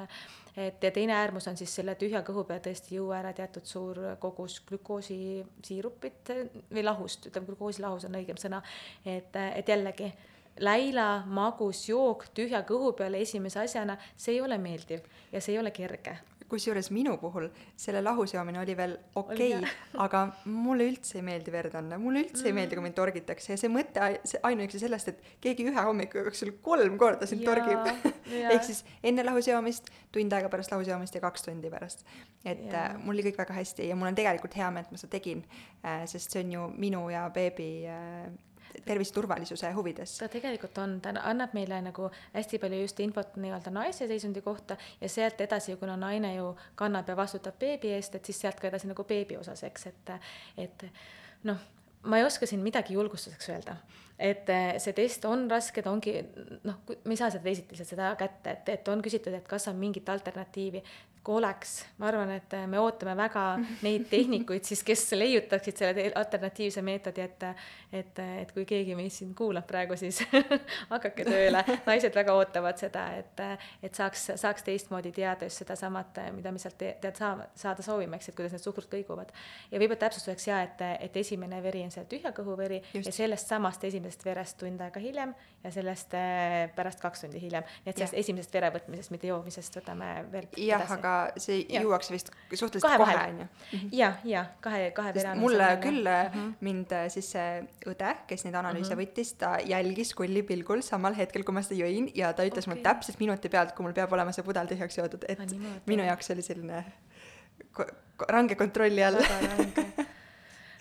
et 0.56 0.82
ja 0.82 0.90
teine 0.90 1.14
äärmus 1.14 1.46
on 1.48 1.56
siis 1.56 1.72
selle 1.74 1.94
tühja 1.98 2.22
kõhu 2.26 2.44
peal 2.48 2.60
tõesti 2.64 2.96
juua 2.96 3.20
ära 3.20 3.32
teatud 3.36 3.66
suur 3.66 4.00
kogus 4.22 4.58
glükoosisiirupit 4.68 6.32
või 6.72 6.84
lahust, 6.84 7.30
ütleme 7.30 7.46
glükoosilahus 7.46 8.08
on 8.08 8.18
õigem 8.18 8.40
sõna, 8.40 8.62
et, 9.06 9.36
et 9.54 9.68
jällegi 9.68 10.10
läila, 10.60 11.24
magus 11.26 11.86
jook 11.88 12.28
tühja 12.36 12.62
kõhu 12.68 12.92
peale 12.98 13.22
esimese 13.24 13.62
asjana, 13.64 13.96
see 14.16 14.36
ei 14.36 14.44
ole 14.44 14.58
meeldiv 14.58 15.06
ja 15.32 15.40
see 15.40 15.56
ei 15.56 15.62
ole 15.62 15.72
kerge 15.74 16.18
kusjuures 16.50 16.90
minu 16.94 17.16
puhul 17.20 17.48
selle 17.78 18.02
lahusjoomine 18.02 18.60
oli 18.60 18.74
veel 18.76 18.96
okei 19.14 19.54
okay,, 19.54 19.70
aga 20.04 20.22
mulle 20.50 20.88
üldse 20.90 21.18
ei 21.20 21.24
meeldi 21.26 21.54
verd 21.54 21.76
anda, 21.78 21.98
mulle 22.02 22.24
üldse 22.24 22.42
mm. 22.42 22.50
ei 22.50 22.56
meeldi, 22.58 22.78
kui 22.78 22.86
mind 22.86 22.98
torgitakse 22.98 23.52
ja 23.54 23.60
see 23.60 23.70
mõte, 23.72 24.10
see 24.26 24.42
ainuüksi 24.50 24.82
sellest, 24.82 25.12
et 25.12 25.32
keegi 25.44 25.68
ühe 25.70 25.86
hommiku 25.86 26.24
jooksul 26.24 26.52
kolm 26.64 26.98
korda 27.00 27.28
sind 27.30 27.46
ja, 27.46 27.54
torgib 27.54 28.10
ehk 28.54 28.66
siis 28.66 28.82
enne 29.06 29.24
lahusjoomist, 29.26 29.92
tund 30.14 30.36
aega 30.36 30.50
pärast 30.52 30.74
lahusjoomist 30.74 31.18
ja 31.18 31.24
kaks 31.24 31.46
tundi 31.46 31.70
pärast. 31.72 32.04
et 32.44 32.66
ja. 32.66 32.90
äh, 32.90 32.98
mul 32.98 33.14
oli 33.16 33.28
kõik 33.30 33.42
väga 33.44 33.58
hästi 33.60 33.90
ja 33.90 33.98
mul 33.98 34.10
on 34.10 34.18
tegelikult 34.18 34.58
hea 34.58 34.70
meel, 34.74 34.88
et 34.88 34.94
ma 34.94 35.00
seda 35.00 35.14
tegin 35.18 35.44
äh,, 35.84 36.04
sest 36.10 36.34
see 36.34 36.44
on 36.44 36.54
ju 36.56 36.70
minu 36.74 37.06
ja 37.14 37.28
beebi 37.34 37.72
äh, 37.90 38.30
terviseturvalisuse 38.84 39.72
huvides. 39.76 40.18
ta 40.18 40.28
tegelikult 40.28 40.78
on, 40.78 40.98
ta 41.00 41.14
annab 41.22 41.54
meile 41.56 41.80
nagu 41.82 42.10
hästi 42.34 42.58
palju 42.62 42.82
just 42.84 43.00
infot 43.00 43.36
nii-öelda 43.36 43.72
naise 43.74 44.08
seisundi 44.08 44.42
kohta 44.44 44.76
ja 45.00 45.08
sealt 45.08 45.40
edasi, 45.40 45.76
kuna 45.76 45.96
naine 45.96 46.34
ju 46.34 46.54
kannab 46.74 47.08
ja 47.08 47.16
vastutab 47.16 47.58
beebi 47.58 47.94
eest, 47.96 48.14
et 48.14 48.24
siis 48.24 48.40
sealt 48.40 48.60
ka 48.60 48.68
edasi 48.68 48.90
nagu 48.90 49.04
beebi 49.04 49.36
osas, 49.40 49.64
eks, 49.68 49.86
et, 49.86 50.14
et 50.66 50.86
noh, 51.48 51.58
ma 52.02 52.20
ei 52.20 52.24
oska 52.24 52.46
siin 52.46 52.62
midagi 52.64 52.94
julgustuseks 52.96 53.50
öelda, 53.52 53.76
et 54.18 54.48
see 54.80 54.94
test 54.96 55.24
on 55.28 55.46
raske, 55.50 55.82
ta 55.84 55.92
ongi 55.92 56.14
noh, 56.64 56.80
me 56.88 57.14
ei 57.14 57.20
saa 57.20 57.30
seda 57.32 57.44
teisiti 57.44 57.74
lihtsalt 57.74 57.94
seda 57.94 58.12
kätte, 58.20 58.56
et, 58.56 58.72
et 58.76 58.88
on 58.92 59.02
küsitud, 59.04 59.34
et 59.36 59.48
kas 59.48 59.68
on 59.72 59.76
mingit 59.80 60.08
alternatiivi 60.08 60.82
kui 61.24 61.36
oleks, 61.36 61.74
ma 62.00 62.08
arvan, 62.08 62.30
et 62.32 62.54
me 62.70 62.80
ootame 62.80 63.16
väga 63.16 63.44
neid 63.86 64.06
tehnikuid 64.10 64.64
siis, 64.64 64.82
kes 64.86 65.04
leiutaksid 65.18 65.76
selle 65.82 66.08
alternatiivse 66.14 66.82
meetodi, 66.82 67.26
et 67.26 67.50
et, 67.92 68.18
et 68.42 68.52
kui 68.54 68.64
keegi 68.68 68.94
meist 68.94 69.18
siin 69.18 69.32
kuulab 69.34 69.66
praegu, 69.66 69.96
siis 69.98 70.20
hakake 70.92 71.24
tööle. 71.26 71.62
naised 71.86 72.14
väga 72.14 72.34
ootavad 72.38 72.78
seda, 72.78 73.06
et, 73.18 73.42
et 73.82 73.94
saaks, 73.98 74.28
saaks 74.40 74.64
teistmoodi 74.66 75.10
teada 75.14 75.48
just 75.48 75.64
sedasamat, 75.64 76.20
mida 76.36 76.52
me 76.54 76.62
sealt 76.62 76.78
tead 76.78 77.18
saama, 77.18 77.48
saada 77.58 77.82
soovime, 77.82 78.20
eks, 78.20 78.30
et 78.30 78.38
kuidas 78.38 78.54
need 78.54 78.62
suhkrud 78.62 78.86
kõiguvad. 78.92 79.34
ja 79.70 79.82
võib-olla 79.82 80.04
täpsustuseks 80.04 80.46
ja, 80.46 80.60
et, 80.68 80.84
et 81.08 81.16
esimene 81.22 81.58
veri 81.64 81.82
on 81.86 81.90
see 81.94 82.06
tühja 82.10 82.32
kõhu 82.36 82.56
veri 82.58 82.80
just. 82.94 83.10
ja 83.10 83.14
sellest 83.16 83.50
samast 83.50 83.84
esimesest 83.90 84.24
verest 84.24 84.60
tund 84.62 84.80
aega 84.86 85.02
hiljem 85.02 85.34
ja 85.64 85.74
sellest 85.74 86.14
äh, 86.14 86.70
pärast 86.76 87.02
kaks 87.02 87.26
tundi 87.26 87.42
hiljem. 87.42 87.66
nii 87.84 87.92
et 87.92 87.98
sellest 87.98 88.16
ja. 88.16 88.24
esimesest 88.24 88.54
vere 88.54 88.70
võtmisest, 88.76 89.14
mitte 89.14 89.30
joomisest 89.32 89.80
võtame 89.80 90.12
veel 90.30 90.48
jah, 90.62 90.86
aga 90.94 91.09
aga 91.10 91.40
see 91.40 91.60
ja. 91.68 91.82
juuakse 91.84 92.14
vist 92.14 92.30
suhteliselt 92.52 92.86
kahe 92.86 92.98
kohe, 93.02 93.14
on 93.28 93.40
ju. 93.42 93.46
Mhm. 93.72 93.88
ja, 93.96 94.10
ja 94.24 94.44
kahe, 94.64 94.90
kahe 94.96 95.12
pere. 95.16 95.34
mulle 95.38 95.68
küll 95.82 96.06
mm 96.06 96.34
-hmm. 96.34 96.52
mind 96.60 96.92
äh, 96.92 97.08
siis 97.12 97.30
see 97.36 97.62
õde, 97.92 98.14
kes 98.26 98.44
neid 98.44 98.54
analüüse 98.54 98.94
mm 98.94 99.00
-hmm. 99.00 99.06
võttis, 99.06 99.34
ta 99.38 99.56
jälgis 99.64 100.14
kulli 100.14 100.42
pilgul 100.42 100.82
samal 100.86 101.14
hetkel, 101.14 101.44
kui 101.44 101.54
ma 101.54 101.62
seda 101.62 101.80
jõin 101.82 102.10
ja 102.14 102.32
ta 102.32 102.46
ütles 102.46 102.66
okay. 102.66 102.74
mulle 102.74 102.86
täpselt 102.88 103.20
minuti 103.20 103.48
pealt, 103.48 103.74
kui 103.74 103.84
mul 103.84 103.96
peab 103.96 104.12
olema 104.12 104.32
see 104.32 104.44
pudel 104.44 104.66
tühjaks 104.66 104.98
joodud, 104.98 105.24
et 105.28 105.40
ah, 105.40 105.46
minu 105.86 106.04
jaoks 106.04 106.30
oli 106.30 106.42
selline 106.42 106.84
ko 107.72 107.86
range 108.28 108.54
kontrolli 108.54 109.04
all 109.04 109.20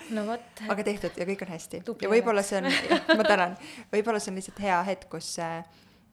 no 0.10 0.26
vot. 0.26 0.42
aga 0.72 0.84
tehtud 0.84 1.12
ja 1.18 1.26
kõik 1.26 1.44
on 1.46 1.54
hästi. 1.54 1.84
ja 2.02 2.10
võib-olla 2.10 2.44
see 2.44 2.62
on, 2.62 2.72
ma 3.20 3.24
tänan, 3.24 3.58
võib-olla 3.94 4.20
see 4.20 4.32
on 4.34 4.42
lihtsalt 4.42 4.60
hea 4.66 4.82
hetk, 4.84 5.10
kus 5.10 5.38
Äh, 5.40 5.64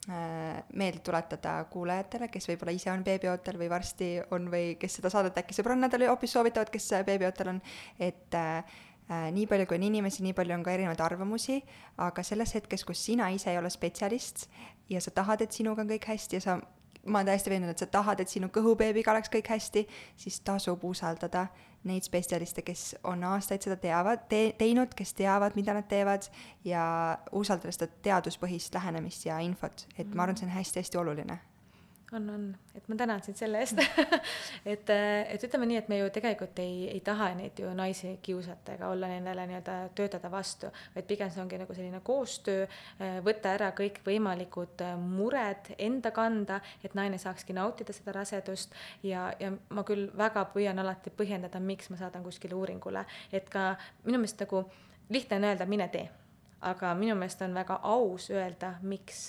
meelde 0.07 1.01
tuletada 1.03 1.57
kuulajatele, 1.71 2.29
kes 2.31 2.47
võib-olla 2.47 2.75
ise 2.77 2.93
on 2.93 3.03
beebiootel 3.07 3.57
või 3.59 3.71
varsti 3.73 4.11
on 4.37 4.47
või 4.53 4.77
kes 4.79 5.01
seda 5.01 5.11
saadet 5.11 5.41
äkki 5.43 5.57
sõbrannadele 5.57 6.07
hoopis 6.07 6.37
soovitavad, 6.37 6.71
kes 6.71 6.93
beebiootel 7.09 7.51
on, 7.57 7.59
et 7.99 8.37
äh, 8.39 8.77
nii 9.07 9.47
palju, 9.51 9.67
kui 9.67 9.79
on 9.79 9.89
inimesi, 9.89 10.23
nii 10.27 10.35
palju 10.37 10.55
on 10.55 10.65
ka 10.67 10.75
erinevaid 10.75 11.03
arvamusi, 11.03 11.61
aga 12.03 12.23
selles 12.27 12.55
hetkes, 12.55 12.87
kus 12.87 13.03
sina 13.09 13.29
ise 13.35 13.51
ei 13.51 13.59
ole 13.59 13.71
spetsialist 13.71 14.47
ja 14.91 15.03
sa 15.03 15.11
tahad, 15.15 15.43
et 15.43 15.55
sinuga 15.55 15.83
on 15.83 15.91
kõik 15.91 16.09
hästi 16.11 16.39
ja 16.39 16.43
sa 16.43 16.57
ma 17.05 17.19
olen 17.19 17.31
täiesti 17.31 17.51
veendunud, 17.51 17.75
et 17.75 17.85
sa 17.85 17.87
tahad, 17.91 18.21
et 18.21 18.33
sinu 18.33 18.49
kõhubeebiga 18.53 19.13
oleks 19.13 19.33
kõik 19.33 19.51
hästi, 19.53 19.87
siis 20.17 20.41
tasub 20.47 20.85
usaldada 20.85 21.47
neid 21.87 22.07
spetsialiste, 22.07 22.63
kes 22.67 22.97
on 23.07 23.23
aastaid 23.25 23.63
seda 23.63 23.77
teavad 23.81 24.27
te,, 24.31 24.53
teinud, 24.59 24.95
kes 24.97 25.15
teavad, 25.15 25.55
mida 25.59 25.75
nad 25.77 25.87
teevad 25.91 26.27
ja 26.65 26.87
usaldada 27.33 27.75
seda 27.75 27.91
teaduspõhist 28.03 28.75
lähenemist 28.75 29.29
ja 29.29 29.39
infot, 29.45 29.87
et 29.99 30.15
ma 30.15 30.27
arvan, 30.27 30.39
see 30.39 30.49
on 30.49 30.57
hästi-hästi 30.57 31.03
oluline 31.03 31.39
on, 32.13 32.31
on, 32.31 32.57
et 32.75 32.89
ma 32.89 32.97
tänan 32.97 33.23
sind 33.23 33.37
selle 33.37 33.59
eest. 33.59 33.79
Et, 34.67 34.91
et 35.31 35.45
ütleme 35.47 35.67
nii, 35.67 35.77
et 35.79 35.89
me 35.89 35.99
ju 35.99 36.09
tegelikult 36.11 36.59
ei, 36.59 36.89
ei 36.91 37.01
taha 37.05 37.29
neid 37.39 37.59
ju 37.61 37.71
naisi 37.75 38.17
kiusata 38.23 38.75
ega 38.75 38.89
olla 38.91 39.07
nendele 39.11 39.45
nii-öelda 39.47 39.75
töötada 39.95 40.31
vastu, 40.31 40.71
vaid 40.95 41.07
pigem 41.07 41.31
see 41.31 41.43
ongi 41.43 41.61
nagu 41.61 41.75
selline 41.75 42.01
koostöö, 42.07 42.65
võtta 43.27 43.53
ära 43.55 43.69
kõikvõimalikud 43.79 44.83
mured 45.03 45.71
enda 45.79 46.11
kanda, 46.15 46.61
et 46.85 46.97
naine 46.99 47.19
saakski 47.23 47.55
nautida 47.55 47.95
seda 47.95 48.17
rasedust. 48.19 48.75
Ja, 49.07 49.29
ja 49.39 49.53
ma 49.71 49.87
küll 49.87 50.09
väga 50.19 50.49
püüan 50.55 50.83
alati 50.83 51.15
põhjendada, 51.15 51.63
miks 51.63 51.91
ma 51.91 52.01
saadan 52.01 52.27
kuskile 52.27 52.59
uuringule, 52.59 53.07
et 53.33 53.51
ka 53.51 53.75
minu 54.05 54.19
meelest 54.23 54.43
nagu 54.43 54.65
lihtne 55.11 55.39
on 55.39 55.51
öelda, 55.53 55.71
mine 55.71 55.87
tee, 55.95 56.09
aga 56.73 56.95
minu 56.99 57.15
meelest 57.15 57.47
on 57.47 57.55
väga 57.55 57.79
aus 57.87 58.31
öelda, 58.35 58.75
miks? 58.83 59.29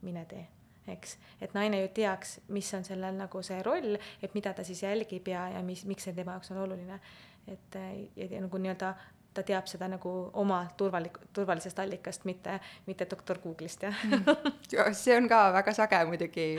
Mine 0.00 0.24
tee 0.24 0.46
eks, 0.92 1.16
et 1.40 1.54
naine 1.54 1.82
ju 1.82 1.92
teaks, 2.00 2.38
mis 2.48 2.72
on 2.74 2.84
sellel 2.86 3.16
nagu 3.18 3.42
see 3.46 3.62
roll, 3.66 3.96
et 4.22 4.34
mida 4.34 4.54
ta 4.56 4.64
siis 4.66 4.82
jälgib 4.82 5.28
ja, 5.28 5.48
ja 5.56 5.62
mis, 5.66 5.84
miks 5.88 6.08
see 6.08 6.16
tema 6.16 6.36
jaoks 6.38 6.52
on 6.54 6.62
oluline. 6.66 7.00
et 7.48 7.80
ja, 8.16 8.26
ja 8.30 8.40
nagu 8.40 8.58
nii-öelda 8.58 8.94
ta 9.34 9.42
teab 9.46 9.68
seda 9.70 9.86
nagu 9.88 10.10
oma 10.42 10.64
turvalik-, 10.76 11.20
turvalisest 11.32 11.78
allikast, 11.78 12.24
mitte, 12.24 12.58
mitte 12.86 13.06
doktor 13.10 13.38
Google'ist, 13.38 13.86
jah 13.86 14.04
mm. 14.04 14.92
see 14.92 15.16
on 15.16 15.28
ka 15.30 15.46
väga 15.54 15.74
sage 15.74 16.04
muidugi 16.10 16.50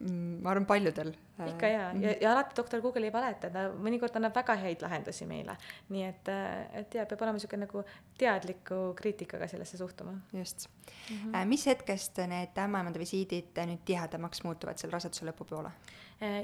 Mm, 0.00 0.40
ma 0.42 0.52
arvan, 0.52 0.66
paljudel. 0.66 1.12
Äh, 1.40 1.48
ikka 1.48 1.66
ja, 1.66 1.80
ja, 1.80 1.94
mhm. 1.94 2.04
ja 2.20 2.32
alati 2.32 2.56
doktor 2.56 2.80
Google 2.80 3.08
ei 3.08 3.12
valeta, 3.12 3.48
ta 3.50 3.64
mõnikord 3.72 4.16
annab 4.18 4.34
väga 4.36 4.56
häid 4.60 4.82
lahendusi 4.84 5.26
meile. 5.26 5.56
nii 5.88 6.04
et, 6.04 6.28
äh, 6.28 6.80
et 6.82 6.94
ja 6.98 7.06
peab 7.08 7.24
olema 7.24 7.38
niisugune 7.38 7.64
nagu 7.64 7.84
teadliku 8.20 8.80
kriitikaga 8.98 9.48
sellesse 9.48 9.80
suhtuma. 9.80 10.12
just 10.32 10.68
mm. 11.10 11.32
-hmm. 11.32 11.44
mis 11.48 11.66
hetkest 11.66 12.18
need 12.26 12.58
ämmaemanda 12.64 12.98
visiidid 12.98 13.56
nüüd 13.56 13.84
tihedamaks 13.84 14.42
muutuvad 14.44 14.78
seal 14.78 14.92
raseduse 14.92 15.26
lõpupoole? 15.26 15.70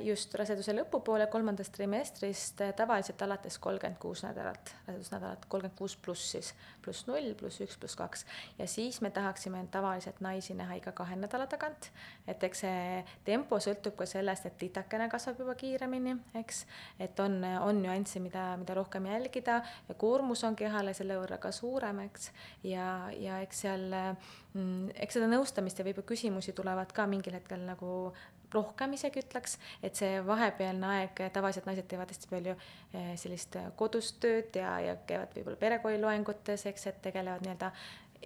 just 0.02 0.34
raseduse 0.34 0.72
lõpupoole, 0.74 1.28
kolmandast 1.30 1.72
trimestrist 1.76 2.62
tavaliselt 2.76 3.22
alates 3.22 3.58
kolmkümmend 3.62 3.98
kuus 4.02 4.24
nädalat, 4.24 4.74
rasedusnädalat, 4.86 5.44
kolmkümmend 5.46 5.78
kuus 5.78 5.96
pluss 5.96 6.32
siis, 6.32 6.54
pluss 6.82 7.06
null, 7.06 7.34
pluss 7.38 7.60
üks, 7.62 7.76
pluss 7.78 7.96
kaks. 7.96 8.24
ja 8.58 8.66
siis 8.66 9.00
me 9.00 9.10
tahaksime 9.10 9.64
tavaliselt 9.70 10.20
naisi 10.20 10.54
näha 10.58 10.80
iga 10.80 10.92
kahe 10.92 11.16
nädala 11.16 11.46
tagant, 11.46 11.90
et 12.26 12.42
eks 12.42 12.64
see 12.64 13.04
tempo 13.24 13.60
sõltub 13.62 13.94
ka 13.98 14.06
sellest, 14.06 14.46
et 14.46 14.58
sitakene 14.78 15.08
kasvab 15.10 15.38
juba 15.42 15.54
kiiremini, 15.58 16.14
eks, 16.38 16.64
et 17.00 17.18
on, 17.20 17.40
on 17.64 17.82
nüansse, 17.82 18.20
mida, 18.22 18.56
mida 18.60 18.74
rohkem 18.78 19.06
jälgida 19.06 19.60
ja 19.88 19.94
koormus 19.98 20.44
on 20.44 20.56
kehale 20.56 20.94
selle 20.94 21.18
võrra 21.18 21.38
ka 21.42 21.52
suurem, 21.52 22.00
eks, 22.06 22.30
ja, 22.62 23.10
ja 23.18 23.40
eks 23.42 23.64
seal 23.66 23.86
mm,, 23.90 24.94
eks 24.94 25.18
seda 25.18 25.28
nõustamist 25.30 25.78
ja 25.78 25.86
võib-olla 25.86 26.08
küsimusi 26.08 26.54
tulevad 26.54 26.92
ka 26.94 27.06
mingil 27.10 27.34
hetkel 27.38 27.64
nagu 27.66 28.12
rohkem 28.54 28.94
isegi 28.96 29.20
ütleks, 29.20 29.58
et 29.84 29.98
see 29.98 30.22
vahepealne 30.24 30.88
aeg, 30.94 31.20
tavaliselt 31.34 31.66
naised 31.68 31.84
teevad 31.90 32.08
hästi 32.08 32.30
palju 32.30 32.54
eh, 32.56 33.10
sellist 33.20 33.58
kodust 33.76 34.16
tööd 34.22 34.56
ja, 34.56 34.78
ja 34.80 34.94
käivad 35.08 35.34
võib-olla 35.36 35.60
perekooli 35.60 36.00
loengutes, 36.00 36.64
eks, 36.70 36.86
et 36.88 37.02
tegelevad 37.04 37.44
nii-öelda 37.44 37.72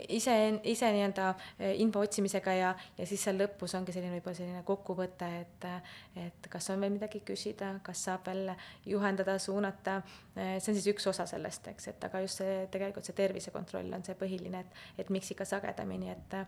ise, 0.08 0.60
ise 0.64 0.90
nii-öelda 0.92 1.28
eh, 1.58 1.80
info 1.80 2.00
otsimisega 2.00 2.54
ja, 2.56 2.72
ja 2.98 3.06
siis 3.06 3.22
seal 3.24 3.38
lõpus 3.40 3.74
ongi 3.78 3.94
selline 3.94 4.16
võib-olla 4.16 4.38
selline 4.38 4.62
kokkuvõte, 4.66 5.28
et, 5.42 5.66
et 6.24 6.48
kas 6.52 6.70
on 6.72 6.82
veel 6.82 6.94
midagi 6.94 7.22
küsida, 7.26 7.74
kas 7.84 8.04
saab 8.08 8.26
veel 8.30 8.52
juhendada, 8.88 9.38
suunata. 9.42 10.00
Eh, 10.36 10.56
see 10.58 10.72
on 10.72 10.78
siis 10.78 10.90
üks 10.94 11.08
osa 11.12 11.26
sellest, 11.28 11.68
eks, 11.74 11.88
et 11.92 12.04
aga 12.08 12.22
just 12.24 12.42
see 12.42 12.66
tegelikult 12.72 13.08
see 13.08 13.16
tervisekontroll 13.18 13.92
on 13.92 14.04
see 14.06 14.18
põhiline, 14.18 14.64
et, 14.64 14.84
et 15.04 15.12
miks 15.14 15.32
ikka 15.34 15.46
sagedamini, 15.48 16.12
et 16.12 16.38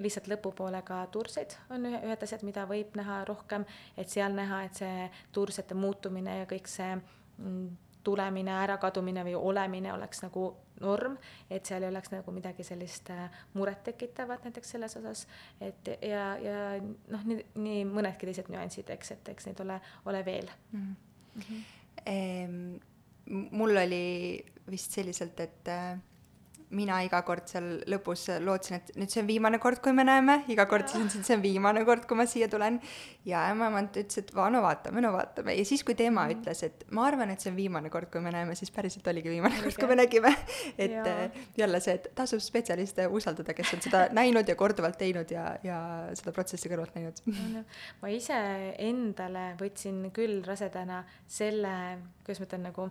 lihtsalt 0.00 0.30
lõpupoolega 0.30 1.02
turseid 1.12 1.56
on 1.74 1.88
ühe, 1.88 2.00
ühed 2.06 2.24
asjad, 2.24 2.44
mida 2.46 2.66
võib 2.68 2.94
näha 2.98 3.22
rohkem, 3.28 3.66
et 3.98 4.12
seal 4.12 4.34
näha, 4.36 4.64
et 4.68 4.82
see 4.82 5.06
tursete 5.34 5.76
muutumine 5.78 6.40
ja 6.42 6.50
kõik 6.50 6.68
see 6.70 6.94
mm, 6.94 7.70
tulemine, 8.04 8.52
ärakadumine 8.62 9.24
või 9.26 9.36
olemine 9.36 9.92
oleks 9.92 10.22
nagu 10.24 10.50
norm, 10.80 11.16
et 11.50 11.66
seal 11.66 11.84
ei 11.84 11.92
oleks 11.92 12.12
nagu 12.12 12.32
midagi 12.34 12.64
sellist 12.66 13.10
äh, 13.14 13.42
murettekitavat 13.54 14.44
näiteks 14.48 14.76
selles 14.76 14.96
osas, 15.00 15.26
et 15.60 15.92
ja, 16.02 16.24
ja 16.40 16.60
noh, 16.80 17.26
nii, 17.32 17.44
nii 17.54 17.84
mõnedki 17.88 18.28
teised 18.30 18.50
nüansid, 18.52 18.90
eks, 18.96 19.16
et 19.16 19.32
eks 19.34 19.50
neid 19.50 19.64
ole, 19.66 19.80
ole 20.10 20.24
veel 20.24 20.50
mm. 20.72 20.94
-hmm. 21.36 21.68
Ehm, 22.06 22.76
mul 23.50 23.76
oli 23.76 24.44
vist 24.70 24.94
selliselt, 24.96 25.40
et 25.40 25.68
äh, 25.68 25.98
mina 26.76 27.00
iga 27.02 27.20
kord 27.26 27.48
seal 27.50 27.68
lõpus 27.90 28.28
lootsin, 28.44 28.78
et 28.78 28.92
nüüd 28.98 29.10
see 29.10 29.22
on 29.24 29.28
viimane 29.28 29.58
kord, 29.62 29.80
kui 29.82 29.94
me 29.96 30.04
näeme, 30.06 30.40
iga 30.52 30.66
kord 30.70 30.86
siis 30.90 31.02
on 31.02 31.24
see 31.26 31.36
on 31.36 31.42
viimane 31.42 31.82
kord, 31.88 32.06
kui 32.08 32.18
ma 32.18 32.26
siia 32.30 32.48
tulen. 32.50 32.78
ja 33.26 33.42
ema 33.50 33.70
ütles, 33.80 34.20
et 34.22 34.30
no 34.34 34.62
vaatame, 34.62 35.02
no 35.02 35.12
vaatame 35.14 35.56
ja 35.56 35.64
siis, 35.66 35.82
kui 35.86 35.96
tema 35.98 36.24
mm. 36.26 36.36
ütles, 36.36 36.62
et 36.66 36.84
ma 36.94 37.06
arvan, 37.08 37.32
et 37.34 37.42
see 37.42 37.50
on 37.52 37.58
viimane 37.58 37.90
kord, 37.90 38.10
kui 38.12 38.22
me 38.22 38.32
näeme, 38.34 38.54
siis 38.58 38.70
päriselt 38.74 39.06
oligi 39.10 39.32
viimane 39.32 39.58
kord, 39.64 39.76
kui 39.80 39.90
me 39.90 39.98
nägime. 39.98 40.34
et 40.78 40.94
ja. 40.94 41.04
Äh, 41.10 41.42
jälle 41.58 41.82
see, 41.82 41.98
et 41.98 42.10
tasub 42.14 42.42
spetsialiste 42.44 43.08
usaldada, 43.10 43.54
kes 43.56 43.74
on 43.74 43.84
seda 43.84 44.06
näinud 44.16 44.48
ja 44.48 44.56
korduvalt 44.58 44.98
teinud 45.00 45.30
ja, 45.34 45.46
ja 45.66 45.80
seda 46.18 46.34
protsessi 46.36 46.70
kõrvalt 46.70 46.94
näinud 46.96 47.22
ma 48.00 48.10
ise 48.12 48.38
endale 48.78 49.50
võtsin 49.60 50.02
küll 50.14 50.40
rasedana 50.46 51.02
selle, 51.28 51.72
kuidas 52.24 52.42
ma 52.42 52.48
ütlen, 52.48 52.68
nagu 52.70 52.90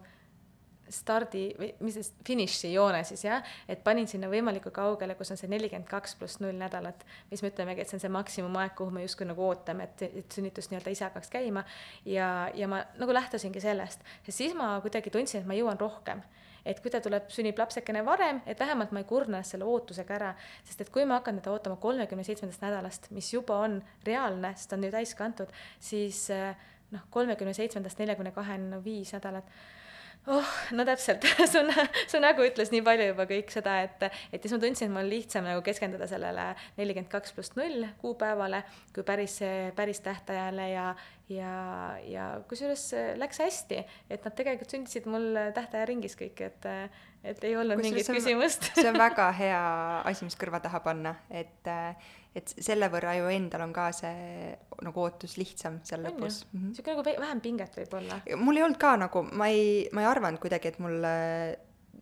stardi 0.94 1.44
või 1.60 1.70
mis 1.86 1.98
see 2.00 2.26
finišijoone 2.28 3.04
siis 3.08 3.24
jah, 3.26 3.46
et 3.70 3.84
panin 3.84 4.08
sinna 4.10 4.30
võimalikult 4.32 4.76
kaugele, 4.76 5.16
kus 5.20 5.34
on 5.34 5.40
see 5.40 5.50
nelikümmend 5.52 5.88
kaks 5.90 6.16
pluss 6.20 6.42
null 6.44 6.58
nädalat, 6.58 7.06
mis 7.32 7.44
me 7.44 7.52
ütlemegi, 7.54 7.84
et 7.84 7.92
see 7.92 8.00
on 8.00 8.04
see 8.06 8.14
maksimumaeg, 8.14 8.76
kuhu 8.78 8.94
me 8.96 9.06
justkui 9.06 9.30
nagu 9.30 9.46
ootame, 9.48 9.90
et, 9.90 10.06
et 10.24 10.38
sünnitus 10.38 10.72
nii-öelda 10.72 10.94
ise 10.96 11.08
hakkaks 11.08 11.32
käima. 11.34 11.64
ja, 12.06 12.50
ja 12.56 12.68
ma 12.68 12.84
nagu 13.00 13.16
lähtusingi 13.16 13.62
sellest, 13.64 14.04
sest 14.26 14.38
siis 14.44 14.58
ma 14.58 14.76
kuidagi 14.84 15.14
tundsin, 15.14 15.42
et 15.42 15.50
ma 15.50 15.58
jõuan 15.58 15.80
rohkem. 15.80 16.24
Et 16.68 16.80
kui 16.84 16.92
ta 16.92 17.00
tuleb, 17.02 17.30
sünnib 17.32 17.58
lapsekene 17.58 18.02
varem, 18.06 18.42
et 18.46 18.60
vähemalt 18.60 18.92
ma 18.94 19.00
ei 19.00 19.08
kurna 19.08 19.40
selle 19.48 19.66
ootusega 19.66 20.16
ära, 20.18 20.34
sest 20.68 20.84
et 20.84 20.92
kui 20.94 21.06
ma 21.08 21.22
hakkan 21.22 21.40
teda 21.40 21.54
ootama 21.56 21.80
kolmekümne 21.82 22.26
seitsmendast 22.28 22.66
nädalast, 22.66 23.08
mis 23.16 23.32
juba 23.32 23.62
on 23.64 23.80
reaalne, 24.06 24.52
sest 24.58 24.70
ta 24.74 24.78
on 24.78 24.84
ju 24.84 24.92
täis 24.94 25.16
kantud, 25.18 25.54
siis 25.80 26.26
noh, 26.92 27.06
kolmekümne 27.16 27.56
seitsmendast 27.56 28.02
neljakümne 28.02 28.34
kaheni, 28.36 28.70
no 28.74 28.84
viis 28.84 29.14
nädalat 29.16 29.48
oh, 30.30 30.56
no 30.78 30.86
täpselt. 30.88 31.26
Su, 31.52 31.64
su 32.12 32.22
nägu 32.22 32.46
ütles 32.46 32.72
nii 32.74 32.84
palju 32.86 33.10
juba 33.12 33.26
kõik 33.30 33.54
seda, 33.54 33.80
et, 33.86 34.08
et 34.32 34.42
siis 34.42 34.56
ma 34.56 34.62
tundsin, 34.64 34.90
et 34.90 34.96
mul 34.96 35.04
on 35.04 35.12
lihtsam 35.12 35.48
nagu 35.48 35.64
keskenduda 35.66 36.08
sellele 36.10 36.52
nelikümmend 36.78 37.12
kaks 37.12 37.36
pluss 37.36 37.56
null 37.60 37.88
kuupäevale 38.02 38.64
kui 38.96 39.06
päris, 39.08 39.40
päris 39.76 40.04
tähtajale 40.06 40.70
ja, 40.74 40.90
ja, 41.30 41.54
ja 42.06 42.28
kusjuures 42.50 42.86
läks 43.20 43.42
hästi, 43.44 43.84
et 44.10 44.26
nad 44.26 44.36
tegelikult 44.38 44.74
sündisid 44.74 45.10
mul 45.10 45.38
tähtaja 45.56 45.88
ringis 45.90 46.18
kõik, 46.20 46.42
et, 46.46 46.70
et 47.24 47.44
ei 47.48 47.58
olnud 47.60 47.80
Kus 47.80 47.90
mingit 47.90 48.10
küsimust 48.10 48.72
see 48.74 48.90
on 48.90 49.00
väga 49.00 49.30
hea 49.42 49.62
asi, 50.10 50.28
mis 50.28 50.40
kõrva 50.40 50.62
taha 50.64 50.82
panna, 50.86 51.16
et 51.30 51.70
et 52.38 52.52
selle 52.62 52.86
võrra 52.94 53.16
ju 53.18 53.30
endal 53.34 53.64
on 53.66 53.72
ka 53.74 53.88
see 53.96 54.52
nagu 54.86 55.02
ootus 55.02 55.34
lihtsam 55.40 55.80
seal 55.84 56.04
lõpus. 56.06 56.44
Mm 56.52 56.60
-hmm. 56.60 56.76
sihuke 56.78 56.94
nagu 56.94 57.24
vähem 57.24 57.42
pinget 57.42 57.74
võib-olla. 57.76 58.22
mul 58.38 58.58
ei 58.58 58.64
olnud 58.64 58.78
ka 58.78 58.96
nagu, 59.02 59.24
ma 59.34 59.48
ei, 59.48 59.90
ma 59.92 60.02
ei 60.02 60.08
arvanud 60.08 60.40
kuidagi, 60.40 60.68
et 60.68 60.80
mul 60.80 61.02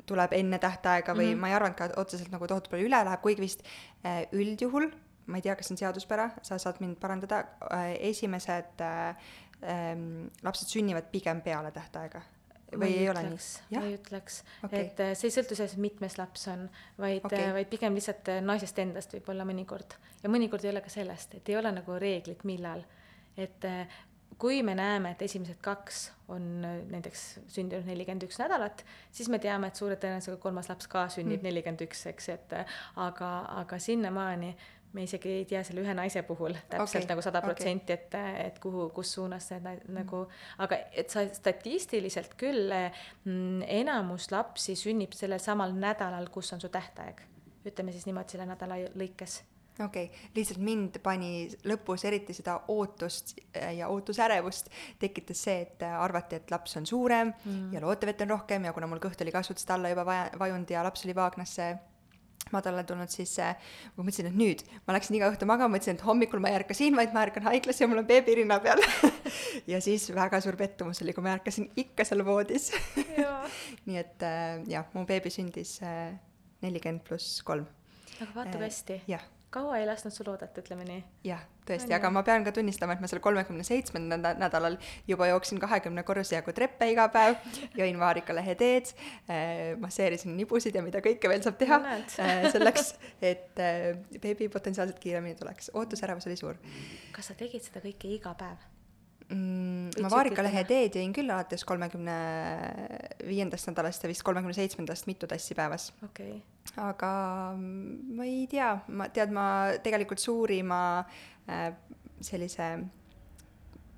tuleb 0.06 0.34
enne 0.34 0.60
tähtaega 0.60 1.14
või 1.14 1.32
mm 1.32 1.34
-hmm. 1.34 1.42
ma 1.42 1.48
ei 1.48 1.54
arvanud 1.54 1.78
ka 1.78 1.90
otseselt 1.96 2.32
nagu 2.32 2.48
tohutu 2.48 2.70
palju 2.70 2.86
üle 2.86 3.04
läheb, 3.04 3.22
kuigi 3.22 3.42
vist 3.42 3.64
äh, 4.06 4.28
üldjuhul, 4.32 4.92
ma 5.28 5.40
ei 5.40 5.46
tea, 5.46 5.56
kas 5.60 5.70
see 5.70 5.76
on 5.76 5.84
seaduspära, 5.84 6.30
sa 6.46 6.58
saad 6.62 6.82
mind 6.84 7.00
parandada, 7.02 7.44
äh, 7.72 7.94
esimesed 8.10 8.82
äh, 8.84 9.30
ähm, 9.64 10.28
lapsed 10.44 10.72
sünnivad 10.72 11.12
pigem 11.12 11.42
peale 11.46 11.72
tähtaega 11.76 12.24
või 12.76 12.92
ei, 12.92 13.04
ei 13.04 13.10
ole 13.10 13.24
nii? 13.28 13.38
ma 13.76 13.84
ei 13.86 13.96
ütleks 13.96 14.42
okay., 14.66 14.88
et 14.88 15.00
äh, 15.04 15.14
see 15.18 15.30
ei 15.30 15.36
sõltu 15.38 15.56
sellest, 15.58 15.80
mitmes 15.82 16.18
laps 16.20 16.48
on, 16.52 16.66
vaid 17.00 17.24
okay., 17.26 17.46
äh, 17.46 17.54
vaid 17.56 17.72
pigem 17.72 17.96
lihtsalt 17.96 18.34
äh, 18.34 18.42
naisest 18.44 18.80
endast 18.84 19.16
võib-olla 19.16 19.48
mõnikord. 19.48 19.96
ja 20.24 20.32
mõnikord 20.32 20.66
ei 20.66 20.74
ole 20.74 20.84
ka 20.84 20.92
sellest, 20.92 21.38
et 21.40 21.50
ei 21.52 21.58
ole 21.60 21.72
nagu 21.72 21.98
reeglit, 22.02 22.44
millal. 22.48 22.84
et 23.38 23.66
kui 24.38 24.62
me 24.66 24.76
näeme, 24.78 25.14
et 25.16 25.22
esimesed 25.26 25.60
kaks 25.64 26.02
on 26.34 26.44
näiteks 26.92 27.24
sündinud 27.54 27.88
nelikümmend 27.88 28.28
üks 28.28 28.38
nädalat, 28.42 28.84
siis 29.16 29.30
me 29.32 29.40
teame, 29.42 29.72
et 29.72 29.80
suure 29.80 29.96
tõenäosusega 29.98 30.38
kolmas 30.42 30.70
laps 30.70 30.90
ka 30.92 31.08
sünnib 31.14 31.40
mm. 31.40 31.48
nelikümmend 31.48 31.86
üks, 31.88 32.04
eks, 32.12 32.30
et 32.36 32.58
aga, 33.00 33.32
aga 33.64 33.80
sinnamaani 33.82 34.52
me 34.94 35.04
isegi 35.04 35.34
ei 35.42 35.46
tea 35.50 35.64
selle 35.68 35.84
ühe 35.84 35.94
naise 35.98 36.24
puhul 36.28 36.56
täpselt 36.70 37.04
okay, 37.04 37.10
nagu 37.12 37.24
sada 37.26 37.42
protsenti, 37.44 37.98
et, 37.98 38.16
et 38.46 38.62
kuhu, 38.64 38.88
kus 38.96 39.12
suunas 39.18 39.50
see 39.52 39.60
mm. 39.60 39.92
nagu, 39.98 40.24
aga 40.64 40.80
et 40.96 41.12
sa 41.14 41.26
statistiliselt 41.34 42.38
küll 42.40 42.72
mm, 42.72 43.66
enamus 43.82 44.32
lapsi 44.34 44.78
sünnib 44.80 45.16
sellel 45.18 45.44
samal 45.44 45.76
nädalal, 45.76 46.32
kus 46.34 46.54
on 46.56 46.64
su 46.64 46.72
tähtaeg. 46.74 47.22
ütleme 47.68 47.92
siis 47.92 48.08
niimoodi 48.08 48.38
selle 48.38 48.48
nädala 48.48 48.80
lõikes 48.96 49.42
okei 49.86 50.06
okay., 50.06 50.30
lihtsalt 50.36 50.62
mind 50.64 51.00
pani 51.04 51.50
lõpus 51.68 52.06
eriti 52.08 52.34
seda 52.34 52.60
ootust 52.74 53.36
ja 53.54 53.90
ootusärevust 53.94 54.72
tekitas 55.00 55.44
see, 55.48 55.60
et 55.68 55.86
arvati, 55.90 56.40
et 56.40 56.52
laps 56.52 56.78
on 56.80 56.88
suurem 56.90 57.34
mm. 57.34 57.74
ja 57.76 57.84
lootevett 57.84 58.24
on 58.26 58.34
rohkem 58.38 58.66
ja 58.66 58.74
kuna 58.74 58.90
mul 58.90 59.04
kõht 59.04 59.22
oli 59.22 59.36
kasvutust 59.36 59.76
alla 59.76 59.92
juba 59.94 60.06
vaja, 60.08 60.32
vajunud 60.40 60.74
ja 60.74 60.86
laps 60.88 61.06
oli 61.06 61.16
vaagnasse 61.18 61.76
madalale 62.56 62.86
tulnud, 62.88 63.12
siis 63.14 63.34
äh, 63.44 63.56
ma 63.96 64.06
mõtlesin, 64.06 64.30
et 64.32 64.38
nüüd 64.38 64.64
ma 64.88 64.98
läksin 64.98 65.18
iga 65.20 65.32
õhtu 65.32 65.50
magama, 65.50 65.76
mõtlesin, 65.76 66.00
et 66.00 66.06
hommikul 66.08 66.44
ma 66.44 66.52
ei 66.52 66.60
ärka 66.60 66.78
siin, 66.78 66.98
vaid 66.98 67.16
ma 67.16 67.26
ärkan 67.28 67.48
haiglas 67.50 67.82
ja 67.82 67.90
mul 67.90 68.04
on 68.04 68.10
beebi 68.10 68.38
rinna 68.42 68.60
peal 68.64 68.82
ja 69.72 69.82
siis 69.84 70.10
väga 70.16 70.42
suur 70.44 70.60
pettumus 70.60 71.02
oli, 71.06 71.16
kui 71.16 71.26
ma 71.26 71.36
ärkasin 71.38 71.70
ikka 71.76 72.08
seal 72.08 72.26
voodis 72.28 72.72
nii 73.88 74.02
et 74.02 74.28
äh, 74.28 74.62
jah, 74.72 74.88
mu 74.94 75.06
beebi 75.10 75.34
sündis 75.34 75.78
äh, 75.86 76.14
nelikümmend 76.66 77.04
äh, 77.04 77.08
pluss 77.10 77.42
kolm. 77.48 77.68
aga 78.20 78.32
vaatab 78.36 78.62
äh, 78.62 78.68
hästi. 78.70 79.02
jah 79.12 79.26
kaua 79.58 79.80
ei 79.82 79.88
lasknud 79.90 80.14
sul 80.14 80.30
oodata, 80.32 80.62
ütleme 80.62 80.86
nii? 80.88 81.00
jah, 81.28 81.42
tõesti, 81.68 81.94
aga 81.98 82.12
ma 82.14 82.24
pean 82.28 82.46
ka 82.46 82.54
tunnistama, 82.56 82.96
et 82.96 83.04
ma 83.04 83.10
seal 83.10 83.22
kolmekümne 83.24 83.66
seitsmendal 83.68 84.38
nädalal 84.40 84.78
juba 85.10 85.30
jooksin 85.32 85.62
kahekümne 85.64 86.06
korruse 86.08 86.38
jagu 86.38 86.54
treppe 86.58 86.90
iga 86.92 87.08
päev, 87.14 87.42
jõin 87.78 88.00
vaarikalehe 88.02 88.56
teed 88.60 88.94
äh,, 88.94 89.74
masseerisin 89.82 90.38
nibusid 90.38 90.78
ja 90.78 90.86
mida 90.86 91.02
kõike 91.06 91.32
veel 91.32 91.44
saab 91.46 91.60
teha 91.62 91.82
äh, 91.98 92.48
selleks, 92.54 92.96
et 93.34 93.62
äh, 93.64 93.92
beebi 94.22 94.50
potentsiaalselt 94.54 95.02
kiiremini 95.04 95.38
tuleks. 95.40 95.72
ootusärevus 95.78 96.30
oli 96.30 96.40
suur. 96.40 96.60
kas 97.16 97.32
sa 97.32 97.38
tegid 97.38 97.66
seda 97.66 97.84
kõike 97.84 98.12
iga 98.14 98.36
päev? 98.38 98.66
mm,? 99.34 100.04
ma 100.04 100.12
vaarikalehe 100.12 100.64
teed 100.70 101.00
jõin 101.00 101.14
küll 101.16 101.32
alates 101.34 101.66
kolmekümne 101.68 102.18
viiendast 103.28 103.70
nädalast 103.72 104.06
ja 104.06 104.12
vist 104.12 104.24
kolmekümne 104.28 104.56
seitsmendast 104.58 105.10
mitu 105.10 105.30
tassi 105.30 105.58
päevas 105.58 105.90
okay.. 106.06 106.40
Aga 106.76 107.12
ma 107.58 108.28
ei 108.28 108.46
tea, 108.52 108.74
ma 108.88 109.10
tead, 109.10 109.32
ma 109.34 109.48
tegelikult 109.84 110.22
suurima 110.22 110.82
äh, 111.48 111.72
sellise 112.22 112.70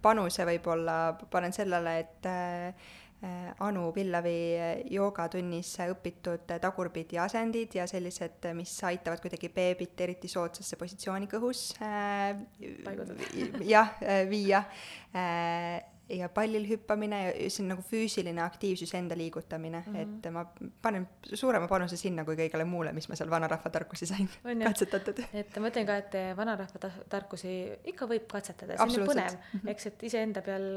panuse 0.02 0.46
võib-olla 0.48 1.18
panen 1.32 1.52
sellele, 1.56 1.98
et 2.00 2.30
äh, 2.30 2.90
Äh, 3.22 3.52
Anu 3.60 3.92
Pillavi 3.92 4.36
äh, 4.56 4.68
joogatunnis 4.96 5.74
õpitud 5.92 6.46
tagurpidi 6.64 7.18
asendid 7.20 7.74
ja 7.76 7.84
sellised, 7.90 8.46
mis 8.56 8.72
aitavad 8.88 9.20
kuidagi 9.20 9.50
beebit 9.52 10.00
eriti 10.06 10.32
soodsasse 10.32 10.80
positsiooni 10.80 11.28
kõhus 11.28 11.66
äh, 11.84 12.40
jah, 13.68 13.92
viia 14.32 14.64
ja 16.10 16.30
pallil 16.34 16.66
hüppamine 16.70 17.22
ja 17.26 17.50
see 17.50 17.64
on 17.64 17.74
nagu 17.74 17.86
füüsiline 17.86 18.42
aktiivsus, 18.44 18.94
enda 18.98 19.18
liigutamine 19.18 19.84
mm, 19.86 19.96
-hmm. 19.96 20.18
et 20.18 20.32
ma 20.34 20.46
panen 20.82 21.08
suurema 21.34 21.68
panuse 21.68 21.98
sinna 21.98 22.26
kui 22.26 22.36
kõigele 22.40 22.66
muule, 22.66 22.94
mis 22.94 23.10
ma 23.10 23.16
seal 23.16 23.30
vanarahva 23.30 23.70
tarkusi 23.70 24.06
sain 24.10 24.30
katsetatud. 24.64 25.22
et 25.34 25.60
ma 25.60 25.70
ütlen 25.74 25.86
ka, 25.86 25.98
et 25.98 26.18
vanarahva 26.38 26.80
ta 26.80 26.92
tarkusi 27.10 27.54
ikka 27.94 28.08
võib 28.10 28.28
katsetada, 28.32 28.78
see 28.78 28.84
on 28.84 28.98
ju 28.98 29.06
põnev 29.06 29.38
mm, 29.38 29.60
-hmm. 29.60 29.70
eks, 29.76 29.86
et 29.86 30.04
iseenda 30.04 30.42
peal 30.42 30.68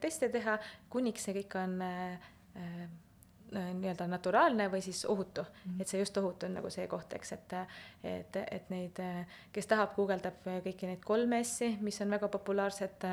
teste 0.00 0.28
teha, 0.28 0.58
kuniks 0.90 1.28
see 1.28 1.34
kõik 1.42 1.60
on 1.62 1.80
äh, 1.82 2.18
Äh, 2.58 2.88
nii-öelda 3.52 4.06
naturaalne 4.10 4.68
või 4.72 4.80
siis 4.84 5.04
ohutu 5.08 5.42
mm. 5.42 5.72
-hmm. 5.72 5.80
et 5.80 5.88
see 5.88 6.00
just 6.00 6.16
ohutu 6.16 6.46
on 6.46 6.54
nagu 6.58 6.70
see 6.70 6.86
koht, 6.88 7.12
eks, 7.16 7.32
et, 7.32 7.54
et, 8.04 8.36
et 8.50 8.70
neid, 8.70 9.00
kes 9.52 9.66
tahab, 9.66 9.94
guugeldab 9.96 10.40
kõiki 10.44 10.88
neid 10.90 11.04
kolme 11.04 11.40
S-i, 11.44 11.70
mis 11.80 12.00
on 12.04 12.10
väga 12.10 12.28
populaarsed, 12.28 13.06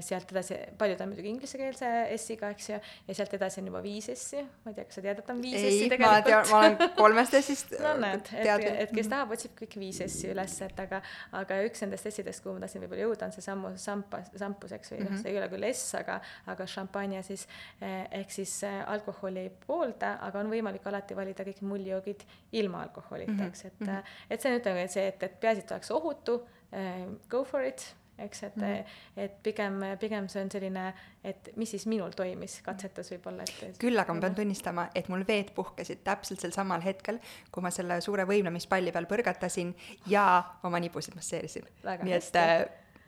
sealt 0.00 0.32
edasi, 0.32 0.58
paljud 0.78 1.00
on 1.00 1.12
muidugi 1.12 1.32
inglisekeelse 1.34 1.92
S-iga, 2.16 2.50
eks 2.54 2.70
ju, 2.70 2.80
ja 3.08 3.14
sealt 3.14 3.34
edasi 3.38 3.60
on 3.62 3.70
juba 3.70 3.82
viis 3.82 4.10
S-i, 4.14 4.42
ma 4.64 4.72
ei 4.72 4.78
tea, 4.78 4.88
kas 4.88 5.00
sa 5.00 5.04
tead, 5.06 5.22
et 5.22 5.30
on 5.34 5.42
viis 5.42 5.60
S-i 5.60 5.88
tegelikult? 5.94 6.08
ma 6.08 6.22
tean, 6.26 6.50
ma 6.50 6.62
olen 6.62 6.96
kolmest 6.98 7.38
S-ist 7.40 7.76
no 7.84 7.94
näed, 8.02 8.32
et, 8.34 8.66
et 8.86 8.94
kes 8.94 9.10
tahab, 9.12 9.36
otsib 9.36 9.54
kõik 9.58 9.78
viis 9.84 10.02
S-i 10.06 10.32
üles, 10.32 10.58
et 10.66 10.84
aga, 10.86 11.02
aga 11.42 11.60
üks 11.68 11.84
nendest 11.86 12.10
S-idest, 12.10 12.42
kuhu 12.44 12.56
ma 12.56 12.64
tahtsin 12.66 12.82
võib-olla 12.84 13.06
jõuda, 13.06 13.30
on 13.30 13.36
see 13.36 13.46
sammu, 13.46 13.74
sampas, 13.80 14.32
sampus, 14.38 14.74
eks, 14.78 14.94
või 14.94 15.02
noh 15.04 15.10
mm 15.10 15.14
-hmm., 15.14 15.22
see 15.22 15.34
ei 15.34 15.40
ole 15.40 15.50
küll 15.52 15.70
S, 15.70 15.94
aga, 15.98 16.20
aga 16.46 16.66
šampanja 16.66 17.22
siis 17.26 17.46
ehk 17.80 18.32
siis 18.32 18.54
alkoholi 18.64 19.48
poolda, 19.68 20.16
aga 20.24 20.42
on 20.42 20.50
võimalik 20.52 20.86
alati 20.88 21.16
valida 21.18 21.46
kõik 21.46 21.62
mulljoogid 21.68 22.24
ilma 22.58 22.82
alkoholita 22.86 23.32
mm, 23.32 23.38
-hmm. 23.38 23.54
eks, 23.54 23.64
et 23.64 23.80
mm, 23.80 23.94
-hmm. 23.94 24.18
et 24.30 24.40
see 24.40 24.52
on, 24.52 24.60
ütleme, 24.60 24.88
see, 24.88 25.06
et, 25.12 25.22
et 25.22 25.40
peaasi, 25.40 25.64
et 25.64 25.72
oleks 25.76 25.90
ohutu 25.94 26.40
äh,, 26.72 27.04
go 27.28 27.44
for 27.44 27.64
it, 27.64 27.84
eks, 28.18 28.42
et 28.42 28.56
mm, 28.56 28.62
-hmm. 28.62 29.20
et 29.24 29.42
pigem, 29.42 29.80
pigem 30.00 30.28
see 30.28 30.42
on 30.42 30.50
selline, 30.50 30.94
et 31.24 31.50
mis 31.56 31.70
siis 31.70 31.86
minul 31.86 32.10
toimis, 32.16 32.60
katsetus 32.62 33.12
võib-olla, 33.12 33.42
et. 33.42 33.78
küll 33.78 33.98
aga 33.98 34.14
ma 34.14 34.20
pean 34.20 34.34
tunnistama, 34.34 34.88
et 34.94 35.08
mul 35.08 35.24
veed 35.28 35.52
puhkesid 35.54 36.02
täpselt 36.04 36.40
sel 36.40 36.52
samal 36.52 36.82
hetkel, 36.84 37.20
kui 37.52 37.62
ma 37.62 37.70
selle 37.70 38.00
suure 38.00 38.26
võimlemispalli 38.26 38.92
peal 38.92 39.06
põrgatasin 39.06 39.74
ja 40.06 40.26
oma 40.62 40.80
nibusid 40.80 41.14
masseerisin. 41.14 41.68
nii 42.02 42.12
et 42.12 42.36
äh, 42.36 42.66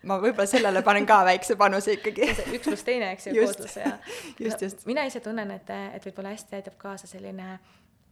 ma 0.08 0.16
võib-olla 0.20 0.48
sellele 0.48 0.82
panen 0.82 1.06
ka 1.06 1.20
väikse 1.28 1.56
panuse 1.60 1.96
ikkagi. 1.98 2.30
üks 2.56 2.68
pluss 2.68 2.86
teine, 2.86 3.12
eks 3.16 3.30
ju, 3.30 3.34
kooslus 3.40 3.76
ja 3.76 3.96
just, 4.38 4.62
just. 4.62 4.86
mina 4.88 5.04
ise 5.08 5.20
tunnen, 5.24 5.50
et, 5.56 5.72
et 5.94 6.06
võib-olla 6.08 6.34
hästi 6.34 6.60
aitab 6.60 6.78
kaasa 6.80 7.10
selline 7.10 7.58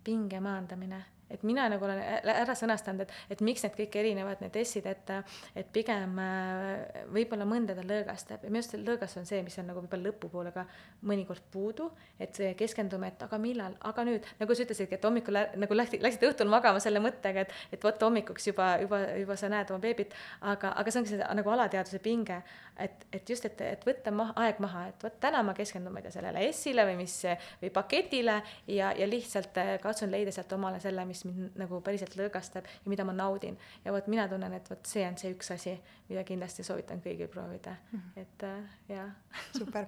pinge 0.05 0.41
maandamine 0.41 1.05
et 1.31 1.45
mina 1.47 1.69
nagu 1.71 1.85
olen 1.85 2.01
ära 2.33 2.55
sõnastanud, 2.59 3.05
et, 3.05 3.15
et 3.35 3.45
miks 3.45 3.65
need 3.65 3.77
kõik 3.79 3.99
erinevad, 4.01 4.43
need 4.45 4.59
S-id, 4.63 4.87
et, 4.89 5.13
et 5.59 5.71
pigem 5.73 6.19
äh, 6.23 7.03
võib-olla 7.15 7.47
mõndadel 7.49 7.89
lõõgastab 7.89 8.45
ja 8.45 8.53
minu 8.53 8.63
arust 8.63 8.75
see 8.75 8.83
lõõgas 8.83 9.17
on 9.21 9.29
see, 9.29 9.43
mis 9.47 9.59
on 9.61 9.69
nagu 9.71 9.83
võib-olla 9.85 10.11
lõpupoole 10.11 10.53
ka 10.55 10.65
mõnikord 11.09 11.45
puudu, 11.53 11.91
et 12.21 12.39
keskendume, 12.59 13.13
et 13.13 13.23
aga 13.25 13.39
millal, 13.43 13.77
aga 13.89 14.05
nüüd, 14.09 14.27
nagu 14.41 14.57
sa 14.57 14.65
ütlesidki, 14.65 14.99
et 14.99 15.05
hommikul 15.05 15.39
nagu 15.63 15.79
läksid, 15.79 16.03
läksid 16.05 16.27
õhtul 16.31 16.51
magama 16.51 16.81
selle 16.83 17.03
mõttega, 17.03 17.45
et, 17.47 17.55
et 17.75 17.85
vot 17.85 18.07
hommikuks 18.09 18.51
juba, 18.51 18.71
juba, 18.83 19.03
juba 19.21 19.37
sa 19.39 19.51
näed 19.53 19.71
oma 19.75 19.83
beebit, 19.83 20.17
aga, 20.41 20.73
aga 20.81 20.93
see 20.93 21.03
ongi 21.03 21.15
see 21.15 21.31
nagu 21.39 21.55
alateadvuse 21.55 22.01
pinge, 22.05 22.41
et, 22.79 23.07
et 23.13 23.31
just, 23.31 23.47
et, 23.49 23.61
et 23.67 23.87
võtta 23.87 24.13
maha, 24.15 24.35
aeg 24.45 24.61
maha, 24.63 24.87
et 24.93 25.07
vot 25.07 25.19
täna 25.21 25.43
ma 25.47 25.55
keskendun, 25.57 25.93
ma 25.95 26.03
ei 26.03 26.09
tea, 26.09 26.15
sellele 26.19 26.45
S-ile 26.53 26.87
või 26.89 26.99
mis, 27.03 27.17
või 27.63 27.73
paketile 27.75 28.39
ja, 28.75 28.93
ja 28.97 29.09
lihtsalt 29.09 29.59
äh, 29.61 29.75
katsun 29.83 30.13
leida 30.15 30.35
sealt 30.35 30.53
omale 30.57 30.81
selle, 30.83 31.05
mis 31.09 31.18
mind 31.27 31.57
nagu 31.59 31.81
päriselt 31.85 32.15
lõõgastab 32.19 32.67
ja 32.67 32.91
mida 32.91 33.05
ma 33.07 33.15
naudin. 33.17 33.57
ja 33.85 33.93
vot 33.95 34.07
mina 34.07 34.29
tunnen, 34.29 34.53
et 34.55 34.71
vot 34.71 34.87
see 34.87 35.05
on 35.09 35.17
see 35.21 35.33
üks 35.35 35.53
asi, 35.55 35.75
mida 36.09 36.25
kindlasti 36.25 36.65
soovitan 36.67 37.03
kõigil 37.05 37.29
proovida 37.33 37.75
mm, 37.75 37.99
-hmm. 37.99 38.23
et 38.23 38.45
äh, 38.49 38.79
jaa. 38.89 39.09
super. 39.59 39.87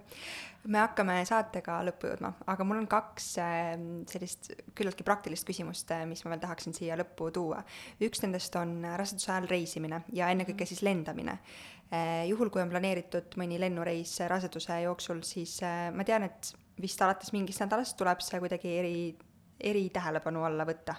me 0.66 0.78
hakkame 0.78 1.18
saatega 1.24 1.81
lõppu 1.89 2.11
jõudma, 2.11 2.33
aga 2.47 2.64
mul 2.64 2.83
on 2.83 2.89
kaks 2.91 3.28
äh, 3.39 3.74
sellist 4.11 4.53
küllaltki 4.74 5.05
praktilist 5.05 5.47
küsimust 5.47 5.91
äh,, 5.91 6.07
mis 6.07 6.24
ma 6.24 6.35
veel 6.35 6.45
tahaksin 6.47 6.74
siia 6.76 6.97
lõppu 7.01 7.31
tuua. 7.33 7.62
üks 8.01 8.22
nendest 8.22 8.57
on 8.57 8.81
raseduse 8.97 9.33
ajal 9.33 9.51
reisimine 9.51 10.03
ja 10.12 10.31
ennekõike 10.31 10.64
-hmm. 10.64 10.68
siis 10.68 10.83
lendamine 10.83 11.39
äh,. 11.93 12.26
juhul, 12.28 12.51
kui 12.51 12.62
on 12.62 12.70
planeeritud 12.70 13.37
mõni 13.37 13.61
lennureis 13.61 14.18
raseduse 14.28 14.81
jooksul, 14.83 15.22
siis 15.22 15.62
äh, 15.62 15.93
ma 15.95 16.05
tean, 16.05 16.22
et 16.22 16.55
vist 16.81 17.03
alates 17.03 17.33
mingist 17.33 17.62
nädalast 17.64 17.97
tuleb 17.99 18.22
see 18.24 18.41
kuidagi 18.43 18.74
eri, 18.81 18.97
eritähelepanu 19.72 20.45
alla 20.47 20.66
võtta 20.68 20.97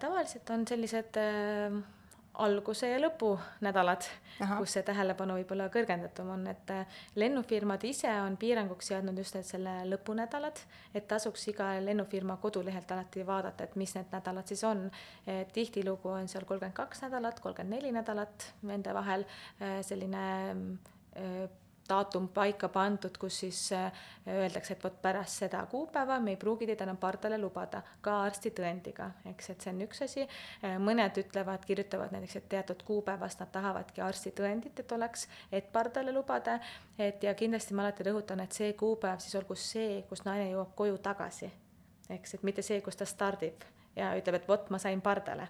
tavaliselt 0.00 0.50
on 0.50 0.66
sellised 0.68 1.16
äh, 1.20 1.76
alguse 2.42 2.88
ja 2.90 2.98
lõpu 2.98 3.30
nädalad, 3.62 4.06
kus 4.58 4.74
see 4.74 4.82
tähelepanu 4.86 5.36
võib-olla 5.38 5.68
kõrgendatum 5.72 6.32
on, 6.34 6.46
et 6.50 6.72
äh, 6.74 7.00
lennufirmad 7.20 7.84
ise 7.86 8.10
on 8.24 8.36
piiranguks 8.40 8.90
seadnud 8.90 9.18
just 9.18 9.38
need 9.38 9.48
selle 9.48 9.74
lõpunädalad, 9.88 10.60
et 10.94 11.06
tasuks 11.10 11.46
iga 11.52 11.70
lennufirma 11.84 12.36
kodulehelt 12.42 12.90
alati 12.92 13.26
vaadata, 13.26 13.68
et 13.68 13.76
mis 13.80 13.94
need 13.96 14.12
nädalad 14.12 14.50
siis 14.50 14.64
on. 14.68 14.88
tihtilugu 15.52 16.10
on 16.10 16.28
seal 16.28 16.44
kolmkümmend 16.44 16.76
kaks 16.76 17.04
nädalat, 17.06 17.40
kolmkümmend 17.40 17.78
neli 17.78 17.92
nädalat 17.94 18.50
nende 18.62 18.94
vahel 18.94 19.24
äh, 19.24 19.78
selline 19.86 20.24
äh, 21.16 21.44
daatum 21.88 22.28
paika 22.28 22.68
pandud, 22.68 23.16
kus 23.20 23.38
siis 23.44 23.60
äh, 23.72 23.92
öeldakse, 24.28 24.74
et 24.74 24.84
vot 24.84 24.96
pärast 25.02 25.42
seda 25.44 25.64
kuupäeva 25.70 26.18
me 26.20 26.34
ei 26.34 26.38
pruugi 26.40 26.66
teid 26.66 26.80
enam 26.84 26.96
pardale 27.00 27.38
lubada, 27.38 27.82
ka 28.04 28.16
arstitõendiga, 28.24 29.10
eks, 29.30 29.50
et 29.52 29.66
see 29.66 29.72
on 29.74 29.82
üks 29.86 30.04
asi. 30.06 30.26
Äh, 30.64 30.78
mõned 30.82 31.20
ütlevad, 31.20 31.64
kirjutavad 31.68 32.14
näiteks, 32.14 32.38
et 32.40 32.48
teatud 32.56 32.82
kuupäevast 32.86 33.42
nad 33.42 33.52
tahavadki 33.52 34.04
arstitõendit, 34.04 34.80
et 34.80 34.96
oleks, 34.96 35.28
et 35.52 35.72
pardale 35.72 36.12
lubada. 36.12 36.58
et 36.98 37.22
ja 37.22 37.34
kindlasti 37.34 37.74
ma 37.74 37.82
alati 37.82 38.04
rõhutan, 38.06 38.40
et 38.40 38.52
see 38.52 38.72
kuupäev 38.72 39.18
siis 39.20 39.34
olgu 39.34 39.54
see, 39.54 40.02
kus 40.08 40.24
naine 40.24 40.50
jõuab 40.52 40.74
koju 40.74 40.98
tagasi, 40.98 41.50
eks, 42.08 42.34
et 42.34 42.42
mitte 42.42 42.62
see, 42.62 42.80
kus 42.80 42.96
ta 42.96 43.04
stardib 43.04 43.64
ja 43.96 44.12
ütleb, 44.18 44.38
et 44.38 44.48
vot 44.48 44.70
ma 44.70 44.78
sain 44.78 45.00
pardale. 45.02 45.48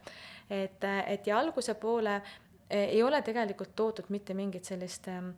et, 0.50 0.84
et 1.06 1.26
ja 1.26 1.38
alguse 1.38 1.74
poole 1.74 2.14
äh, 2.16 2.44
ei 2.70 3.02
ole 3.02 3.22
tegelikult 3.22 3.74
toodud 3.76 4.08
mitte 4.08 4.34
mingit 4.34 4.64
sellist 4.64 5.08
ähm, 5.08 5.30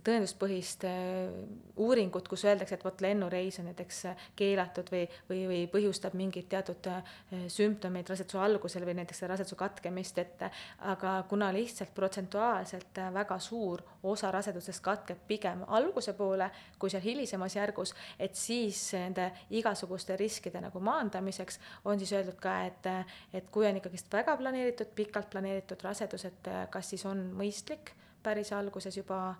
tõenduspõhist 0.00 0.86
äh, 0.88 1.30
uuringut, 1.76 2.26
kus 2.28 2.44
öeldakse, 2.46 2.78
et 2.78 2.84
vot 2.84 3.02
lennureis 3.04 3.58
on 3.60 3.68
näiteks 3.68 3.98
äh, 4.08 4.24
keelatud 4.36 4.88
või, 4.92 5.02
või, 5.28 5.42
või 5.50 5.60
põhjustab 5.70 6.16
mingeid 6.18 6.48
teatud 6.50 6.88
äh, 6.90 7.12
sümptomeid 7.52 8.08
raseduse 8.08 8.40
algusel 8.40 8.86
või 8.88 8.96
näiteks 8.98 9.22
raseduse 9.30 9.58
katkemist, 9.60 10.18
et 10.18 10.46
aga 10.88 11.14
kuna 11.28 11.50
lihtsalt 11.54 11.92
protsentuaalselt 11.94 13.02
väga 13.14 13.38
suur 13.42 13.84
osa 14.08 14.32
rasedusest 14.34 14.82
katkeb 14.82 15.22
pigem 15.28 15.62
alguse 15.68 16.16
poole 16.18 16.48
kui 16.78 16.90
seal 16.90 17.04
hilisemas 17.04 17.56
järgus, 17.56 17.94
et 18.18 18.34
siis 18.38 18.80
nende 18.96 19.28
igasuguste 19.54 20.16
riskide 20.16 20.60
nagu 20.64 20.80
maandamiseks 20.80 21.60
on 21.84 22.00
siis 22.00 22.14
öeldud 22.16 22.40
ka, 22.42 22.58
et, 22.66 22.90
et 23.36 23.52
kui 23.52 23.68
on 23.68 23.78
ikkagist 23.78 24.10
väga 24.12 24.36
planeeritud, 24.40 24.96
pikalt 24.96 25.30
planeeritud 25.30 25.84
rasedus, 25.84 26.26
et 26.32 26.52
kas 26.72 26.94
siis 26.94 27.06
on 27.06 27.28
mõistlik 27.36 27.94
päris 28.22 28.52
alguses 28.56 28.96
juba 28.96 29.34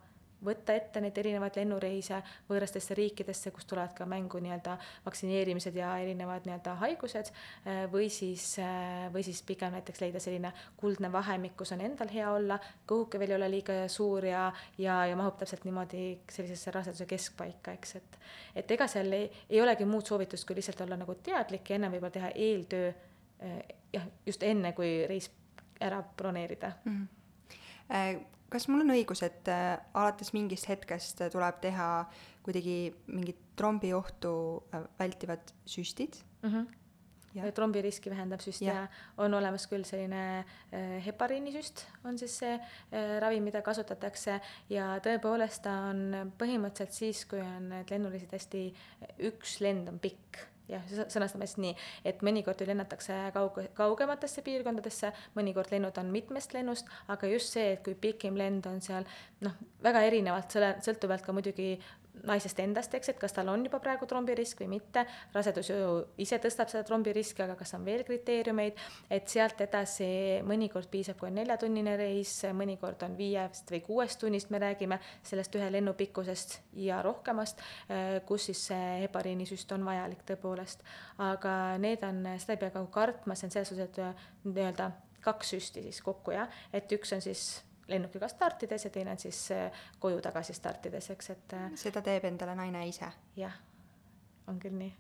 võtta 0.45 0.75
ette 0.75 1.01
neid 1.01 1.19
erinevaid 1.19 1.57
lennureise 1.59 2.21
võõrastesse 2.49 2.97
riikidesse, 2.99 3.51
kus 3.55 3.67
tulevad 3.69 3.95
ka 3.97 4.07
mängu 4.09 4.41
nii-öelda 4.43 4.77
vaktsineerimised 5.05 5.77
ja 5.77 5.93
erinevad 6.03 6.47
nii-öelda 6.49 6.75
haigused, 6.83 7.33
äh, 7.67 7.83
või 7.93 8.09
siis, 8.13 8.59
äh, 8.63 9.07
või 9.15 9.25
siis 9.27 9.43
pigem 9.47 9.77
näiteks 9.77 10.03
leida 10.03 10.21
selline 10.21 10.53
kuldne 10.77 11.13
vahemik, 11.13 11.57
kus 11.57 11.73
on 11.77 11.85
endal 11.85 12.11
hea 12.13 12.31
olla, 12.31 12.59
kõhuke 12.89 13.21
veel 13.23 13.35
ei 13.35 13.39
ole 13.41 13.51
liiga 13.57 13.79
suur 13.93 14.27
ja, 14.27 14.49
ja, 14.79 15.03
ja 15.07 15.17
mahub 15.19 15.39
täpselt 15.41 15.65
niimoodi 15.69 16.07
sellisesse 16.31 16.75
raseduse 16.75 17.07
keskpaika, 17.07 17.77
eks, 17.79 17.97
et 18.01 18.19
et 18.57 18.71
ega 18.71 18.87
seal 18.89 19.13
ei, 19.13 19.31
ei 19.51 19.61
olegi 19.61 19.85
muud 19.89 20.07
soovitust, 20.07 20.47
kui 20.47 20.57
lihtsalt 20.57 20.81
olla 20.85 20.97
nagu 21.01 21.15
teadlik 21.25 21.71
ja 21.71 21.79
enne 21.79 21.91
võib-olla 21.93 22.15
teha 22.15 22.31
eeltöö 22.35 22.91
äh, 22.91 23.57
jah, 23.93 24.07
just 24.27 24.43
enne, 24.47 24.73
kui 24.77 25.03
reis 25.09 25.31
ära 25.81 26.03
broneerida 26.03 26.73
mm. 26.85 26.93
-hmm 26.93 27.19
kas 28.53 28.69
mul 28.69 28.85
on 28.85 28.95
õigus, 28.95 29.25
et 29.25 29.49
äh, 29.49 29.79
alates 29.95 30.35
mingist 30.37 30.69
hetkest 30.69 31.25
tuleb 31.33 31.63
teha 31.65 31.89
kuidagi 32.45 32.77
mingit 33.09 33.41
trombiohtu 33.57 34.35
äh, 34.75 34.87
vältivad 35.01 35.55
süstid 35.65 36.21
mm? 36.43 36.49
-hmm 36.53 36.71
ja 37.35 37.49
trombiriski 37.53 38.11
vähendab 38.13 38.43
süst 38.45 38.61
ja. 38.61 38.75
ja 38.75 38.87
on 39.17 39.35
olemas 39.35 39.67
küll 39.71 39.85
selline 39.89 40.23
äh, 40.43 40.99
hepariinisüst, 41.07 41.87
on 42.05 42.19
siis 42.21 42.35
see 42.43 42.55
äh, 42.59 43.19
ravim, 43.25 43.45
mida 43.49 43.63
kasutatakse 43.65 44.39
ja 44.73 44.93
tõepoolest 45.05 45.65
ta 45.65 45.77
on 45.91 46.33
põhimõtteliselt 46.41 46.97
siis, 46.97 47.25
kui 47.31 47.41
on 47.41 47.71
need 47.73 47.93
lennureisid 47.95 48.33
hästi, 48.37 48.65
üks 49.31 49.61
lend 49.65 49.89
on 49.93 50.01
pikk 50.03 50.52
jah, 50.71 50.85
sõnastame 51.11 51.47
siis 51.49 51.59
nii, 51.63 51.73
et 52.09 52.23
mõnikord 52.25 52.61
ju 52.61 52.69
lennatakse 52.69 53.17
kauge, 53.35 53.67
kaugematesse 53.79 54.45
piirkondadesse, 54.47 55.13
mõnikord 55.39 55.73
lennud 55.75 55.99
on 55.99 56.13
mitmest 56.15 56.55
lennust, 56.57 56.91
aga 57.13 57.31
just 57.31 57.55
see, 57.55 57.73
et 57.77 57.83
kui 57.87 57.97
pikim 57.99 58.39
lend 58.39 58.67
on 58.71 58.81
seal 58.85 59.07
noh, 59.45 59.59
väga 59.83 60.05
erinevalt, 60.09 60.59
sõltuvalt 60.85 61.27
ka 61.27 61.35
muidugi 61.37 61.75
naisest 62.29 62.61
endast, 62.63 62.95
eks, 62.95 63.13
et 63.13 63.19
kas 63.21 63.35
tal 63.35 63.51
on 63.53 63.65
juba 63.67 63.81
praegu 63.83 64.07
trombirisk 64.09 64.63
või 64.63 64.77
mitte, 64.77 65.05
rasedus 65.35 65.71
ju 65.73 65.77
ise 66.23 66.39
tõstab 66.43 66.71
seda 66.73 66.85
trombiriski, 66.87 67.43
aga 67.45 67.57
kas 67.59 67.75
on 67.77 67.85
veel 67.87 68.05
kriteeriumeid, 68.07 68.79
et 69.13 69.29
sealt 69.33 69.61
edasi 69.65 70.09
mõnikord 70.47 70.91
piisab, 70.93 71.19
kui 71.21 71.31
on 71.31 71.39
neljatunnine 71.41 71.97
reis, 72.01 72.35
mõnikord 72.57 73.03
on 73.07 73.17
viiest 73.19 73.73
või 73.75 73.83
kuuest 73.87 74.21
tunnist, 74.23 74.53
me 74.55 74.63
räägime 74.63 75.01
sellest 75.27 75.59
ühe 75.59 75.71
lennu 75.73 75.97
pikkusest 75.99 76.59
ja 76.83 77.03
rohkemast, 77.03 77.63
kus 78.29 78.51
siis 78.51 78.67
see 78.71 78.91
hepariinisüst 79.05 79.73
on 79.77 79.87
vajalik 79.87 80.23
tõepoolest. 80.29 80.87
aga 81.23 81.79
need 81.83 82.05
on, 82.07 82.25
seda 82.39 82.57
ei 82.57 82.63
pea 82.63 82.75
ka 82.75 82.85
kartma, 82.93 83.35
see 83.35 83.49
on 83.49 83.57
selles 83.57 83.73
suhtes, 83.73 83.91
et 83.91 84.49
nii-öelda 84.49 84.93
kaks 85.23 85.55
süsti 85.55 85.83
siis 85.83 86.03
kokku 86.03 86.35
jah, 86.35 86.51
et 86.73 86.91
üks 86.93 87.15
on 87.15 87.23
siis 87.23 87.63
lennukiga 87.93 88.29
startides 88.29 88.85
ja 88.85 88.91
teine 88.91 89.15
on 89.15 89.21
siis 89.21 89.45
äh, 89.55 89.85
koju 90.01 90.21
tagasi 90.25 90.57
startides, 90.57 91.11
eks, 91.15 91.31
et. 91.37 91.55
Äh, 91.59 91.71
seda 91.79 92.03
teeb 92.03 92.25
endale 92.29 92.57
naine 92.59 92.87
ise? 92.89 93.09
jah, 93.37 93.55
on 94.51 94.59
küll 94.63 94.77
nii. 94.79 94.93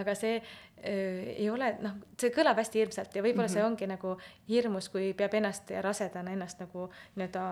aga 0.00 0.14
see 0.14 0.36
öö, 0.38 0.44
äh, 0.84 1.34
ei 1.36 1.50
ole, 1.50 1.72
noh, 1.82 1.98
see 2.20 2.30
kõlab 2.34 2.60
hästi 2.62 2.84
hirmsalt 2.84 3.16
ja 3.16 3.22
võib-olla 3.22 3.48
mm 3.48 3.50
-hmm. 3.50 3.52
see 3.52 3.62
mhm. 3.62 3.72
ongi 3.72 3.86
nagu 3.86 4.16
hirmus, 4.48 4.88
kui 4.88 5.12
peab 5.14 5.34
ennast 5.34 5.70
rasedana 5.80 6.32
ennast 6.32 6.60
nagu 6.60 6.90
nii-öelda 7.16 7.46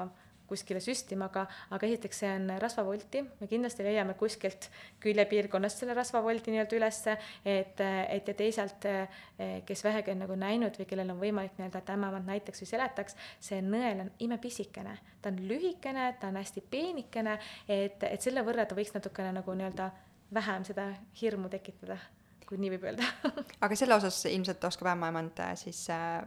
kuskile 0.48 0.80
süstima, 0.82 1.28
aga, 1.28 1.44
aga 1.74 1.88
esiteks 1.88 2.22
see 2.22 2.30
on 2.32 2.50
rasvavolti, 2.62 3.22
me 3.40 3.48
kindlasti 3.50 3.86
leiame 3.86 4.16
kuskilt 4.18 4.68
küljepiirkonnast 5.04 5.82
selle 5.82 5.96
rasvavoldi 5.98 6.54
nii-öelda 6.54 6.78
ülesse, 6.78 7.16
et, 7.44 7.80
et 7.84 8.28
ja 8.32 8.36
teisalt, 8.38 8.88
kes 9.68 9.84
vähegi 9.84 10.14
on 10.14 10.22
nagu 10.24 10.38
näinud 10.38 10.80
või 10.80 10.88
kellel 10.90 11.14
on 11.14 11.22
võimalik 11.22 11.56
nii-öelda, 11.58 11.84
et 11.84 11.94
ämmemand 11.94 12.28
näiteks 12.32 12.64
või 12.64 12.72
seletaks, 12.72 13.16
see 13.40 13.62
nõel 13.64 14.04
on 14.06 14.12
imepisikene, 14.26 14.98
ta 15.22 15.32
on 15.32 15.40
lühikene, 15.48 16.10
ta 16.20 16.32
on 16.32 16.40
hästi 16.40 16.64
peenikene, 16.70 17.38
et, 17.68 18.04
et 18.10 18.20
selle 18.24 18.44
võrra 18.46 18.66
ta 18.66 18.78
võiks 18.78 18.94
natukene 18.96 19.34
nagu 19.40 19.58
nii-öelda 19.58 19.90
vähem 20.34 20.64
seda 20.68 20.90
hirmu 21.20 21.48
tekitada 21.52 21.98
kui 22.48 22.58
nii 22.60 22.72
võib 22.74 22.86
öelda. 22.88 23.04
Aga 23.64 23.76
selle 23.76 23.96
osas 23.98 24.22
ilmselt 24.30 24.64
oskab 24.64 24.90
ämmaemand 24.94 25.42
siis 25.60 25.84
äh,, 25.92 26.22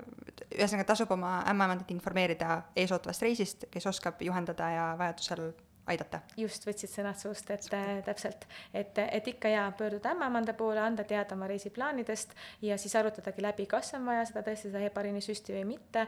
ühesõnaga 0.54 0.92
tasub 0.94 1.12
oma 1.18 1.40
ämmaemandat 1.50 1.92
informeerida 1.96 2.62
eesootavast 2.78 3.26
reisist, 3.26 3.68
kes 3.74 3.90
oskab 3.90 4.22
juhendada 4.22 4.70
ja 4.76 4.88
vajadusel 5.00 5.48
aidata. 5.90 6.22
just, 6.38 6.66
võtsid 6.68 6.92
sõnad 6.92 7.18
suust, 7.20 7.50
et 7.54 7.66
äh, 7.74 7.92
täpselt, 8.06 8.46
et, 8.74 8.98
et 9.02 9.28
ikka 9.32 9.50
hea 9.52 9.64
pöörduda 9.78 10.12
ämmaemanda 10.14 10.54
poole, 10.58 10.82
anda 10.84 11.04
teada 11.08 11.36
oma 11.36 11.48
reisiplaanidest 11.50 12.36
ja 12.62 12.78
siis 12.82 12.96
arutadagi 12.96 13.42
läbi, 13.44 13.66
kas 13.70 13.94
on 13.98 14.06
vaja 14.06 14.26
seda 14.30 14.44
tõesti, 14.46 14.70
seda 14.70 14.84
hepariinisüsti 14.86 15.56
või 15.56 15.64
mitte. 15.74 16.06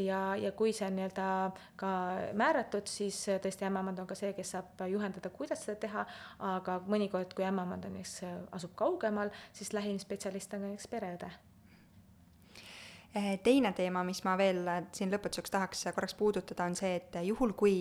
Ja, 0.00 0.20
ja 0.38 0.52
kui 0.56 0.72
see 0.76 0.86
on 0.88 0.96
nii-öelda 0.98 1.26
ka 1.80 1.90
määratud, 2.38 2.88
siis 2.90 3.18
tõesti 3.42 3.66
ämmaemand 3.68 4.02
on 4.02 4.08
ka 4.10 4.16
see, 4.18 4.32
kes 4.36 4.54
saab 4.56 4.82
juhendada, 4.90 5.30
kuidas 5.34 5.64
seda 5.66 5.78
teha, 5.84 6.06
aga 6.54 6.80
mõnikord, 6.90 7.34
kui 7.36 7.46
ämmaemand 7.46 7.86
on 7.88 7.96
näiteks, 7.98 8.24
asub 8.56 8.74
kaugemal, 8.78 9.32
siis 9.56 9.74
lähim 9.76 10.00
spetsialist 10.02 10.56
on 10.56 10.68
näiteks 10.68 10.90
pereõde 10.90 11.30
teine 13.42 13.72
teema, 13.74 14.04
mis 14.06 14.20
ma 14.22 14.36
veel 14.38 14.68
siin 14.94 15.10
lõpetuseks 15.10 15.50
tahaks 15.50 15.88
korraks 15.96 16.14
puudutada, 16.14 16.68
on 16.70 16.76
see, 16.78 16.92
et 17.00 17.16
juhul, 17.26 17.56
kui 17.58 17.74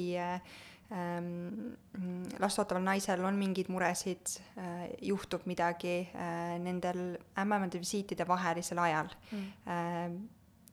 last 2.39 2.59
ootaval 2.59 2.81
naisel 2.81 3.21
on 3.25 3.37
mingeid 3.37 3.67
muresid 3.69 4.31
äh,, 4.57 4.87
juhtub 5.05 5.45
midagi 5.45 6.09
äh, 6.15 6.55
nendel 6.61 7.19
ämmaemade 7.37 7.81
visiitide 7.81 8.25
vahelisel 8.27 8.81
ajal 8.81 9.11
mm., 9.31 9.45
äh, 9.69 10.09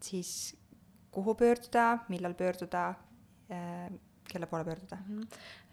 siis 0.00 0.56
kuhu 1.12 1.34
pöörduda, 1.34 1.98
millal 2.08 2.34
pöörduda 2.34 2.88
äh,, 3.50 3.92
kelle 4.28 4.46
poole 4.46 4.64
pöörduda? 4.64 4.96
-hmm. 4.96 5.26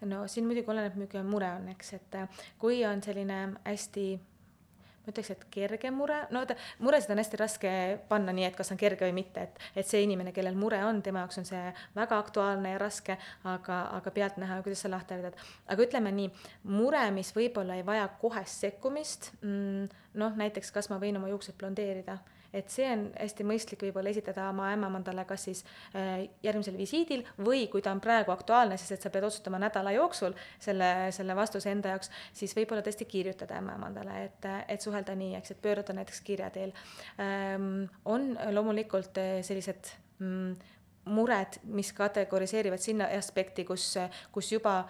no 0.06 0.28
siin 0.28 0.46
muidugi 0.46 0.70
oleneb, 0.70 0.94
milline 0.94 1.30
mure 1.30 1.50
on, 1.52 1.68
eks, 1.68 1.92
et 1.92 2.16
kui 2.58 2.84
on 2.86 3.02
selline 3.02 3.54
hästi 3.64 4.20
ma 5.04 5.12
ütleks, 5.12 5.30
et 5.34 5.44
kerge 5.54 5.90
mure, 5.94 6.18
no 6.34 6.42
vaata, 6.42 6.56
muresid 6.84 7.12
on 7.14 7.20
hästi 7.20 7.40
raske 7.40 7.72
panna 8.08 8.34
nii, 8.36 8.46
et 8.48 8.58
kas 8.58 8.72
on 8.74 8.80
kerge 8.80 9.06
või 9.06 9.16
mitte, 9.20 9.46
et, 9.48 9.64
et 9.76 9.88
see 9.88 10.02
inimene, 10.06 10.32
kellel 10.36 10.56
mure 10.58 10.80
on, 10.86 11.02
tema 11.04 11.24
jaoks 11.24 11.42
on 11.42 11.48
see 11.48 11.62
väga 11.96 12.18
aktuaalne 12.24 12.74
ja 12.74 12.82
raske, 12.82 13.18
aga, 13.50 13.80
aga 13.98 14.14
pealtnäha, 14.14 14.60
kuidas 14.66 14.84
sa 14.84 14.92
lahti 14.92 15.16
haridad. 15.16 15.40
aga 15.68 15.88
ütleme 15.88 16.14
nii, 16.14 16.30
mure, 16.74 17.04
mis 17.16 17.34
võib-olla 17.36 17.78
ei 17.78 17.86
vaja 17.86 18.08
kohest 18.20 18.66
sekkumist, 18.66 19.32
mm, 19.42 19.90
noh, 20.20 20.38
näiteks 20.40 20.72
kas 20.74 20.90
ma 20.92 21.00
võin 21.02 21.20
oma 21.20 21.32
juuksed 21.32 21.58
blondeerida 21.60 22.18
et 22.54 22.70
see 22.72 22.86
on 22.90 23.06
hästi 23.18 23.46
mõistlik 23.46 23.82
võib-olla 23.86 24.12
esitada 24.12 24.48
oma 24.50 24.70
ämmemandale 24.74 25.24
kas 25.28 25.46
siis 25.48 25.62
äh, 25.94 26.26
järgmisel 26.44 26.76
visiidil 26.78 27.24
või 27.38 27.66
kui 27.72 27.82
ta 27.84 27.92
on 27.94 28.02
praegu 28.04 28.32
aktuaalne, 28.34 28.78
sest 28.80 28.96
et 28.96 29.06
sa 29.06 29.12
pead 29.14 29.26
otsustama 29.28 29.60
nädala 29.62 29.94
jooksul 29.96 30.36
selle, 30.62 30.90
selle 31.16 31.36
vastuse 31.36 31.72
enda 31.72 31.94
jaoks, 31.94 32.12
siis 32.32 32.54
võib-olla 32.56 32.84
tõesti 32.86 33.08
kirjutada 33.10 33.58
ämmemandale, 33.60 34.20
et, 34.28 34.50
et 34.76 34.84
suhelda 34.84 35.16
nii, 35.18 35.34
eks, 35.40 35.54
et 35.54 35.62
pöörduda 35.64 35.96
näiteks 35.98 36.22
kirja 36.26 36.50
teel 36.54 36.74
ähm,. 37.20 37.84
on 38.04 38.32
loomulikult 38.54 39.18
äh, 39.18 39.38
sellised 39.46 39.92
mm, 40.18 40.54
mured, 41.04 41.58
mis 41.64 41.92
kategoriseerivad 41.92 42.80
sinna 42.80 43.08
aspekti, 43.18 43.64
kus, 43.68 43.94
kus 44.32 44.52
juba 44.52 44.84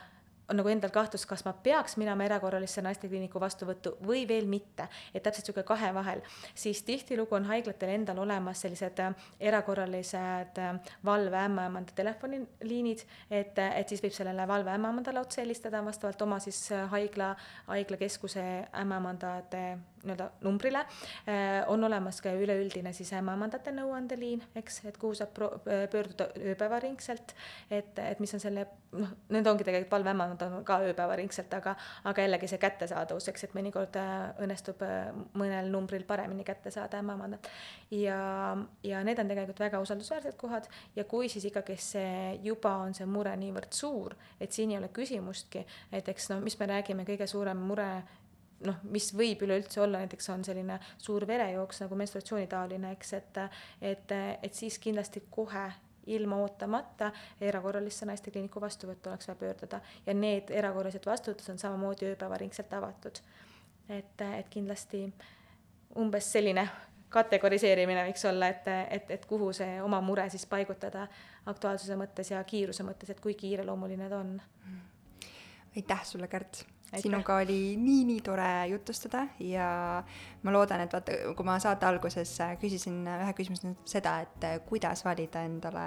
on 0.48 0.58
nagu 0.58 0.68
endal 0.68 0.92
kahtlus, 0.92 1.24
kas 1.26 1.44
ma 1.46 1.52
peaks 1.52 1.96
minema 2.00 2.26
erakorralisse 2.26 2.82
naistekliiniku 2.84 3.40
vastuvõttu 3.40 3.94
või 4.04 4.24
veel 4.28 4.48
mitte, 4.50 4.88
et 5.14 5.22
täpselt 5.22 5.48
niisugune 5.48 5.66
kahe 5.68 5.92
vahel, 5.96 6.20
siis 6.54 6.82
tihtilugu 6.84 7.38
on 7.38 7.48
haiglatel 7.48 7.94
endal 7.94 8.20
olemas 8.24 8.64
sellised 8.64 9.00
äh, 9.04 9.14
erakorralised 9.40 10.60
äh, 10.60 10.74
valveämmaemanda 11.04 11.96
telefoniliinid, 11.96 13.06
et, 13.30 13.58
et 13.64 13.88
siis 13.88 14.04
võib 14.04 14.16
sellele 14.16 14.48
valveämmaemandale 14.48 15.24
otse 15.24 15.42
helistada 15.42 15.84
vastavalt 15.84 16.22
oma 16.26 16.38
siis 16.44 16.60
äh, 16.72 16.86
haigla, 16.92 17.34
haiglakeskuse 17.70 18.44
ämmaemandade 18.84 19.66
nii-öelda 20.04 20.30
numbrile. 20.44 20.84
on 21.72 21.84
olemas 21.84 22.20
ka 22.22 22.32
üleüldine 22.36 22.92
siis 22.92 23.12
ämmaemandate 23.16 23.72
nõuandeliin, 23.74 24.42
eks, 24.56 24.80
et 24.88 24.98
kuhu 25.00 25.14
saab 25.18 25.34
pöörduda 25.34 26.28
ööpäevaringselt, 26.38 27.34
et, 27.70 27.98
et 27.98 28.20
mis 28.20 28.34
on 28.34 28.42
selle, 28.42 28.66
noh, 28.92 29.12
need 29.34 29.46
ongi 29.46 29.66
tegelikult 29.66 29.94
valveämmaemandad, 29.96 30.50
nad 30.50 30.58
on 30.60 30.66
ka 30.66 30.78
ööpäevaringselt, 30.88 31.52
aga, 31.58 31.74
aga 32.10 32.26
jällegi 32.26 32.48
see 32.50 32.60
kättesaadavus, 32.62 33.28
eks, 33.32 33.46
et 33.48 33.56
mõnikord 33.56 33.98
äh, 34.00 34.14
õnnestub 34.44 34.82
äh, 34.86 35.10
mõnel 35.38 35.70
numbril 35.72 36.06
paremini 36.08 36.46
kätte 36.46 36.72
saada 36.74 37.00
ämmaemandat. 37.02 37.48
ja, 37.90 38.18
ja 38.82 39.04
need 39.06 39.18
on 39.18 39.30
tegelikult 39.30 39.60
väga 39.60 39.80
usaldusväärsed 39.84 40.36
kohad 40.40 40.68
ja 40.96 41.04
kui 41.08 41.28
siis 41.32 41.44
ikkagi 41.50 41.76
see 41.80 42.34
juba 42.44 42.76
on 42.84 42.94
see 42.94 43.06
mure 43.06 43.34
niivõrd 43.40 43.72
suur, 43.74 44.16
et 44.40 44.52
siin 44.52 44.74
ei 44.74 44.80
ole 44.80 44.90
küsimustki, 44.94 45.64
näiteks 45.92 46.30
noh, 46.32 46.44
mis 46.44 46.58
me 46.60 46.70
räägime, 46.70 47.06
kõige 47.08 47.28
suurem 47.30 47.60
mure 47.68 47.90
noh, 48.64 48.82
mis 48.90 49.10
võib 49.16 49.42
üleüldse 49.46 49.80
olla, 49.84 50.00
näiteks 50.02 50.30
on 50.34 50.44
selline 50.46 50.78
suur 50.98 51.26
verejooks 51.26 51.82
nagu 51.84 51.98
menstruatsioonitaoline, 52.00 52.92
eks, 52.96 53.12
et, 53.20 53.42
et, 53.92 54.14
et 54.42 54.54
siis 54.54 54.78
kindlasti 54.82 55.24
kohe 55.30 55.66
ilma 56.06 56.36
ootamata 56.36 57.10
erakorralisse 57.40 58.06
naistekliiniku 58.06 58.60
vastuvõttu 58.60 59.08
oleks 59.10 59.28
vaja 59.28 59.38
pöörduda 59.40 59.80
ja 60.06 60.14
need 60.14 60.50
erakorralised 60.52 61.06
vastuvõtud 61.06 61.54
on 61.54 61.60
samamoodi 61.62 62.10
ööpäevaringselt 62.10 62.72
avatud. 62.76 63.20
et, 63.88 64.20
et 64.38 64.48
kindlasti 64.48 65.06
umbes 65.96 66.32
selline 66.32 66.68
kategoriseerimine 67.14 68.04
võiks 68.08 68.24
olla, 68.28 68.48
et, 68.50 68.68
et, 68.90 69.10
et 69.16 69.26
kuhu 69.30 69.52
see 69.54 69.78
oma 69.82 70.00
mure 70.02 70.26
siis 70.30 70.46
paigutada 70.50 71.06
aktuaalsuse 71.46 71.96
mõttes 71.96 72.32
ja 72.34 72.42
kiiruse 72.44 72.82
mõttes, 72.86 73.10
et 73.10 73.20
kui 73.20 73.34
kiireloomuline 73.38 74.08
ta 74.10 74.18
on. 74.18 74.40
aitäh 75.76 76.04
sulle, 76.04 76.28
Kärt 76.28 76.64
sinuga 77.00 77.36
oli 77.42 77.76
nii-nii 77.80 78.20
tore 78.24 78.50
jutustada 78.70 79.24
ja 79.42 79.68
ma 80.42 80.52
loodan, 80.54 80.84
et 80.84 80.92
vaata, 80.94 81.16
kui 81.36 81.46
ma 81.46 81.56
saate 81.62 81.88
alguses 81.88 82.36
äh, 82.44 82.54
küsisin 82.60 83.02
ühe 83.08 83.32
küsimuse 83.36 83.74
seda, 83.88 84.18
et 84.26 84.46
äh, 84.46 84.60
kuidas 84.68 85.04
valida 85.06 85.44
endale 85.48 85.86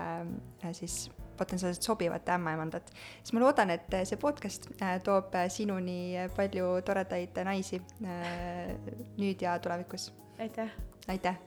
äh, 0.63 0.73
siis 0.77 1.07
potentsiaalselt 1.37 1.85
sobivat 1.85 2.29
ämmaemandat, 2.33 2.89
siis 3.21 3.35
ma 3.37 3.43
loodan, 3.43 3.69
et 3.75 3.93
see 4.09 4.17
podcast 4.17 4.71
toob 5.05 5.37
sinuni 5.53 6.17
palju 6.35 6.79
toredaid 6.85 7.37
naisi 7.45 7.77
nüüd 8.01 9.45
ja 9.45 9.59
tulevikus. 9.61 10.09
aitäh! 10.41 10.73
aitäh! 11.13 11.37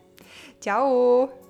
tšau! 0.62 1.49